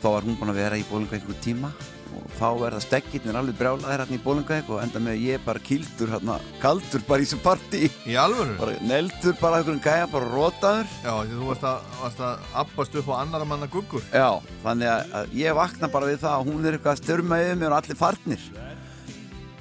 þá 0.01 0.13
var 0.15 0.27
hún 0.27 0.37
búin 0.41 0.53
að 0.53 0.61
vera 0.63 0.79
í 0.81 0.85
Bólinga 0.89 1.19
einhver 1.19 1.37
tíma 1.45 1.71
og 2.11 2.31
þá 2.39 2.47
verða 2.59 2.81
stekkirnir 2.83 3.37
alveg 3.39 3.59
brjálaðir 3.59 4.03
hérna 4.03 4.17
í 4.17 4.23
Bólinga 4.25 4.59
og 4.67 4.81
enda 4.83 5.03
með 5.03 5.21
ég 5.23 5.43
bara 5.45 5.63
kýldur 5.63 6.11
hérna, 6.15 6.39
kaldur 6.63 7.05
bara 7.07 7.23
í 7.23 7.29
þessu 7.29 7.39
partí. 7.45 7.91
Í 8.09 8.17
alvöru? 8.19 8.57
bara 8.59 8.77
neldur 8.83 9.37
bara 9.41 9.61
einhverjum 9.61 9.83
gæja, 9.85 10.09
bara 10.11 10.31
rótaður 10.31 10.91
Já, 11.05 11.13
því 11.13 11.37
þú 11.37 11.51
varst 11.51 11.67
að, 11.71 11.91
varst 12.01 12.23
að 12.27 12.47
abbast 12.65 12.99
upp 13.01 13.11
á 13.13 13.15
annara 13.21 13.49
manna 13.53 13.71
guggur. 13.71 14.07
Já, 14.11 14.41
þannig 14.65 14.93
að, 14.95 15.17
að 15.21 15.35
ég 15.41 15.59
vakna 15.61 15.93
bara 15.93 16.11
við 16.11 16.23
það 16.25 16.37
að 16.37 16.51
hún 16.51 16.65
er 16.65 16.79
eitthvað 16.79 16.97
að 16.97 17.03
styrma 17.05 17.43
yfir 17.45 17.61
mér 17.61 17.75
og 17.75 17.81
allir 17.81 18.01
farnir. 18.01 18.47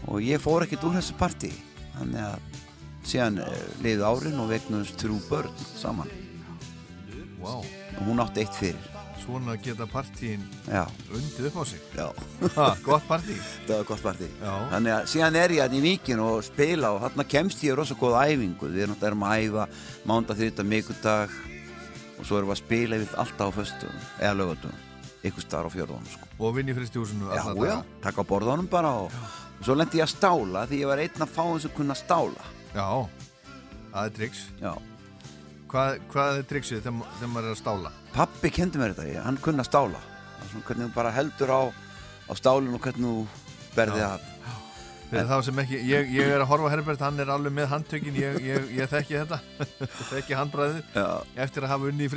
Og 0.09 0.23
ég 0.25 0.41
fór 0.41 0.65
ekkert 0.65 0.87
úr 0.89 0.97
þessu 0.97 1.17
partí. 1.19 1.51
Þannig 1.99 2.23
að 2.25 2.63
síðan 3.09 3.43
eh, 3.43 3.65
liðu 3.85 4.07
árin 4.09 4.41
og 4.41 4.49
vegnuðust 4.53 5.03
þrjú 5.03 5.19
börn 5.29 5.67
saman. 5.75 6.09
Vá, 7.39 7.59
og 7.59 8.01
hún 8.07 8.23
átti 8.23 8.43
eitt 8.43 8.57
fyrir 8.57 8.88
svona 9.23 9.55
geta 9.61 9.85
partíin 9.89 10.41
undið 11.13 11.49
upp 11.49 11.59
á 11.59 11.63
sig. 11.67 11.81
Ha, 12.55 12.67
Gott 12.85 13.05
partí. 13.09 13.35
Það 13.67 13.75
var 13.75 13.85
gott 13.91 14.03
partí. 14.05 14.29
Þannig 14.41 14.95
að 14.95 15.07
síðan 15.13 15.39
er 15.41 15.53
ég 15.55 15.63
hérna 15.63 15.79
í 15.79 15.83
víkin 15.85 16.23
og 16.23 16.41
spila 16.47 16.93
og 16.95 17.03
þarna 17.05 17.27
kemst 17.35 17.63
ég 17.65 17.73
í 17.73 17.77
rosa 17.77 17.97
góð 17.99 18.17
æfingu. 18.23 18.71
Við 18.73 19.05
erum 19.09 19.25
að 19.27 19.45
æfa 19.45 19.67
mánda, 20.09 20.37
þrjóta, 20.37 20.65
mikudag 20.65 21.37
og 22.19 22.27
svo 22.27 22.39
erum 22.39 22.51
við 22.51 22.55
að 22.57 22.61
spila 22.63 22.99
yfir 22.99 23.19
alltaf 23.23 23.51
á 23.51 23.57
föstum 23.59 23.99
eða 24.19 24.33
lögatum, 24.41 24.73
ykkur 25.29 25.45
starf 25.45 25.71
á 25.71 25.75
fjörðunum 25.75 26.09
sko. 26.11 26.27
og 26.39 26.55
vinn 26.57 26.71
í 26.71 26.75
fristihúsinu 26.75 27.31
Já, 27.31 27.43
já, 27.55 27.77
taka 28.03 28.23
á 28.23 28.29
borðunum 28.29 28.67
bara 28.71 28.91
og, 29.05 29.15
og 29.59 29.63
svo 29.63 29.75
lendi 29.79 30.01
ég 30.01 30.07
að 30.07 30.15
stála 30.17 30.65
því 30.67 30.81
ég 30.83 30.91
var 30.91 31.03
einn 31.03 31.25
af 31.25 31.31
fáum 31.35 31.59
sem 31.63 31.71
kunna 31.75 31.95
stála. 31.95 32.43
Já, 32.75 32.87
það 33.93 34.03
er 34.03 34.15
triks 34.17 34.43
Já, 34.59 34.73
Hvað, 35.69 35.99
hvað 36.09 36.39
er 36.39 36.47
triksið 36.49 36.81
þegar, 36.85 37.29
maður 37.29 37.49
er 37.51 37.53
að 37.55 37.61
stála? 37.61 37.91
pappi 38.15 38.49
kendi 38.49 38.79
mér 38.81 38.95
þetta, 38.97 39.21
hann 39.23 39.37
kunna 39.37 39.63
stála. 39.67 39.99
Það 40.01 40.43
er 40.45 40.49
svona 40.53 40.65
hvernig 40.69 40.87
þú 40.89 40.93
bara 40.95 41.11
heldur 41.13 41.51
á, 41.53 41.61
á 42.25 42.33
stálinu 42.39 42.73
og 42.79 42.81
hvernig 42.81 43.05
þú 43.05 43.27
berði 43.75 44.01
að. 44.07 44.27
Ekki, 45.09 45.77
ég, 45.89 46.09
ég 46.13 46.27
er 46.29 46.41
að 46.43 46.49
horfa 46.51 46.69
Herbert, 46.69 46.99
hann 47.01 47.17
er 47.21 47.29
alveg 47.33 47.53
með 47.57 47.67
handtökin, 47.71 48.13
ég, 48.21 48.35
ég, 48.45 48.65
ég 48.77 48.89
þekki 48.91 49.15
þetta, 49.17 49.39
þekki 50.11 50.35
handbræðið 50.37 50.83
Já, 50.93 51.05
eftir 51.45 51.65
að 51.65 51.71
hafa 51.73 51.87
unni 51.89 52.05
í 52.05 52.09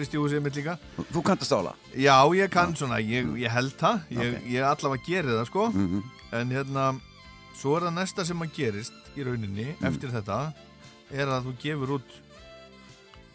líka. 0.59 0.75
þú- 1.13 1.23
kannt 1.25 1.41
að 1.41 1.49
stála? 1.49 1.73
Já, 1.97 2.17
ég 2.37 2.51
kann 2.53 2.75
svona, 2.77 2.99
ég, 3.01 3.31
ég 3.41 3.49
held 3.55 3.73
það, 3.81 4.03
ég, 4.13 4.35
Ok. 4.37 4.51
ég 4.53 4.67
allavega 4.69 5.07
geri 5.09 5.29
það 5.39 5.47
sko, 5.49 5.69
mm 5.73 6.03
en 6.33 6.49
hérna, 6.53 6.85
svo 7.61 7.77
er 7.77 7.83
það 7.89 7.97
næsta 7.97 8.25
sem 8.25 8.41
að 8.45 8.53
gerist 8.57 8.93
í 9.17 9.25
rauninni 9.25 9.67
Mm. 9.81 9.89
eftir 9.89 10.09
þetta, 10.13 10.53
er 11.13 11.27
að 11.29 11.45
þú 11.49 11.53
gefur 11.65 11.91
út 11.99 12.15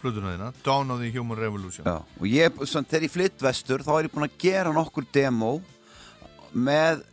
plötuna 0.02 0.34
þína, 0.36 0.49
Dawn 0.65 0.94
of 0.94 1.02
the 1.02 1.11
Human 1.14 1.40
Revolution. 1.40 1.88
Já, 1.88 2.02
og 2.02 2.26
ég, 2.30 2.64
svona, 2.64 2.90
þegar 2.90 3.07
ég 3.07 3.14
flytt 3.14 3.45
vestur 3.45 3.86
þá 3.86 3.94
er 3.98 4.07
ég 4.07 4.15
búinn 4.15 4.28
að 4.30 4.40
gera 4.41 4.74
nokkur 4.76 5.07
demo 5.14 5.53
með 6.53 7.06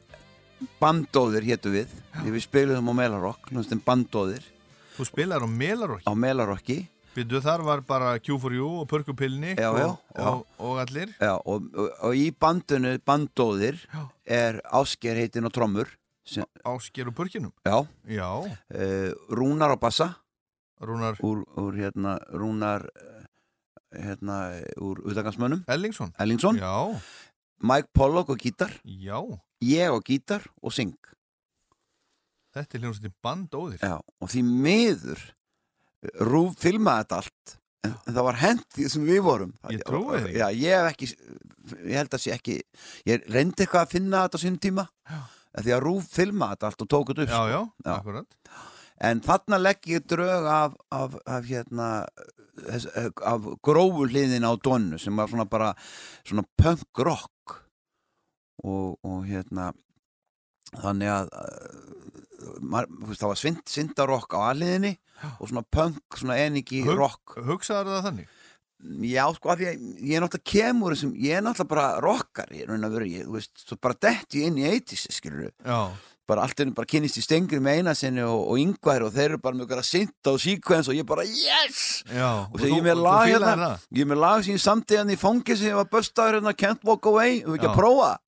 bandóðir 0.81 1.47
hétu 1.51 1.73
við, 1.75 1.95
við 2.25 2.43
spiluðum 2.45 2.91
á 2.93 2.95
Melarokk, 3.03 3.51
náttúrulega 3.53 3.89
bandóðir. 3.89 4.51
Þú 4.95 5.09
spilar 5.11 5.45
á 5.45 5.49
Melarokki? 5.51 6.07
Á 6.07 6.13
Melarokki. 6.15 6.79
Býtu 7.15 7.39
þar 7.39 7.63
var 7.63 7.83
bara 7.87 8.17
Q4U 8.19 8.81
og 8.81 8.89
Pörkupilni 8.91 9.53
Já, 9.55 9.69
já, 9.79 9.87
já. 10.19 10.25
Og, 10.27 10.41
og 10.59 10.81
allir. 10.83 11.13
Og, 11.47 11.69
og, 11.79 12.09
í 12.19 12.33
bandinu 12.35 12.97
bandóðir 13.07 13.79
er 14.27 14.59
Ásker 14.75 15.21
heitinn 15.23 15.47
og 15.47 15.55
trommur 15.55 15.93
Ásker 16.67 17.13
og 17.13 17.15
Pörkinum 17.15 17.53
Já, 17.63 17.79
uh, 17.79 19.11
Rúnar 19.31 19.77
á 19.77 19.79
bassa 19.79 20.11
Rúnar 20.83 21.19
úr, 21.23 21.45
úr 21.61 21.77
hérna, 21.79 22.17
Rúnar 22.35 22.89
eh, 22.99 23.27
hérna, 24.05 24.39
úr 24.83 25.01
utagansmönnum 25.07 25.63
Ellingsson 25.71 26.11
Ellingsson, 26.19 26.59
Já, 26.59 26.75
Mike 27.65 27.89
Pollock 27.95 28.29
og 28.35 28.39
gítar. 28.43 28.73
Já, 28.85 29.21
ég 29.63 29.93
og 29.95 30.03
gítar 30.05 30.43
og 30.61 30.75
syng. 30.75 30.97
Þetta 32.55 32.77
er 32.77 32.83
hljómsveitin 32.85 33.15
bandóðir. 33.25 33.81
Já, 33.83 33.97
og 34.21 34.31
því 34.31 34.43
miður 34.47 35.23
Rúf 36.21 36.59
filmaði 36.61 37.05
þetta 37.07 37.21
allt 37.23 37.55
en, 37.85 37.95
en 37.95 38.17
það 38.19 38.27
var 38.27 38.39
því 38.77 38.89
sem 38.93 39.07
við 39.09 39.23
vorum. 39.25 39.55
Ég 39.73 39.87
trúi 39.87 40.21
því. 40.27 40.35
Já, 40.37 40.47
ég 40.53 40.77
hef 40.77 40.91
ekki 40.91 41.09
ég 41.89 41.97
held 41.97 42.19
að 42.19 42.23
sé 42.27 42.35
ekki 42.35 42.59
ég 43.09 43.25
reyndi 43.33 43.65
eitthvað 43.65 43.87
að 43.87 43.95
finna 43.95 44.25
þetta 44.27 44.41
á 44.41 44.43
sínum 44.45 44.61
tíma. 44.61 44.85
Já. 45.09 45.19
því 45.69 45.75
að 45.77 45.83
Rúf 45.87 46.07
filmaði 46.13 46.57
þetta 46.57 46.71
allt 46.71 46.85
og 46.85 46.91
tók 46.93 47.11
þetta 47.13 47.25
upp 47.25 47.33
Já, 47.33 47.37
sko. 47.39 47.51
já, 47.55 47.61
Já. 47.89 47.93
akkurat 47.97 48.39
en 49.01 49.21
þarna 49.25 49.59
legg 49.59 49.87
ég 49.91 50.05
drög 50.11 50.47
af, 50.47 50.75
af, 50.95 51.17
af 51.27 51.49
hérna 51.49 51.89
þess, 52.67 52.87
af 53.27 53.49
grófu 53.65 54.07
hliðin 54.11 54.47
á 54.47 54.53
donu 54.63 54.99
sem 55.03 55.17
var 55.19 55.29
svona 55.33 55.47
bara 55.51 55.73
svona 56.25 56.45
punk 56.61 57.03
rock. 57.05 57.61
Og, 58.65 58.95
og 59.05 59.25
hérna 59.29 59.73
þannig 60.81 61.11
að 61.13 61.27
uh, 61.37 62.55
maður, 62.63 62.89
þú 63.11 63.17
það 63.19 63.29
var 63.33 63.41
svind, 63.41 63.61
sindarokk 63.69 64.37
á 64.39 64.41
aðliðinni 64.53 64.95
og 65.39 65.51
svona 65.51 65.65
punk, 65.75 66.17
svona 66.19 66.39
eningi 66.47 66.81
Hug- 66.87 66.97
rock. 66.99 67.37
Hugsaður 67.45 67.97
það 67.99 68.09
þannig? 68.09 68.31
já, 69.09 69.23
sko, 69.33 69.49
af 69.49 69.57
því 69.61 69.67
að 69.71 69.85
ég 70.05 70.17
er 70.19 70.25
náttúrulega 70.25 70.51
kemur 70.51 70.93
þessum, 70.93 71.13
ég 71.25 71.39
er 71.39 71.45
náttúrulega 71.47 71.71
bara 71.71 71.85
rockari, 72.05 72.65
raun 72.69 72.85
að 72.85 72.97
vera, 72.99 73.07
ég, 73.09 73.23
þú 73.29 73.37
veist, 73.39 73.53
svo 73.65 73.79
bara 73.81 73.97
detti 74.05 74.43
ég 74.43 74.51
inn 74.51 74.59
í 74.61 74.67
80s, 74.69 75.05
skilur 75.15 75.47
Já, 75.65 75.79
bara 76.29 76.45
allt 76.47 76.61
er 76.63 76.71
bara 76.77 76.89
kynist 76.89 77.19
í 77.21 77.23
stengri 77.25 77.61
með 77.63 77.81
eina 77.81 77.95
sinni 77.99 78.23
og, 78.25 78.47
og 78.55 78.61
yngvar 78.61 79.05
og 79.05 79.13
þeir 79.13 79.35
eru 79.35 79.41
bara 79.45 79.59
með 79.59 79.67
okkar 79.67 79.83
að 79.83 79.89
synda 79.91 80.33
og 80.33 80.41
sequence 80.41 80.91
og 80.93 80.97
ég 80.97 81.07
bara 81.09 81.27
yes! 81.29 81.81
Já 82.09 82.29
og 82.49 82.57
þegar 82.57 82.71
ég 82.71 82.81
er 82.81 82.87
með 82.89 83.03
lag 83.05 83.25
hérna 83.29 83.55
það? 83.61 83.87
ég 84.01 84.11
með 84.11 84.23
lag 84.25 84.45
sem 84.47 84.57
ég 84.57 84.65
samti 84.65 84.99
hérna 84.99 85.15
í 85.15 85.21
fangi 85.21 85.57
sem 85.61 85.71
ég 85.71 85.81
var 85.81 85.91
börstaður 85.93 86.39
hérna 86.39 86.55
Can't 86.65 86.89
Walk 86.89 87.09
Away 87.11 87.43
og 87.43 87.53
við 87.53 87.59
ekki 87.61 87.71
að 87.73 87.81
prófa. 87.81 88.13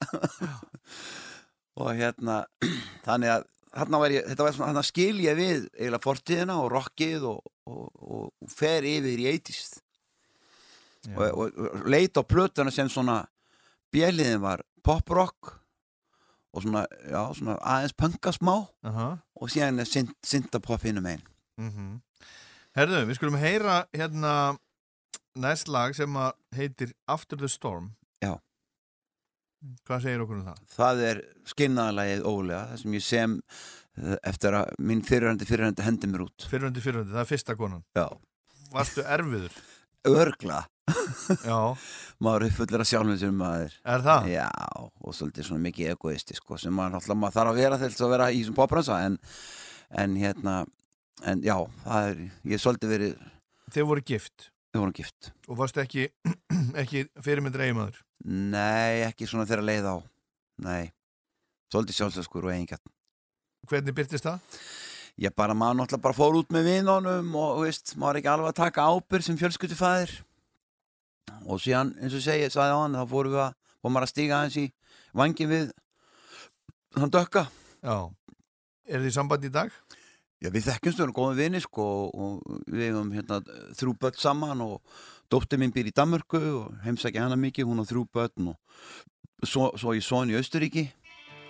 Og 1.77 1.91
hérna 1.93 2.39
þannig 3.07 3.33
að 3.35 3.49
þarna 3.77 4.01
var 4.01 4.15
ég, 4.15 4.29
þetta 4.31 4.47
var 4.47 4.55
svona, 4.57 4.71
þarna 4.71 4.87
skil 4.89 5.17
ég 5.25 5.37
við 5.37 5.67
eiginlega 5.77 6.05
fortíðina 6.05 6.61
og 6.63 6.71
rockið 6.73 7.27
og, 7.29 7.43
og, 7.69 7.83
og, 8.01 8.31
og 8.45 8.53
fer 8.53 8.87
yfir 8.89 9.21
í 9.21 9.29
80s 9.35 9.75
Já. 11.07 11.17
og, 11.17 11.27
og, 11.27 11.61
og 11.61 11.91
leit 11.93 12.17
á 12.17 12.23
plötuna 12.25 12.73
sem 12.73 12.89
svona 12.93 13.21
bjeliðin 13.95 14.43
var 14.45 14.65
poprock 14.85 15.53
og 16.57 16.65
svona, 16.65 16.83
já, 17.05 17.21
svona 17.37 17.57
aðeins 17.61 17.95
punka 18.01 18.33
smá 18.35 18.55
Aha. 18.89 19.09
og 19.37 19.53
síðan 19.53 19.83
er 19.83 19.89
synd, 19.91 20.15
syndapop 20.25 20.85
hinum 20.87 21.09
einn 21.13 21.25
Mm 21.61 22.01
Herðu, 22.77 22.99
við 23.09 23.17
skulum 23.17 23.39
heyra 23.41 23.77
hérna 23.97 24.33
næst 25.41 25.71
lag 25.73 25.95
sem 25.97 26.13
að 26.21 26.35
heitir 26.57 26.91
After 27.09 27.39
the 27.41 27.49
Storm 27.49 27.95
Já. 28.21 28.35
Hvað 29.89 30.03
segir 30.05 30.25
okkur 30.25 30.37
um 30.41 30.45
það? 30.51 30.59
það 30.77 31.01
er 31.11 31.23
skinnaðalagið 31.53 32.27
ólega 32.29 32.63
það 32.73 32.83
sem 32.83 32.97
ég 32.99 33.07
sem 33.07 33.39
eh, 33.41 34.19
eftir 34.29 34.59
að 34.59 34.75
minn 34.91 35.01
fyrirhandi 35.07 35.49
fyrirhandi 35.49 35.87
hendi 35.87 36.11
mér 36.13 36.27
út 36.27 36.49
Fyrrandi, 36.51 36.85
fyrrandi, 36.85 37.15
það 37.17 37.25
er 37.25 37.31
fyrsta 37.33 37.57
konan 37.57 37.85
já, 37.97 38.07
Varstu 38.77 39.07
erfiður? 39.07 39.57
örgla. 40.11 40.63
Maður 42.23 42.47
er 42.47 42.55
fullur 42.55 42.83
að 42.85 42.89
sjálfum 42.89 43.19
sem 43.21 43.37
maður. 43.37 43.73
Er 43.85 44.05
það? 44.07 44.29
já, 44.31 44.49
og 45.03 45.15
svolítið 45.17 45.49
svona 45.49 45.65
mikið 45.67 45.93
egoisti 45.93 46.37
sko, 46.39 46.59
sem 46.61 46.75
maður, 46.75 46.97
náttúrulega 46.97 47.21
maður 47.23 47.37
þarf 47.37 47.53
að 47.53 47.61
vera 47.61 47.79
til 47.81 47.91
þess 47.91 48.05
að 48.07 48.13
vera 48.15 48.29
í 48.31 48.41
þessum 48.41 48.57
popransa 48.57 48.99
en, 49.05 49.19
en 50.03 50.17
hérna 50.21 50.55
en 51.27 51.43
já, 51.45 51.57
það 51.85 52.11
er, 52.11 52.23
ég 52.45 52.57
er 52.57 52.63
svolítið 52.63 52.95
verið 52.95 53.17
Þeir 53.75 53.89
voru 53.89 54.03
gift? 54.07 54.51
Við 54.71 54.83
vorum 54.83 54.95
gift. 54.95 55.31
Og 55.51 55.59
varstu 55.59 55.83
ekki, 55.83 56.05
ekki 56.83 57.07
fyrirmyndir 57.25 57.65
eiginmaður? 57.67 57.99
Nei, 58.27 59.03
ekki 59.09 59.27
svona 59.27 59.47
þegar 59.49 59.67
leið 59.67 59.89
á. 59.91 59.97
Nei, 60.67 60.85
svolítið 61.73 61.99
sjálfsöskur 61.99 62.47
og 62.47 62.55
eigingat 62.55 62.85
Hvernig 63.67 63.97
byrtist 63.97 64.25
það? 64.25 64.61
Ég 65.21 65.35
bara, 65.37 65.57
maður 65.57 65.81
náttúrulega 65.81 66.05
bara 66.05 66.17
fór 66.17 66.39
út 66.41 66.53
með 66.53 66.71
vinunum 66.71 67.35
og 67.41 67.63
veist, 67.65 67.95
maður 67.97 68.19
er 68.19 68.21
ekki 68.21 68.33
alveg 68.33 68.53
að 68.53 68.59
taka 68.61 68.87
ábyrg 68.93 69.27
sem 69.27 69.39
fjölskyldufæðir. 69.41 70.15
Og 71.47 71.63
síðan, 71.63 71.95
eins 72.03 72.17
og 72.17 72.25
segi, 72.25 72.51
sagði 72.53 72.77
á 72.77 72.79
hann 72.83 72.99
þá 72.99 73.05
fórum 73.11 73.35
við 73.35 73.43
að, 73.47 73.57
fórum 73.81 73.97
maður 73.97 74.09
að 74.09 74.13
stíga 74.13 74.39
aðeins 74.41 74.59
í 74.61 74.67
vangin 75.17 75.53
við 75.53 75.73
hann 77.01 77.15
dökka. 77.17 77.47
Já. 77.81 77.97
Er 78.87 79.03
þið 79.03 79.11
í 79.11 79.17
sambandi 79.17 79.51
í 79.51 79.55
dag? 79.57 79.73
Já, 80.45 80.51
við 80.53 80.67
þekkjumst, 80.69 80.99
við 80.99 81.05
erum 81.07 81.17
góðum 81.17 81.39
vinni 81.41 81.61
sko 81.65 81.85
og 82.13 82.57
við 82.69 82.91
hefum 82.91 83.13
hérna 83.17 83.41
þrjú 83.79 83.95
börn 84.03 84.19
saman 84.21 84.65
og 84.67 84.99
dóttir 85.33 85.59
mín 85.59 85.73
býr 85.73 85.89
í 85.89 85.95
Danmörku 85.97 86.41
og 86.61 86.75
heimsækja 86.85 87.25
hana 87.25 87.39
mikið, 87.41 87.71
hún 87.71 87.81
á 87.81 87.89
þrjú 87.89 88.05
börn 88.13 88.51
og 88.53 89.49
svo, 89.49 89.71
svo 89.81 89.97
ég 89.97 90.05
son 90.05 90.31
í 90.31 90.37
Austuríki 90.37 90.91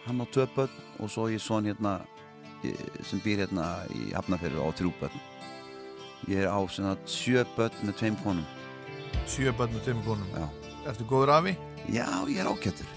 hann 0.06 0.22
á 0.22 0.26
tvö 0.30 0.46
börn 0.54 0.78
og 1.02 1.10
svo 1.10 1.26
ég 1.32 1.42
son 1.42 1.66
hérna 1.66 1.98
sem 3.06 3.20
býr 3.24 3.44
hérna 3.44 3.66
í 3.94 4.10
Hafnarfjörðu 4.14 4.62
á 4.64 4.68
þrjú 4.78 4.92
börn 5.00 5.24
ég 6.30 6.42
er 6.44 6.48
á 6.50 6.60
svona 6.66 6.96
sjö 7.06 7.44
börn 7.56 7.82
með 7.84 7.98
tveim 8.00 8.16
konum 8.24 8.46
Sjö 9.26 9.52
börn 9.56 9.74
með 9.74 9.86
tveimur 9.88 10.04
konum 10.06 10.28
Já. 10.34 10.46
Ertu 10.90 11.06
góður 11.08 11.32
afi? 11.36 11.56
Já, 11.90 12.06
ég 12.30 12.38
er 12.42 12.50
ágættur 12.50 12.88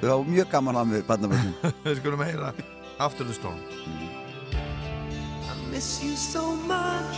Við 0.00 0.10
hafa 0.12 0.26
mjög 0.28 0.50
gaman 0.52 0.78
að 0.80 0.90
mér 0.92 1.06
barnabörnum 1.08 1.54
Við 1.86 1.98
skulum 2.00 2.24
heyra 2.26 2.52
After 2.98 3.24
the 3.26 3.34
Storm 3.36 3.60
I 5.46 5.70
miss 5.70 6.02
you 6.02 6.16
so 6.16 6.54
much. 6.66 7.16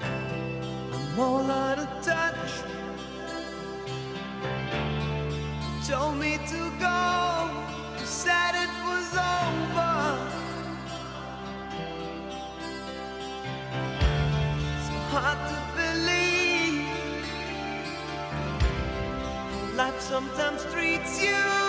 I'm 0.00 1.18
all 1.20 1.50
out 1.50 1.78
of 1.78 1.88
touch. 2.02 2.52
Told 5.86 6.16
me 6.18 6.38
to 6.50 6.60
go, 6.78 6.87
sometimes 20.00 20.64
treats 20.72 21.22
you. 21.22 21.67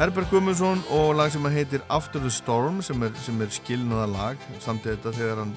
Herbert 0.00 0.30
Guðmundsson 0.30 0.78
og 0.96 1.10
lag 1.18 1.28
sem 1.28 1.44
heitir 1.52 1.82
After 1.92 2.22
the 2.24 2.30
Storm 2.32 2.78
sem 2.80 3.02
er, 3.04 3.10
sem 3.20 3.36
er 3.44 3.50
skilnaða 3.52 4.06
lag 4.08 4.46
samt 4.64 4.86
þetta 4.88 5.10
þegar 5.12 5.42
hann 5.42 5.50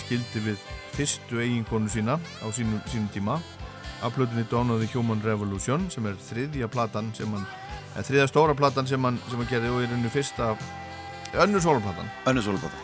skildi 0.00 0.40
við 0.46 0.62
fyrstu 0.94 1.42
eiginkonu 1.42 1.92
sína 1.92 2.14
á 2.16 2.48
sínum, 2.48 2.80
sínum 2.88 3.10
tíma. 3.12 3.36
Af 4.00 4.16
plötunni 4.16 4.46
Dawn 4.48 4.72
of 4.72 4.80
the 4.80 4.88
Human 4.94 5.20
Revolution 5.20 5.84
sem 5.92 6.08
er 6.08 6.16
þriðja 6.30 6.70
platan 6.72 7.12
sem 7.12 7.28
hann 7.36 7.44
eða 7.92 8.06
þriðja 8.08 8.26
stóra 8.32 8.56
platan 8.56 8.88
sem 8.88 9.04
hann, 9.04 9.20
sem 9.28 9.44
hann 9.44 9.52
gerði 9.52 9.76
og 9.76 9.84
er 9.84 9.94
unni 9.98 10.16
fyrsta 10.16 10.54
önnur 11.44 11.68
sólarplatan 11.68 12.08
Önnur 12.24 12.48
sólubata 12.48 12.80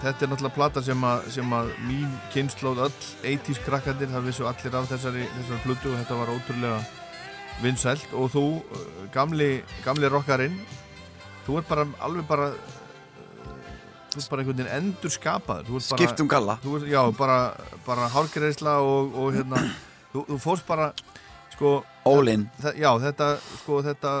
Þetta 0.00 0.24
er 0.24 0.32
náttúrulega 0.32 0.56
plata 0.56 0.88
sem 0.88 1.04
að, 1.04 1.30
sem 1.36 1.56
að 1.60 1.76
mín 1.84 2.18
kynnslóð 2.32 2.86
öll 2.88 2.98
80s 3.28 3.60
krakkandir, 3.68 4.08
það 4.08 4.30
vissu 4.32 4.48
allir 4.48 4.80
af 4.80 4.88
þessari, 4.88 5.28
þessari 5.36 5.64
plötu 5.68 5.92
og 5.92 6.00
þetta 6.00 6.22
var 6.24 6.32
ótrúlega 6.32 7.03
vinsælt 7.62 8.12
og 8.14 8.30
þú, 8.34 8.42
uh, 8.62 9.04
gamli, 9.14 9.62
gamli 9.84 10.08
rockarinn, 10.10 10.56
þú 11.46 11.58
ert 11.60 11.68
bara 11.68 11.86
alveg 12.04 12.26
bara, 12.28 12.48
uh, 12.50 13.56
þú 14.14 14.20
ert 14.22 14.30
bara 14.30 14.42
einhvern 14.44 14.60
veginn 14.62 14.72
endur 14.78 15.10
skapaður. 15.14 15.80
Skiptum 15.84 16.28
galla 16.30 16.58
Þú 16.64 16.76
ert, 16.80 16.88
já, 16.90 17.02
bara, 17.18 17.38
bara 17.86 18.08
hárgreisla 18.14 18.78
og, 18.82 19.14
og 19.18 19.34
hérna, 19.38 19.62
þú, 20.12 20.24
þú 20.32 20.38
fórst 20.42 20.66
bara, 20.68 20.92
sko, 21.54 21.76
þa- 22.62 22.76
já, 22.78 22.90
þetta, 23.06 23.28
sko, 23.62 23.82
þetta, 23.86 24.14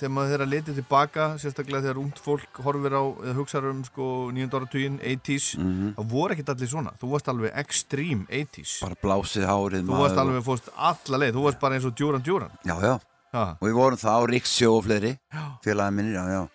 þegar 0.00 0.12
maður 0.16 0.32
þeirra 0.34 0.46
litið 0.52 0.78
tilbaka, 0.80 1.26
sérstaklega 1.42 1.82
þegar 1.86 2.00
ungt 2.02 2.18
fólk 2.22 2.60
horfir 2.64 2.96
á, 2.96 3.02
eða 3.24 3.34
hugsaður 3.40 3.70
um, 3.74 3.82
sko, 3.88 4.06
9. 4.36 4.48
áratugin, 4.60 4.98
80s, 5.02 5.48
Mhm. 5.58 5.94
það 5.96 6.08
voru 6.12 6.34
ekkert 6.36 6.52
allir 6.54 6.68
svona. 6.72 6.92
Þú 7.00 7.10
varst 7.14 7.28
alveg 7.32 7.52
extreme 7.64 8.26
80s. 8.30 8.80
Bara 8.82 8.94
blásið 9.02 9.46
hárið 9.50 9.84
Þú 9.86 9.98
varst 10.02 10.16
alveg, 10.22 10.42
fórst 10.44 10.68
alla 10.76 11.18
leið, 11.24 11.34
þú 11.34 11.42
varst 11.48 11.60
bara 11.60 11.74
eins 11.74 11.84
og 11.86 11.94
Djúran 11.96 12.22
Djúran. 12.22 12.50
Já, 12.64 12.76
já 12.80 12.98
Ha, 13.34 13.56
Og 13.60 13.68
við 13.68 13.74
vorum 13.74 13.98
það 13.98 14.16
á 14.16 14.22
Ríksjó 14.30 14.68
og 14.78 14.84
fleiri 14.86 15.18
Já. 15.34 15.42
Félagi 15.64 15.92
minnir, 15.92 16.14
já, 16.14 16.24
já 16.30 16.48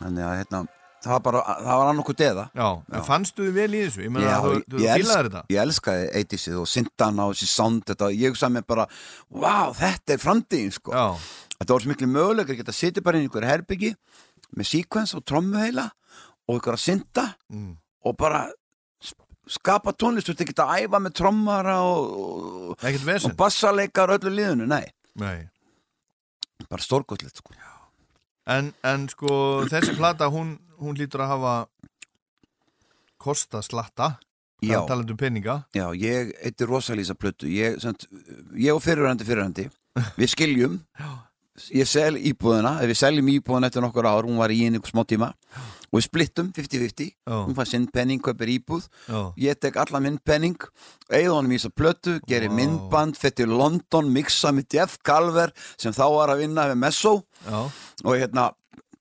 Þannig 0.00 0.24
að 0.24 0.36
hérna 0.40 0.60
Það 1.06 1.12
var 1.12 1.20
bara, 1.22 1.40
það 1.62 1.76
var 1.78 1.88
annarku 1.92 2.14
deða 2.18 2.44
já, 2.56 2.68
en 2.96 3.02
fannstu 3.06 3.44
þið 3.46 3.52
vel 3.54 3.74
í 3.76 3.80
þessu? 3.84 4.00
Ég 4.06 4.10
meina, 4.10 4.30
Já, 4.32 4.38
þú, 4.42 4.78
elsk, 4.90 5.18
þetta? 5.26 5.42
ég 5.52 5.60
elskaði 5.62 6.06
80sið 6.22 6.56
og 6.62 6.66
syndan 6.72 7.20
á 7.22 7.26
þessi 7.30 7.46
sound 7.52 7.84
þetta, 7.86 8.08
ég 8.16 8.32
hugsaði 8.32 8.54
mér 8.56 8.64
bara 8.66 8.86
wow, 9.30 9.70
þetta 9.76 10.16
er 10.16 10.22
framtíðin 10.24 10.72
sko 10.74 10.90
Já, 10.96 11.04
þetta 11.58 11.72
var 11.72 11.84
svo 11.84 11.92
miklu 11.92 12.10
mögulegur 12.10 12.56
að 12.56 12.62
geta 12.62 12.76
sitja 12.76 13.04
bara 13.04 13.20
í 13.20 13.26
einhverju 13.26 13.50
herbyggi 13.50 13.92
með 14.56 14.70
sequence 14.70 15.16
og 15.18 15.24
trommuheila 15.26 15.88
og 16.46 16.56
einhverja 16.56 16.84
synda 16.84 17.26
mm. 17.52 17.72
og 18.06 18.16
bara 18.20 18.46
skapa 19.46 19.94
tónlist, 19.94 20.26
þú 20.26 20.34
veist 20.34 20.42
ekki 20.42 20.56
að 20.58 20.86
æfa 20.86 21.00
með 21.02 21.16
trommara 21.20 21.78
og, 21.86 22.16
og, 22.18 22.76
ekkert 22.82 23.06
og 24.10 24.16
öllu 24.18 24.34
liðinu, 24.34 24.66
nei 24.70 24.84
Nei. 25.16 25.46
bara 26.66 26.82
stórgóðlegt 26.82 27.40
sko 27.40 27.54
En, 28.46 28.70
en 28.86 29.08
sko, 29.10 29.28
þessi 29.66 29.96
plata, 29.98 30.28
hún, 30.30 30.54
hún 30.78 30.94
lítur 30.98 31.24
að 31.24 31.32
hafa 31.32 31.54
kosta 33.18 33.58
slatta, 33.64 34.12
Já. 34.62 34.78
talandi 34.86 35.16
um 35.16 35.18
peninga. 35.18 35.56
Já, 35.74 35.88
ég 35.98 36.30
eittir 36.46 36.70
rosalísa 36.70 37.16
plötu 37.18 37.50
ég, 37.50 37.80
ég 38.54 38.70
og 38.72 38.84
fyrirhandi 38.84 39.26
fyrirhandi 39.26 39.66
við 40.20 40.30
skiljum 40.30 40.78
ég 41.74 41.88
sel 41.88 42.16
íbúðina, 42.18 42.76
ef 42.82 42.90
við 42.90 43.00
seljum 43.00 43.32
íbúðina 43.32 43.70
eftir 43.70 43.84
nokkur 43.84 44.08
ár, 44.08 44.28
hún 44.28 44.40
var 44.40 44.52
í 44.54 44.62
einu 44.66 44.82
smá 44.86 45.04
tíma 45.08 45.32
og 45.86 46.00
við 46.00 46.04
splittum 46.08 46.50
50-50 46.52 47.08
Já. 47.08 47.36
hún 47.46 47.56
fær 47.56 47.70
sinn 47.70 47.86
penning, 47.92 48.20
kaupir 48.22 48.50
íbúð. 48.56 48.88
Já, 49.06 49.20
ég 49.46 49.60
tek 49.62 49.78
alla 49.80 50.00
minn 50.02 50.18
penning 50.18 50.58
eigða 51.08 51.38
honum 51.38 51.54
í 51.54 51.60
þessa 51.60 51.72
plötu, 51.78 52.18
gerir 52.28 52.50
Vá. 52.50 52.58
myndband 52.58 53.16
fyrir 53.20 53.38
til 53.42 53.54
London, 53.54 54.10
mixa 54.12 54.52
með 54.52 54.76
Jeff 54.76 54.98
Calver 55.06 55.54
sem 55.78 55.94
þá 55.96 56.04
var 56.18 56.34
að 56.34 56.44
vinna 56.44 56.68
við 56.72 56.80
Messo. 56.82 57.16
Og 58.04 58.12
hérna 58.18 58.50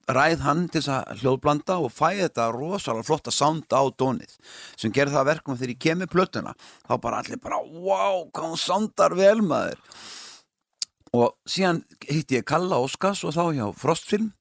ræð 0.06 0.44
hann 0.46 0.66
til 0.70 0.84
þess 0.84 0.92
að 0.94 1.22
hljóðblanda 1.24 1.78
og 1.82 1.94
fæ 1.94 2.12
þetta 2.20 2.52
rosalega 2.54 3.08
flotta 3.08 3.34
sound 3.34 3.74
á 3.74 3.82
dónið 3.90 4.36
sem 4.78 4.94
gerði 4.94 5.16
það 5.16 5.22
að 5.24 5.30
verkum 5.32 5.56
að 5.56 5.64
þegar 5.64 5.74
ég 5.74 5.82
kemur 5.82 6.12
plötuna 6.14 6.54
þá 6.86 6.94
bara 7.02 7.22
allir 7.24 7.42
bara 7.42 7.62
wow, 7.64 8.28
hvað 8.30 8.52
hún 8.52 8.62
soundar 8.62 9.18
vel 9.18 9.42
maður 9.42 9.82
og 11.16 11.36
síðan 11.50 11.82
hitti 12.10 12.40
ég 12.40 12.46
Kalla 12.48 12.78
Óskars 12.84 13.24
og 13.28 13.34
þá 13.36 13.44
hjá 13.56 13.66
Frostfilm. 13.80 14.32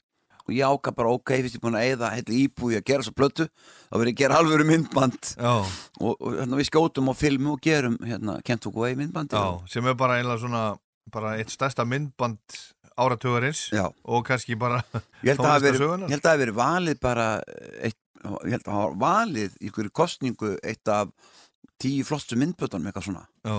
Og 0.45 0.53
ég 0.53 0.69
áka 0.69 0.93
bara 0.93 1.09
ok, 1.17 1.31
fyrst 1.41 1.55
ég 1.57 1.63
búin 1.65 1.77
að 1.79 1.87
eða 1.95 2.11
heitli 2.13 2.43
íbúi 2.45 2.75
að 2.77 2.83
gera 2.91 3.01
þessa 3.01 3.15
plötu 3.17 3.47
þá 3.49 3.95
verið 3.97 4.11
ég 4.11 4.17
að 4.19 4.19
gera 4.21 4.41
alvöru 4.43 4.67
myndband. 4.69 5.31
Og, 5.41 5.71
og 6.05 6.35
hérna, 6.35 6.59
við 6.61 6.69
skjótum 6.69 7.09
á 7.09 7.15
filmu 7.17 7.55
og 7.55 7.63
gerum 7.65 7.95
hérna, 8.05 8.35
Kent 8.45 8.67
og 8.69 8.77
Way 8.83 8.99
myndbandi 9.01 9.41
sem 9.73 9.89
er 9.89 9.97
bara 9.97 10.19
einlega 10.21 10.43
svona, 10.43 10.65
bara 11.15 11.33
eitt 11.41 11.55
stærsta 11.55 11.87
myndband 11.89 12.59
áratugarins 13.01 13.71
Já. 13.73 13.89
og 14.05 14.27
kannski 14.29 14.55
bara 14.61 14.83
Ég 15.25 15.33
held 15.33 15.41
að 15.41 15.47
það 15.47 15.55
hafi 15.55 15.65
verið, 15.65 15.81
tónlistarsögunnar. 15.81 16.05
ég 16.05 16.13
held 16.13 16.21
að 16.21 16.29
það 16.29 16.35
hafi 16.35 16.43
verið 16.45 16.59
valið 16.61 17.01
bara 17.09 17.27
eitt, 17.89 17.99
ég 18.29 18.53
held 18.55 18.61
að 18.61 18.69
það 18.69 18.77
hafi 18.83 19.01
valið 19.07 19.57
í 19.57 19.71
einhverju 19.71 19.95
kostningu 20.03 20.53
eitt 20.63 20.93
af 20.93 21.15
tíu 21.83 22.05
flottu 22.07 22.37
myndbötunum 22.39 22.87
eitthvað 22.93 23.09
svona. 23.09 23.25
Já, 23.49 23.57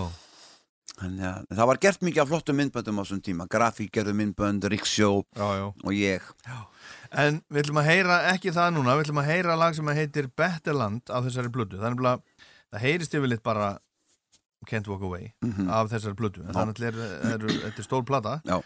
Þannig 0.95 1.26
að 1.28 1.48
það 1.57 1.68
var 1.72 1.80
gert 1.84 2.03
mikið 2.07 2.22
af 2.24 2.30
flottu 2.30 2.53
myndböndum 2.56 2.99
á 2.99 3.03
þessum 3.03 3.22
tíma 3.26 3.48
grafík 3.52 3.90
gerðu 3.98 4.14
myndbönd, 4.16 4.64
Ríksjó 4.72 5.10
já, 5.36 5.48
já. 5.60 5.66
og 5.84 5.91
ég 5.98 6.22
En 7.16 7.41
við 7.52 7.64
ætlum 7.66 7.80
að 7.82 7.90
heyra 7.90 8.20
ekki 8.34 8.52
það 8.56 8.74
núna, 8.78 8.95
við 8.95 9.06
ætlum 9.07 9.20
að 9.24 9.30
heyra 9.32 9.56
lag 9.60 9.76
sem 9.76 9.88
heitir 9.98 10.28
Betterland 10.38 11.10
af 11.10 11.26
þessari 11.28 11.52
blödu. 11.52 11.78
Er 11.82 11.91
nefnilega, 11.94 12.22
það 12.74 12.84
heyrist 12.86 13.14
yfirleitt 13.18 13.44
bara 13.44 13.70
Can't 14.70 14.88
Walk 14.88 15.03
Away 15.06 15.32
Mhm. 15.44 15.70
af 15.70 15.91
þessari 15.91 16.16
blödu. 16.16 16.44
Er, 16.48 16.56
er, 16.90 17.34
er, 17.34 17.40
þetta 17.40 17.80
er 17.80 17.88
stór 17.88 18.03
plata. 18.06 18.41
Já. 18.45 18.57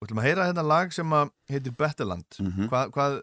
Við 0.00 0.08
ætlum 0.08 0.18
að 0.22 0.28
heyra 0.28 0.46
þetta 0.52 0.66
lag 0.66 0.92
sem 0.92 1.10
að 1.18 1.30
heitir 1.50 1.76
Betterland. 1.78 2.26
Mhm. 2.40 2.68
Hva, 2.68 2.86
hvað 2.90 3.20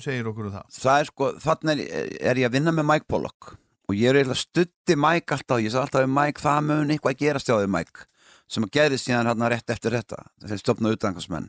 segir 0.00 0.24
okkur 0.26 0.46
um 0.46 0.52
það? 0.52 0.66
það 0.82 1.00
er 1.00 1.04
sko, 1.04 1.32
þannig 1.38 1.80
er, 1.88 2.08
er 2.32 2.34
ég 2.36 2.46
að 2.48 2.52
vinna 2.56 2.72
með 2.72 2.86
Mike 2.92 3.06
Pollock 3.08 3.56
og 3.88 3.98
ég 3.98 4.10
er 4.10 4.20
eiginlega 4.20 4.40
stutti 4.40 4.96
Mike 4.98 5.36
alltaf, 5.36 5.60
ég 5.62 5.72
sagði 5.72 5.86
alltaf 5.86 6.06
við 6.06 6.14
Mike 6.18 6.44
það 6.44 6.64
mun 6.68 6.94
eitthvað 6.94 7.14
að 7.14 7.22
gerast 7.26 7.50
hjá 7.50 7.56
við 7.58 7.72
Mike. 7.76 8.08
Sem 8.52 8.66
að 8.66 8.74
gerðist 8.76 9.06
síðan 9.08 9.30
hérna 9.30 9.48
rétt 9.48 9.70
eftir 9.72 9.94
þetta 9.96 10.18
þegar 10.42 10.58
stofnaði 10.60 10.96
utangangsmenn 10.98 11.46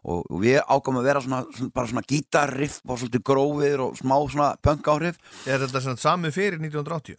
og, 0.00 0.22
og 0.22 0.38
við 0.40 0.62
ákvæmum 0.64 1.02
að 1.02 1.08
vera 1.10 1.20
svona, 1.20 1.40
svona 1.52 1.74
bara 1.76 1.90
svona 1.90 2.06
gítarriff 2.08 2.78
og 2.86 3.02
svolítið 3.02 3.24
grófir 3.28 3.82
og 3.84 3.98
smá 4.00 4.14
svona 4.32 4.50
punk 4.64 4.88
áhrif. 4.88 5.18
Er 5.44 5.60
þetta 5.60 5.82
svona 5.84 6.00
samið 6.00 6.38
fyrir 6.38 6.62
1980? 6.62 7.18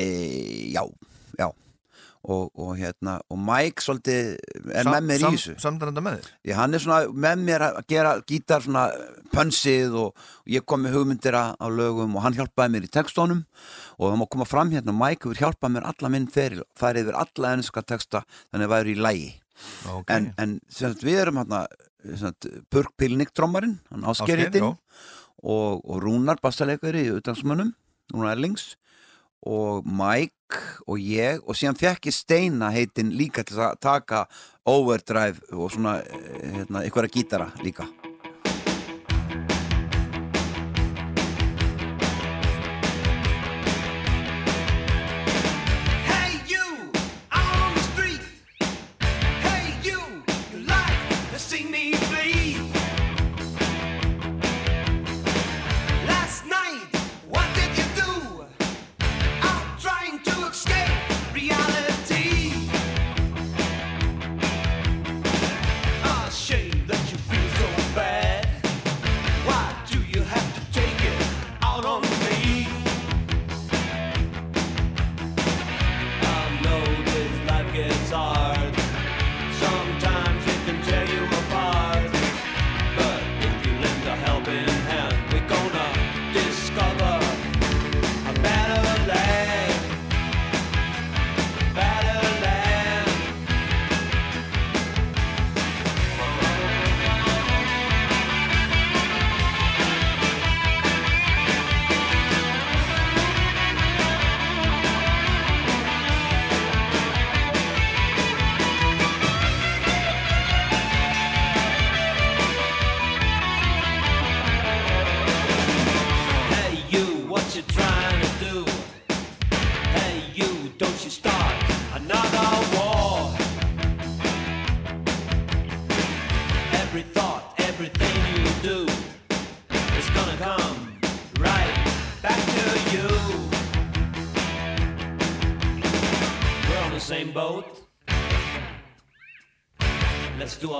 e, 0.00 0.72
já, 0.72 0.84
já 1.38 1.52
og, 2.22 2.50
og 2.60 2.74
hérna, 2.76 3.14
og 3.32 3.38
Mike 3.40 3.80
svolítið 3.80 4.34
er 4.74 4.84
Sam- 4.84 4.92
með 4.92 5.06
mér 5.08 5.22
sam- 5.22 5.32
í 5.34 5.38
þessu 5.38 5.54
Samdar 5.62 5.88
þetta 5.90 6.02
með 6.04 6.16
þér? 6.18 6.26
Já, 6.50 6.54
hann 6.58 6.74
er 6.76 6.82
svona 6.84 6.98
með 7.26 7.44
mér 7.46 7.64
að 7.64 7.78
gera 7.88 8.12
gítar 8.28 8.60
svona 8.66 8.82
pönsið 9.32 9.94
og 10.02 10.26
ég 10.52 10.66
kom 10.68 10.82
með 10.84 10.98
hugmyndir 10.98 11.34
á 11.38 11.66
lögum 11.72 12.16
og 12.18 12.22
hann 12.26 12.36
hjálpaði 12.36 12.74
mér 12.74 12.88
í 12.88 12.92
textónum 12.92 13.44
og 13.98 14.04
það 14.10 14.18
má 14.20 14.26
koma 14.36 14.44
fram 14.48 14.70
hérna, 14.74 14.92
Mike 14.92 15.24
hefur 15.30 15.40
hjálpað 15.46 15.74
mér 15.78 15.88
alla 15.92 16.08
minn 16.12 16.28
feril, 16.28 16.62
farið 16.76 17.08
yfir 17.08 17.20
alla 17.24 17.54
ennska 17.56 17.82
texta 17.88 18.24
þannig 18.52 18.68
að 18.68 18.74
væri 18.76 18.96
í 18.96 19.00
lægi 19.00 19.30
Ok. 19.92 20.08
en, 20.10 20.30
en 20.40 20.58
sagt, 20.72 21.02
við 21.04 21.18
erum 21.24 21.36
hérna 21.40 21.66
Burk 22.72 22.94
Pilnik 22.96 23.32
trommarinn, 23.36 23.78
hann 23.90 24.04
já. 24.60 24.70
og, 25.42 25.82
og 25.84 25.98
Rúnar 26.04 26.40
bassaleikari 26.40 27.02
í 27.08 27.10
utansmönnum, 27.16 27.74
Rúnar 28.12 28.32
Erlings 28.36 28.74
og 29.46 29.86
Mike 29.86 30.60
og 30.86 30.98
ég 30.98 31.40
og 31.46 31.56
síðan 31.56 31.78
fekk 31.78 32.10
ég 32.10 32.16
Steina 32.16 32.70
heitin 32.74 33.14
líka 33.16 33.44
til 33.46 33.60
að 33.62 33.78
taka 33.80 34.26
overdrive 34.68 35.40
og 35.54 35.72
svona 35.72 36.00
eh, 36.02 36.60
hérna, 36.60 36.84
einhverja 36.84 37.14
gítara 37.16 37.50
líka 37.64 37.88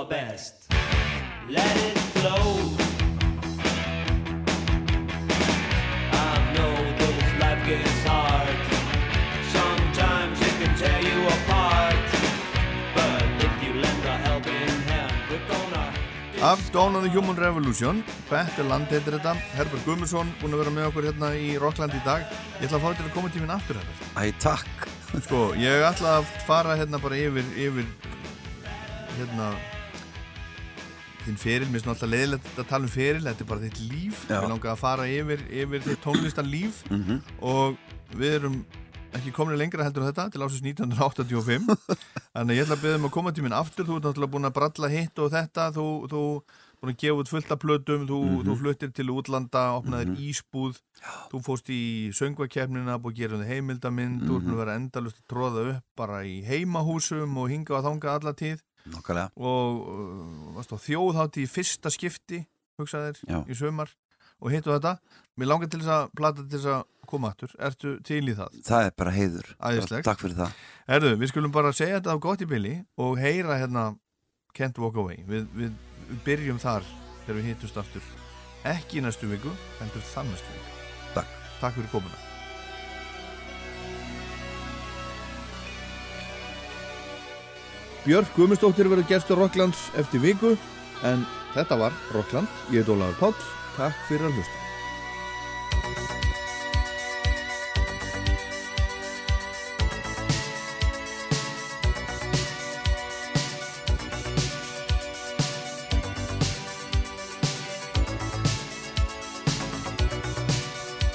Let's 0.01 0.09
do 0.09 0.15
our 0.15 0.23
best. 0.25 0.53
Let 1.49 1.77
it 1.77 1.97
flow. 2.17 2.75
I 6.11 6.53
know 6.55 6.73
this 6.97 7.39
life 7.39 7.61
gets 7.67 8.03
hard. 8.05 8.57
Sometimes 9.51 10.41
it 10.41 10.53
can 10.59 10.73
tear 10.77 11.01
you 11.01 11.19
apart. 11.27 12.07
But 12.95 13.45
if 13.45 13.53
you 13.63 13.73
lend 13.81 14.05
a 14.05 14.17
helping 14.25 14.81
hand, 14.89 15.13
we're 15.29 15.47
gonna. 15.47 15.93
Af 16.41 16.71
Dawn 16.71 16.95
of 16.95 17.03
the 17.03 17.09
Human 17.09 17.35
Revolution 17.35 18.03
Better 18.29 18.63
Land 18.63 18.87
heitir 18.89 19.19
þetta 19.19 19.35
Herbert 19.53 19.85
Guðmundsson 19.85 20.31
búin 20.41 20.55
að 20.55 20.63
vera 20.63 20.73
með 20.73 20.87
okkur 20.89 21.09
hérna 21.11 21.35
í 21.37 21.51
Rockland 21.61 21.93
í 21.93 22.01
dag 22.05 22.25
Ég 22.57 22.65
ætla 22.65 22.79
að 22.79 22.85
fá 22.87 22.95
til 22.97 23.05
að 23.05 23.13
koma 23.13 23.29
tíminn 23.29 23.53
aftur 23.53 23.77
hérna 23.77 24.25
Æ, 24.25 24.33
takk 24.41 24.87
Sko, 25.27 25.51
ég 25.61 25.85
ætla 25.85 26.15
að 26.21 26.33
fara 26.47 26.79
hérna 26.79 26.97
bara 27.03 27.19
yfir 27.19 27.45
yfir 27.53 27.85
hérna 29.19 29.51
þinn 31.25 31.37
feril, 31.41 31.67
mér 31.69 31.79
finnst 31.81 31.87
alltaf 31.93 32.09
leiðilegt 32.11 32.59
að 32.59 32.67
tala 32.69 32.83
um 32.87 32.93
feril, 32.93 33.23
þetta 33.25 33.43
er 33.45 33.49
bara 33.51 33.65
þitt 33.65 33.81
líf. 33.91 34.21
Já. 34.29 34.37
við 34.41 34.49
langar 34.53 34.71
að 34.75 34.79
fara 34.83 35.07
yfir, 35.07 35.43
yfir 35.63 35.81
þitt 35.87 36.01
tónlistar 36.05 36.47
líf. 36.47 36.83
Mhm. 36.89 37.21
og 37.41 37.77
við 38.15 38.33
erum 38.39 38.65
ekki 39.11 39.31
komin 39.35 39.57
lengra 39.59 39.83
heldur 39.83 40.05
þetta 40.07 40.29
til 40.31 40.39
ásins 40.41 40.63
1985 40.63 41.67
þannig 42.35 42.55
ég 42.57 42.63
ætla 42.65 42.77
að 42.77 42.83
beða 42.85 42.95
um 43.01 43.07
að 43.09 43.11
koma 43.17 43.31
tíminn 43.35 43.55
aftur. 43.57 43.83
Þú 43.85 43.97
ert 43.99 44.05
náttúrulega 44.07 44.31
búin 44.35 44.47
að 44.47 44.53
bralla 44.55 44.87
hitt 44.91 45.19
og 45.19 45.31
þetta. 45.33 45.65
Þú, 45.75 45.85
þú 46.07 46.21
búin 46.81 46.93
að 46.93 46.99
gefa 47.03 47.19
út 47.21 47.31
fullt 47.33 47.51
af 47.51 47.59
plötum. 47.59 48.05
Þú, 48.07 48.19
Mhm. 48.23 48.45
þú 48.47 48.55
fluttir 48.61 48.93
til 48.95 49.07
útlanda 49.11 49.63
opnaðir 49.75 50.15
ísbúð. 50.15 50.79
Þú 51.31 51.43
fórst 51.43 51.67
í 51.69 51.81
söngvakefnina 52.15 52.95
búin 53.03 53.11
að 53.11 53.19
gera 53.19 53.35
um 53.35 53.43
heimildamind. 53.43 54.23
Þú 54.23 54.31
ert 54.39 54.45
búin 54.47 54.55
að 54.55 54.61
vera 54.63 54.75
endalust 54.79 55.19
að 55.19 55.27
tróða 55.35 55.67
upp 55.75 55.83
bara 55.97 56.23
í 56.23 56.39
heimahúsum 56.47 57.35
og 57.37 57.49
hinga 57.51 57.75
og 57.77 57.83
þanga 57.83 58.15
alla 58.15 58.33
tíð 58.33 58.61
Nákvæmlega. 58.89 59.31
Og 59.37 59.81
uh, 59.81 60.53
varst 60.57 60.73
á 60.73 60.77
þjóðhátti 60.81 61.45
í 61.45 61.49
fyrsta 61.49 61.91
skipti 61.93 62.41
hugsaðir 62.79 63.19
Já. 63.27 63.41
í 63.45 63.57
sömar 63.57 63.91
og 64.41 64.53
hittu 64.53 64.73
þetta. 64.73 64.95
Mér 65.37 65.51
langar 65.51 65.69
til 65.71 65.81
þess 65.81 65.93
að 65.95 66.07
plata 66.17 66.45
til 66.45 66.57
þess 66.57 66.71
að 66.75 66.81
koma 67.11 67.31
aftur. 67.31 67.53
Ertu 67.61 67.93
til 68.07 68.23
í 68.23 68.35
það? 68.37 68.57
Það 68.67 68.87
er 68.87 68.95
bara 69.03 69.13
heiður. 69.15 69.51
Æðislegt. 69.59 70.07
Takk 70.07 70.23
fyrir 70.23 70.39
það. 70.39 70.57
Herðu, 70.89 71.13
við 71.21 71.33
skulum 71.33 71.53
bara 71.55 71.75
segja 71.75 71.99
þetta 71.99 72.17
á 72.17 72.23
gott 72.25 72.43
í 72.43 72.49
bili 72.49 72.73
og 73.01 73.21
heyra 73.21 73.59
hérna 73.61 73.85
Can't 74.57 74.81
Walk 74.81 74.99
Away. 75.01 75.21
Við, 75.29 75.47
við, 75.55 75.77
við 76.09 76.25
byrjum 76.25 76.59
þar 76.63 76.89
þegar 77.21 77.39
við 77.39 77.51
hittust 77.51 77.79
aftur. 77.81 78.11
Ekki 78.71 78.99
í 78.99 79.05
næstu 79.05 79.29
viku, 79.31 79.53
heldur 79.79 80.05
þann 80.13 80.33
næstu 80.33 80.57
viku. 80.57 80.83
Takk. 81.15 81.39
Takk 81.61 81.77
fyrir 81.77 81.93
komuna 81.93 82.30
Björk 88.01 88.31
Guðmundsdóttir 88.33 88.87
verður 88.89 89.05
gestur 89.11 89.37
Rocklands 89.37 89.77
eftir 89.93 90.23
viku 90.23 90.55
en 91.05 91.21
þetta 91.53 91.77
var 91.77 91.93
Rockland, 92.15 92.49
ég 92.73 92.81
heit 92.81 92.89
Ólaður 92.89 93.19
Páll. 93.21 93.35
Takk 93.77 93.93
fyrir 94.09 94.25
að 94.25 94.41
hlusta. 94.41 94.57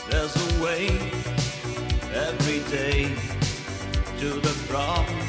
There's 0.06 0.36
a 0.38 0.62
way 0.62 0.86
every 2.14 2.60
day 2.70 3.10
to 4.20 4.38
the 4.38 4.54
problems. 4.70 5.25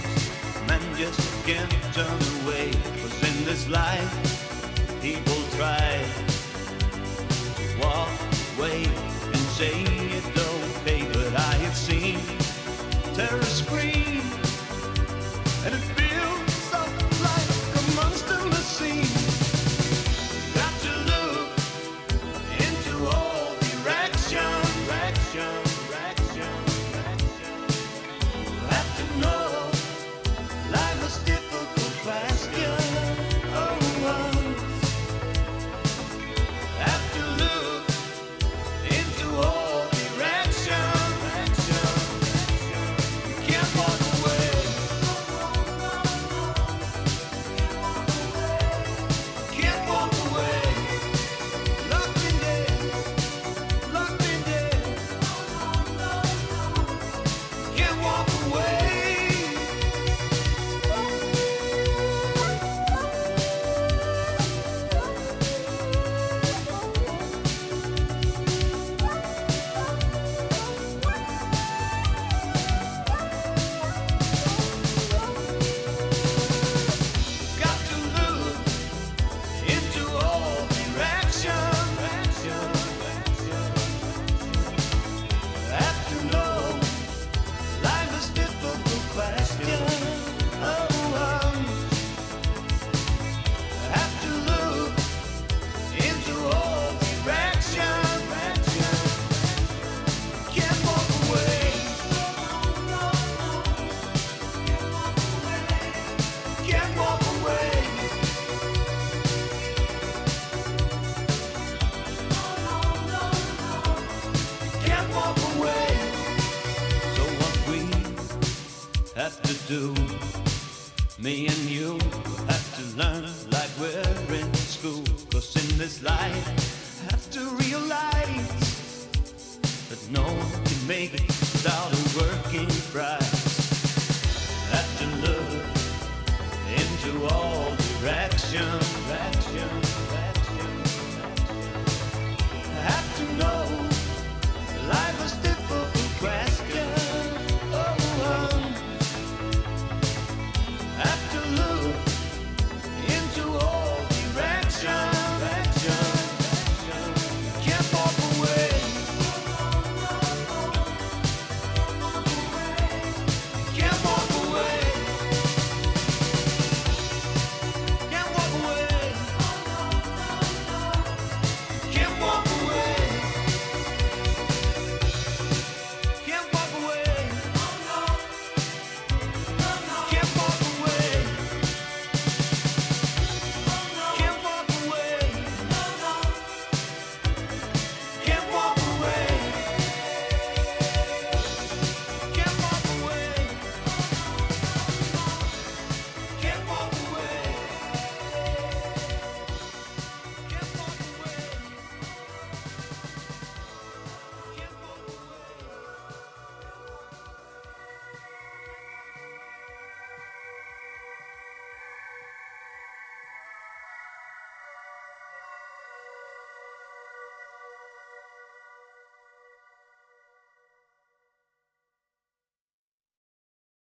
Can't 1.48 1.72
turn 1.94 2.19
away. 2.44 2.72
Cause 2.99 3.24
in 3.24 3.45
this 3.45 3.69
life, 3.69 5.02
people 5.02 5.34
try 5.56 6.03
to 7.56 7.80
walk 7.80 8.10
away 8.57 8.84
and 8.84 9.38
say 9.56 9.86